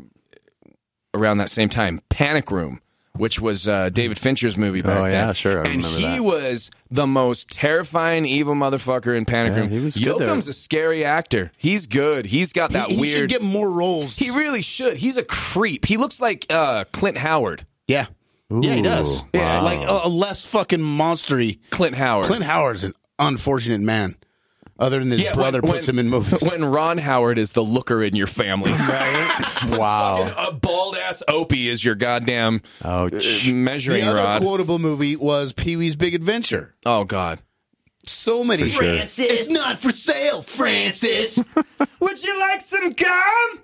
around 1.13 1.37
that 1.37 1.49
same 1.49 1.69
time, 1.69 2.01
Panic 2.09 2.51
Room, 2.51 2.81
which 3.17 3.39
was 3.39 3.67
uh, 3.67 3.89
David 3.89 4.17
Fincher's 4.17 4.57
movie 4.57 4.81
back 4.81 4.97
Oh, 4.97 5.03
then. 5.03 5.13
yeah, 5.13 5.33
sure, 5.33 5.65
I 5.65 5.69
and 5.71 5.81
he 5.83 6.01
that. 6.03 6.23
was 6.23 6.71
the 6.89 7.05
most 7.05 7.49
terrifying, 7.49 8.25
evil 8.25 8.55
motherfucker 8.55 9.15
in 9.17 9.25
Panic 9.25 9.53
Yeah, 9.53 9.59
Room. 9.61 9.69
he 9.69 9.79
was 9.83 9.95
good 9.97 10.21
a 10.21 10.53
scary 10.53 11.03
actor. 11.05 11.51
He's 11.57 11.85
good. 11.87 12.25
He's 12.27 12.53
got 12.53 12.71
that 12.71 12.87
he, 12.87 12.95
he 12.95 13.01
weird. 13.01 13.17
should 13.19 13.29
get 13.29 13.41
more 13.41 13.69
roles. 13.69 14.15
he 14.15 14.29
really 14.31 14.61
should. 14.61 14.97
He's 14.97 15.17
a 15.17 15.23
creep. 15.23 15.85
He 15.85 15.97
looks 15.97 16.19
like 16.21 16.45
uh, 16.49 16.85
Clint 16.91 17.17
Howard. 17.17 17.65
yeah, 17.87 18.07
yeah, 18.49 18.73
he 18.75 18.81
does. 18.81 19.23
Ooh, 19.23 19.27
Yeah, 19.33 19.61
like 19.61 19.79
a, 19.79 20.01
a 20.05 20.09
less 20.09 20.45
fucking 20.45 20.79
monstery. 20.79 21.59
Clint 21.69 21.95
Howard. 21.95 22.25
Clint 22.25 22.43
Howard's 22.43 22.83
an 22.83 22.93
unfortunate 23.19 23.81
man. 23.81 24.15
Other 24.81 24.99
than 24.99 25.11
his 25.11 25.21
Yeah, 25.23 25.33
brother 25.33 25.61
when- 25.61 25.73
puts 25.73 25.87
him 25.87 25.99
in 25.99 26.09
movies. 26.09 26.41
When 26.51 26.65
Ron 26.65 26.97
Howard 26.97 27.37
is 27.37 27.51
the 27.53 27.61
looker 27.63 28.01
in 28.03 28.15
your 28.15 28.27
family. 28.27 28.71
Wow. 29.77 30.33
a 30.37 30.53
bald 30.53 30.95
ass 30.95 31.21
Opie 31.27 31.69
is 31.69 31.85
your 31.85 31.93
goddamn 31.95 32.61
Ouch. 32.83 33.43
the 33.45 33.53
measuring 33.53 34.03
other 34.07 34.17
rod. 34.17 34.41
quotable 34.41 34.79
movie 34.79 35.15
was 35.15 35.53
Pee 35.53 35.75
Wee's 35.75 35.95
Big 35.95 36.15
Adventure. 36.15 36.75
oh 36.85 37.03
God. 37.03 37.39
So 38.07 38.43
many. 38.43 38.63
sure. 38.63 38.81
Francis, 38.81 39.27
it's 39.31 39.49
not 39.49 39.77
for 39.77 39.91
sale, 39.91 40.41
Francis. 40.41 41.37
Would 41.99 42.23
you 42.23 42.39
like 42.39 42.61
some 42.61 42.89
gum? 42.91 43.59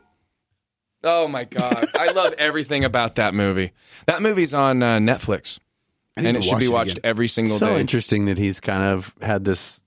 Oh 1.03 1.27
my 1.27 1.45
god, 1.45 1.85
I 1.97 2.11
love 2.15 2.33
everything 2.37 2.83
about 2.83 3.15
that 3.15 3.33
movie. 3.33 3.71
That 4.05 4.21
movie's 4.21 4.53
on 4.53 4.83
uh, 4.83 4.97
Netflix, 4.97 5.57
and 6.15 6.27
it 6.37 6.43
should 6.43 6.59
be 6.59 6.67
watched 6.67 6.99
again. 6.99 7.09
every 7.09 7.27
single 7.27 7.57
so 7.57 7.73
day. 7.73 7.79
interesting 7.81 8.25
that 8.25 8.37
he's 8.37 8.59
kind 8.59 8.83
of 8.83 9.13
had 9.21 9.43
this 9.43 9.81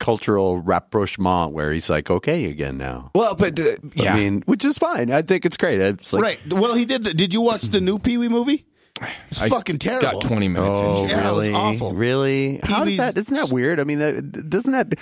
cultural 0.00 0.60
rapprochement 0.60 1.52
where 1.52 1.70
he's 1.72 1.88
like 1.88 2.10
okay 2.10 2.46
again 2.46 2.76
now. 2.76 3.12
Well, 3.14 3.36
but 3.36 3.58
uh, 3.60 3.76
yeah, 3.94 4.14
I 4.14 4.16
mean, 4.16 4.42
which 4.46 4.64
is 4.64 4.76
fine. 4.76 5.12
I 5.12 5.22
think 5.22 5.44
it's 5.44 5.56
great. 5.56 5.80
It's 5.80 6.12
like, 6.12 6.22
right. 6.22 6.38
Well, 6.52 6.74
he 6.74 6.84
did. 6.84 7.04
The, 7.04 7.14
did 7.14 7.32
you 7.32 7.40
watch 7.42 7.62
the 7.62 7.80
new 7.80 7.98
Pee 8.00 8.18
Wee 8.18 8.28
movie? 8.28 8.66
It's 9.30 9.40
I 9.40 9.48
fucking 9.48 9.78
terrible. 9.78 10.10
got 10.12 10.22
twenty 10.22 10.48
minutes 10.48 10.78
Oh, 10.82 10.90
into 11.04 11.04
it. 11.04 11.10
Yeah, 11.16 11.30
it 11.30 11.32
was 11.32 11.46
really? 11.48 11.54
awful. 11.54 11.92
Really? 11.94 12.60
How 12.62 12.80
does 12.80 12.88
Pee-wee's- 12.88 12.96
that? 12.98 13.16
Isn't 13.16 13.34
that 13.36 13.50
weird? 13.52 13.78
I 13.80 13.84
mean, 13.84 14.02
uh, 14.02 14.20
doesn't 14.20 14.72
that 14.72 14.94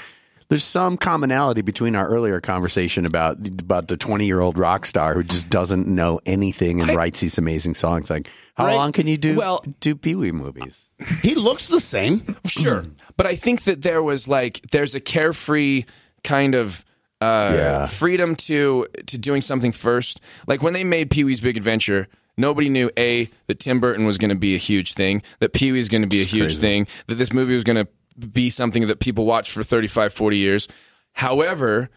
there's 0.49 0.63
some 0.65 0.97
commonality 0.97 1.63
between 1.63 1.97
our 1.97 2.07
earlier 2.09 2.41
conversation 2.41 3.05
about 3.07 3.39
about 3.47 3.89
the 3.89 3.97
20 3.97 4.25
year 4.27 4.41
old 4.41 4.57
rock 4.57 4.87
star 4.87 5.15
who 5.15 5.23
just 5.25 5.51
doesn't 5.51 5.87
know 5.89 6.21
anything 6.27 6.81
and 6.81 6.91
I- 6.91 6.95
writes 6.95 7.21
these 7.21 7.39
amazing 7.39 7.75
songs. 7.75 8.09
Like, 8.09 8.29
how 8.59 8.67
Right. 8.67 8.75
long 8.75 8.93
can 8.93 9.07
you 9.07 9.17
do 9.17 9.37
Well- 9.37 9.65
do 9.81 9.95
Pee 9.95 10.15
Wee 10.15 10.33
movies? 10.33 10.91
He 11.23 11.35
looks 11.35 11.69
the 11.69 11.81
same. 11.81 12.37
Sure, 12.47 12.85
but 13.17 13.27
I 13.27 13.35
think 13.37 13.63
that 13.63 13.81
there 13.83 14.03
was 14.03 14.29
like 14.29 14.61
there's 14.73 14.95
a 14.95 15.01
carefree 15.01 15.85
kind 16.25 16.55
of 16.55 16.85
uh, 17.21 17.53
Yeah. 17.55 17.87
freedom 17.87 18.37
to 18.37 18.87
to 19.07 19.17
doing 19.19 19.41
something 19.41 19.73
first. 19.73 20.21
Like 20.47 20.63
when 20.63 20.73
they 20.75 20.85
made 20.85 21.11
Pee 21.11 21.25
Wee's 21.25 21.41
Big 21.41 21.57
Adventure, 21.57 22.09
nobody 22.37 22.69
knew 22.69 22.91
a 22.99 23.31
that 23.47 23.59
Tim 23.61 23.81
Burton 23.81 24.05
was 24.07 24.19
going 24.19 24.31
to 24.31 24.37
be 24.37 24.55
a 24.55 24.59
huge 24.59 24.95
thing, 24.95 25.23
that 25.41 25.53
Pee 25.53 25.73
Wee's 25.73 25.89
going 25.89 26.03
to 26.03 26.09
be 26.09 26.21
a 26.21 26.25
huge 26.25 26.59
crazy. 26.59 26.61
thing, 26.61 26.87
that 27.07 27.15
this 27.17 27.33
movie 27.33 27.55
was 27.55 27.65
going 27.65 27.85
to 27.85 27.89
be 28.27 28.51
something 28.51 28.87
that 28.89 28.99
people 29.01 29.25
watched 29.25 29.51
for 29.53 29.63
35, 29.63 30.13
40 30.13 30.37
years. 30.37 30.69
However, 31.15 31.91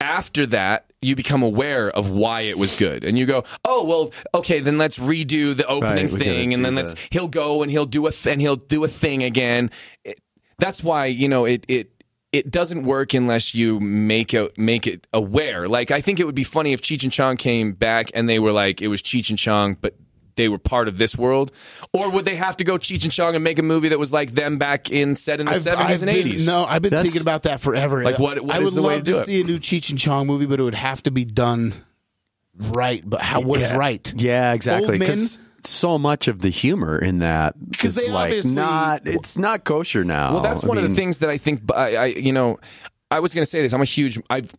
after 0.00 0.46
that, 0.46 0.89
you 1.02 1.16
become 1.16 1.42
aware 1.42 1.90
of 1.90 2.10
why 2.10 2.42
it 2.42 2.58
was 2.58 2.72
good, 2.72 3.04
and 3.04 3.16
you 3.18 3.26
go, 3.26 3.44
"Oh, 3.64 3.84
well, 3.84 4.12
okay, 4.34 4.60
then 4.60 4.76
let's 4.78 4.98
redo 4.98 5.56
the 5.56 5.66
opening 5.66 6.08
Right, 6.08 6.18
thing, 6.18 6.52
and 6.54 6.64
then 6.64 6.74
the- 6.74 6.82
let's 6.82 6.94
he'll 7.10 7.28
go 7.28 7.62
and 7.62 7.70
he'll 7.70 7.86
do 7.86 8.06
a 8.06 8.12
th- 8.12 8.32
and 8.32 8.40
he'll 8.40 8.56
do 8.56 8.84
a 8.84 8.88
thing 8.88 9.22
again." 9.22 9.70
It- 10.04 10.18
that's 10.58 10.84
why 10.84 11.06
you 11.06 11.28
know 11.28 11.46
it 11.46 11.64
it 11.68 11.90
it 12.32 12.50
doesn't 12.50 12.82
work 12.84 13.14
unless 13.14 13.54
you 13.54 13.80
make 13.80 14.34
it 14.34 14.56
make 14.58 14.86
it 14.86 15.06
aware. 15.12 15.66
Like 15.68 15.90
I 15.90 16.00
think 16.02 16.20
it 16.20 16.26
would 16.26 16.34
be 16.34 16.44
funny 16.44 16.72
if 16.72 16.82
Cheech 16.82 17.02
and 17.02 17.10
Chong 17.12 17.36
came 17.38 17.72
back 17.72 18.10
and 18.14 18.28
they 18.28 18.38
were 18.38 18.52
like 18.52 18.82
it 18.82 18.88
was 18.88 19.00
Cheech 19.02 19.30
and 19.30 19.38
Chong, 19.38 19.76
but 19.80 19.94
they 20.36 20.48
were 20.48 20.58
part 20.58 20.88
of 20.88 20.98
this 20.98 21.16
world, 21.18 21.52
or 21.92 22.10
would 22.10 22.24
they 22.24 22.36
have 22.36 22.56
to 22.58 22.64
go 22.64 22.74
Cheech 22.78 23.02
and 23.04 23.12
Chong 23.12 23.34
and 23.34 23.44
make 23.44 23.58
a 23.58 23.62
movie 23.62 23.88
that 23.88 23.98
was 23.98 24.12
like 24.12 24.32
them 24.32 24.56
back 24.58 24.90
in 24.90 25.14
set 25.14 25.40
in 25.40 25.46
the 25.46 25.54
seventies 25.54 26.02
and 26.02 26.10
eighties? 26.10 26.46
No, 26.46 26.64
I've 26.64 26.82
been 26.82 26.90
That's- 26.90 27.04
thinking 27.06 27.22
about 27.22 27.44
that 27.44 27.60
forever. 27.60 28.02
Like, 28.04 28.18
what- 28.18 28.40
what 28.44 28.54
I 28.56 28.58
is 28.60 28.64
would 28.66 28.74
the 28.74 28.82
way 28.82 28.94
love 28.96 29.04
to 29.04 29.12
do 29.12 29.18
it? 29.18 29.24
see 29.26 29.40
a 29.40 29.44
new 29.44 29.58
Cheech 29.58 29.90
and 29.90 29.98
Chong 29.98 30.26
movie, 30.26 30.46
but 30.46 30.60
it 30.60 30.62
would 30.62 30.74
have 30.74 31.02
to 31.04 31.10
be 31.10 31.24
done 31.24 31.72
right. 32.56 33.02
But 33.04 33.20
how? 33.22 33.40
What 33.42 33.60
is 33.60 33.72
right? 33.74 34.12
Yeah, 34.16 34.52
exactly. 34.52 34.98
Because 34.98 35.38
so 35.64 35.98
much 35.98 36.26
of 36.28 36.40
the 36.40 36.48
humor 36.48 36.98
in 36.98 37.18
that 37.18 37.54
because 37.70 37.94
they 37.94 38.10
like 38.10 38.28
obviously- 38.28 38.54
not. 38.54 39.02
It's 39.06 39.36
not 39.36 39.64
kosher 39.64 40.04
now. 40.04 40.34
Well, 40.34 40.42
that's 40.42 40.64
I 40.64 40.66
one 40.66 40.78
of 40.78 40.84
the 40.88 40.94
things 40.94 41.18
that 41.18 41.30
I 41.30 41.36
think. 41.36 41.62
I, 41.74 41.96
I 41.96 42.04
you 42.06 42.32
know, 42.32 42.58
I 43.10 43.20
was 43.20 43.34
going 43.34 43.44
to 43.44 43.50
say 43.50 43.60
this. 43.62 43.72
I'm 43.72 43.82
a 43.82 43.84
huge. 43.84 44.18
I've. 44.30 44.52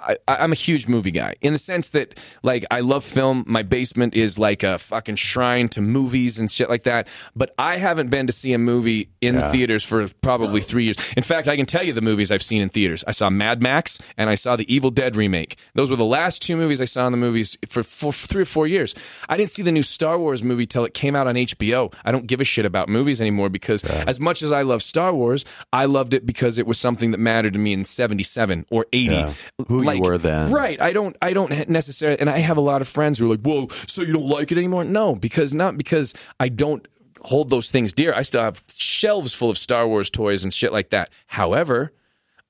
I, 0.00 0.16
I'm 0.26 0.52
a 0.52 0.56
huge 0.56 0.88
movie 0.88 1.10
guy 1.10 1.34
in 1.40 1.52
the 1.52 1.58
sense 1.58 1.90
that, 1.90 2.18
like, 2.42 2.64
I 2.70 2.80
love 2.80 3.04
film. 3.04 3.44
My 3.46 3.62
basement 3.62 4.14
is 4.14 4.38
like 4.38 4.62
a 4.62 4.78
fucking 4.78 5.16
shrine 5.16 5.68
to 5.70 5.80
movies 5.80 6.38
and 6.38 6.50
shit 6.50 6.68
like 6.68 6.84
that. 6.84 7.08
But 7.34 7.54
I 7.58 7.76
haven't 7.78 8.10
been 8.10 8.26
to 8.26 8.32
see 8.32 8.52
a 8.52 8.58
movie 8.58 9.10
in 9.20 9.40
theaters 9.40 9.84
for 9.84 10.06
probably 10.20 10.60
three 10.60 10.84
years. 10.84 10.96
In 11.16 11.22
fact, 11.22 11.48
I 11.48 11.56
can 11.56 11.66
tell 11.66 11.82
you 11.82 11.92
the 11.92 12.00
movies 12.00 12.30
I've 12.32 12.42
seen 12.42 12.62
in 12.62 12.68
theaters. 12.68 13.04
I 13.06 13.10
saw 13.12 13.30
Mad 13.30 13.60
Max 13.62 13.98
and 14.16 14.30
I 14.30 14.34
saw 14.34 14.56
the 14.56 14.72
Evil 14.72 14.90
Dead 14.90 15.16
remake. 15.16 15.58
Those 15.74 15.90
were 15.90 15.96
the 15.96 16.04
last 16.04 16.42
two 16.42 16.56
movies 16.56 16.80
I 16.80 16.84
saw 16.86 17.06
in 17.06 17.12
the 17.12 17.18
movies 17.18 17.56
for, 17.68 17.82
for 17.82 18.12
three 18.12 18.42
or 18.42 18.46
four 18.46 18.66
years. 18.66 18.94
I 19.28 19.36
didn't 19.36 19.50
see 19.50 19.62
the 19.62 19.72
new 19.72 19.82
Star 19.82 20.18
Wars 20.18 20.42
movie 20.42 20.66
till 20.66 20.84
it 20.84 20.94
came 20.94 21.16
out 21.16 21.26
on 21.26 21.34
HBO. 21.34 21.92
I 22.04 22.12
don't 22.12 22.26
give 22.26 22.40
a 22.40 22.44
shit 22.44 22.64
about 22.64 22.88
movies 22.88 23.20
anymore 23.20 23.48
because 23.48 23.84
as 23.84 24.20
much 24.20 24.42
as 24.42 24.52
I 24.52 24.62
love 24.62 24.82
Star 24.82 25.12
Wars, 25.14 25.44
I 25.72 25.86
loved 25.86 26.14
it 26.14 26.26
because 26.26 26.58
it 26.58 26.66
was 26.66 26.78
something 26.78 27.10
that 27.10 27.18
mattered 27.18 27.52
to 27.54 27.58
me 27.58 27.72
in 27.72 27.84
77 27.84 28.66
or 28.70 28.86
80. 28.92 29.14
Yeah. 29.14 29.32
Who 29.66 29.82
you 29.96 30.02
were 30.02 30.18
then. 30.18 30.50
Right. 30.50 30.80
I 30.80 30.92
don't 30.92 31.16
I 31.22 31.32
don't 31.32 31.68
necessarily 31.68 32.18
and 32.20 32.30
I 32.30 32.38
have 32.38 32.56
a 32.56 32.62
lot 32.62 32.80
of 32.80 32.88
friends 32.88 33.18
who 33.18 33.26
are 33.26 33.30
like, 33.30 33.40
"Whoa, 33.40 33.68
so 33.68 34.02
you 34.02 34.12
don't 34.12 34.28
like 34.28 34.52
it 34.52 34.58
anymore?" 34.58 34.84
No, 34.84 35.14
because 35.14 35.54
not 35.54 35.76
because 35.76 36.14
I 36.38 36.48
don't 36.48 36.86
hold 37.22 37.50
those 37.50 37.70
things 37.70 37.92
dear. 37.92 38.14
I 38.14 38.22
still 38.22 38.42
have 38.42 38.62
shelves 38.76 39.34
full 39.34 39.50
of 39.50 39.58
Star 39.58 39.86
Wars 39.88 40.10
toys 40.10 40.44
and 40.44 40.52
shit 40.52 40.72
like 40.72 40.90
that. 40.90 41.10
However, 41.26 41.92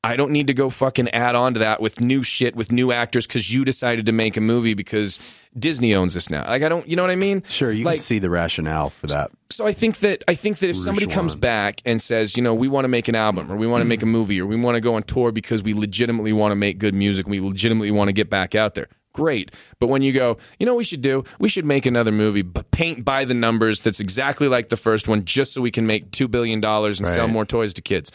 I 0.05 0.14
don't 0.14 0.30
need 0.30 0.46
to 0.46 0.55
go 0.55 0.70
fucking 0.70 1.09
add 1.09 1.34
on 1.34 1.55
to 1.55 1.61
that 1.61 1.80
with 1.80 2.01
new 2.01 2.22
shit 2.22 2.55
with 2.55 2.70
new 2.70 2.92
actors 2.92 3.26
because 3.26 3.53
you 3.53 3.64
decided 3.64 4.07
to 4.07 4.12
make 4.12 4.36
a 4.36 4.40
movie 4.40 4.74
because 4.74 5.18
Disney 5.59 5.92
owns 5.94 6.14
this 6.14 6.30
now. 6.30 6.46
Like 6.46 6.62
I 6.62 6.68
don't, 6.68 6.88
you 6.88 6.94
know 6.94 7.03
what 7.03 7.11
I 7.11 7.16
mean? 7.16 7.42
Sure, 7.49 7.72
you 7.72 7.84
like, 7.84 7.96
can 7.96 8.05
see 8.05 8.20
the 8.20 8.30
rationale 8.30 8.90
for 8.90 9.09
that. 9.09 9.32
so 9.51 9.66
I 9.66 9.72
think 9.72 9.99
that 9.99 10.22
I 10.28 10.34
think 10.34 10.59
that 10.59 10.70
if 10.70 10.76
somebody 10.76 11.09
comes 11.09 11.32
one. 11.32 11.40
back 11.40 11.82
and 11.84 12.01
says, 12.01 12.36
you 12.36 12.44
know, 12.44 12.55
we 12.55 12.68
want 12.68 12.84
to 12.84 12.88
make 12.88 13.09
an 13.09 13.16
album 13.16 13.51
or 13.51 13.57
we 13.57 13.66
want 13.66 13.80
to 13.80 13.86
make 13.86 14.03
a 14.03 14.07
movie 14.18 14.40
or 14.40 14.46
we 14.46 14.55
want 14.55 14.76
to 14.76 14.80
go 14.80 14.94
on 14.94 15.03
tour 15.03 15.32
because 15.32 15.64
we 15.64 15.74
legitimately 15.74 16.32
want 16.32 16.53
to 16.53 16.57
make 16.57 16.78
good 16.78 16.94
music, 16.94 17.26
we 17.26 17.40
legitimately 17.40 17.90
want 17.90 18.09
to 18.09 18.12
get 18.12 18.30
back 18.30 18.55
out 18.55 18.74
there. 18.74 18.88
Great. 19.14 19.51
But 19.80 19.88
when 19.88 20.03
you 20.03 20.12
go, 20.12 20.38
you 20.61 20.66
know 20.66 20.74
what 20.74 20.78
we 20.78 20.84
should 20.84 21.03
do? 21.03 21.24
We 21.40 21.49
should 21.49 21.64
make 21.64 21.86
another 21.86 22.12
movie, 22.12 22.42
but 22.42 22.70
paint 22.70 23.05
by 23.05 23.24
the 23.24 23.34
numbers 23.34 23.82
that's 23.82 23.99
exactly 23.99 24.46
like 24.46 24.68
the 24.68 24.76
first 24.76 25.09
one 25.09 25.24
just 25.24 25.53
so 25.53 25.61
we 25.61 25.72
can 25.72 25.86
make 25.88 26.12
2 26.12 26.28
billion 26.28 26.61
dollars 26.61 27.01
and 27.01 27.09
sell 27.09 27.26
more 27.26 27.44
toys 27.44 27.74
to 27.74 27.82
kids. 27.82 28.12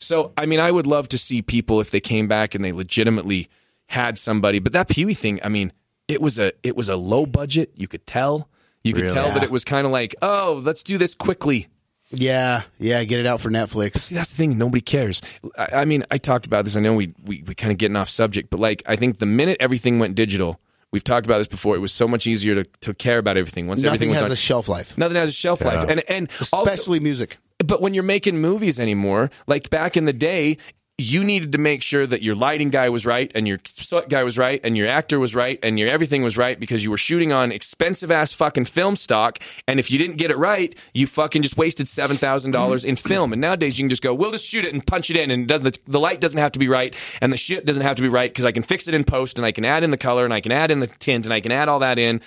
So, 0.00 0.32
I 0.36 0.46
mean, 0.46 0.60
I 0.60 0.70
would 0.70 0.86
love 0.86 1.08
to 1.08 1.18
see 1.18 1.42
people 1.42 1.80
if 1.80 1.90
they 1.90 2.00
came 2.00 2.26
back 2.26 2.54
and 2.54 2.64
they 2.64 2.72
legitimately 2.72 3.48
had 3.88 4.16
somebody, 4.18 4.58
but 4.58 4.72
that 4.72 4.88
Pee 4.88 5.04
Wee 5.04 5.14
thing, 5.14 5.40
I 5.44 5.48
mean, 5.48 5.72
it 6.08 6.20
was 6.20 6.38
a 6.38 6.52
it 6.62 6.74
was 6.76 6.88
a 6.88 6.96
low 6.96 7.26
budget. 7.26 7.72
You 7.76 7.86
could 7.88 8.06
tell. 8.06 8.48
You 8.82 8.94
could 8.94 9.02
Really? 9.02 9.14
tell 9.14 9.30
that 9.32 9.42
it 9.42 9.50
was 9.50 9.62
kind 9.64 9.84
of 9.86 9.92
like, 9.92 10.14
oh, 10.22 10.62
let's 10.64 10.82
do 10.82 10.96
this 10.96 11.14
quickly. 11.14 11.68
Yeah, 12.12 12.62
yeah. 12.78 13.04
Get 13.04 13.20
it 13.20 13.26
out 13.26 13.40
for 13.40 13.50
Netflix. 13.50 13.96
See, 13.98 14.14
that's 14.14 14.30
the 14.30 14.36
thing. 14.36 14.56
Nobody 14.58 14.80
cares. 14.80 15.20
I, 15.56 15.68
I 15.82 15.84
mean, 15.84 16.02
I 16.10 16.18
talked 16.18 16.46
about 16.46 16.64
this. 16.64 16.76
I 16.76 16.80
know 16.80 16.94
we 16.94 17.14
we 17.24 17.44
we 17.46 17.54
kind 17.54 17.70
of 17.70 17.78
getting 17.78 17.94
off 17.96 18.08
subject, 18.08 18.50
but 18.50 18.58
like, 18.58 18.82
I 18.86 18.96
think 18.96 19.18
the 19.18 19.26
minute 19.26 19.58
everything 19.60 19.98
went 19.98 20.14
digital, 20.16 20.58
we've 20.92 21.04
talked 21.04 21.26
about 21.26 21.38
this 21.38 21.46
before. 21.46 21.76
It 21.76 21.80
was 21.80 21.92
so 21.92 22.08
much 22.08 22.26
easier 22.26 22.54
to, 22.56 22.64
to 22.80 22.94
care 22.94 23.18
about 23.18 23.36
everything 23.36 23.66
once 23.68 23.82
Nothing 23.82 23.94
everything 23.94 24.08
was 24.10 24.18
has 24.20 24.28
on. 24.30 24.32
a 24.32 24.36
shelf 24.36 24.68
life, 24.68 24.96
nothing 24.98 25.16
has 25.18 25.28
a 25.28 25.32
shelf 25.32 25.64
life, 25.64 25.84
and 25.88 26.02
and 26.10 26.30
also, 26.52 26.62
especially 26.70 26.98
music. 27.00 27.36
But 27.64 27.80
when 27.80 27.94
you're 27.94 28.02
making 28.02 28.40
movies 28.40 28.80
anymore, 28.80 29.30
like 29.46 29.70
back 29.70 29.96
in 29.96 30.04
the 30.04 30.12
day, 30.12 30.56
you 31.00 31.24
needed 31.24 31.52
to 31.52 31.58
make 31.58 31.82
sure 31.82 32.06
that 32.06 32.22
your 32.22 32.34
lighting 32.34 32.68
guy 32.68 32.88
was 32.90 33.06
right 33.06 33.32
and 33.34 33.48
your 33.48 33.58
soot 33.64 34.08
guy 34.08 34.22
was 34.22 34.36
right 34.36 34.60
and 34.62 34.76
your 34.76 34.86
actor 34.86 35.18
was 35.18 35.34
right 35.34 35.58
and 35.62 35.78
your 35.78 35.88
everything 35.88 36.22
was 36.22 36.36
right 36.36 36.60
because 36.60 36.84
you 36.84 36.90
were 36.90 36.98
shooting 36.98 37.32
on 37.32 37.50
expensive 37.52 38.10
ass 38.10 38.32
fucking 38.32 38.66
film 38.66 38.96
stock. 38.96 39.38
And 39.66 39.80
if 39.80 39.90
you 39.90 39.98
didn't 39.98 40.16
get 40.16 40.30
it 40.30 40.36
right, 40.36 40.76
you 40.92 41.06
fucking 41.06 41.40
just 41.42 41.56
wasted 41.56 41.88
seven 41.88 42.18
thousand 42.18 42.50
dollars 42.50 42.84
in 42.84 42.96
film. 42.96 43.32
And 43.32 43.40
nowadays 43.40 43.78
you 43.78 43.84
can 43.84 43.90
just 43.90 44.02
go, 44.02 44.12
we'll 44.12 44.32
just 44.32 44.46
shoot 44.46 44.64
it 44.64 44.74
and 44.74 44.86
punch 44.86 45.10
it 45.10 45.16
in, 45.16 45.30
and 45.30 45.48
the, 45.48 45.78
the 45.86 46.00
light 46.00 46.20
doesn't 46.20 46.38
have 46.38 46.52
to 46.52 46.58
be 46.58 46.68
right 46.68 46.94
and 47.22 47.32
the 47.32 47.38
shit 47.38 47.64
doesn't 47.64 47.82
have 47.82 47.96
to 47.96 48.02
be 48.02 48.08
right 48.08 48.30
because 48.30 48.44
I 48.44 48.52
can 48.52 48.62
fix 48.62 48.86
it 48.86 48.94
in 48.94 49.04
post 49.04 49.38
and 49.38 49.46
I 49.46 49.52
can 49.52 49.64
add 49.64 49.82
in 49.82 49.90
the 49.90 49.98
color 49.98 50.24
and 50.24 50.34
I 50.34 50.40
can 50.40 50.52
add 50.52 50.70
in 50.70 50.80
the 50.80 50.86
tint 50.86 51.24
and 51.24 51.32
I 51.32 51.40
can 51.40 51.52
add 51.52 51.68
all 51.68 51.78
that 51.78 51.98
in, 51.98 52.20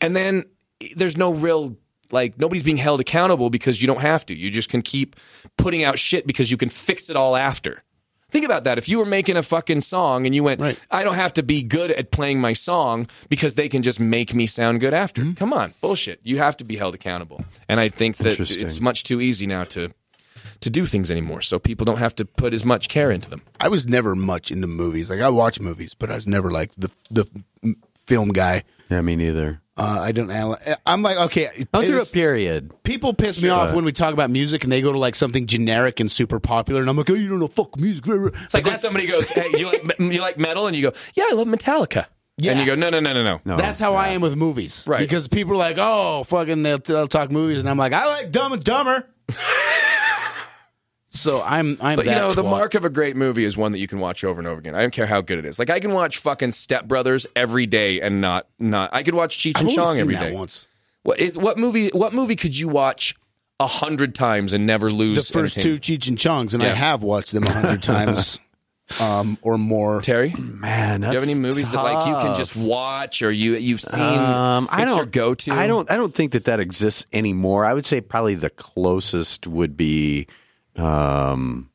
and 0.00 0.14
then 0.14 0.44
there's 0.94 1.16
no 1.16 1.32
real 1.32 1.76
like 2.12 2.38
nobody's 2.38 2.62
being 2.62 2.76
held 2.76 3.00
accountable 3.00 3.50
because 3.50 3.80
you 3.80 3.86
don't 3.86 4.00
have 4.00 4.24
to. 4.26 4.34
You 4.34 4.50
just 4.50 4.68
can 4.68 4.82
keep 4.82 5.16
putting 5.56 5.84
out 5.84 5.98
shit 5.98 6.26
because 6.26 6.50
you 6.50 6.56
can 6.56 6.68
fix 6.68 7.10
it 7.10 7.16
all 7.16 7.36
after. 7.36 7.82
Think 8.30 8.44
about 8.44 8.64
that. 8.64 8.78
If 8.78 8.88
you 8.88 8.98
were 8.98 9.06
making 9.06 9.36
a 9.36 9.44
fucking 9.44 9.82
song 9.82 10.26
and 10.26 10.34
you 10.34 10.42
went, 10.42 10.60
Right. 10.60 10.80
I 10.90 11.04
don't 11.04 11.14
have 11.14 11.32
to 11.34 11.42
be 11.44 11.62
good 11.62 11.92
at 11.92 12.10
playing 12.10 12.40
my 12.40 12.52
song 12.52 13.06
because 13.28 13.54
they 13.54 13.68
can 13.68 13.82
just 13.82 14.00
make 14.00 14.34
me 14.34 14.46
sound 14.46 14.80
good 14.80 14.92
after. 14.92 15.22
Mm-hmm. 15.22 15.34
Come 15.34 15.52
on, 15.52 15.74
bullshit. 15.80 16.18
You 16.24 16.38
have 16.38 16.56
to 16.56 16.64
be 16.64 16.76
held 16.76 16.96
accountable. 16.96 17.44
And 17.68 17.78
I 17.78 17.88
think 17.88 18.16
that 18.16 18.40
it's 18.40 18.80
much 18.80 19.04
too 19.04 19.20
easy 19.20 19.46
now 19.46 19.64
to 19.64 19.90
to 20.60 20.70
do 20.70 20.84
things 20.86 21.10
anymore. 21.10 21.42
So 21.42 21.58
people 21.58 21.84
don't 21.84 21.98
have 21.98 22.14
to 22.16 22.24
put 22.24 22.54
as 22.54 22.64
much 22.64 22.88
care 22.88 23.10
into 23.10 23.30
them. 23.30 23.42
I 23.60 23.68
was 23.68 23.86
never 23.86 24.16
much 24.16 24.50
into 24.50 24.66
movies. 24.66 25.10
Like 25.10 25.20
I 25.20 25.28
watch 25.28 25.60
movies, 25.60 25.94
but 25.94 26.10
I 26.10 26.14
was 26.16 26.26
never 26.26 26.50
like 26.50 26.72
the 26.74 26.90
the 27.10 27.26
film 28.06 28.30
guy. 28.30 28.64
Yeah, 28.90 29.00
me 29.02 29.14
neither. 29.16 29.60
Uh, 29.76 29.98
I 30.02 30.12
don't. 30.12 30.28
analy- 30.28 30.76
I'm 30.86 31.02
like 31.02 31.16
okay. 31.16 31.66
Under 31.74 31.98
a 31.98 32.06
period. 32.06 32.72
people 32.84 33.12
piss 33.12 33.42
me 33.42 33.48
off 33.48 33.74
when 33.74 33.84
we 33.84 33.90
talk 33.90 34.12
about 34.12 34.30
music 34.30 34.62
and 34.62 34.72
they 34.72 34.80
go 34.80 34.92
to 34.92 34.98
like 34.98 35.16
something 35.16 35.46
generic 35.46 35.98
and 35.98 36.10
super 36.12 36.38
popular, 36.38 36.80
and 36.80 36.88
I'm 36.88 36.96
like, 36.96 37.10
oh, 37.10 37.14
you 37.14 37.28
don't 37.28 37.40
know 37.40 37.48
fuck 37.48 37.78
music. 37.78 38.04
It's 38.06 38.54
like 38.54 38.64
when 38.64 38.76
somebody 38.76 39.06
goes, 39.06 39.28
"Hey, 39.28 39.48
you 39.58 39.66
like 39.66 39.98
you 39.98 40.20
like 40.20 40.38
metal?" 40.38 40.68
and 40.68 40.76
you 40.76 40.90
go, 40.90 40.96
"Yeah, 41.14 41.24
I 41.28 41.34
love 41.34 41.48
Metallica." 41.48 42.06
Yeah. 42.36 42.52
And 42.52 42.60
you 42.60 42.66
go, 42.66 42.74
"No, 42.76 42.88
no, 42.90 43.00
no, 43.00 43.12
no, 43.12 43.24
no." 43.24 43.40
No. 43.44 43.56
That's 43.56 43.80
how 43.80 43.94
I 43.96 44.08
am 44.08 44.20
with 44.20 44.36
movies, 44.36 44.84
Right. 44.88 45.00
Because 45.00 45.26
people 45.26 45.54
are 45.54 45.56
like, 45.56 45.76
"Oh, 45.78 46.22
fucking," 46.24 46.62
they'll, 46.62 46.78
they'll 46.78 47.08
talk 47.08 47.32
movies, 47.32 47.58
and 47.60 47.68
I'm 47.68 47.78
like, 47.78 47.92
"I 47.92 48.06
like 48.06 48.30
Dumb 48.30 48.52
and 48.52 48.62
Dumber." 48.62 49.08
so 51.14 51.42
I'm, 51.42 51.78
I'm. 51.80 51.96
But 51.96 52.04
you 52.04 52.10
that 52.10 52.18
know, 52.20 52.32
the 52.32 52.42
mark 52.42 52.74
of 52.74 52.84
a 52.84 52.90
great 52.90 53.16
movie 53.16 53.44
is 53.44 53.56
one 53.56 53.72
that 53.72 53.78
you 53.78 53.86
can 53.86 54.00
watch 54.00 54.24
over 54.24 54.40
and 54.40 54.46
over 54.46 54.58
again. 54.58 54.74
I 54.74 54.82
don't 54.82 54.92
care 54.92 55.06
how 55.06 55.20
good 55.20 55.38
it 55.38 55.44
is. 55.44 55.58
Like 55.58 55.70
I 55.70 55.80
can 55.80 55.92
watch 55.92 56.18
fucking 56.18 56.52
Step 56.52 56.86
Brothers 56.86 57.26
every 57.34 57.66
day 57.66 58.00
and 58.00 58.20
not 58.20 58.46
not. 58.58 58.90
I 58.92 59.02
could 59.02 59.14
watch 59.14 59.38
Cheech 59.38 59.54
I've 59.56 59.62
and 59.62 59.70
Chong 59.70 59.94
seen 59.94 60.02
every 60.02 60.14
that 60.16 60.30
day. 60.30 60.34
once. 60.34 60.66
What 61.02 61.18
is 61.20 61.38
what 61.38 61.56
movie? 61.58 61.88
What 61.90 62.12
movie 62.12 62.36
could 62.36 62.58
you 62.58 62.68
watch 62.68 63.14
a 63.60 63.66
hundred 63.66 64.14
times 64.14 64.52
and 64.52 64.66
never 64.66 64.90
lose? 64.90 65.28
The 65.28 65.32
first 65.32 65.54
two 65.54 65.60
entertainment? 65.60 65.82
Cheech 65.82 66.08
and 66.08 66.18
Chongs, 66.18 66.54
and 66.54 66.62
I 66.62 66.68
have 66.68 67.02
watched 67.02 67.32
them 67.32 67.44
a 67.44 67.50
hundred 67.52 67.82
times 67.84 68.40
um, 69.00 69.38
or 69.42 69.58
more. 69.58 70.00
Terry, 70.00 70.34
Man, 70.36 71.00
that's 71.00 71.14
you 71.14 71.20
have 71.20 71.28
any 71.28 71.38
movies 71.40 71.70
that 71.70 71.82
like 71.82 72.06
you 72.06 72.14
can 72.16 72.34
just 72.34 72.56
watch 72.56 73.22
or 73.22 73.30
you 73.30 73.54
you've 73.56 73.80
seen? 73.80 74.00
Um, 74.00 74.68
I 74.70 74.84
don't 74.84 75.10
go 75.10 75.34
to. 75.34 75.52
I 75.52 75.66
don't. 75.66 75.90
I 75.90 75.96
don't 75.96 76.14
think 76.14 76.32
that 76.32 76.44
that 76.44 76.60
exists 76.60 77.06
anymore. 77.12 77.64
I 77.64 77.74
would 77.74 77.86
say 77.86 78.00
probably 78.00 78.34
the 78.34 78.50
closest 78.50 79.46
would 79.46 79.76
be, 79.76 80.26
um, 80.76 81.70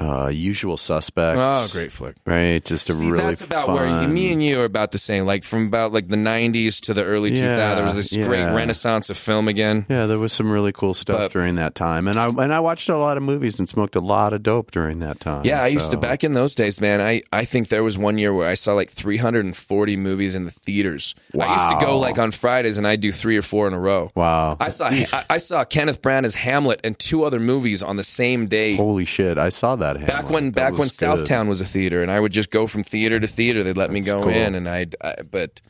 uh, 0.00 0.28
Usual 0.28 0.76
Suspects. 0.76 1.38
Oh, 1.40 1.68
great 1.78 1.92
flick. 1.92 2.16
Right, 2.24 2.64
just 2.64 2.88
a 2.88 2.92
See, 2.94 3.10
really 3.10 3.24
that's 3.24 3.42
about 3.42 3.66
fun. 3.66 3.74
where 3.74 4.08
me 4.08 4.32
and 4.32 4.42
you 4.42 4.60
are 4.60 4.64
about 4.64 4.92
the 4.92 4.98
same. 4.98 5.26
Like 5.26 5.44
from 5.44 5.66
about 5.66 5.92
like 5.92 6.08
the 6.08 6.16
'90s 6.16 6.80
to 6.82 6.94
the 6.94 7.04
early 7.04 7.30
2000s, 7.32 7.74
there 7.76 7.84
was 7.84 7.96
this 7.96 8.12
great 8.26 8.44
renaissance 8.52 9.10
of 9.10 9.16
film 9.18 9.46
again. 9.48 9.86
Yeah, 9.88 10.06
there 10.06 10.18
was 10.18 10.32
some 10.32 10.50
really 10.50 10.72
cool 10.72 10.94
stuff 10.94 11.18
But- 11.18 11.32
during 11.32 11.56
that 11.56 11.74
time, 11.74 12.08
and 12.08 12.18
I 12.18 12.28
and 12.28 12.52
I 12.52 12.60
watched 12.60 12.88
a 12.88 12.96
lot 12.96 13.16
of 13.16 13.22
movies 13.22 13.58
and 13.58 13.68
smoked 13.68 13.94
a 13.96 14.00
lot 14.00 14.32
of 14.32 14.42
dope 14.42 14.70
during 14.70 15.00
that 15.00 15.20
time. 15.20 15.44
Yeah, 15.44 15.62
I 15.62 15.66
used 15.66 15.90
to 15.90 15.96
back 15.96 16.24
in 16.24 16.32
those 16.32 16.54
days, 16.54 16.80
man. 16.80 17.00
I, 17.00 17.22
I 17.32 17.44
think 17.44 17.68
there 17.68 17.82
was 17.84 17.98
one 17.98 18.18
year 18.18 18.32
where 18.34 18.48
I 18.48 18.54
saw 18.54 18.72
like 18.74 18.90
340 18.90 19.96
movies 19.96 20.34
in 20.34 20.44
the 20.44 20.50
theaters. 20.50 21.14
I 21.38 21.66
used 21.68 21.80
to 21.80 21.84
go 21.86 21.98
like 21.98 22.18
on 22.18 22.30
Fridays 22.30 22.78
and 22.78 22.86
I'd 22.86 23.00
do 23.00 23.12
three 23.12 23.36
or 23.36 23.42
four 23.42 23.66
in 23.68 23.74
a 23.74 23.78
row. 23.80 24.10
Wow. 24.14 24.56
I 24.60 24.68
saw 24.68 24.86
I, 24.88 25.06
I 25.30 25.38
saw 25.38 25.64
Kenneth 25.64 26.00
Branagh's 26.02 26.34
Hamlet 26.36 26.80
and 26.84 26.98
two 26.98 27.24
other 27.24 27.40
movies 27.40 27.82
on 27.82 27.96
the 27.96 28.04
same 28.04 28.46
day. 28.46 28.76
Holy 28.76 29.04
shit! 29.04 29.38
I 29.38 29.48
saw 29.50 29.76
that. 29.76 29.89
Back 29.98 30.08
Hamlet. 30.08 30.32
when 30.32 30.44
That 30.52 30.54
back 30.54 30.72
when 30.72 30.88
good. 30.88 30.90
Southtown 30.90 31.48
was 31.48 31.60
a 31.60 31.64
theater, 31.64 32.02
and 32.02 32.10
I 32.10 32.20
would 32.20 32.32
just 32.32 32.50
go 32.50 32.66
from 32.66 32.82
theater 32.82 33.18
to 33.18 33.26
theater. 33.26 33.62
They'd 33.62 33.76
let 33.76 33.90
me 33.90 34.00
go 34.00 34.22
cool. 34.22 34.32
in, 34.32 34.54
and 34.54 34.68
I'd. 34.68 34.96
I, 35.00 35.22
but 35.22 35.60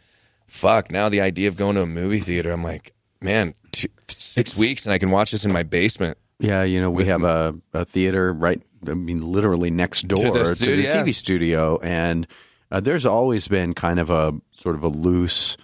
fuck, 0.46 0.90
now 0.90 1.08
the 1.08 1.20
idea 1.20 1.48
of 1.48 1.56
going 1.56 1.76
to 1.76 1.82
a 1.82 1.86
movie 1.86 2.18
theater, 2.18 2.50
I'm 2.50 2.64
like, 2.64 2.92
man, 3.20 3.54
two, 3.70 3.88
six 4.08 4.58
weeks, 4.58 4.86
and 4.86 4.92
I 4.92 4.98
can 4.98 5.10
watch 5.10 5.30
this 5.30 5.44
in 5.44 5.52
my 5.52 5.62
basement. 5.62 6.18
Yeah, 6.38 6.64
you 6.64 6.80
know, 6.80 6.90
we 6.90 7.06
have 7.06 7.22
a, 7.22 7.54
a 7.74 7.84
theater 7.84 8.32
right, 8.32 8.62
I 8.88 8.94
mean, 8.94 9.20
literally 9.20 9.70
next 9.70 10.08
door 10.08 10.24
to 10.24 10.30
the 10.30 10.38
the, 10.44 10.56
studio, 10.56 10.88
yeah. 10.88 11.04
TV 11.04 11.14
studio. 11.14 11.78
And 11.82 12.26
uh, 12.70 12.80
there's 12.80 13.04
always 13.04 13.46
been 13.46 13.74
kind 13.74 14.00
of 14.00 14.08
a 14.08 14.32
sort 14.52 14.74
of 14.74 14.82
a 14.82 14.88
loose 14.88 15.58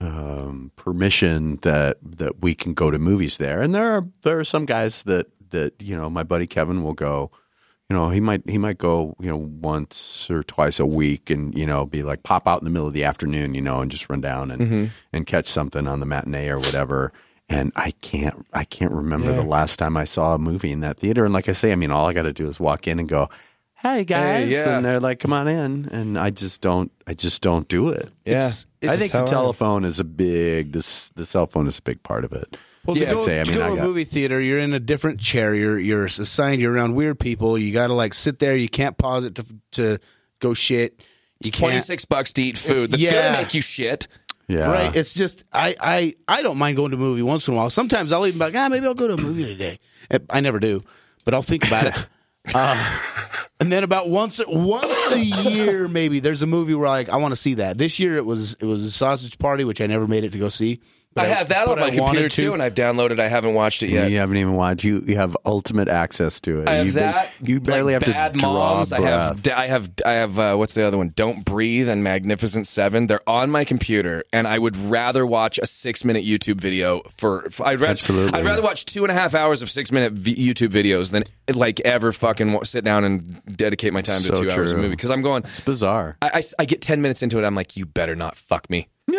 um, 0.00 0.72
permission 0.76 1.58
that 1.62 1.98
that 2.02 2.42
we 2.42 2.54
can 2.54 2.74
go 2.74 2.90
to 2.90 2.98
movies 2.98 3.38
there. 3.38 3.62
And 3.62 3.74
there 3.74 3.92
are 3.92 4.04
there 4.22 4.38
are 4.38 4.44
some 4.44 4.66
guys 4.66 5.04
that 5.04 5.28
that 5.50 5.80
you 5.80 5.96
know, 5.96 6.10
my 6.10 6.24
buddy 6.24 6.46
Kevin 6.46 6.82
will 6.82 6.94
go. 6.94 7.30
You 7.88 7.94
know, 7.94 8.10
he 8.10 8.18
might 8.20 8.42
he 8.48 8.58
might 8.58 8.78
go 8.78 9.14
you 9.20 9.28
know 9.28 9.36
once 9.36 10.28
or 10.30 10.42
twice 10.42 10.80
a 10.80 10.86
week, 10.86 11.30
and 11.30 11.56
you 11.56 11.66
know 11.66 11.86
be 11.86 12.02
like 12.02 12.22
pop 12.24 12.48
out 12.48 12.60
in 12.60 12.64
the 12.64 12.70
middle 12.70 12.88
of 12.88 12.94
the 12.94 13.04
afternoon, 13.04 13.54
you 13.54 13.60
know, 13.62 13.80
and 13.80 13.90
just 13.90 14.10
run 14.10 14.20
down 14.20 14.50
and 14.50 14.60
Mm-hmm. 14.62 14.84
and 15.12 15.26
catch 15.26 15.46
something 15.46 15.86
on 15.86 16.00
the 16.00 16.06
matinee 16.06 16.48
or 16.48 16.58
whatever. 16.58 17.12
And 17.48 17.70
I 17.76 17.92
can't 18.00 18.44
I 18.52 18.64
can't 18.64 18.90
remember 18.90 19.32
the 19.32 19.44
last 19.44 19.76
time 19.78 19.96
I 19.96 20.02
saw 20.02 20.34
a 20.34 20.38
movie 20.38 20.72
in 20.72 20.80
that 20.80 20.98
theater. 20.98 21.24
And 21.24 21.32
like 21.32 21.48
I 21.48 21.52
say, 21.52 21.70
I 21.70 21.76
mean, 21.76 21.92
all 21.92 22.06
I 22.06 22.12
got 22.12 22.22
to 22.22 22.32
do 22.32 22.48
is 22.48 22.58
walk 22.58 22.88
in 22.88 22.98
and 22.98 23.08
go, 23.08 23.28
"Hey 23.76 24.04
guys," 24.04 24.48
yeah. 24.50 24.76
and 24.76 24.84
they're 24.84 24.98
like, 24.98 25.20
"Come 25.20 25.32
on 25.32 25.46
in," 25.46 25.88
and 25.92 26.18
I 26.18 26.30
just 26.30 26.60
don't 26.60 26.90
I 27.06 27.14
just 27.14 27.40
don't 27.40 27.68
do 27.68 27.90
it. 27.90 28.10
Yeah. 28.24 28.32
It's- 28.38 28.66
I 28.82 28.94
think 28.96 29.12
how 29.12 29.20
the 29.20 29.26
telephone 29.26 29.84
is 29.84 30.00
a 30.00 30.04
big 30.04 30.72
this 30.72 31.10
the 31.10 31.24
cell 31.24 31.46
phone 31.46 31.68
is 31.68 31.78
a 31.78 31.82
big 31.82 32.02
part 32.02 32.24
of 32.24 32.32
it. 32.32 32.56
Well, 32.86 32.96
Yeah, 32.96 33.08
to 33.10 33.14
go, 33.14 33.20
say, 33.22 33.40
I 33.40 33.44
to 33.44 33.52
go 33.52 33.62
I 33.62 33.66
to 33.68 33.72
a 33.72 33.76
got- 33.76 33.84
movie 33.84 34.04
theater, 34.04 34.40
you're 34.40 34.58
in 34.58 34.72
a 34.74 34.80
different 34.80 35.20
chair. 35.20 35.54
You're 35.54 35.78
you're 35.78 36.04
assigned. 36.06 36.60
You're 36.60 36.72
around 36.72 36.94
weird 36.94 37.18
people. 37.18 37.58
You 37.58 37.72
got 37.72 37.88
to 37.88 37.94
like 37.94 38.14
sit 38.14 38.38
there. 38.38 38.56
You 38.56 38.68
can't 38.68 38.96
pause 38.96 39.24
it 39.24 39.34
to 39.36 39.44
to 39.72 39.98
go 40.40 40.54
shit. 40.54 41.00
You 41.44 41.50
can't. 41.50 41.70
26 41.72 42.04
bucks 42.06 42.32
to 42.34 42.42
eat 42.42 42.56
food. 42.56 42.92
That's 42.92 43.02
yeah. 43.02 43.30
gonna 43.32 43.42
make 43.42 43.54
you 43.54 43.60
shit. 43.62 44.08
Yeah, 44.48 44.70
Right. 44.70 44.94
It's 44.94 45.12
just 45.12 45.44
I, 45.52 45.74
I 45.80 46.14
I 46.28 46.42
don't 46.42 46.56
mind 46.56 46.76
going 46.76 46.92
to 46.92 46.96
a 46.96 47.00
movie 47.00 47.22
once 47.22 47.48
in 47.48 47.54
a 47.54 47.56
while. 47.56 47.68
Sometimes 47.68 48.12
I'll 48.12 48.26
even 48.26 48.38
be 48.38 48.44
like, 48.44 48.54
ah, 48.54 48.68
maybe 48.68 48.86
I'll 48.86 48.94
go 48.94 49.08
to 49.08 49.14
a 49.14 49.20
movie 49.20 49.44
today. 49.44 49.78
I 50.30 50.38
never 50.40 50.60
do, 50.60 50.82
but 51.24 51.34
I'll 51.34 51.42
think 51.42 51.66
about 51.66 51.86
it. 51.86 52.06
Uh, 52.54 53.00
and 53.58 53.72
then 53.72 53.82
about 53.82 54.08
once 54.08 54.40
once 54.46 55.12
a 55.12 55.18
year, 55.50 55.88
maybe 55.88 56.20
there's 56.20 56.42
a 56.42 56.46
movie 56.46 56.74
where 56.76 56.86
like 56.88 57.08
I 57.08 57.16
want 57.16 57.32
to 57.32 57.36
see 57.36 57.54
that. 57.54 57.76
This 57.76 57.98
year 57.98 58.16
it 58.18 58.24
was 58.24 58.54
it 58.60 58.64
was 58.66 58.84
a 58.84 58.90
Sausage 58.92 59.36
Party, 59.40 59.64
which 59.64 59.80
I 59.80 59.88
never 59.88 60.06
made 60.06 60.22
it 60.22 60.30
to 60.30 60.38
go 60.38 60.48
see. 60.48 60.80
But 61.16 61.24
I 61.24 61.28
have 61.28 61.48
that 61.48 61.66
on 61.66 61.80
my 61.80 61.86
I 61.86 61.90
computer 61.90 62.02
wanted 62.04 62.30
to. 62.32 62.42
too, 62.42 62.52
and 62.52 62.62
I've 62.62 62.74
downloaded. 62.74 63.18
I 63.18 63.28
haven't 63.28 63.54
watched 63.54 63.82
it 63.82 63.88
yet. 63.88 64.10
You 64.10 64.18
haven't 64.18 64.36
even 64.36 64.52
watched. 64.52 64.84
You 64.84 65.02
you 65.06 65.16
have 65.16 65.34
ultimate 65.46 65.88
access 65.88 66.40
to 66.42 66.60
it. 66.60 66.68
I 66.68 66.74
have 66.74 66.86
you, 66.86 66.92
that. 66.92 67.32
You 67.42 67.58
barely 67.60 67.94
like 67.94 68.04
have 68.04 68.12
bad 68.14 68.34
to 68.34 68.38
draw 68.40 68.52
moms. 68.52 68.92
I 68.92 69.00
have. 69.00 69.42
breath. 69.42 69.58
I 69.58 69.66
have. 69.66 69.90
I 70.04 70.12
have. 70.12 70.38
Uh, 70.38 70.56
what's 70.56 70.74
the 70.74 70.82
other 70.86 70.98
one? 70.98 71.14
Don't 71.16 71.42
breathe 71.44 71.88
and 71.88 72.04
Magnificent 72.04 72.66
Seven. 72.66 73.06
They're 73.06 73.26
on 73.28 73.50
my 73.50 73.64
computer, 73.64 74.22
and 74.32 74.46
I 74.46 74.58
would 74.58 74.76
rather 74.76 75.24
watch 75.26 75.58
a 75.58 75.66
six-minute 75.66 76.24
YouTube 76.24 76.60
video 76.60 77.00
for. 77.16 77.46
I'd 77.64 77.80
rather. 77.80 77.86
Absolutely. 77.92 78.38
I'd 78.38 78.44
rather 78.44 78.62
watch 78.62 78.84
two 78.84 79.02
and 79.02 79.10
a 79.10 79.14
half 79.14 79.34
hours 79.34 79.62
of 79.62 79.70
six-minute 79.70 80.12
v- 80.12 80.36
YouTube 80.36 80.68
videos 80.68 81.12
than 81.12 81.24
like 81.54 81.80
ever 81.80 82.12
fucking 82.12 82.52
wa- 82.52 82.62
sit 82.64 82.84
down 82.84 83.04
and 83.04 83.42
dedicate 83.56 83.94
my 83.94 84.02
time 84.02 84.20
to 84.20 84.36
So 84.36 84.42
two 84.42 84.50
hours 84.50 84.70
of 84.72 84.74
true. 84.76 84.82
movie 84.82 84.96
because 84.96 85.10
I'm 85.10 85.22
going. 85.22 85.44
It's 85.44 85.60
bizarre. 85.60 86.18
I, 86.20 86.30
I, 86.34 86.42
I 86.58 86.64
get 86.66 86.82
ten 86.82 87.00
minutes 87.00 87.22
into 87.22 87.38
it. 87.38 87.44
I'm 87.44 87.54
like, 87.54 87.74
you 87.76 87.86
better 87.86 88.14
not 88.14 88.36
fuck 88.36 88.68
me. 88.68 88.88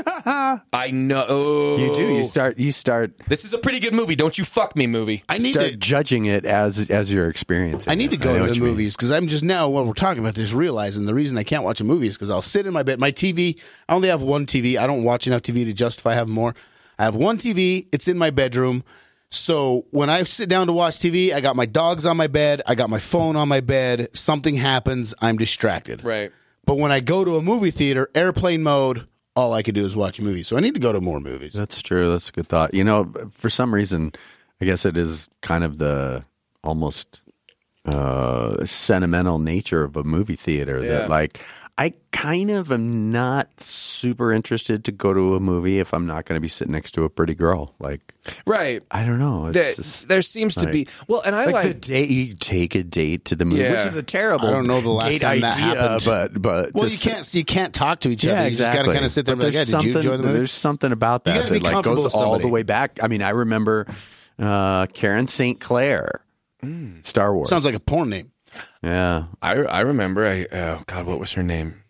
I 0.73 0.91
know 0.91 1.77
You 1.79 1.95
do. 1.95 2.15
You 2.15 2.23
start. 2.25 2.59
You 2.59 2.71
start. 2.71 3.17
This 3.27 3.45
is 3.45 3.53
a 3.53 3.57
pretty 3.57 3.79
good 3.79 3.93
movie. 3.93 4.15
Don't 4.15 4.37
you 4.37 4.43
fuck 4.43 4.75
me, 4.75 4.85
movie. 4.85 5.23
I 5.29 5.37
need 5.37 5.53
start 5.53 5.71
to 5.71 5.77
judging 5.77 6.25
it 6.25 6.45
as 6.45 6.89
as 6.91 7.11
you're 7.11 7.29
experiencing. 7.29 7.89
I 7.89 7.95
need 7.95 8.11
to 8.11 8.17
go 8.17 8.37
to 8.37 8.53
the 8.53 8.59
movies 8.59 8.95
because 8.95 9.11
I'm 9.11 9.27
just 9.27 9.43
now 9.43 9.69
while 9.69 9.85
we're 9.85 9.93
talking 9.93 10.21
about 10.21 10.35
this 10.35 10.51
realizing 10.51 11.05
the 11.05 11.13
reason 11.13 11.37
I 11.37 11.43
can't 11.43 11.63
watch 11.63 11.79
a 11.79 11.85
movie 11.85 12.07
is 12.07 12.17
because 12.17 12.29
I'll 12.29 12.41
sit 12.41 12.65
in 12.67 12.73
my 12.73 12.83
bed. 12.83 12.99
My 12.99 13.11
TV, 13.11 13.61
I 13.87 13.95
only 13.95 14.09
have 14.09 14.21
one 14.21 14.45
TV. 14.45 14.77
I 14.77 14.87
don't 14.87 15.03
watch 15.03 15.25
enough 15.25 15.41
TV 15.41 15.63
to 15.65 15.73
justify 15.73 16.13
having 16.15 16.33
more. 16.33 16.53
I 16.99 17.05
have 17.05 17.15
one 17.15 17.37
TV. 17.37 17.87
It's 17.93 18.07
in 18.09 18.17
my 18.17 18.29
bedroom. 18.29 18.83
So 19.29 19.85
when 19.91 20.09
I 20.09 20.23
sit 20.23 20.49
down 20.49 20.67
to 20.67 20.73
watch 20.73 20.95
TV, 20.99 21.33
I 21.33 21.41
got 21.41 21.55
my 21.55 21.65
dogs 21.65 22.05
on 22.05 22.17
my 22.17 22.27
bed. 22.27 22.61
I 22.65 22.75
got 22.75 22.89
my 22.89 22.99
phone 22.99 23.35
on 23.35 23.47
my 23.47 23.61
bed. 23.61 24.09
Something 24.15 24.55
happens. 24.55 25.13
I'm 25.21 25.37
distracted. 25.37 26.03
Right. 26.03 26.31
But 26.65 26.77
when 26.77 26.91
I 26.91 26.99
go 26.99 27.23
to 27.23 27.35
a 27.37 27.41
movie 27.41 27.71
theater, 27.71 28.09
airplane 28.15 28.63
mode, 28.63 29.07
all 29.37 29.53
I 29.53 29.61
could 29.61 29.75
do 29.75 29.85
is 29.85 29.95
watch 29.95 30.17
a 30.19 30.23
movie. 30.23 30.41
So 30.43 30.57
I 30.57 30.59
need 30.61 30.73
to 30.73 30.79
go 30.79 30.91
to 30.91 30.99
more 30.99 31.19
movies. 31.19 31.53
That's 31.53 31.81
true. 31.83 32.11
That's 32.11 32.29
a 32.29 32.31
good 32.31 32.47
thought. 32.49 32.73
You 32.73 32.83
know, 32.83 33.11
for 33.31 33.49
some 33.49 33.73
reason, 33.73 34.11
I 34.59 34.65
guess 34.65 34.83
it 34.83 34.97
is 34.97 35.29
kind 35.41 35.63
of 35.63 35.77
the 35.77 36.25
almost 36.63 37.21
uh, 37.85 38.65
sentimental 38.65 39.37
nature 39.39 39.83
of 39.83 39.95
a 39.95 40.03
movie 40.03 40.35
theater 40.35 40.81
Yeah. 40.83 40.89
that, 40.89 41.09
like, 41.09 41.39
I 41.79 41.93
kind 42.11 42.49
of 42.49 42.71
am 42.71 43.11
not 43.11 43.59
super 43.61 44.33
interested 44.33 44.83
to 44.85 44.91
go 44.91 45.13
to 45.13 45.35
a 45.35 45.39
movie 45.39 45.77
if 45.77 45.93
I'm 45.93 46.07
not 46.07 46.25
going 46.25 46.35
to 46.35 46.41
be 46.41 46.47
sitting 46.47 46.71
next 46.71 46.93
to 46.93 47.03
a 47.03 47.09
pretty 47.09 47.35
girl. 47.35 47.75
Like, 47.79 48.15
Right. 48.47 48.81
I 48.89 49.05
don't 49.05 49.19
know. 49.19 49.51
There, 49.51 49.61
just, 49.61 50.07
there 50.07 50.23
seems 50.23 50.55
to 50.55 50.67
be 50.71 50.87
well, 51.07 51.21
and 51.23 51.35
I 51.35 51.45
like, 51.45 51.53
like, 51.53 51.67
the 51.67 51.73
date 51.75 52.09
you 52.09 52.33
take 52.33 52.73
a 52.73 52.81
date 52.83 53.25
to 53.25 53.35
the 53.35 53.45
movie, 53.45 53.61
Yeah. 53.61 53.73
which 53.73 53.83
is 53.85 53.95
a 53.95 54.01
terrible. 54.01 54.47
I 54.47 54.51
don't 54.53 54.65
know 54.65 54.81
the 54.81 54.89
last 54.89 55.09
date 55.11 55.21
time 55.21 55.41
that 55.41 55.55
happened. 55.57 56.03
but 56.03 56.41
but 56.41 56.71
Well, 56.73 56.85
to 56.85 56.91
you 56.91 56.97
can't 56.97 57.33
you 57.35 57.45
can't 57.45 57.73
talk 57.75 57.99
to 57.99 58.09
each 58.09 58.25
other. 58.25 58.35
Yeah, 58.37 58.41
you 58.41 58.47
exactly. 58.47 58.77
just 58.77 58.85
got 58.85 58.89
to 58.89 58.93
kind 58.95 59.05
of 59.05 59.11
sit 59.11 59.25
there 59.27 59.33
and 59.33 59.41
But 59.41 59.51
be 59.51 59.57
like, 59.57 59.67
yeah, 59.67 59.71
there's 59.71 59.83
did 59.83 59.87
you 59.87 59.93
something- 59.93 60.11
enjoy 60.11 60.17
the 60.17 60.27
movie? 60.27 60.37
There's 60.39 60.51
something 60.51 60.91
about 60.91 61.23
that 61.25 61.49
that 61.49 61.61
like 61.61 61.83
goes 61.83 62.07
all 62.07 62.39
the 62.39 62.47
way 62.47 62.63
back. 62.63 62.99
I 63.03 63.07
mean, 63.07 63.21
I 63.21 63.29
remember 63.29 63.85
uh, 64.39 64.87
Karen 64.87 65.27
St. 65.27 65.59
Clair, 65.59 66.21
Star 67.01 67.35
Wars. 67.35 67.49
Sounds 67.49 67.65
like 67.65 67.75
a 67.75 67.79
porn 67.79 68.09
name. 68.09 68.31
Yeah. 68.81 69.25
I 69.41 69.53
I 69.55 69.79
remember. 69.81 70.25
I 70.27 70.47
oh 70.51 70.83
god, 70.87 71.05
what 71.05 71.19
was 71.19 71.33
her 71.33 71.43
name? 71.43 71.83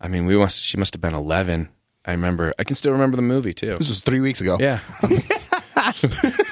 I 0.00 0.08
mean, 0.08 0.26
we 0.26 0.36
must. 0.36 0.62
She 0.62 0.76
must 0.76 0.94
have 0.94 1.00
been 1.00 1.14
eleven. 1.14 1.68
I 2.04 2.12
remember. 2.12 2.52
I 2.58 2.64
can 2.64 2.74
still 2.74 2.92
remember 2.92 3.16
the 3.16 3.22
movie 3.22 3.52
too. 3.52 3.76
This 3.78 3.88
was 3.88 4.00
three 4.02 4.20
weeks 4.20 4.40
ago. 4.40 4.56
Yeah. 4.58 4.80
it 5.02 6.46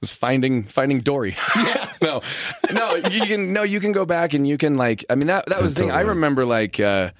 was 0.00 0.10
finding 0.12 0.64
finding 0.64 1.00
Dory. 1.00 1.36
no, 2.02 2.20
no, 2.72 2.94
you 2.96 3.22
can 3.26 3.52
no, 3.52 3.62
you 3.62 3.80
can 3.80 3.92
go 3.92 4.04
back 4.04 4.34
and 4.34 4.46
you 4.46 4.56
can 4.58 4.76
like. 4.76 5.04
I 5.10 5.14
mean, 5.14 5.26
that 5.28 5.46
that 5.46 5.60
was 5.62 5.74
the 5.74 5.82
thing. 5.82 5.90
I 5.90 6.00
remember 6.00 6.44
like, 6.44 6.80
uh, 6.80 7.10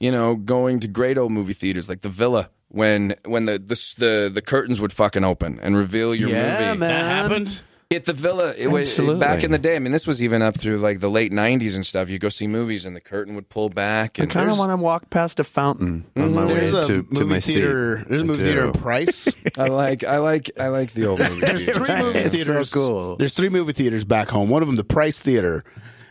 you 0.00 0.10
know, 0.10 0.36
going 0.36 0.80
to 0.80 0.88
great 0.88 1.18
old 1.18 1.32
movie 1.32 1.52
theaters 1.52 1.88
like 1.88 2.00
the 2.02 2.08
Villa 2.08 2.50
when 2.68 3.14
when 3.24 3.46
the 3.46 3.58
the 3.58 3.94
the, 3.98 4.30
the 4.32 4.42
curtains 4.42 4.80
would 4.80 4.92
fucking 4.92 5.24
open 5.24 5.58
and 5.60 5.76
reveal 5.76 6.14
your 6.14 6.30
Yeah, 6.30 6.68
movie. 6.68 6.78
man. 6.78 6.88
That 6.88 7.04
happened. 7.04 7.62
At 7.88 8.04
the 8.04 8.12
Villa, 8.12 8.52
it 8.58 8.66
was 8.66 8.88
Absolutely. 8.90 9.20
back 9.20 9.44
in 9.44 9.52
the 9.52 9.58
day. 9.58 9.76
I 9.76 9.78
mean, 9.78 9.92
this 9.92 10.08
was 10.08 10.20
even 10.20 10.42
up 10.42 10.58
through 10.58 10.78
like 10.78 10.98
the 10.98 11.08
late 11.08 11.30
'90s 11.30 11.76
and 11.76 11.86
stuff. 11.86 12.08
You 12.08 12.18
go 12.18 12.28
see 12.28 12.48
movies, 12.48 12.84
and 12.84 12.96
the 12.96 13.00
curtain 13.00 13.36
would 13.36 13.48
pull 13.48 13.68
back. 13.68 14.18
I 14.18 14.24
And 14.24 14.30
kind 14.32 14.50
of 14.50 14.58
want 14.58 14.72
to 14.72 14.76
walk 14.76 15.08
past 15.08 15.38
a 15.38 15.44
fountain 15.44 16.04
on 16.16 16.34
my 16.34 16.46
way 16.46 16.54
There's 16.54 16.72
a 16.72 16.82
to, 16.82 17.02
to 17.04 17.06
movie 17.12 17.24
my 17.26 17.38
theater. 17.40 17.98
seat. 17.98 18.06
There's 18.08 18.20
a 18.22 18.24
I 18.24 18.26
movie 18.26 18.42
theater 18.42 18.64
in 18.64 18.72
Price. 18.72 19.28
I 19.58 19.68
like, 19.68 20.02
I 20.02 20.18
like, 20.18 20.50
I 20.58 20.66
like 20.68 20.94
the 20.94 21.06
old 21.06 21.20
movie. 21.20 21.40
There's 21.40 21.64
three 21.64 22.02
movie 22.02 22.18
It's 22.18 22.70
so 22.70 22.76
cool. 22.76 23.16
There's 23.18 23.34
three 23.34 23.50
movie 23.50 23.72
theaters 23.72 24.04
back 24.04 24.30
home. 24.30 24.50
One 24.50 24.62
of 24.62 24.66
them, 24.68 24.74
the 24.76 24.82
Price 24.84 25.20
Theater, 25.20 25.62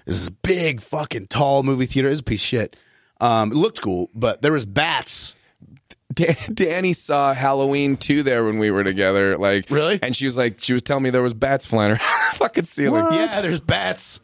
is 0.05 0.21
this 0.21 0.30
big 0.30 0.80
fucking 0.80 1.28
tall 1.28 1.63
movie 1.63 1.88
theater. 1.88 2.07
It's 2.07 2.21
a 2.21 2.23
piece 2.23 2.41
of 2.41 2.45
shit. 2.47 2.76
Um, 3.19 3.51
it 3.51 3.55
looked 3.55 3.82
cool, 3.82 4.09
but 4.15 4.41
there 4.41 4.53
was 4.53 4.65
bats. 4.65 5.36
Dan- 6.13 6.35
Danny 6.53 6.93
saw 6.93 7.33
Halloween 7.33 7.97
2 7.97 8.23
there 8.23 8.45
when 8.45 8.57
we 8.59 8.71
were 8.71 8.83
together. 8.83 9.37
Like, 9.37 9.69
Really? 9.69 9.99
And 10.01 10.15
she 10.15 10.25
was 10.25 10.37
like, 10.37 10.59
she 10.61 10.73
was 10.73 10.81
telling 10.81 11.03
me 11.03 11.09
there 11.09 11.21
was 11.23 11.33
bats 11.33 11.65
flying 11.65 11.91
around 11.91 11.99
the 12.31 12.37
fucking 12.37 12.63
ceiling. 12.63 13.05
Yeah, 13.11 13.41
there's 13.41 13.59
bats. 13.59 14.21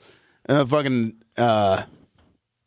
Uh, 0.47 0.65
fucking. 0.65 1.15
Uh, 1.37 1.83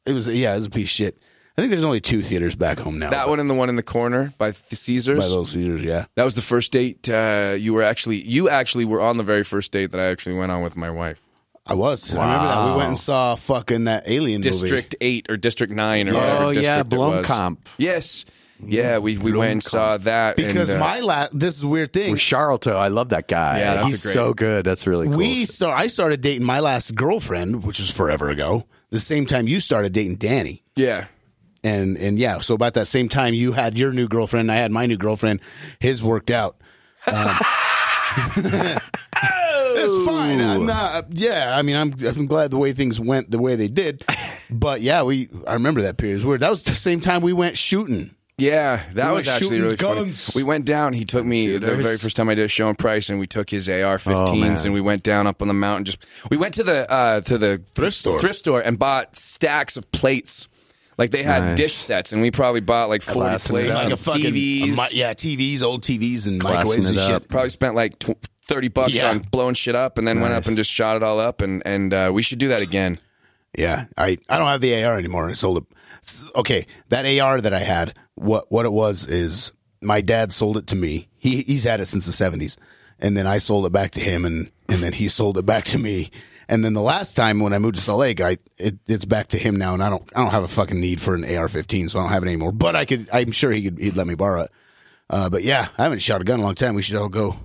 it 0.07 0.13
was 0.13 0.29
yeah, 0.29 0.53
it 0.53 0.57
was 0.57 0.67
a 0.67 0.71
piece 0.71 0.87
of 0.87 0.91
shit. 0.91 1.19
I 1.57 1.61
think 1.61 1.71
there's 1.71 1.85
only 1.85 2.01
two 2.01 2.21
theaters 2.23 2.57
back 2.57 2.79
home 2.81 2.99
now. 2.99 3.11
That 3.11 3.29
one 3.29 3.39
and 3.39 3.49
the 3.49 3.55
one 3.55 3.69
in 3.69 3.77
the 3.77 3.83
corner 3.85 4.35
by 4.39 4.51
the 4.51 4.77
Caesars. 4.77 5.21
by 5.21 5.27
Little 5.29 5.45
Caesars, 5.45 5.83
yeah. 5.83 6.07
that 6.17 6.25
was 6.25 6.35
the 6.35 6.43
first 6.43 6.73
date 6.73 7.09
uh, 7.09 7.55
you 7.59 7.73
were 7.73 7.83
actually, 7.85 8.21
you 8.21 8.49
actually 8.49 8.85
were 8.85 9.01
on 9.01 9.19
the 9.19 9.23
very 9.23 9.45
first 9.45 9.71
date 9.71 9.93
that 9.93 10.01
I 10.01 10.07
actually 10.07 10.35
went 10.35 10.51
on 10.51 10.63
with 10.65 10.75
my 10.77 10.91
wife. 10.91 11.23
I 11.67 11.75
was. 11.75 12.13
I 12.13 12.21
remember 12.25 12.47
that. 12.49 12.65
We 12.71 12.77
went 12.77 12.89
and 12.89 12.99
saw 12.99 13.37
fucking 13.37 13.85
that 13.85 14.03
alien 14.07 14.41
movie. 14.41 14.51
District 14.51 14.97
8 15.01 15.31
or 15.31 15.37
District 15.37 15.73
9 15.73 16.09
or 16.09 16.13
Oh, 16.13 16.15
whatever 16.17 16.53
yeah, 16.61 16.83
district 16.83 16.93
it 16.93 16.97
was. 16.99 17.27
Blomkamp. 17.27 17.59
Yes. 17.79 18.25
Yeah, 18.65 18.99
we, 18.99 19.19
we 19.19 19.33
went 19.33 19.53
and 19.53 19.63
saw 19.63 19.97
that. 19.99 20.37
Because 20.37 20.71
and, 20.71 20.81
uh, 20.81 20.85
my 20.85 21.01
last, 21.01 21.39
this 21.39 21.57
is 21.57 21.63
a 21.63 21.69
weird 21.69 21.93
thing. 21.93 22.13
With 22.13 22.21
Sharlto, 22.21 22.75
I 22.77 22.89
love 22.89 23.09
that 23.11 23.29
guy. 23.29 23.59
Yeah, 23.59 23.75
that's 23.75 23.89
he's 23.89 24.03
great- 24.03 24.15
so 24.15 24.33
good. 24.35 24.65
That's 24.65 24.87
really 24.87 25.09
cool. 25.09 25.17
We 25.17 25.45
start. 25.45 25.79
I 25.79 25.89
started 25.89 26.21
dating 26.21 26.47
my 26.47 26.61
last 26.61 26.95
girlfriend, 26.95 27.65
which 27.65 27.79
was 27.79 27.91
forever 27.91 28.29
ago. 28.31 28.65
the 28.91 29.01
same 29.01 29.27
time 29.27 29.49
you 29.49 29.61
started 29.61 29.93
dating 29.93 30.17
Danny. 30.17 30.63
Yeah. 30.77 31.07
And 31.65 31.97
and 31.97 32.19
yeah, 32.19 32.41
so 32.41 32.55
about 32.55 32.75
that 32.75 32.87
same 32.87 33.09
time 33.09 33.33
you 33.35 33.53
had 33.53 33.77
your 33.79 33.93
new 33.93 34.07
girlfriend, 34.07 34.51
and 34.51 34.53
I 34.53 34.61
had 34.61 34.71
my 34.71 34.85
new 34.87 34.99
girlfriend. 34.99 35.41
His 35.81 36.03
worked 36.03 36.31
out. 36.31 36.57
Um, 37.07 37.35
it's 38.37 40.07
fine. 40.07 40.41
I'm 40.41 40.67
not. 40.67 41.07
Yeah, 41.11 41.55
I 41.57 41.63
mean, 41.63 41.77
I'm. 41.77 41.95
I'm 42.07 42.27
glad 42.27 42.51
the 42.51 42.59
way 42.59 42.73
things 42.73 43.01
went 43.01 43.31
the 43.31 43.39
way 43.39 43.57
they 43.57 43.69
did. 43.69 44.05
But 44.51 44.81
yeah, 44.83 45.03
we. 45.03 45.29
I 45.47 45.55
remember 45.55 45.83
that 45.83 45.97
period. 45.97 46.15
It 46.15 46.17
was 46.19 46.27
weird. 46.27 46.41
That 46.41 46.51
was 46.51 46.63
the 46.63 46.75
same 46.75 47.01
time 47.01 47.23
we 47.23 47.33
went 47.33 47.57
shooting. 47.57 48.14
Yeah, 48.37 48.83
that 48.95 49.11
We 49.11 49.15
was 49.17 49.29
actually 49.29 49.61
really 49.61 49.77
guns. 49.77 50.33
funny. 50.33 50.43
We 50.43 50.49
went 50.49 50.65
down. 50.65 50.93
He 50.93 51.05
took 51.05 51.25
me 51.25 51.57
the 51.57 51.77
very 51.77 51.97
first 51.97 52.17
time 52.17 52.29
I 52.29 52.35
did 52.35 52.45
a 52.45 52.49
show 52.49 52.69
in 52.69 52.75
Price, 52.75 53.09
and 53.09 53.21
we 53.21 53.29
took 53.29 53.49
his 53.49 53.69
AR-15s, 53.69 54.63
Oh, 54.63 54.65
and 54.65 54.75
we 54.75 54.81
went 54.81 55.05
down 55.05 55.29
up 55.29 55.41
on 55.41 55.47
the 55.47 55.55
mountain. 55.55 55.85
Just 55.85 55.99
we 56.31 56.37
went 56.37 56.55
to 56.55 56.65
the 56.65 56.91
uh, 56.91 57.21
to 57.23 57.39
the 57.39 57.59
Thrift 57.59 57.97
store. 57.99 58.19
thrift 58.19 58.39
store, 58.41 58.61
and 58.61 58.77
bought 58.77 59.17
stacks 59.17 59.77
of 59.77 59.89
plates. 59.93 60.49
Like 60.99 61.11
they 61.13 61.23
had 61.23 61.43
Nice. 61.43 61.57
dish 61.57 61.75
sets, 61.75 62.13
and 62.13 62.23
we 62.23 62.33
probably 62.33 62.61
bought 62.61 62.89
like 62.89 63.03
forty 63.03 63.21
Classing 63.21 63.51
plates. 63.55 63.71
Like 63.71 63.93
a 63.93 63.97
fucking 63.97 64.33
TVs. 64.33 64.93
a 64.93 64.97
yeah, 64.97 65.13
TVs, 65.13 65.63
old 65.63 65.83
TVs, 65.83 66.27
and 66.27 66.41
Classing 66.41 66.59
microwaves 66.59 66.89
and 66.89 66.99
it 66.99 67.01
shit. 67.03 67.11
up. 67.15 67.29
Probably 67.29 67.51
spent 67.51 67.77
like 67.77 67.99
tw- 68.01 68.19
thirty 68.43 68.69
bucks 68.69 68.95
Yeah. 68.95 69.11
on 69.11 69.21
blowing 69.21 69.55
shit 69.55 69.77
up, 69.77 69.97
and 69.99 70.07
then 70.09 70.21
went 70.21 70.35
up 70.35 70.47
and 70.47 70.57
just 70.57 70.73
shot 70.73 70.97
it 70.97 71.05
all 71.05 71.21
up. 71.21 71.41
And 71.41 71.63
and 71.65 71.95
uh, 71.95 72.11
we 72.13 72.23
should 72.23 72.39
do 72.41 72.49
that 72.49 72.63
again. 72.63 72.99
Yeah, 73.57 73.85
I 73.97 74.19
I 74.29 74.39
don't 74.39 74.49
have 74.49 74.61
the 74.61 74.83
AR 74.85 74.99
anymore. 74.99 75.31
I 75.31 75.35
sold 75.35 75.59
it. 75.59 75.65
Okay, 76.37 76.67
that 76.89 77.07
AR 77.21 77.41
that 77.41 77.55
I 77.55 77.61
had, 77.61 77.95
what 78.15 78.51
what 78.51 78.67
it 78.67 78.73
was 78.73 79.07
is 79.07 79.53
my 79.81 80.01
dad 80.01 80.33
sold 80.33 80.57
it 80.57 80.67
to 80.69 80.77
me. 80.77 81.09
He 81.19 81.43
he's 81.43 81.65
had 81.65 81.81
it 81.81 81.89
since 81.89 82.07
the 82.07 82.13
seventies, 82.13 82.57
and 82.99 83.17
then 83.17 83.27
I 83.27 83.39
sold 83.39 83.67
it 83.67 83.73
back 83.73 83.93
to 83.93 84.01
him, 84.01 84.25
and 84.25 84.51
and 84.69 84.83
then 84.83 84.93
he 84.93 85.09
sold 85.09 85.39
it 85.39 85.47
back 85.47 85.65
to 85.67 85.79
me. 85.79 86.11
And 86.47 86.63
then 86.63 86.75
the 86.75 86.83
last 86.83 87.15
time 87.15 87.41
when 87.41 87.55
I 87.55 87.59
moved 87.59 87.77
to 87.77 87.81
Salt 87.81 88.01
Lake, 88.01 88.21
I 88.21 88.37
it, 88.59 88.77
it's 88.87 89.07
back 89.07 89.29
to 89.29 89.39
him 89.39 89.57
now, 89.57 89.75
and 89.75 89.83
I 89.83 89.89
don't 89.91 90.03
I 90.15 90.21
don't 90.21 90.31
have 90.31 90.45
a 90.45 90.49
fucking 90.49 90.79
need 90.79 91.01
for 91.01 91.15
an 91.15 91.25
AR-15, 91.25 91.91
so 91.91 91.99
I 91.99 92.03
don't 92.03 92.13
have 92.13 92.23
it 92.23 92.29
anymore. 92.29 92.53
But 92.53 92.77
I 92.77 92.85
could, 92.85 93.09
I'm 93.13 93.33
sure 93.33 93.51
he 93.51 93.63
could 93.63 93.79
he'd 93.79 93.97
let 93.97 94.07
me 94.07 94.15
borrow 94.15 94.43
it. 94.43 94.51
Uh, 95.09 95.31
but 95.31 95.43
yeah, 95.43 95.69
I 95.79 95.85
haven't 95.85 96.01
shot 96.01 96.21
a 96.21 96.25
gun 96.25 96.39
in 96.39 96.43
a 96.43 96.45
long 96.45 96.55
time. 96.55 96.75
We 96.75 96.83
should 96.83 96.97
all 96.97 97.09
go. 97.09 97.37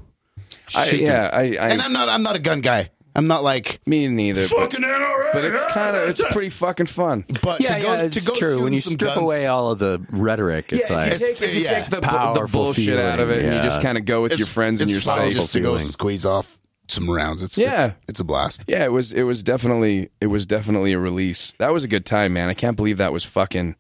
I, 0.76 0.90
yeah, 0.92 1.30
I, 1.32 1.42
I 1.42 1.70
and 1.70 1.82
I'm 1.82 1.94
not 1.94 2.10
I'm 2.10 2.24
not 2.24 2.36
a 2.36 2.40
gun 2.40 2.62
guy. 2.62 2.90
I'm 3.20 3.28
not 3.28 3.44
like 3.44 3.80
me 3.86 4.08
neither. 4.08 4.42
But, 4.50 4.72
fucking 4.72 4.82
NRA. 4.82 5.34
but 5.34 5.46
it's 5.46 5.64
kind 5.66 5.96
of 5.96 6.10
it's 6.10 6.22
pretty 6.32 6.50
fucking 6.50 6.88
fun. 6.88 7.26
But 7.44 7.60
Yeah, 7.62 7.76
to 7.78 7.82
go, 7.84 7.94
yeah, 7.94 8.02
it's 8.04 8.16
to 8.20 8.26
go 8.26 8.36
true. 8.36 8.64
When 8.64 8.74
you 8.74 8.82
strip 8.82 9.00
guns- 9.00 9.22
away 9.22 9.46
all 9.48 9.72
of 9.72 9.80
the 9.80 10.04
rhetoric, 10.12 10.74
it's 10.74 10.90
yeah, 10.90 10.96
like 10.96 11.12
if 11.14 11.20
you 11.22 11.28
take, 11.28 11.42
if 11.42 11.56
you 11.56 11.62
yeah. 11.62 11.80
take 11.80 11.90
the, 11.90 12.00
the 12.00 12.08
Powerful 12.08 12.64
bullshit 12.64 13.00
out 13.00 13.20
of 13.20 13.30
it, 13.30 13.44
and 13.46 13.56
you 13.56 13.62
just 13.62 13.82
kind 13.82 13.98
of 13.98 14.06
go 14.06 14.22
with 14.24 14.38
your 14.38 14.48
friends 14.48 14.82
and 14.82 14.90
it's 14.90 15.06
your 15.06 15.16
safe. 15.16 15.34
just 15.34 15.54
to 15.54 15.60
go 15.60 15.78
squeeze 15.78 16.26
off 16.26 16.60
some 16.88 17.10
rounds. 17.10 17.44
It's 17.44 17.58
Yeah. 17.58 17.86
it's, 17.86 17.96
it's 18.08 18.20
a 18.20 18.24
blast. 18.24 18.64
Yeah, 18.68 18.84
it 18.86 18.92
was 18.92 19.12
it 19.14 19.24
was 19.24 19.44
definitely 19.44 20.10
it 20.20 20.28
was 20.28 20.46
definitely 20.48 20.94
a 20.94 21.00
release. 21.00 21.54
That 21.60 21.72
was 21.74 21.84
a 21.84 21.88
good 21.88 22.06
time, 22.06 22.34
man. 22.34 22.50
I 22.50 22.54
can't 22.56 22.76
believe 22.78 22.98
that 22.98 23.14
was 23.14 23.24
fucking 23.24 23.76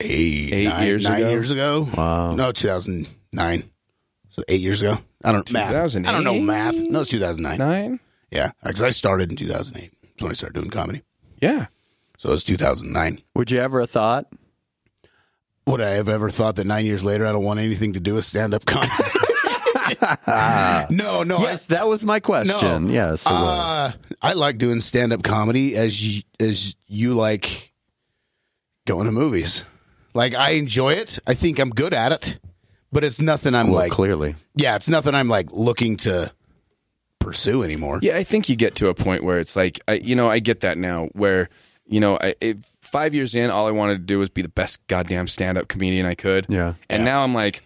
Eight, 0.00 0.52
Eight 0.52 0.64
nine, 0.64 0.86
years 0.86 1.04
nine 1.04 1.20
ago? 1.20 1.30
years 1.30 1.50
ago. 1.52 1.88
Wow. 1.96 2.34
No, 2.34 2.50
two 2.50 2.66
thousand 2.68 3.06
nine. 3.32 3.62
So 4.30 4.42
eight 4.48 4.60
years 4.60 4.82
ago. 4.82 4.98
I 5.24 5.30
don't 5.30 5.50
math. 5.52 5.94
I 5.94 6.00
don't 6.12 6.24
know 6.24 6.40
math. 6.40 6.74
No, 6.74 7.02
it's 7.02 7.10
two 7.10 7.20
thousand 7.20 7.44
nine. 7.44 8.00
Nine. 8.32 8.42
Yeah, 8.42 8.50
because 8.64 8.82
I 8.82 8.90
started 8.90 9.30
in 9.30 9.36
two 9.36 9.48
thousand 9.48 9.78
eight. 9.78 9.92
That's 10.02 10.22
when 10.22 10.30
I 10.30 10.34
started 10.34 10.54
doing 10.54 10.70
comedy. 10.70 11.02
Yeah, 11.40 11.66
So 12.18 12.28
it 12.28 12.32
was 12.32 12.44
two 12.44 12.56
thousand 12.56 12.92
nine. 12.92 13.20
Would 13.34 13.50
you 13.50 13.58
ever 13.60 13.80
have 13.80 13.90
thought? 13.90 14.26
Would 15.66 15.80
I 15.80 15.90
have 15.90 16.08
ever 16.08 16.30
thought 16.30 16.56
that 16.56 16.66
nine 16.66 16.86
years 16.86 17.04
later 17.04 17.26
I 17.26 17.32
don't 17.32 17.44
want 17.44 17.60
anything 17.60 17.92
to 17.94 18.00
do 18.00 18.14
with 18.14 18.24
stand 18.24 18.54
up 18.54 18.64
comedy? 18.64 18.92
no, 20.90 21.22
no. 21.22 21.38
I- 21.38 21.42
Yes, 21.42 21.66
that 21.66 21.86
was 21.86 22.04
my 22.04 22.20
question. 22.20 22.86
No. 22.86 22.90
Yes. 22.90 23.26
Uh, 23.26 23.92
I 24.20 24.32
like 24.34 24.58
doing 24.58 24.80
stand 24.80 25.12
up 25.12 25.22
comedy 25.22 25.76
as 25.76 26.16
you, 26.16 26.22
as 26.40 26.76
you 26.88 27.14
like 27.14 27.72
going 28.86 29.06
to 29.06 29.12
movies. 29.12 29.64
Like 30.14 30.34
I 30.34 30.50
enjoy 30.50 30.94
it. 30.94 31.18
I 31.26 31.34
think 31.34 31.58
I'm 31.58 31.70
good 31.70 31.94
at 31.94 32.12
it, 32.12 32.38
but 32.90 33.04
it's 33.04 33.20
nothing 33.20 33.54
I'm 33.54 33.68
well, 33.68 33.80
like. 33.80 33.92
clearly. 33.92 34.34
Yeah, 34.56 34.76
it's 34.76 34.88
nothing 34.88 35.14
I'm 35.14 35.28
like 35.28 35.48
looking 35.52 35.96
to 35.98 36.32
pursue 37.22 37.62
anymore. 37.62 38.00
yeah. 38.02 38.16
I 38.16 38.24
think 38.24 38.48
you 38.48 38.56
get 38.56 38.74
to 38.76 38.88
a 38.88 38.94
point 38.94 39.24
where 39.24 39.38
it's 39.38 39.56
like, 39.56 39.80
I, 39.88 39.94
you 39.94 40.16
know, 40.16 40.30
I 40.30 40.38
get 40.38 40.60
that 40.60 40.78
now. 40.78 41.06
Where 41.12 41.48
you 41.86 42.00
know, 42.00 42.18
I, 42.20 42.34
it, 42.40 42.64
five 42.80 43.14
years 43.14 43.34
in, 43.34 43.50
all 43.50 43.66
I 43.66 43.70
wanted 43.70 43.94
to 43.94 44.04
do 44.04 44.18
was 44.18 44.28
be 44.28 44.42
the 44.42 44.48
best 44.48 44.86
goddamn 44.86 45.26
stand 45.26 45.58
up 45.58 45.68
comedian 45.68 46.06
I 46.06 46.14
could. 46.14 46.46
Yeah. 46.48 46.74
and 46.88 47.04
now 47.04 47.22
I'm 47.22 47.34
like. 47.34 47.62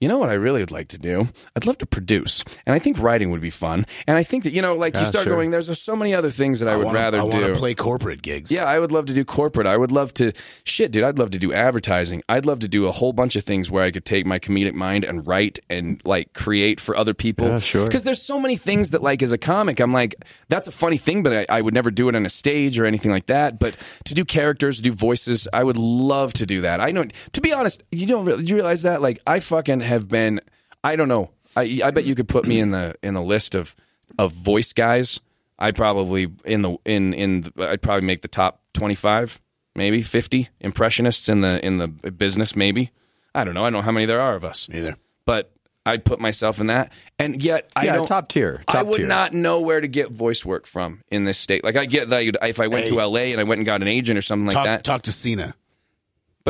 You 0.00 0.08
know 0.08 0.18
what 0.18 0.30
I 0.30 0.34
really 0.34 0.60
would 0.60 0.70
like 0.70 0.88
to 0.88 0.98
do? 0.98 1.28
I'd 1.54 1.66
love 1.66 1.76
to 1.78 1.86
produce, 1.86 2.42
and 2.64 2.74
I 2.74 2.78
think 2.78 2.98
writing 3.00 3.30
would 3.30 3.42
be 3.42 3.50
fun. 3.50 3.84
And 4.06 4.16
I 4.16 4.22
think 4.22 4.44
that 4.44 4.52
you 4.54 4.62
know, 4.62 4.74
like 4.74 4.94
you 4.94 5.04
start 5.04 5.24
sure. 5.24 5.34
going, 5.34 5.50
there's 5.50 5.78
so 5.78 5.94
many 5.94 6.14
other 6.14 6.30
things 6.30 6.60
that 6.60 6.70
I, 6.70 6.76
would 6.76 6.86
wanna, 6.86 6.98
rather 6.98 7.18
I 7.18 7.28
do. 7.28 7.38
want 7.38 7.54
to 7.54 7.60
play 7.60 7.74
corporate 7.74 8.22
gigs. 8.22 8.50
Yeah, 8.50 8.64
I 8.64 8.78
would 8.78 8.92
love 8.92 9.04
to 9.06 9.12
do 9.12 9.26
corporate. 9.26 9.66
I 9.66 9.76
would 9.76 9.92
love 9.92 10.14
to 10.14 10.32
shit, 10.64 10.90
dude. 10.90 11.04
I'd 11.04 11.18
love 11.18 11.30
to 11.32 11.38
do 11.38 11.52
advertising. 11.52 12.22
I'd 12.30 12.46
love 12.46 12.60
to 12.60 12.68
do 12.68 12.86
a 12.86 12.92
whole 12.92 13.12
bunch 13.12 13.36
of 13.36 13.44
things 13.44 13.70
where 13.70 13.84
I 13.84 13.90
could 13.90 14.06
take 14.06 14.24
my 14.24 14.38
comedic 14.38 14.72
mind 14.72 15.04
and 15.04 15.26
write 15.26 15.58
and 15.68 16.00
like 16.06 16.32
create 16.32 16.80
for 16.80 16.96
other 16.96 17.12
people. 17.12 17.46
Yeah, 17.46 17.58
sure. 17.58 17.86
Because 17.86 18.04
there's 18.04 18.22
so 18.22 18.40
many 18.40 18.56
things 18.56 18.90
that 18.90 19.02
like 19.02 19.22
as 19.22 19.32
a 19.32 19.38
comic, 19.38 19.80
I'm 19.80 19.92
like, 19.92 20.14
that's 20.48 20.66
a 20.66 20.72
funny 20.72 20.96
thing, 20.96 21.22
but 21.22 21.34
I, 21.50 21.58
I 21.58 21.60
would 21.60 21.74
never 21.74 21.90
do 21.90 22.08
it 22.08 22.14
on 22.16 22.24
a 22.24 22.30
stage 22.30 22.78
or 22.78 22.86
anything 22.86 23.10
like 23.10 23.26
that. 23.26 23.58
But 23.58 23.76
to 24.06 24.14
do 24.14 24.24
characters, 24.24 24.78
to 24.78 24.82
do 24.82 24.92
voices, 24.92 25.46
I 25.52 25.62
would 25.62 25.76
love 25.76 26.32
to 26.34 26.46
do 26.46 26.62
that. 26.62 26.80
I 26.80 26.90
know. 26.90 27.04
To 27.04 27.40
be 27.42 27.52
honest, 27.52 27.82
you 27.92 28.06
don't. 28.06 28.24
re- 28.24 28.42
You 28.42 28.54
realize 28.54 28.82
that? 28.84 29.02
Like, 29.02 29.20
I 29.26 29.40
fucking 29.40 29.89
have 29.90 30.08
been. 30.08 30.40
I 30.82 30.96
don't 30.96 31.08
know. 31.08 31.30
I 31.54 31.80
I 31.84 31.90
bet 31.90 32.04
you 32.04 32.14
could 32.14 32.28
put 32.28 32.46
me 32.46 32.58
in 32.58 32.70
the 32.70 32.94
in 33.02 33.14
the 33.14 33.22
list 33.22 33.54
of 33.54 33.76
of 34.18 34.32
voice 34.32 34.72
guys. 34.72 35.20
I'd 35.58 35.76
probably 35.76 36.28
in 36.44 36.62
the 36.62 36.76
in 36.86 37.12
in 37.12 37.42
the, 37.42 37.68
I'd 37.70 37.82
probably 37.82 38.06
make 38.06 38.22
the 38.22 38.28
top 38.28 38.62
25, 38.72 39.40
maybe 39.76 40.00
50 40.00 40.48
impressionists 40.60 41.28
in 41.28 41.42
the 41.42 41.64
in 41.64 41.76
the 41.76 41.88
business 41.88 42.56
maybe. 42.56 42.90
I 43.34 43.44
don't 43.44 43.54
know. 43.54 43.60
I 43.62 43.66
don't 43.66 43.74
know 43.74 43.82
how 43.82 43.92
many 43.92 44.06
there 44.06 44.20
are 44.20 44.34
of 44.34 44.44
us. 44.44 44.68
Either. 44.72 44.96
But 45.26 45.52
I'd 45.86 46.04
put 46.04 46.18
myself 46.20 46.60
in 46.60 46.66
that. 46.68 46.92
And 47.18 47.42
yet 47.42 47.70
I 47.76 47.84
Yeah, 47.84 47.94
don't 47.96 48.06
top 48.06 48.28
tier, 48.28 48.62
I 48.68 48.82
would 48.82 48.96
tier. 48.96 49.06
not 49.06 49.32
know 49.32 49.60
where 49.60 49.80
to 49.80 49.88
get 49.88 50.10
voice 50.10 50.44
work 50.44 50.66
from 50.66 51.02
in 51.10 51.24
this 51.24 51.38
state. 51.38 51.62
Like 51.62 51.76
I 51.76 51.84
get 51.86 52.08
that 52.08 52.24
if 52.42 52.58
I 52.60 52.66
went 52.68 52.86
to 52.88 52.96
LA 52.96 53.30
and 53.32 53.40
I 53.40 53.44
went 53.44 53.58
and 53.60 53.66
got 53.66 53.82
an 53.82 53.88
agent 53.88 54.18
or 54.18 54.22
something 54.22 54.46
like 54.46 54.54
Talk, 54.54 54.64
that. 54.66 54.84
talk 54.84 55.02
to 55.02 55.12
Cena. 55.12 55.54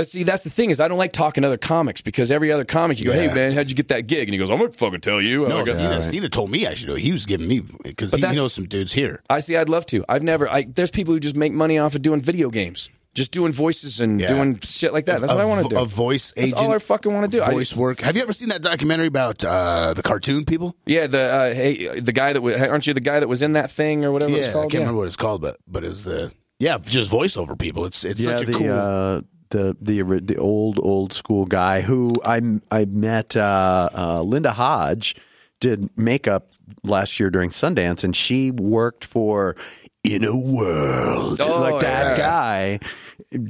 But 0.00 0.08
see, 0.08 0.22
that's 0.22 0.44
the 0.44 0.50
thing 0.50 0.70
is 0.70 0.80
I 0.80 0.88
don't 0.88 0.96
like 0.96 1.12
talking 1.12 1.42
to 1.42 1.48
other 1.48 1.58
comics 1.58 2.00
because 2.00 2.30
every 2.32 2.50
other 2.50 2.64
comic 2.64 2.98
you 2.98 3.04
go, 3.04 3.12
Yeah. 3.12 3.28
"Hey 3.28 3.34
man, 3.34 3.52
how'd 3.52 3.68
you 3.68 3.76
get 3.76 3.88
that 3.88 4.06
gig?" 4.06 4.28
And 4.28 4.32
he 4.32 4.38
goes, 4.38 4.48
"I'm 4.50 4.56
gonna 4.58 4.72
fucking 4.72 5.02
tell 5.02 5.20
you." 5.20 5.46
No, 5.46 5.60
I 5.60 5.64
got- 5.64 5.76
Cena, 5.76 6.02
Cena 6.02 6.28
told 6.30 6.50
me 6.50 6.66
I 6.66 6.72
should 6.72 6.88
do 6.88 6.94
it. 6.96 7.00
He 7.02 7.12
was 7.12 7.26
giving 7.26 7.46
me 7.48 7.60
because 7.84 8.10
he 8.12 8.20
knows 8.22 8.54
some 8.54 8.64
dudes 8.64 8.94
here. 8.94 9.22
I 9.28 9.40
see. 9.40 9.56
I'd 9.56 9.68
love 9.68 9.84
to. 9.86 10.02
I've 10.08 10.22
never. 10.22 10.50
I, 10.50 10.62
there's 10.62 10.90
people 10.90 11.12
who 11.12 11.20
just 11.20 11.36
make 11.36 11.52
money 11.52 11.78
off 11.78 11.94
of 11.94 12.00
doing 12.00 12.20
video 12.22 12.48
games, 12.48 12.88
just 13.14 13.30
doing 13.30 13.52
voices 13.52 14.00
and 14.00 14.18
Yeah. 14.22 14.28
doing 14.28 14.58
shit 14.62 14.94
like 14.94 15.04
that. 15.04 15.20
That's 15.20 15.32
a, 15.32 15.36
what 15.36 15.42
I 15.42 15.44
want 15.44 15.64
to 15.68 15.74
do. 15.74 15.78
A 15.82 15.84
voice 15.84 16.32
agent. 16.34 16.52
That's 16.56 16.62
all 16.62 16.72
I 16.72 16.78
fucking 16.78 17.12
want 17.12 17.30
to 17.30 17.36
do. 17.38 17.42
I- 17.44 17.50
Voice 17.50 17.76
work. 17.76 18.00
Have 18.00 18.16
you 18.16 18.22
ever 18.22 18.32
seen 18.32 18.48
that 18.48 18.62
documentary 18.62 19.08
about 19.08 19.44
uh, 19.44 19.92
the 19.92 20.02
cartoon 20.02 20.46
people? 20.46 20.74
yeah, 20.86 21.08
the 21.08 21.20
uh, 21.20 21.52
hey, 21.54 22.00
the 22.00 22.12
guy 22.12 22.32
that 22.32 22.40
was, 22.40 22.58
aren't 22.62 22.86
you 22.86 22.94
the 22.94 23.00
guy 23.00 23.20
that 23.20 23.28
was 23.28 23.42
in 23.42 23.52
that 23.52 23.70
thing 23.70 24.04
or 24.06 24.12
whatever 24.12 24.32
Yeah, 24.32 24.38
it's 24.38 24.48
called? 24.48 24.64
I 24.64 24.68
can't 24.68 24.80
remember 24.80 24.98
what 25.00 25.08
it's 25.08 25.16
called, 25.16 25.42
but 25.42 25.58
but 25.68 25.84
it's 25.84 26.02
the 26.04 26.32
yeah, 26.58 26.78
just 26.82 27.10
voiceover 27.10 27.58
people. 27.58 27.84
It's 27.84 28.02
it's 28.04 28.20
yeah, 28.20 28.38
such 28.38 28.48
a 28.48 28.50
the 28.50 28.52
cool. 28.58 28.70
uh, 28.70 29.20
the 29.50 29.76
the 29.80 30.02
the 30.20 30.36
old 30.36 30.78
old 30.82 31.12
school 31.12 31.44
guy 31.46 31.80
who 31.82 32.14
I 32.24 32.40
I 32.70 32.84
met 32.86 33.36
uh, 33.36 33.88
uh, 33.94 34.22
Linda 34.22 34.52
Hodge 34.52 35.16
did 35.60 35.90
makeup 35.96 36.48
last 36.82 37.20
year 37.20 37.30
during 37.30 37.50
Sundance, 37.50 38.02
and 38.02 38.16
she 38.16 38.50
worked 38.50 39.04
for 39.04 39.56
In 40.02 40.24
a 40.24 40.34
World 40.36 41.40
Oh, 41.42 41.60
like 41.60 41.80
that 41.82 42.16
yeah. 42.16 42.24
guy. 42.24 42.78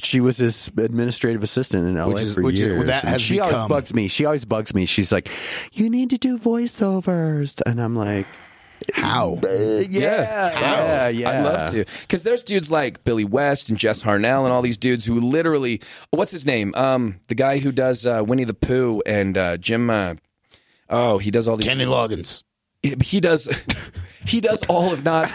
She 0.02 0.20
was 0.20 0.38
his 0.38 0.68
administrative 0.76 1.42
assistant 1.44 1.86
in 1.86 1.94
LA 1.96 2.08
Which 2.08 2.22
is- 2.22 2.34
for 2.34 2.42
which 2.42 2.54
is- 2.56 2.60
years. 2.62 2.84
that 2.86 3.04
and 3.04 3.12
has 3.12 3.22
she 3.22 3.38
always 3.38 3.68
bugs 3.68 3.94
me. 3.94 4.08
She 4.08 4.24
always 4.24 4.44
bugs 4.44 4.74
me. 4.74 4.84
She's 4.86 5.12
like, 5.12 5.28
"You 5.72 5.88
need 5.88 6.10
to 6.10 6.18
do 6.18 6.36
voiceovers," 6.38 7.60
and 7.64 7.80
I'm 7.80 7.94
like, 7.96 8.26
How? 8.92 9.38
uh, 9.44 9.48
"Yeah, 9.48 9.88
yeah, 9.90 11.08
yeah." 11.08 11.30
I'd 11.30 11.42
love 11.42 11.70
to. 11.72 11.84
Because 12.00 12.22
there's 12.22 12.44
dudes 12.44 12.70
like 12.70 13.04
Billy 13.04 13.24
West 13.24 13.68
and 13.68 13.78
Jess 13.78 14.02
Harnell 14.02 14.44
and 14.44 14.52
all 14.52 14.62
these 14.62 14.78
dudes 14.78 15.04
who 15.04 15.20
literally, 15.20 15.80
what's 16.10 16.32
his 16.32 16.46
name? 16.46 16.74
Um, 16.74 17.20
the 17.28 17.34
guy 17.34 17.58
who 17.58 17.72
does 17.72 18.06
uh, 18.06 18.22
Winnie 18.26 18.44
the 18.44 18.54
Pooh 18.54 19.02
and 19.06 19.36
uh, 19.36 19.56
Jim. 19.56 19.90
Uh, 19.90 20.14
oh, 20.88 21.18
he 21.18 21.30
does 21.30 21.48
all 21.48 21.56
these. 21.56 21.68
Kenny 21.68 21.84
Loggins. 21.84 22.42
He, 22.82 22.94
he 23.02 23.20
does. 23.20 23.48
He 24.26 24.40
does 24.40 24.60
all 24.68 24.92
of 24.92 25.02
not 25.02 25.30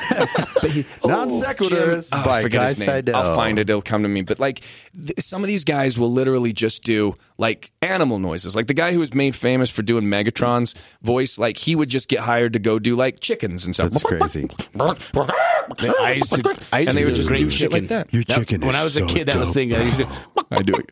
but 0.62 0.72
he, 0.72 0.86
Non 1.04 1.30
oh, 1.32 1.42
sequiturs 1.42 2.10
Jim- 2.10 2.20
oh, 2.20 2.24
by 2.24 2.48
Guy 2.48 2.74
Seidel. 2.74 3.16
I'll 3.16 3.36
find 3.36 3.58
it. 3.58 3.68
It'll 3.70 3.82
come 3.82 4.04
to 4.04 4.10
me. 4.10 4.22
But 4.22 4.40
like 4.40 4.62
th- 4.96 5.20
some 5.20 5.44
of 5.44 5.48
these 5.48 5.64
guys 5.64 5.98
will 5.98 6.12
literally 6.12 6.54
just 6.54 6.84
do 6.84 7.16
like 7.40 7.72
animal 7.82 8.20
noises. 8.20 8.56
Like 8.56 8.68
the 8.68 8.76
guy 8.76 8.94
who 8.94 9.00
was 9.00 9.14
made 9.14 9.36
famous 9.36 9.72
for 9.72 9.82
doing 9.82 10.06
Megatron's 10.06 10.76
voice. 11.02 11.40
Like 11.40 11.58
he 11.58 11.76
would 11.76 11.90
just 11.90 12.10
get 12.10 12.20
hired 12.22 12.54
to 12.54 12.60
go 12.60 12.78
do 12.78 12.96
like 12.96 13.20
chickens 13.22 13.66
and 13.66 13.74
stuff. 13.74 13.90
That's 13.90 14.04
crazy. 14.04 14.48
I 14.80 16.12
used 16.14 16.32
to, 16.32 16.68
I 16.72 16.80
used 16.80 16.90
And 16.90 16.98
they 16.98 17.02
to 17.02 17.06
would 17.06 17.16
just 17.16 17.30
do 17.30 17.50
shit 17.50 17.72
like 17.72 17.88
that. 17.88 18.14
Your 18.14 18.24
That- 18.24 18.38
chicken 18.38 18.62
when 18.62 18.70
is 18.70 18.76
I 18.76 18.84
was 18.84 18.98
a 18.98 19.00
so 19.02 19.08
kid, 19.08 19.28
that 19.28 19.36
was 19.36 19.48
the 19.50 19.54
thing. 19.54 19.74
I 19.74 19.82
used 19.82 19.98
to, 19.98 20.08
I 20.52 20.62
do 20.62 20.74
it. 20.76 20.92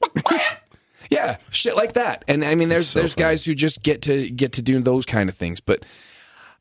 yeah, 1.12 1.38
shit 1.52 1.76
like 1.76 1.94
that. 1.94 2.26
And 2.28 2.44
I 2.44 2.56
mean, 2.56 2.70
there's 2.70 2.88
so 2.88 3.00
there's 3.00 3.14
guys 3.16 3.46
who 3.46 3.54
just 3.54 3.84
get 3.84 4.02
to 4.04 4.30
get 4.30 4.54
to 4.54 4.62
do 4.62 4.80
those 4.82 5.06
kind 5.06 5.30
of 5.30 5.36
things. 5.36 5.60
But 5.62 5.86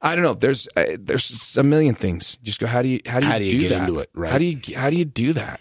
I 0.05 0.15
don't 0.17 0.25
know. 0.25 0.35
There's 0.35 0.67
uh, 0.77 0.97
there's 0.99 1.57
a 1.57 1.63
million 1.63 1.95
things. 1.95 2.37
Just 2.43 2.59
go. 2.59 2.67
How 2.67 2.83
do 2.83 2.89
you 2.89 3.01
how 3.07 3.21
do 3.21 3.27
you, 3.27 3.33
How 3.33 3.39
do 3.39 3.45
you 3.45 3.51
do 3.53 3.61
get 3.61 3.69
that? 3.71 3.89
into 3.89 4.01
it, 4.01 4.11
right? 4.15 4.33
How 4.33 4.39
do 4.39 4.45
you 4.45 4.61
how 4.77 4.91
do 4.91 4.97
you 4.97 5.05
do 5.05 5.33
that? 5.35 5.61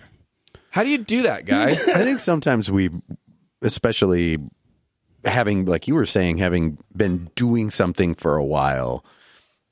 How 0.71 0.83
do 0.83 0.89
you 0.89 0.97
do 0.97 1.23
that, 1.23 1.45
guys? 1.45 1.83
I 1.83 2.03
think 2.03 2.19
sometimes 2.19 2.71
we, 2.71 2.89
especially 3.61 4.37
having, 5.25 5.65
like 5.65 5.87
you 5.87 5.95
were 5.95 6.05
saying, 6.05 6.37
having 6.37 6.77
been 6.95 7.29
doing 7.35 7.69
something 7.69 8.15
for 8.15 8.35
a 8.37 8.43
while, 8.43 9.05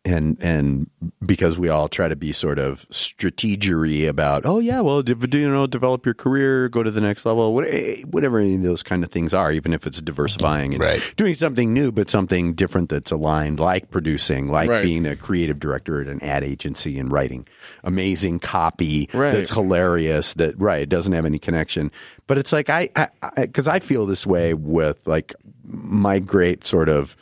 and 0.05 0.37
and 0.39 0.89
because 1.25 1.59
we 1.59 1.67
all 1.69 1.87
try 1.89 2.07
to 2.07 2.15
be 2.15 2.31
sort 2.31 2.57
of 2.57 2.87
strategery 2.89 4.07
about, 4.07 4.43
oh 4.45 4.59
yeah, 4.59 4.79
well, 4.81 5.01
de- 5.01 5.37
you 5.37 5.49
know, 5.49 5.67
develop 5.67 6.05
your 6.05 6.15
career, 6.15 6.69
go 6.69 6.81
to 6.83 6.89
the 6.91 7.01
next 7.01 7.25
level, 7.25 7.61
eh, 7.67 8.01
whatever 8.09 8.39
any 8.39 8.55
of 8.55 8.63
those 8.63 8.81
kind 8.81 9.03
of 9.03 9.11
things 9.11 9.33
are, 9.33 9.51
even 9.51 9.73
if 9.73 9.85
it's 9.85 10.01
diversifying 10.01 10.73
and 10.73 10.81
Right. 10.81 11.13
doing 11.17 11.33
something 11.33 11.73
new, 11.73 11.91
but 11.91 12.09
something 12.09 12.53
different 12.53 12.89
that's 12.89 13.11
aligned, 13.11 13.59
like 13.59 13.91
producing, 13.91 14.47
like 14.47 14.69
Right. 14.69 14.83
being 14.83 15.05
a 15.05 15.15
creative 15.17 15.59
director 15.59 16.01
at 16.01 16.07
an 16.07 16.23
ad 16.23 16.43
agency 16.43 16.97
and 16.97 17.11
writing 17.11 17.45
amazing 17.83 18.39
copy 18.39 19.09
Right. 19.13 19.31
that's 19.33 19.51
hilarious 19.51 20.33
that 20.35 20.59
right 20.59 20.81
it 20.81 20.89
doesn't 20.89 21.13
have 21.13 21.25
any 21.25 21.39
connection 21.39 21.91
but 22.27 22.37
it's 22.37 22.51
like 22.51 22.69
i 22.69 22.89
because 23.37 23.67
I, 23.67 23.79
feel 23.79 24.05
this 24.05 24.25
way 24.27 24.53
with 24.53 25.05
like 25.07 25.33
my 25.65 26.19
great 26.19 26.65
sort 26.65 26.89
of 26.89 27.15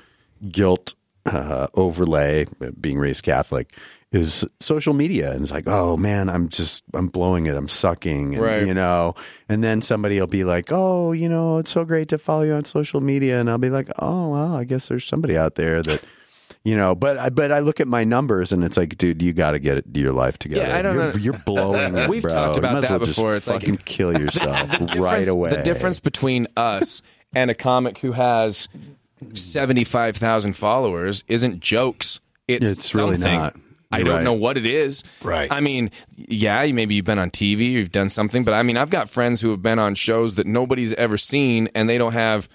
guilt 0.52 0.94
uh, 1.28 1.68
overlay 1.74 2.46
being 2.80 2.98
raised 3.00 3.24
catholic 3.24 3.74
is 4.14 4.46
social 4.62 4.94
media 4.94 5.32
and 5.34 5.42
it's 5.42 5.52
like 5.52 5.66
oh 5.68 5.98
man 5.98 6.30
i'm 6.30 6.48
just 6.48 6.84
i'm 6.94 7.08
blowing 7.08 7.46
it 7.46 7.56
i'm 7.56 7.68
sucking 7.68 8.36
and, 8.36 8.44
Right. 8.44 8.66
you 8.66 8.74
know 8.74 9.14
and 9.50 9.62
then 9.64 9.82
somebody 9.82 10.18
will 10.20 10.28
be 10.28 10.46
like 10.46 10.70
oh 10.72 11.12
you 11.12 11.28
know 11.28 11.58
it's 11.58 11.72
so 11.72 11.84
great 11.84 12.08
to 12.10 12.18
follow 12.18 12.44
you 12.44 12.54
on 12.54 12.64
social 12.64 13.02
media 13.02 13.40
and 13.40 13.50
i'll 13.50 13.58
be 13.58 13.70
like 13.70 13.90
oh 14.00 14.30
well 14.30 14.56
i 14.56 14.64
guess 14.64 14.88
there's 14.88 15.04
somebody 15.06 15.38
out 15.38 15.56
there 15.56 15.82
that 15.82 16.04
you 16.64 16.76
know, 16.76 16.96
but 16.96 17.18
I 17.18 17.30
but 17.30 17.52
I 17.54 17.60
look 17.60 17.80
at 17.80 17.88
my 17.88 18.04
numbers 18.04 18.52
and 18.52 18.62
it's 18.62 18.76
like, 18.76 18.98
dude, 18.98 19.22
you 19.22 19.32
got 19.32 19.52
to 19.52 19.60
get 19.60 19.78
it, 19.78 19.86
your 19.94 20.12
life 20.12 20.38
together. 20.38 20.68
Yeah, 20.70 20.78
I 20.78 20.82
don't 20.82 20.96
you're, 20.96 21.04
know. 21.12 21.16
you're 21.18 21.40
blowing 21.46 21.96
it, 21.96 22.10
We've 22.10 22.22
bro. 22.22 22.32
talked 22.32 22.58
about 22.58 22.82
that 22.82 22.90
well 22.90 23.00
before. 23.00 23.36
It's 23.36 23.48
like- 23.48 23.62
fucking 23.62 23.78
kill 23.86 24.12
yourself 24.20 24.70
right 24.98 25.26
away. 25.28 25.52
The 25.52 25.62
difference 25.64 26.02
between 26.02 26.48
us 26.58 27.02
and 27.34 27.50
a 27.50 27.56
comic 27.56 28.00
who 28.00 28.12
has 28.14 28.68
75,000 29.34 30.54
followers 30.54 31.24
isn't 31.28 31.60
jokes. 31.60 32.20
It's, 32.48 32.70
It's 32.72 32.96
really 32.96 33.14
something. 33.16 33.34
not. 33.34 33.56
I 33.90 33.98
You're 34.00 34.06
don't 34.06 34.16
right. 34.16 34.24
know 34.24 34.34
what 34.34 34.58
it 34.58 34.66
is. 34.66 35.02
Right. 35.24 35.50
I 35.52 35.62
mean, 35.62 35.92
yeah, 36.18 36.70
maybe 36.74 36.96
you've 36.96 37.06
been 37.06 37.20
on 37.20 37.32
TV, 37.32 37.72
you've 37.72 37.92
done 37.92 38.10
something, 38.10 38.44
but 38.44 38.54
I 38.54 38.62
mean, 38.62 38.76
I've 38.76 38.90
got 38.90 39.10
friends 39.10 39.40
who 39.40 39.52
have 39.52 39.62
been 39.62 39.80
on 39.80 39.96
shows 39.96 40.36
that 40.36 40.46
nobody's 40.46 40.92
ever 40.94 41.18
seen 41.18 41.70
and 41.74 41.88
they 41.88 41.98
don't 41.98 42.12
have 42.14 42.50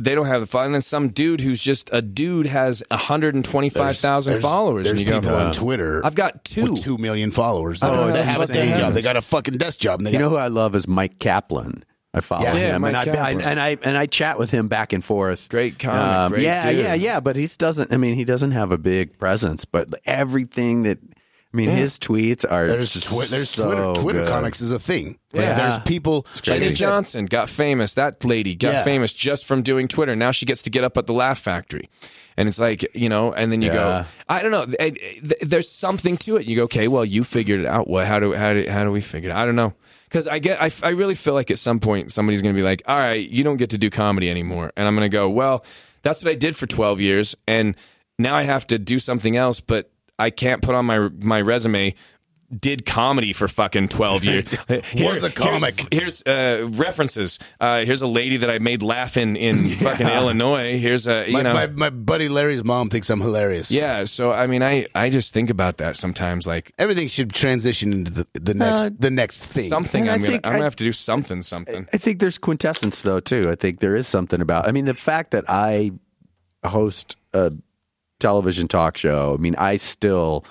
they 0.00 0.14
don't 0.14 0.26
have 0.26 0.40
the 0.40 0.46
following. 0.46 0.66
And 0.66 0.74
then 0.76 0.82
some 0.82 1.08
dude 1.08 1.40
who's 1.40 1.60
just 1.60 1.90
a 1.92 2.00
dude 2.00 2.46
has 2.46 2.84
125,000 2.92 4.40
followers. 4.40 4.84
There's 4.86 5.00
and 5.00 5.08
you 5.08 5.14
people 5.16 5.30
go, 5.30 5.36
on 5.36 5.52
Twitter. 5.52 6.06
I've 6.06 6.14
got 6.14 6.44
two. 6.44 6.72
with 6.72 6.82
two 6.84 6.98
million 6.98 7.32
followers. 7.32 7.80
Oh, 7.82 8.12
they 8.12 8.22
have 8.22 8.38
a 8.38 8.42
insane. 8.42 8.68
day 8.72 8.78
job. 8.78 8.92
They 8.94 9.02
got 9.02 9.16
a 9.16 9.20
fucking 9.20 9.58
desk 9.58 9.80
job. 9.80 9.98
And 9.98 10.06
they 10.06 10.12
You 10.12 10.18
got, 10.18 10.24
know 10.26 10.28
who 10.30 10.36
I 10.36 10.46
love 10.46 10.76
is 10.76 10.86
Mike 10.86 11.18
Kaplan. 11.18 11.84
I 12.14 12.20
follow 12.20 12.44
Yeah. 12.44 12.54
Yeah, 12.54 12.76
him, 12.76 12.82
Mike 12.82 13.06
and 13.06 13.16
I, 13.16 13.26
I 13.28 13.30
and 13.32 13.60
I 13.60 13.76
and 13.82 13.96
I 13.98 14.06
chat 14.06 14.38
with 14.38 14.50
him 14.50 14.68
back 14.68 14.92
and 14.92 15.04
forth. 15.04 15.42
Um, 15.42 15.48
Great 15.50 15.78
comic, 15.78 16.34
great 16.36 16.44
yeah, 16.44 16.70
dude. 16.70 16.80
yeah, 16.80 16.94
yeah. 16.94 17.20
But 17.20 17.36
he 17.36 17.46
doesn't. 17.58 17.92
I 17.92 17.96
mean, 17.98 18.14
he 18.14 18.24
doesn't 18.24 18.52
have 18.52 18.72
a 18.72 18.78
big 18.78 19.18
presence. 19.18 19.64
But 19.66 19.88
everything 20.06 20.84
that 20.84 20.98
I 21.52 21.56
mean, 21.56 21.68
his 21.70 21.98
tweets 21.98 22.44
are 22.50 22.66
there's 22.66 22.92
just 22.94 23.08
twi- 23.08 23.26
there's 23.30 23.50
so 23.50 23.64
Twitter 23.66 24.02
Twitter 24.02 24.18
good. 24.20 24.28
comics 24.28 24.60
is 24.62 24.72
a 24.72 24.78
thing. 24.78 25.18
Like, 25.32 25.42
Yeah. 25.44 25.54
there's 25.68 25.82
people. 25.82 26.26
like 26.34 26.42
Jenny 26.42 26.68
Johnson 26.70 27.26
got 27.26 27.48
famous. 27.48 27.94
That 27.94 28.24
lady 28.24 28.54
got 28.54 28.72
Yeah. 28.72 28.84
famous 28.84 29.12
just 29.12 29.44
from 29.44 29.62
doing 29.62 29.86
Twitter. 29.86 30.16
Now 30.16 30.30
she 30.30 30.46
gets 30.46 30.62
to 30.62 30.70
get 30.70 30.84
up 30.84 30.96
at 30.96 31.06
the 31.06 31.12
Laugh 31.14 31.38
Factory. 31.38 31.88
And 32.38 32.48
it's 32.48 32.58
like, 32.60 32.86
you 32.94 33.08
know, 33.08 33.32
and 33.32 33.50
then 33.50 33.62
you 33.62 33.68
Yeah. 33.68 33.74
go, 33.74 34.04
I 34.28 34.42
don't 34.42 34.52
know. 34.52 34.64
th- 34.66 34.94
th- 34.94 35.40
There's 35.42 35.68
something 35.68 36.16
to 36.18 36.36
it. 36.36 36.46
You 36.46 36.56
go, 36.56 36.62
okay, 36.64 36.86
well, 36.86 37.04
you 37.04 37.24
figured 37.24 37.60
it 37.60 37.66
out. 37.66 37.88
Well, 37.90 38.06
how 38.06 38.18
do 38.20 38.32
how 38.34 38.54
do 38.54 38.64
how 38.70 38.84
do 38.84 38.90
we 38.92 39.00
figure 39.00 39.30
it? 39.30 39.32
out? 39.32 39.42
I 39.42 39.44
don't 39.46 39.56
know. 39.56 39.74
Because 40.08 40.26
I 40.26 40.38
get, 40.38 40.60
I, 40.60 40.70
I 40.82 40.90
really 40.90 41.14
feel 41.14 41.34
like 41.34 41.50
at 41.50 41.58
some 41.58 41.80
point 41.80 42.10
somebody's 42.10 42.40
going 42.40 42.54
to 42.54 42.58
be 42.58 42.64
like, 42.64 42.82
all 42.86 42.96
right, 42.98 43.28
you 43.28 43.44
don't 43.44 43.58
get 43.58 43.70
to 43.70 43.78
do 43.78 43.90
comedy 43.90 44.30
anymore, 44.30 44.72
and 44.76 44.88
I'm 44.88 44.94
going 44.94 45.08
to 45.10 45.14
go, 45.14 45.28
well, 45.28 45.64
that's 46.02 46.22
what 46.24 46.30
I 46.30 46.34
did 46.34 46.56
for 46.56 46.66
12 46.66 47.00
years, 47.00 47.36
and 47.46 47.74
now 48.18 48.34
I 48.34 48.44
have 48.44 48.66
to 48.68 48.78
do 48.78 48.98
something 48.98 49.36
else, 49.36 49.60
but 49.60 49.90
I 50.18 50.30
can't 50.30 50.62
put 50.62 50.74
on 50.74 50.86
my 50.86 51.08
my 51.20 51.40
resume 51.40 51.94
did 52.54 52.86
comedy 52.86 53.32
for 53.32 53.46
fucking 53.46 53.88
12 53.88 54.24
years. 54.24 54.58
Was 54.96 55.22
a 55.22 55.30
comic. 55.30 55.74
Here's, 55.92 56.22
here's, 56.24 56.62
uh, 56.62 56.68
references. 56.72 57.38
Uh, 57.60 57.84
here's 57.84 58.00
a 58.00 58.06
lady 58.06 58.38
that 58.38 58.50
I 58.50 58.58
made 58.58 58.82
laugh 58.82 59.16
in, 59.16 59.36
in 59.48 59.66
fucking 59.66 60.06
Illinois. 60.06 60.78
Here's 60.78 61.06
a, 61.08 61.26
you 61.26 61.34
My, 61.34 61.42
know. 61.42 61.52
my, 61.54 61.66
my 61.66 61.90
buddy 61.90 62.28
Larry's 62.28 62.64
mom 62.64 62.88
thinks 62.88 63.10
I'm 63.10 63.20
hilarious. 63.20 63.70
yeah, 63.70 64.04
so 64.04 64.32
I 64.32 64.46
mean, 64.46 64.62
I, 64.62 64.86
I 64.94 65.10
just 65.10 65.34
think 65.34 65.50
about 65.50 65.76
that 65.78 65.96
sometimes. 65.96 66.46
Like 66.46 66.72
everything 66.78 67.08
should 67.08 67.32
transition 67.32 67.92
into 67.92 68.10
the, 68.10 68.26
the 68.34 68.54
next 68.54 68.80
Uh, 68.80 68.90
the 68.98 69.10
next 69.10 69.44
thing. 69.44 69.68
something, 69.68 70.02
And 70.08 70.10
I 70.10 70.14
I'm 70.14 70.22
gonna, 70.22 70.34
I'm 70.36 70.52
gonna 70.52 70.64
have 70.64 70.76
to 70.76 70.84
do 70.84 70.92
something, 70.92 71.42
something. 71.42 71.86
I 71.92 71.98
think 71.98 72.18
there's 72.18 72.38
quintessence 72.38 73.02
though 73.02 73.20
too. 73.20 73.50
I 73.50 73.56
think 73.56 73.80
there 73.80 73.94
is 73.94 74.06
something 74.08 74.40
about. 74.40 74.66
I 74.66 74.72
mean, 74.72 74.86
the 74.86 74.94
fact 74.94 75.32
that 75.32 75.44
I 75.48 75.90
host 76.64 77.16
a 77.34 77.52
television 78.20 78.68
talk 78.68 78.96
show. 78.96 79.34
I 79.34 79.36
mean, 79.40 79.54
I 79.56 79.76
still. 79.76 80.44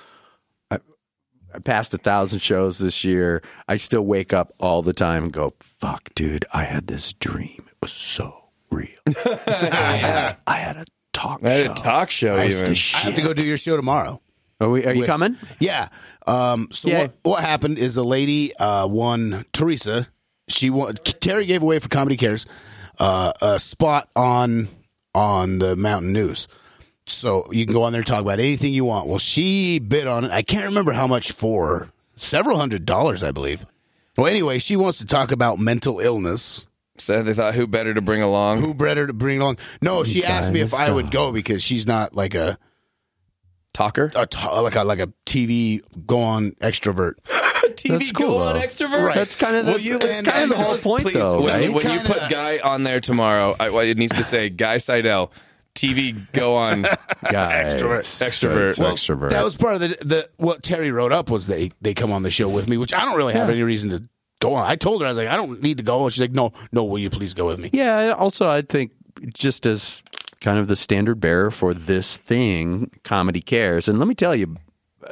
I, 1.58 1.60
I 1.60 1.60
passed 1.60 1.94
a 1.94 1.98
thousand 1.98 2.40
shows 2.40 2.80
this 2.80 3.04
year. 3.04 3.42
I 3.68 3.76
still 3.76 4.04
wake 4.04 4.34
up 4.34 4.54
all 4.60 4.82
the 4.82 4.94
time 4.94 5.26
and 5.26 5.34
go, 5.34 5.54
"Fuck, 5.60 6.10
dude! 6.16 6.46
I 6.54 6.64
had 6.64 6.88
this 6.88 7.14
dream. 7.14 7.66
It 7.68 7.76
was 7.82 7.92
so 7.92 8.50
real. 8.72 8.88
I, 9.08 9.98
had, 10.02 10.36
I 10.48 10.56
had 10.58 10.78
a 10.78 10.86
talk 11.14 11.42
show. 11.42 11.48
I 11.48 11.52
had 11.52 11.66
show. 11.66 11.72
a 11.72 11.76
talk 11.76 12.10
show 12.10 12.36
I 12.36 12.46
even. 12.48 12.66
I 12.72 12.98
have 13.00 13.16
to 13.16 13.22
go 13.22 13.34
do 13.34 13.46
your 13.46 13.58
show 13.58 13.76
tomorrow. 13.76 14.22
Are, 14.60 14.70
we, 14.70 14.86
are 14.86 14.94
you 14.94 15.02
Wait. 15.02 15.08
coming? 15.08 15.38
Yeah. 15.60 15.90
Um, 16.26 16.70
so 16.72 16.90
Yeah. 16.90 17.02
what, 17.02 17.14
what 17.24 17.44
happened 17.44 17.78
is 17.78 17.96
a 17.98 18.04
lady 18.04 18.56
uh, 18.56 18.88
won 18.88 19.46
Teresa. 19.54 20.08
She 20.50 20.70
won. 20.72 20.96
Terry 20.96 21.46
gave 21.46 21.62
away 21.62 21.78
for 21.80 21.90
Comedy 21.90 22.18
Cares 22.18 22.48
uh, 23.00 23.34
a 23.42 23.60
spot 23.60 24.10
on 24.16 24.68
on 25.14 25.60
the 25.60 25.76
Mountain 25.76 26.14
News. 26.14 26.48
So 27.10 27.46
you 27.52 27.66
can 27.66 27.74
go 27.74 27.84
on 27.84 27.94
there 27.94 28.00
and 28.02 28.08
talk 28.08 28.22
about 28.22 28.40
anything 28.40 28.74
you 28.74 28.86
want. 28.86 29.08
Well, 29.08 29.18
she 29.20 29.80
bid 29.80 30.08
on 30.08 30.26
it. 30.26 30.32
I 30.32 30.42
can't 30.42 30.66
remember 30.66 30.92
how 30.92 31.08
much 31.08 31.32
for. 31.32 31.90
Several 32.16 32.58
hundred 32.58 32.86
dollars, 32.86 33.24
I 33.24 33.32
believe. 33.32 33.66
Well, 34.18 34.28
anyway, 34.28 34.58
she 34.60 34.76
wants 34.76 34.98
to 35.00 35.06
talk 35.06 35.32
about 35.32 35.60
mental 35.60 36.00
illness. 36.00 36.66
So 36.98 37.22
they 37.22 37.34
thought, 37.34 37.54
who 37.54 37.68
better 37.68 37.94
to 37.94 38.02
bring 38.02 38.24
along? 38.24 38.60
Who 38.62 38.74
better 38.74 39.06
to 39.06 39.14
bring 39.14 39.40
along? 39.40 39.58
No, 39.84 40.04
she 40.04 40.26
asked 40.26 40.52
me 40.52 40.62
if 40.62 40.74
I 40.74 40.90
would 40.92 41.12
go 41.12 41.32
because 41.32 41.64
she's 41.64 41.86
not 41.86 42.16
like 42.16 42.34
a, 42.34 42.58
Talker? 43.74 44.12
a 44.16 44.26
t- 44.26 44.48
like 44.50 44.76
a 44.76 44.84
like 44.84 45.00
a 45.00 45.14
TV 45.26 45.82
go 46.08 46.20
on 46.22 46.52
extrovert. 46.54 47.14
TV 47.76 48.00
That's 48.00 48.12
cool, 48.12 48.30
go 48.30 48.38
on 48.40 48.56
though. 48.56 48.62
extrovert. 48.62 49.04
Right. 49.06 49.16
That's 49.16 49.36
kind 49.36 49.56
of 49.58 49.66
the, 49.68 49.72
Well, 49.74 49.80
you- 49.82 50.00
that's 50.00 50.22
kind 50.22 50.44
of 50.52 50.58
the 50.58 50.64
and 50.64 50.64
whole 50.66 50.78
point, 50.78 51.04
Please, 51.04 51.14
though, 51.14 51.42
when, 51.42 51.54
right? 51.54 51.72
when 51.72 51.92
you 51.92 52.00
put 52.00 52.28
Guy 52.32 52.58
on 52.64 52.82
there 52.84 53.00
tomorrow, 53.00 53.56
I, 53.60 53.70
well, 53.70 53.86
it 53.86 53.98
needs 53.98 54.16
to 54.16 54.24
say 54.24 54.50
Guy 54.50 54.78
Seidel, 54.78 55.32
TV 55.78 56.32
go 56.34 56.56
on. 56.56 56.82
Guy, 57.32 57.64
Extrovert. 57.64 58.02
Extrovert. 58.02 58.80
Well, 58.80 58.94
extrovert. 58.94 59.30
That 59.30 59.44
was 59.44 59.56
part 59.56 59.76
of 59.76 59.82
the 59.82 59.88
the 60.02 60.30
what 60.38 60.64
Terry 60.64 60.91
wrote 60.91 61.14
up 61.14 61.30
was 61.30 61.48
they 61.48 61.72
they 61.82 61.94
come 61.94 62.12
on 62.12 62.24
the 62.24 62.32
show 62.32 62.49
with 62.49 62.68
me, 62.68 62.78
which 62.78 62.94
I 62.94 63.06
don't 63.06 63.16
really 63.16 63.34
have 63.34 63.49
any 63.49 63.64
reason 63.64 63.90
to 63.91 64.04
go 64.40 64.54
on. 64.56 64.70
I 64.70 64.76
told 64.76 65.02
her 65.02 65.08
I 65.08 65.10
was 65.10 65.18
like 65.18 65.28
I 65.28 65.36
don't 65.36 65.62
need 65.62 65.78
to 65.78 65.84
go, 65.84 66.04
and 66.04 66.12
she's 66.14 66.22
like, 66.22 66.32
No, 66.32 66.52
no, 66.72 66.84
will 66.84 66.99
you 66.99 67.10
please 67.10 67.34
go 67.34 67.45
with 67.45 67.60
me? 67.60 67.70
Yeah. 67.74 68.16
Also, 68.18 68.49
I 68.49 68.62
think 68.62 68.91
just 69.34 69.66
as 69.66 70.04
kind 70.41 70.60
of 70.60 70.68
the 70.68 70.76
standard 70.76 71.20
bearer 71.20 71.52
for 71.52 71.74
this 71.74 72.18
thing, 72.18 72.91
comedy 73.04 73.41
cares. 73.41 73.88
And 73.88 73.99
let 73.99 74.08
me 74.08 74.16
tell 74.16 74.36
you, 74.36 74.58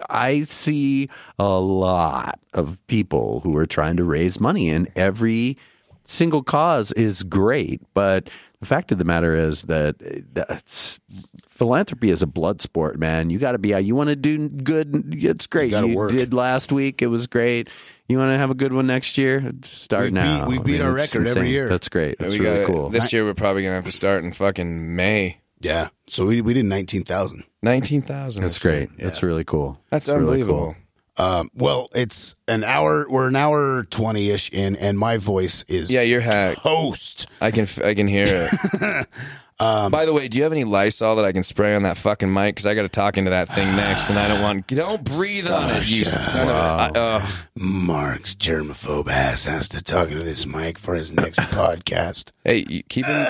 I 0.10 0.42
see 0.42 1.10
a 1.40 1.60
lot 1.60 2.40
of 2.54 2.86
people 2.88 3.42
who 3.42 3.56
are 3.58 3.66
trying 3.66 3.98
to 3.98 4.04
raise 4.04 4.40
money, 4.40 4.70
and 4.70 4.90
every 4.96 5.58
single 6.04 6.44
cause 6.44 6.92
is 6.94 7.24
great. 7.24 7.82
But 7.94 8.30
the 8.66 8.76
fact 8.76 8.92
of 8.92 8.98
the 8.98 9.06
matter 9.06 9.36
is 9.36 9.64
that 9.64 9.96
eh, 10.04 10.22
that's 10.34 11.00
philanthropy 11.48 12.10
is 12.10 12.22
a 12.22 12.28
blood 12.28 12.62
sport, 12.62 12.98
man. 12.98 13.30
You 13.30 13.38
got 13.40 13.52
to 13.54 13.58
be 13.60 13.74
out. 13.76 13.84
You 13.84 13.96
want 13.96 14.10
to 14.10 14.16
do 14.16 14.50
good. 14.50 15.14
It's 15.16 15.48
great. 15.48 15.72
gotta 15.72 15.88
You 15.90 15.96
work. 15.96 16.12
did 16.12 16.34
last 16.34 16.72
week. 16.72 17.02
It 17.02 17.08
was 17.08 17.28
great. 17.28 17.70
You 18.08 18.18
want 18.18 18.34
to 18.34 18.38
have 18.38 18.50
a 18.52 18.56
good 18.56 18.74
one 18.74 18.88
next 18.88 19.18
year? 19.18 19.52
Start 19.62 20.06
We 20.06 20.12
now. 20.12 20.48
beat- 20.48 20.58
we 20.60 20.64
beat 20.74 20.82
our 20.82 20.98
it's 20.98 21.14
record 21.14 21.30
every 21.30 21.52
year. 21.52 21.70
That's 21.70 21.90
great. 21.90 22.18
That's 22.20 22.38
we 22.38 22.46
really 22.46 22.60
got 22.66 22.68
cool. 22.68 22.90
This 22.90 23.14
year 23.14 23.24
we're 23.26 23.34
probably 23.34 23.64
gonna 23.64 23.76
have 23.76 23.86
to 23.86 23.92
start 23.92 24.24
in 24.24 24.32
fucking 24.32 24.96
May. 24.96 25.40
Yeah, 25.62 25.88
so 26.08 26.26
we 26.28 26.42
we 26.42 26.54
did 26.54 26.66
nineteen 26.66 27.04
thousand. 27.04 27.44
Nineteen 27.64 28.02
thousand. 28.02 28.42
That's 28.44 28.60
great. 28.60 28.90
That's 28.98 29.24
really 29.24 29.44
cool. 29.44 29.80
That's 29.90 30.06
That's 30.08 30.18
really 30.20 30.42
unbelievable. 30.42 30.66
cool. 30.66 30.76
Um, 31.18 31.50
well, 31.56 31.88
it's 31.96 32.36
an 32.48 32.64
hour. 32.64 33.06
We're 33.10 33.28
an 33.30 33.36
hour 33.36 33.84
twenty 33.86 34.30
ish 34.32 34.52
in, 34.52 34.76
and 34.76 35.00
my 35.00 35.18
voice 35.18 35.64
is 35.68 35.94
Yeah, 35.94 36.02
you're 36.02 36.22
hacked. 36.22 36.62
toast. 36.64 37.28
I 37.40 37.52
can 37.52 37.68
I 37.84 37.94
can 37.94 38.08
hear 38.08 38.26
it. 38.28 39.08
Um, 39.58 39.90
By 39.90 40.06
the 40.06 40.12
way, 40.12 40.28
do 40.28 40.38
you 40.38 40.44
have 40.44 40.52
any 40.52 40.66
Lysol 40.66 41.16
that 41.16 41.24
I 41.24 41.32
can 41.32 41.42
spray 41.42 41.76
on 41.76 41.84
that 41.84 41.96
fucking 41.96 42.34
mic? 42.34 42.56
Because 42.56 42.66
I 42.66 42.76
got 42.76 42.82
to 42.82 42.90
talk 42.90 43.18
into 43.18 43.30
that 43.32 43.48
thing 43.48 43.66
next, 43.78 44.10
and 44.10 44.20
I 44.20 44.28
don't 44.28 44.42
want. 44.42 44.68
Don't 44.68 45.02
breathe 45.02 45.50
on 45.50 45.70
it. 45.78 45.90
You 45.90 46.04
a- 46.12 46.52
I- 46.52 46.92
uh, 46.94 47.28
Mark's 47.56 48.36
germaphobe 48.36 49.08
ass 49.08 49.46
has 49.46 49.70
to 49.70 49.82
talk 49.82 50.12
into 50.12 50.24
this 50.26 50.46
mic 50.46 50.78
for 50.78 50.94
his 50.96 51.14
next 51.14 51.40
podcast. 51.54 52.32
hey, 52.44 52.66
keep 52.90 53.08
in 53.08 53.28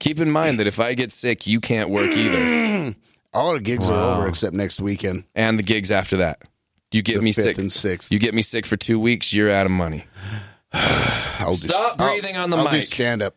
keep 0.00 0.18
in 0.18 0.28
mind 0.28 0.58
that 0.58 0.66
if 0.66 0.80
I 0.80 0.94
get 0.94 1.12
sick, 1.12 1.46
you 1.46 1.60
can't 1.60 1.88
work 1.90 2.16
either, 2.16 2.96
All 3.32 3.50
our 3.50 3.60
gigs 3.60 3.88
are 3.90 4.16
over 4.16 4.26
except 4.28 4.54
next 4.54 4.80
weekend, 4.80 5.22
and 5.36 5.56
the 5.56 5.62
gigs 5.62 5.92
after 5.92 6.16
that. 6.16 6.42
You 6.92 7.02
get 7.02 7.16
the 7.16 7.22
me 7.22 7.32
fifth 7.32 7.44
sick. 7.44 7.58
and 7.58 7.72
sixth. 7.72 8.12
You 8.12 8.18
get 8.18 8.34
me 8.34 8.42
sick 8.42 8.66
for 8.66 8.76
two 8.76 8.98
weeks, 9.00 9.32
you're 9.32 9.50
out 9.50 9.66
of 9.66 9.72
money. 9.72 10.06
I'll 10.72 11.50
do, 11.50 11.54
Stop 11.68 12.00
I'll- 12.00 12.08
breathing 12.12 12.36
on 12.36 12.50
the 12.50 12.56
I'll 12.56 12.66
do 12.66 12.72
mic. 12.78 12.84
stand 12.84 13.22
up 13.22 13.34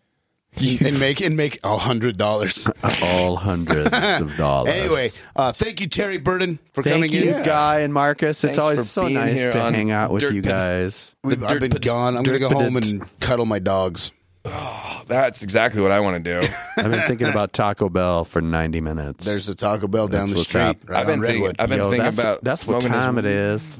and 0.58 1.00
make 1.02 1.20
and 1.20 1.36
make 1.36 1.60
a 1.66 1.78
hundred 1.78 2.18
dollars. 2.18 2.70
All 3.04 3.36
hundreds 3.36 3.90
of 4.22 4.38
dollars. 4.38 4.74
Anyway, 4.74 5.10
uh, 5.36 5.52
thank 5.52 5.82
you, 5.82 5.88
Terry 5.88 6.18
Burden, 6.18 6.60
for 6.74 6.82
Thank 6.82 6.96
coming 6.96 7.12
you, 7.12 7.36
in. 7.36 7.44
Guy 7.44 7.80
and 7.82 7.94
Marcus. 7.94 8.42
It's 8.44 8.54
Thanks 8.58 8.60
always 8.60 8.90
so 8.90 9.04
being 9.04 9.16
nice 9.16 9.34
here 9.38 9.50
to 9.50 9.60
on 9.62 9.74
hang 9.74 9.92
out 9.92 10.12
with 10.12 10.22
Dirt 10.22 10.34
you 10.34 10.42
Pit- 10.42 10.56
guys. 10.56 11.14
We've- 11.24 11.44
I've 11.46 11.60
been 11.60 11.72
gone. 11.72 12.16
I'm 12.16 12.24
going 12.24 12.40
to 12.40 12.40
go 12.40 12.50
dirt- 12.50 12.62
home 12.64 12.78
and 12.78 13.20
cuddle 13.20 13.46
my 13.46 13.60
dogs. 13.60 14.12
Ah, 14.46 15.04
that's 15.08 15.44
exactly 15.44 15.82
what 15.82 15.92
I 15.92 16.00
want 16.00 16.24
to 16.24 16.40
do. 16.40 16.48
I've 16.78 16.92
been 16.92 17.02
thinking 17.08 17.28
about 17.28 17.54
Taco 17.54 17.90
Bell 17.90 18.26
for 18.26 18.42
90 18.42 18.82
minutes. 18.82 19.26
There's 19.26 19.50
a 19.50 19.56
Taco 19.56 19.88
Bell 19.88 20.08
down 20.08 20.22
That's 20.22 20.32
the 20.32 20.36
what's 20.38 20.50
street, 20.50 20.62
up. 20.62 20.90
right 20.90 21.00
I've 21.00 21.06
been 21.08 21.20
on 21.20 21.26
thinking. 21.26 21.42
Redwood. 21.44 21.56
I've 21.60 21.70
been 21.70 21.80
Yo, 21.80 21.90
thinking 21.90 22.04
that's, 22.06 22.20
about 22.20 22.44
that's 22.44 22.68
what 22.68 22.82
smoking 22.82 22.94
his- 22.94 23.04
time 23.04 23.18
it 23.18 23.26
is. 23.26 23.78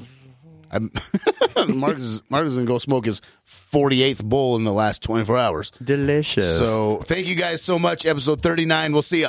I'm, 0.68 0.90
Marcus, 1.78 2.22
Marcus 2.28 2.50
is 2.52 2.56
going 2.58 2.66
to 2.66 2.72
go 2.72 2.78
smoke 2.78 3.06
his 3.06 3.22
48th 3.46 4.24
bowl 4.24 4.56
in 4.56 4.64
the 4.64 4.72
last 4.72 5.00
24 5.02 5.38
hours. 5.38 5.70
Delicious. 5.82 6.58
So 6.58 6.96
thank 6.98 7.28
you 7.28 7.36
guys 7.36 7.62
so 7.62 7.78
much. 7.78 8.04
Episode 8.04 8.40
39. 8.40 8.92
We'll 8.92 9.02
see 9.02 9.20
you. 9.20 9.24